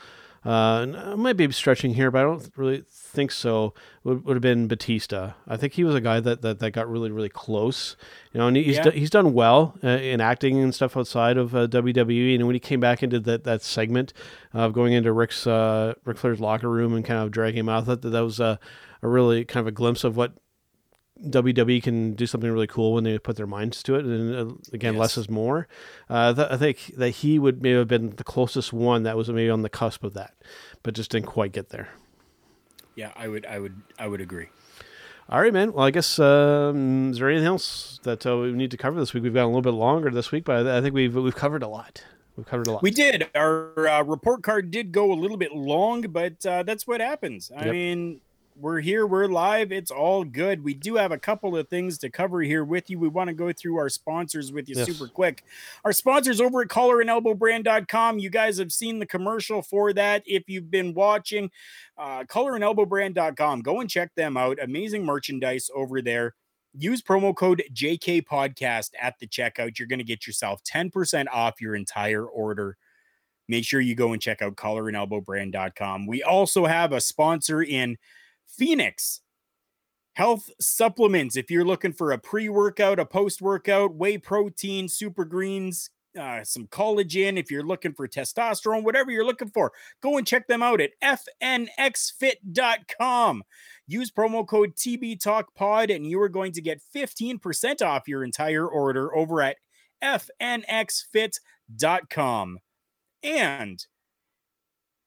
Uh, 0.46 0.86
I 1.12 1.14
might 1.16 1.36
be 1.36 1.50
stretching 1.50 1.94
here, 1.94 2.10
but 2.10 2.20
I 2.20 2.22
don't 2.22 2.50
really 2.56 2.84
think 2.88 3.32
so. 3.32 3.74
Would, 4.04 4.24
would 4.24 4.36
have 4.36 4.42
been 4.42 4.68
Batista. 4.68 5.32
I 5.48 5.56
think 5.56 5.72
he 5.72 5.82
was 5.82 5.94
a 5.96 6.00
guy 6.00 6.20
that, 6.20 6.42
that, 6.42 6.60
that 6.60 6.70
got 6.70 6.88
really 6.88 7.10
really 7.10 7.28
close. 7.28 7.96
You 8.32 8.38
know, 8.38 8.46
and 8.46 8.56
he's 8.56 8.76
Yeah. 8.76 8.82
do- 8.84 8.90
he's 8.90 9.10
done 9.10 9.32
well 9.32 9.76
uh, 9.82 9.88
in 9.88 10.20
acting 10.20 10.58
and 10.62 10.72
stuff 10.74 10.96
outside 10.96 11.36
of 11.36 11.54
uh, 11.56 11.66
WWE. 11.66 12.36
And 12.36 12.46
when 12.46 12.54
he 12.54 12.60
came 12.60 12.78
back 12.78 13.02
into 13.02 13.18
that, 13.20 13.42
that 13.44 13.62
segment 13.62 14.12
of 14.54 14.72
going 14.72 14.92
into 14.92 15.12
Rick's 15.12 15.46
uh, 15.46 15.94
Ric 16.04 16.16
Flair's 16.18 16.38
locker 16.40 16.68
room 16.70 16.94
and 16.94 17.04
kind 17.04 17.20
of 17.20 17.32
dragging 17.32 17.60
him 17.60 17.68
out, 17.68 17.86
that 17.86 18.02
that 18.02 18.20
was 18.20 18.38
a, 18.38 18.60
a 19.02 19.08
really 19.08 19.44
kind 19.44 19.62
of 19.62 19.66
a 19.66 19.72
glimpse 19.72 20.04
of 20.04 20.16
what 20.16 20.32
WWE 21.24 21.82
can 21.82 22.14
do 22.14 22.26
something 22.26 22.50
really 22.50 22.66
cool 22.66 22.92
when 22.94 23.04
they 23.04 23.18
put 23.18 23.36
their 23.36 23.46
minds 23.46 23.82
to 23.84 23.94
it, 23.94 24.04
and 24.04 24.34
uh, 24.34 24.54
again, 24.72 24.96
less 24.96 25.16
is 25.16 25.30
more. 25.30 25.66
Uh, 26.10 26.34
th- 26.34 26.48
I 26.50 26.56
think 26.56 26.92
that 26.96 27.10
he 27.10 27.38
would 27.38 27.62
maybe 27.62 27.76
have 27.78 27.88
been 27.88 28.10
the 28.16 28.24
closest 28.24 28.72
one 28.72 29.02
that 29.04 29.16
was 29.16 29.28
maybe 29.30 29.48
on 29.50 29.62
the 29.62 29.70
cusp 29.70 30.04
of 30.04 30.12
that, 30.14 30.34
but 30.82 30.94
just 30.94 31.10
didn't 31.10 31.26
quite 31.26 31.52
get 31.52 31.70
there. 31.70 31.88
Yeah, 32.94 33.12
I 33.16 33.28
would 33.28 33.46
I 33.46 33.58
would 33.58 33.80
I 33.98 34.08
would 34.08 34.20
agree. 34.20 34.48
All 35.28 35.40
right, 35.40 35.52
man. 35.52 35.72
Well, 35.72 35.84
I 35.84 35.90
guess 35.90 36.18
um, 36.18 37.10
is 37.10 37.18
there 37.18 37.28
anything 37.30 37.46
else 37.48 37.98
that 38.04 38.24
uh, 38.24 38.36
we 38.36 38.52
need 38.52 38.70
to 38.70 38.76
cover 38.76 38.98
this 39.00 39.12
week? 39.12 39.24
We've 39.24 39.34
got 39.34 39.44
a 39.44 39.46
little 39.46 39.62
bit 39.62 39.72
longer 39.74 40.10
this 40.10 40.30
week, 40.30 40.44
but 40.44 40.66
I, 40.66 40.78
I 40.78 40.80
think 40.80 40.94
we've 40.94 41.14
we've 41.14 41.34
covered 41.34 41.62
a 41.62 41.68
lot. 41.68 42.04
We've 42.36 42.46
covered 42.46 42.66
a 42.68 42.72
lot. 42.72 42.82
We 42.82 42.90
did. 42.90 43.28
Our 43.34 43.88
uh, 43.88 44.02
report 44.04 44.42
card 44.42 44.70
did 44.70 44.92
go 44.92 45.10
a 45.12 45.14
little 45.14 45.36
bit 45.38 45.52
long, 45.52 46.02
but 46.02 46.44
uh, 46.46 46.62
that's 46.62 46.86
what 46.86 47.00
happens. 47.00 47.50
I 47.56 47.64
Yep. 47.64 47.72
mean, 47.72 48.20
we're 48.58 48.80
here, 48.80 49.06
we're 49.06 49.26
live. 49.26 49.70
It's 49.70 49.90
all 49.90 50.24
good. 50.24 50.64
We 50.64 50.72
do 50.72 50.94
have 50.96 51.12
a 51.12 51.18
couple 51.18 51.56
of 51.56 51.68
things 51.68 51.98
to 51.98 52.08
cover 52.10 52.40
here 52.40 52.64
with 52.64 52.88
you. 52.88 52.98
We 52.98 53.08
want 53.08 53.28
to 53.28 53.34
go 53.34 53.52
through 53.52 53.76
our 53.76 53.88
sponsors 53.90 54.50
with 54.52 54.68
you 54.68 54.74
Yes. 54.76 54.86
super 54.86 55.08
quick. 55.08 55.44
Our 55.84 55.92
sponsors 55.92 56.40
over 56.40 56.62
at 56.62 56.68
collarandelbowbrand.com. 56.68 58.18
You 58.18 58.30
guys 58.30 58.58
have 58.58 58.72
seen 58.72 58.98
the 58.98 59.06
commercial 59.06 59.60
for 59.62 59.92
that. 59.92 60.22
If 60.26 60.44
you've 60.48 60.70
been 60.70 60.94
watching, 60.94 61.50
uh, 61.98 62.24
collarandelbowbrand.com, 62.24 63.60
go 63.60 63.80
and 63.80 63.90
check 63.90 64.14
them 64.14 64.36
out. 64.36 64.58
Amazing 64.62 65.04
merchandise 65.04 65.68
over 65.74 66.00
there. 66.00 66.34
Use 66.78 67.02
promo 67.02 67.34
code 67.34 67.62
JK 67.72 68.22
Podcast 68.22 68.90
at 69.00 69.18
the 69.18 69.26
checkout. 69.26 69.78
You're 69.78 69.88
going 69.88 69.98
to 69.98 70.04
get 70.04 70.26
yourself 70.26 70.62
10% 70.64 71.26
off 71.32 71.60
your 71.60 71.74
entire 71.74 72.24
order. 72.24 72.76
Make 73.48 73.64
sure 73.64 73.80
you 73.80 73.94
go 73.94 74.12
and 74.12 74.20
check 74.20 74.42
out 74.42 74.56
collarandelbowbrand.com. 74.56 76.06
We 76.06 76.22
also 76.22 76.66
have 76.66 76.92
a 76.92 77.00
sponsor 77.00 77.62
in 77.62 77.96
Fenix 78.48 79.20
health 80.16 80.50
supplements. 80.58 81.36
If 81.36 81.50
you're 81.50 81.64
looking 81.64 81.92
for 81.92 82.12
a 82.12 82.18
pre 82.18 82.48
workout, 82.48 82.98
a 82.98 83.04
post 83.04 83.42
workout, 83.42 83.94
whey 83.94 84.16
protein, 84.18 84.88
super 84.88 85.26
greens, 85.26 85.90
uh, 86.18 86.42
some 86.42 86.66
collagen, 86.68 87.38
if 87.38 87.50
you're 87.50 87.62
looking 87.62 87.92
for 87.92 88.08
testosterone, 88.08 88.82
whatever 88.82 89.10
you're 89.10 89.26
looking 89.26 89.50
for, 89.50 89.72
go 90.02 90.16
and 90.16 90.26
check 90.26 90.48
them 90.48 90.62
out 90.62 90.80
at 90.80 90.92
fnxfit.com. 91.04 91.82
Use 93.86 94.10
promo 94.10 94.46
code 94.46 94.74
TB 94.74 95.20
Talk 95.20 95.54
Pod, 95.54 95.90
and 95.90 96.06
you 96.06 96.18
are 96.20 96.30
going 96.30 96.52
to 96.52 96.62
get 96.62 96.80
15% 96.94 97.82
off 97.82 98.08
your 98.08 98.24
entire 98.24 98.66
order 98.66 99.14
over 99.14 99.42
at 99.42 99.58
fnxfit.com. 100.02 101.38
And 103.22 103.86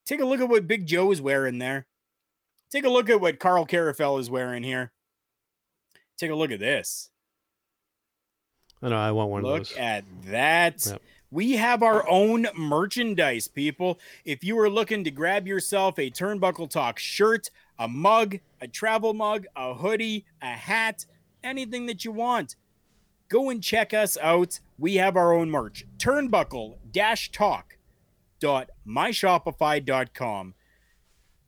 take 0.06 0.22
a 0.22 0.26
look 0.26 0.40
at 0.40 0.50
what 0.50 0.68
Big 0.68 0.86
Joe 0.86 1.12
is 1.12 1.22
wearing 1.22 1.58
there. 1.58 1.88
Take 2.72 2.86
a 2.86 2.90
look 2.90 3.10
at 3.10 3.20
what 3.20 3.40
Karl 3.40 3.66
Karufel 3.66 4.20
is 4.20 4.30
wearing 4.30 4.64
here. 4.64 4.92
Take 6.18 6.32
a 6.32 6.36
look 6.36 6.52
at 6.52 6.60
this. 6.60 7.10
I 8.82 8.90
know. 8.90 8.98
I 8.98 9.12
want 9.12 9.32
one 9.32 9.46
of 9.46 9.52
Look 9.52 9.78
at 9.78 10.06
that. 10.26 10.86
Yep. 10.86 11.02
We 11.32 11.54
have 11.54 11.84
our 11.84 12.08
own 12.10 12.48
merchandise, 12.56 13.48
people. 13.48 14.00
If 14.26 14.44
you 14.44 14.58
are 14.60 14.70
looking 14.70 15.04
to 15.04 15.12
grab 15.12 15.48
yourself 15.48 16.00
a 16.00 16.10
Turnbuckle 16.10 16.70
Talk 16.70 16.98
shirt, 16.98 17.52
a 17.78 17.88
mug, 17.88 18.40
a 18.62 18.68
travel 18.68 19.14
mug, 19.14 19.46
a 19.56 19.76
hoodie, 19.76 20.26
a 20.42 20.48
hat, 20.48 21.06
anything 21.44 21.86
that 21.86 22.04
you 22.04 22.12
want, 22.12 22.56
go 23.30 23.50
and 23.50 23.64
check 23.64 23.94
us 23.94 24.18
out. 24.18 24.60
We 24.78 24.96
have 24.96 25.16
our 25.16 25.34
own 25.34 25.52
merch. 25.52 25.86
Turnbuckle 25.98 26.78
talk 27.32 27.78
dot 28.40 28.70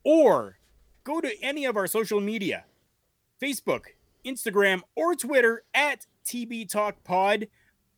or 0.04 0.58
go 1.04 1.20
to 1.20 1.42
any 1.42 1.64
of 1.64 1.76
our 1.76 1.86
social 1.86 2.20
media 2.20 2.64
Facebook, 3.42 3.82
Instagram, 4.24 4.82
or 4.94 5.14
Twitter 5.14 5.64
at 5.74 6.06
TB 6.24 6.70
Talk 6.70 7.02
Pod. 7.04 7.48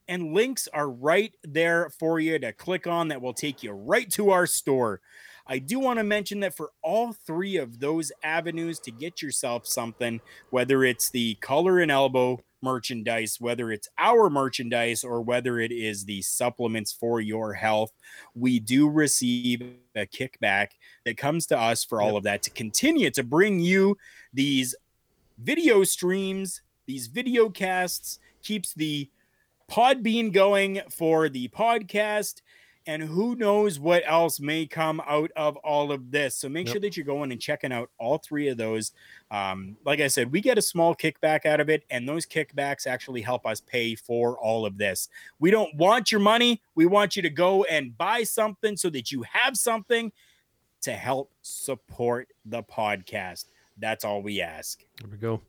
And 0.06 0.34
links 0.34 0.68
are 0.72 0.90
right 0.90 1.34
there 1.42 1.88
for 1.88 2.20
you 2.20 2.38
to 2.38 2.52
click 2.52 2.86
on 2.86 3.08
that 3.08 3.22
will 3.22 3.32
take 3.32 3.62
you 3.62 3.72
right 3.72 4.10
to 4.12 4.30
our 4.30 4.46
store. 4.46 5.00
I 5.46 5.58
do 5.58 5.78
want 5.78 5.98
to 5.98 6.04
mention 6.04 6.40
that 6.40 6.56
for 6.56 6.70
all 6.82 7.12
three 7.12 7.56
of 7.56 7.78
those 7.78 8.10
avenues 8.22 8.78
to 8.80 8.90
get 8.90 9.20
yourself 9.20 9.66
something, 9.66 10.20
whether 10.50 10.84
it's 10.84 11.10
the 11.10 11.34
Collar 11.36 11.80
and 11.80 11.90
Elbow 11.90 12.40
merchandise, 12.62 13.38
whether 13.40 13.70
it's 13.70 13.88
our 13.98 14.30
merchandise, 14.30 15.04
or 15.04 15.20
whether 15.20 15.60
it 15.60 15.70
is 15.70 16.06
the 16.06 16.22
supplements 16.22 16.92
for 16.92 17.20
your 17.20 17.52
health, 17.52 17.92
we 18.34 18.58
do 18.58 18.88
receive 18.88 19.62
a 19.94 20.06
kickback 20.06 20.68
that 21.04 21.18
comes 21.18 21.46
to 21.46 21.58
us 21.58 21.84
for 21.84 22.00
all 22.00 22.16
of 22.16 22.24
that 22.24 22.42
to 22.42 22.50
continue 22.50 23.10
to 23.10 23.22
bring 23.22 23.60
you 23.60 23.96
these 24.32 24.74
video 25.38 25.84
streams, 25.84 26.62
these 26.86 27.06
video 27.06 27.50
casts, 27.50 28.18
keeps 28.42 28.72
the 28.72 29.08
Podbean 29.70 30.32
going 30.32 30.80
for 30.90 31.28
the 31.28 31.48
podcast. 31.48 32.40
And 32.86 33.02
who 33.02 33.34
knows 33.34 33.80
what 33.80 34.02
else 34.06 34.38
may 34.40 34.66
come 34.66 35.00
out 35.06 35.30
of 35.36 35.56
all 35.58 35.90
of 35.90 36.10
this. 36.10 36.34
So 36.36 36.50
make 36.50 36.66
Yep. 36.66 36.72
sure 36.74 36.80
that 36.82 36.96
you're 36.98 37.06
going 37.06 37.32
and 37.32 37.40
checking 37.40 37.72
out 37.72 37.90
all 37.98 38.18
three 38.18 38.48
of 38.48 38.58
those. 38.58 38.92
Um, 39.30 39.78
like 39.86 40.00
I 40.00 40.08
said, 40.08 40.30
we 40.30 40.42
get 40.42 40.58
a 40.58 40.62
small 40.62 40.94
kickback 40.94 41.46
out 41.46 41.60
of 41.60 41.70
it, 41.70 41.84
and 41.88 42.06
those 42.06 42.26
kickbacks 42.26 42.86
actually 42.86 43.22
help 43.22 43.46
us 43.46 43.60
pay 43.62 43.94
for 43.94 44.38
all 44.38 44.66
of 44.66 44.76
this. 44.76 45.08
We 45.38 45.50
don't 45.50 45.74
want 45.76 46.12
your 46.12 46.20
money. 46.20 46.60
We 46.74 46.84
want 46.84 47.16
you 47.16 47.22
to 47.22 47.30
go 47.30 47.64
and 47.64 47.96
buy 47.96 48.22
something 48.24 48.76
so 48.76 48.90
that 48.90 49.10
you 49.10 49.24
have 49.32 49.56
something 49.56 50.12
to 50.82 50.92
help 50.92 51.32
support 51.40 52.28
the 52.44 52.62
podcast. 52.62 53.46
That's 53.78 54.04
all 54.04 54.20
we 54.22 54.42
ask. 54.42 54.84
There 55.00 55.10
we 55.10 55.16
go. 55.16 55.40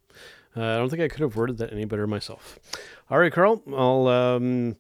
Uh, 0.56 0.64
I 0.64 0.78
don't 0.78 0.90
think 0.90 1.02
I 1.02 1.10
could 1.10 1.20
have 1.20 1.36
worded 1.36 1.58
that 1.58 1.74
any 1.74 1.84
better 1.84 2.08
myself. 2.08 2.58
All 3.10 3.20
right, 3.20 3.32
Karl. 3.32 3.62
I'll 3.76 4.08
um, 4.08 4.78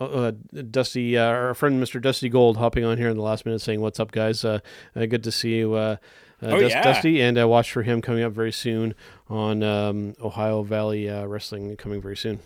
uh, 0.00 0.04
uh, 0.04 0.32
Dusty, 0.70 1.16
uh, 1.16 1.24
our 1.24 1.54
friend 1.54 1.82
Mr. 1.82 2.00
Dusty 2.00 2.28
Gold, 2.28 2.56
hopping 2.56 2.84
on 2.84 2.98
here 2.98 3.08
in 3.08 3.16
the 3.16 3.22
last 3.22 3.44
minute, 3.46 3.60
saying, 3.60 3.80
"What's 3.80 3.98
up, 4.00 4.12
guys? 4.12 4.44
Uh, 4.44 4.60
uh, 4.96 5.06
good 5.06 5.24
to 5.24 5.32
see 5.32 5.56
you, 5.56 5.74
uh, 5.74 5.96
uh, 6.42 6.46
Oh, 6.46 6.60
Dust- 6.60 6.74
yeah. 6.74 6.82
Dusty." 6.82 7.20
And 7.20 7.38
uh, 7.38 7.48
watch 7.48 7.72
for 7.72 7.82
him 7.82 8.00
coming 8.00 8.22
up 8.22 8.32
very 8.32 8.52
soon 8.52 8.94
on 9.28 9.62
um, 9.62 10.14
Ohio 10.22 10.62
Valley 10.62 11.08
uh, 11.08 11.24
Wrestling, 11.26 11.76
coming 11.76 12.00
very 12.00 12.16
soon. 12.16 12.40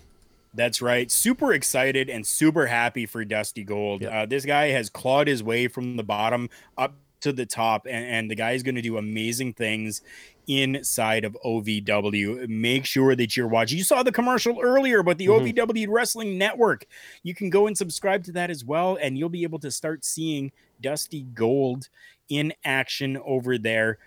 That's 0.55 0.83
right. 0.83 1.11
Super 1.11 1.53
excited 1.55 2.11
and 2.11 2.27
super 2.27 2.66
happy 2.66 3.07
for 3.07 3.24
Dusty 3.24 3.65
Gold. 3.65 4.05
Uh, 4.05 4.27
this 4.27 4.45
guy 4.45 4.66
has 4.69 4.91
clawed 4.91 5.27
his 5.27 5.43
way 5.43 5.66
from 5.66 5.97
the 5.97 6.03
bottom 6.05 6.51
up 6.77 6.95
to 7.23 7.33
the 7.33 7.47
top, 7.47 7.87
and, 7.87 8.05
and 8.05 8.31
the 8.31 8.35
guy 8.35 8.51
is 8.53 8.62
going 8.62 8.74
to 8.74 8.83
do 8.83 8.99
amazing 8.99 9.55
things 9.55 10.03
inside 10.47 11.24
of 11.24 11.36
OVW. 11.44 12.48
Make 12.48 12.85
sure 12.85 13.14
that 13.14 13.36
you're 13.36 13.48
watching. 13.48 13.78
You 13.78 13.85
saw 13.85 14.02
the 14.02 14.12
commercial 14.12 14.59
earlier 14.60 15.02
but 15.02 15.19
the 15.19 15.27
Mhm. 15.27 15.40
OVW 15.55 15.89
Wrestling 15.89 16.36
Network. 16.39 16.86
You 17.23 17.35
can 17.35 17.51
go 17.51 17.66
and 17.66 17.77
subscribe 17.77 18.24
to 18.24 18.32
that 18.32 18.51
as 18.51 18.64
well, 18.64 18.98
and 19.01 19.16
you'll 19.19 19.28
be 19.28 19.43
able 19.44 19.59
to 19.60 19.70
start 19.70 20.05
seeing 20.05 20.52
Dusty 20.81 21.23
Gold 21.35 21.89
in 22.28 22.52
action 22.64 23.19
over 23.24 23.59
there. 23.59 23.98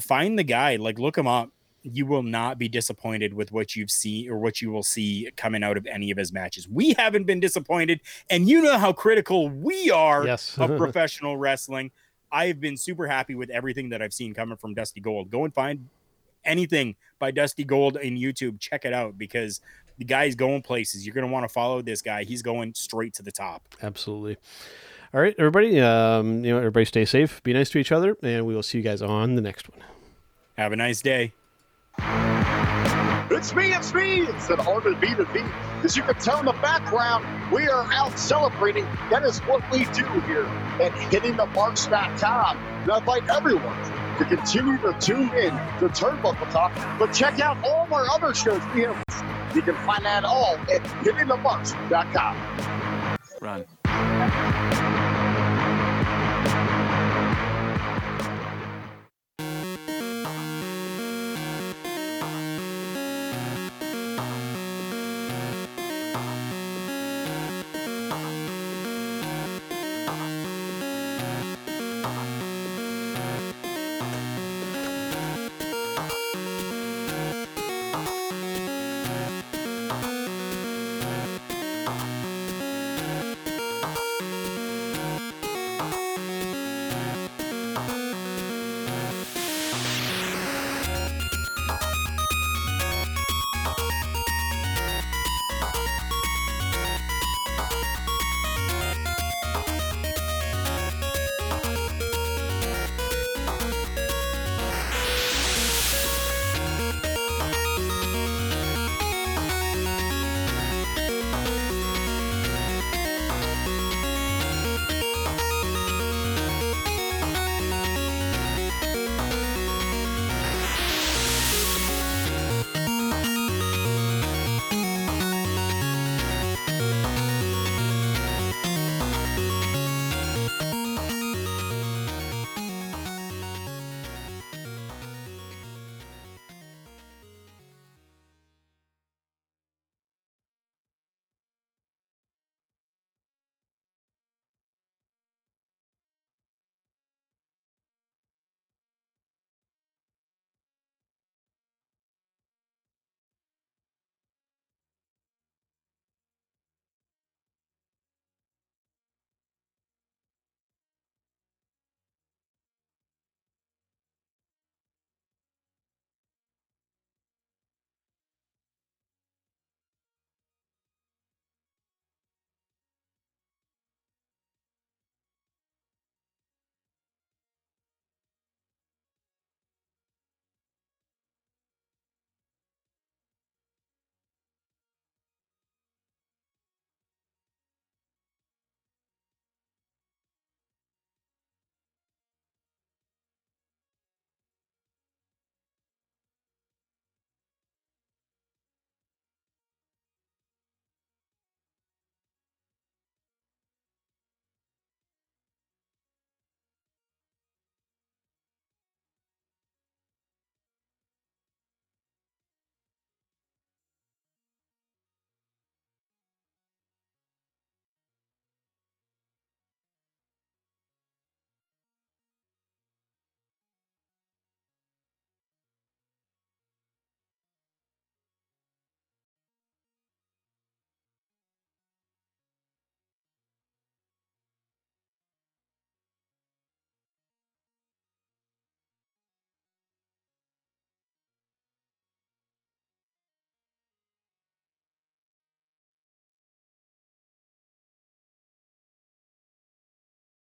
Find 0.00 0.38
the 0.38 0.44
guy, 0.44 0.76
like 0.76 0.98
look 0.98 1.16
him 1.18 1.26
up 1.26 1.50
you 1.88 2.04
will 2.04 2.24
not 2.24 2.58
be 2.58 2.68
disappointed 2.68 3.32
with 3.32 3.52
what 3.52 3.76
you've 3.76 3.92
seen 3.92 4.28
or 4.28 4.36
what 4.38 4.60
you 4.60 4.72
will 4.72 4.82
see 4.82 5.30
coming 5.36 5.62
out 5.62 5.76
of 5.76 5.86
any 5.86 6.10
of 6.10 6.18
his 6.18 6.32
matches. 6.32 6.66
We 6.68 6.94
haven't 6.98 7.26
been 7.28 7.38
disappointed, 7.38 8.00
and 8.28 8.48
you 8.48 8.60
know 8.60 8.76
how 8.76 8.92
critical 8.92 9.48
we 9.48 9.88
are 9.92 10.26
Yes. 10.26 10.58
of 10.58 10.76
professional 10.78 11.36
wrestling. 11.36 11.92
I've 12.30 12.60
been 12.60 12.76
super 12.76 13.06
happy 13.06 13.34
with 13.34 13.50
everything 13.50 13.90
that 13.90 14.02
I've 14.02 14.12
seen 14.12 14.34
coming 14.34 14.56
from 14.56 14.74
Dusty 14.74 15.00
Gold. 15.00 15.30
Go 15.30 15.44
and 15.44 15.54
find 15.54 15.88
anything 16.44 16.96
by 17.18 17.30
Dusty 17.30 17.64
Gold 17.64 17.96
in 17.96 18.16
YouTube. 18.16 18.60
Check 18.60 18.84
it 18.84 18.92
out 18.92 19.18
because 19.18 19.60
the 19.98 20.04
guy's 20.04 20.34
going 20.34 20.62
places. 20.62 21.06
You're 21.06 21.14
going 21.14 21.26
to 21.26 21.32
want 21.32 21.44
to 21.44 21.52
follow 21.52 21.82
this 21.82 22.02
guy. 22.02 22.24
He's 22.24 22.42
going 22.42 22.74
straight 22.74 23.14
to 23.14 23.22
the 23.22 23.32
top. 23.32 23.62
Absolutely. 23.82 24.36
All 25.14 25.20
right, 25.20 25.34
everybody. 25.38 25.80
Um, 25.80 26.44
you 26.44 26.52
know, 26.52 26.58
everybody 26.58 26.84
stay 26.84 27.04
safe, 27.04 27.42
be 27.42 27.52
nice 27.52 27.70
to 27.70 27.78
each 27.78 27.92
other, 27.92 28.16
and 28.22 28.44
we 28.46 28.54
will 28.54 28.62
see 28.62 28.78
you 28.78 28.84
guys 28.84 29.02
on 29.02 29.34
the 29.34 29.42
next 29.42 29.68
one. 29.70 29.82
Have 30.56 30.72
a 30.72 30.76
nice 30.76 31.00
day. 31.00 31.32
It's 33.28 33.54
me, 33.54 33.72
it's 33.74 33.92
me. 33.92 34.20
It's 34.20 34.50
an 34.50 34.60
honor 34.60 34.92
to 34.92 34.96
be 35.00 35.08
to 35.08 35.24
be. 35.32 35.42
As 35.82 35.96
you 35.96 36.04
can 36.04 36.14
tell 36.14 36.38
in 36.38 36.46
the 36.46 36.52
background, 36.52 37.26
we 37.52 37.66
are 37.68 37.92
out 37.92 38.16
celebrating. 38.18 38.84
That 39.10 39.24
is 39.24 39.40
what 39.40 39.68
we 39.72 39.84
do 39.86 40.04
here 40.20 40.46
at 40.80 40.92
hittingthemarks.com. 40.92 42.56
And 42.56 42.90
I 42.90 42.98
invite 42.98 43.28
everyone 43.28 43.76
to 44.18 44.24
continue 44.24 44.78
to 44.78 44.96
tune 45.00 45.30
in 45.34 45.50
to 45.80 45.88
Turnbuckle 45.88 46.50
Talk, 46.52 46.72
but 46.98 47.12
check 47.12 47.40
out 47.40 47.56
all 47.64 47.84
of 47.84 47.92
our 47.92 48.08
other 48.10 48.32
shows 48.32 48.62
we 48.74 48.82
have. 48.82 48.96
You 49.54 49.62
can 49.62 49.74
find 49.86 50.04
that 50.04 50.24
all 50.24 50.56
at 50.72 50.82
hittingthemarks.com. 51.02 52.36
Run. 53.40 53.64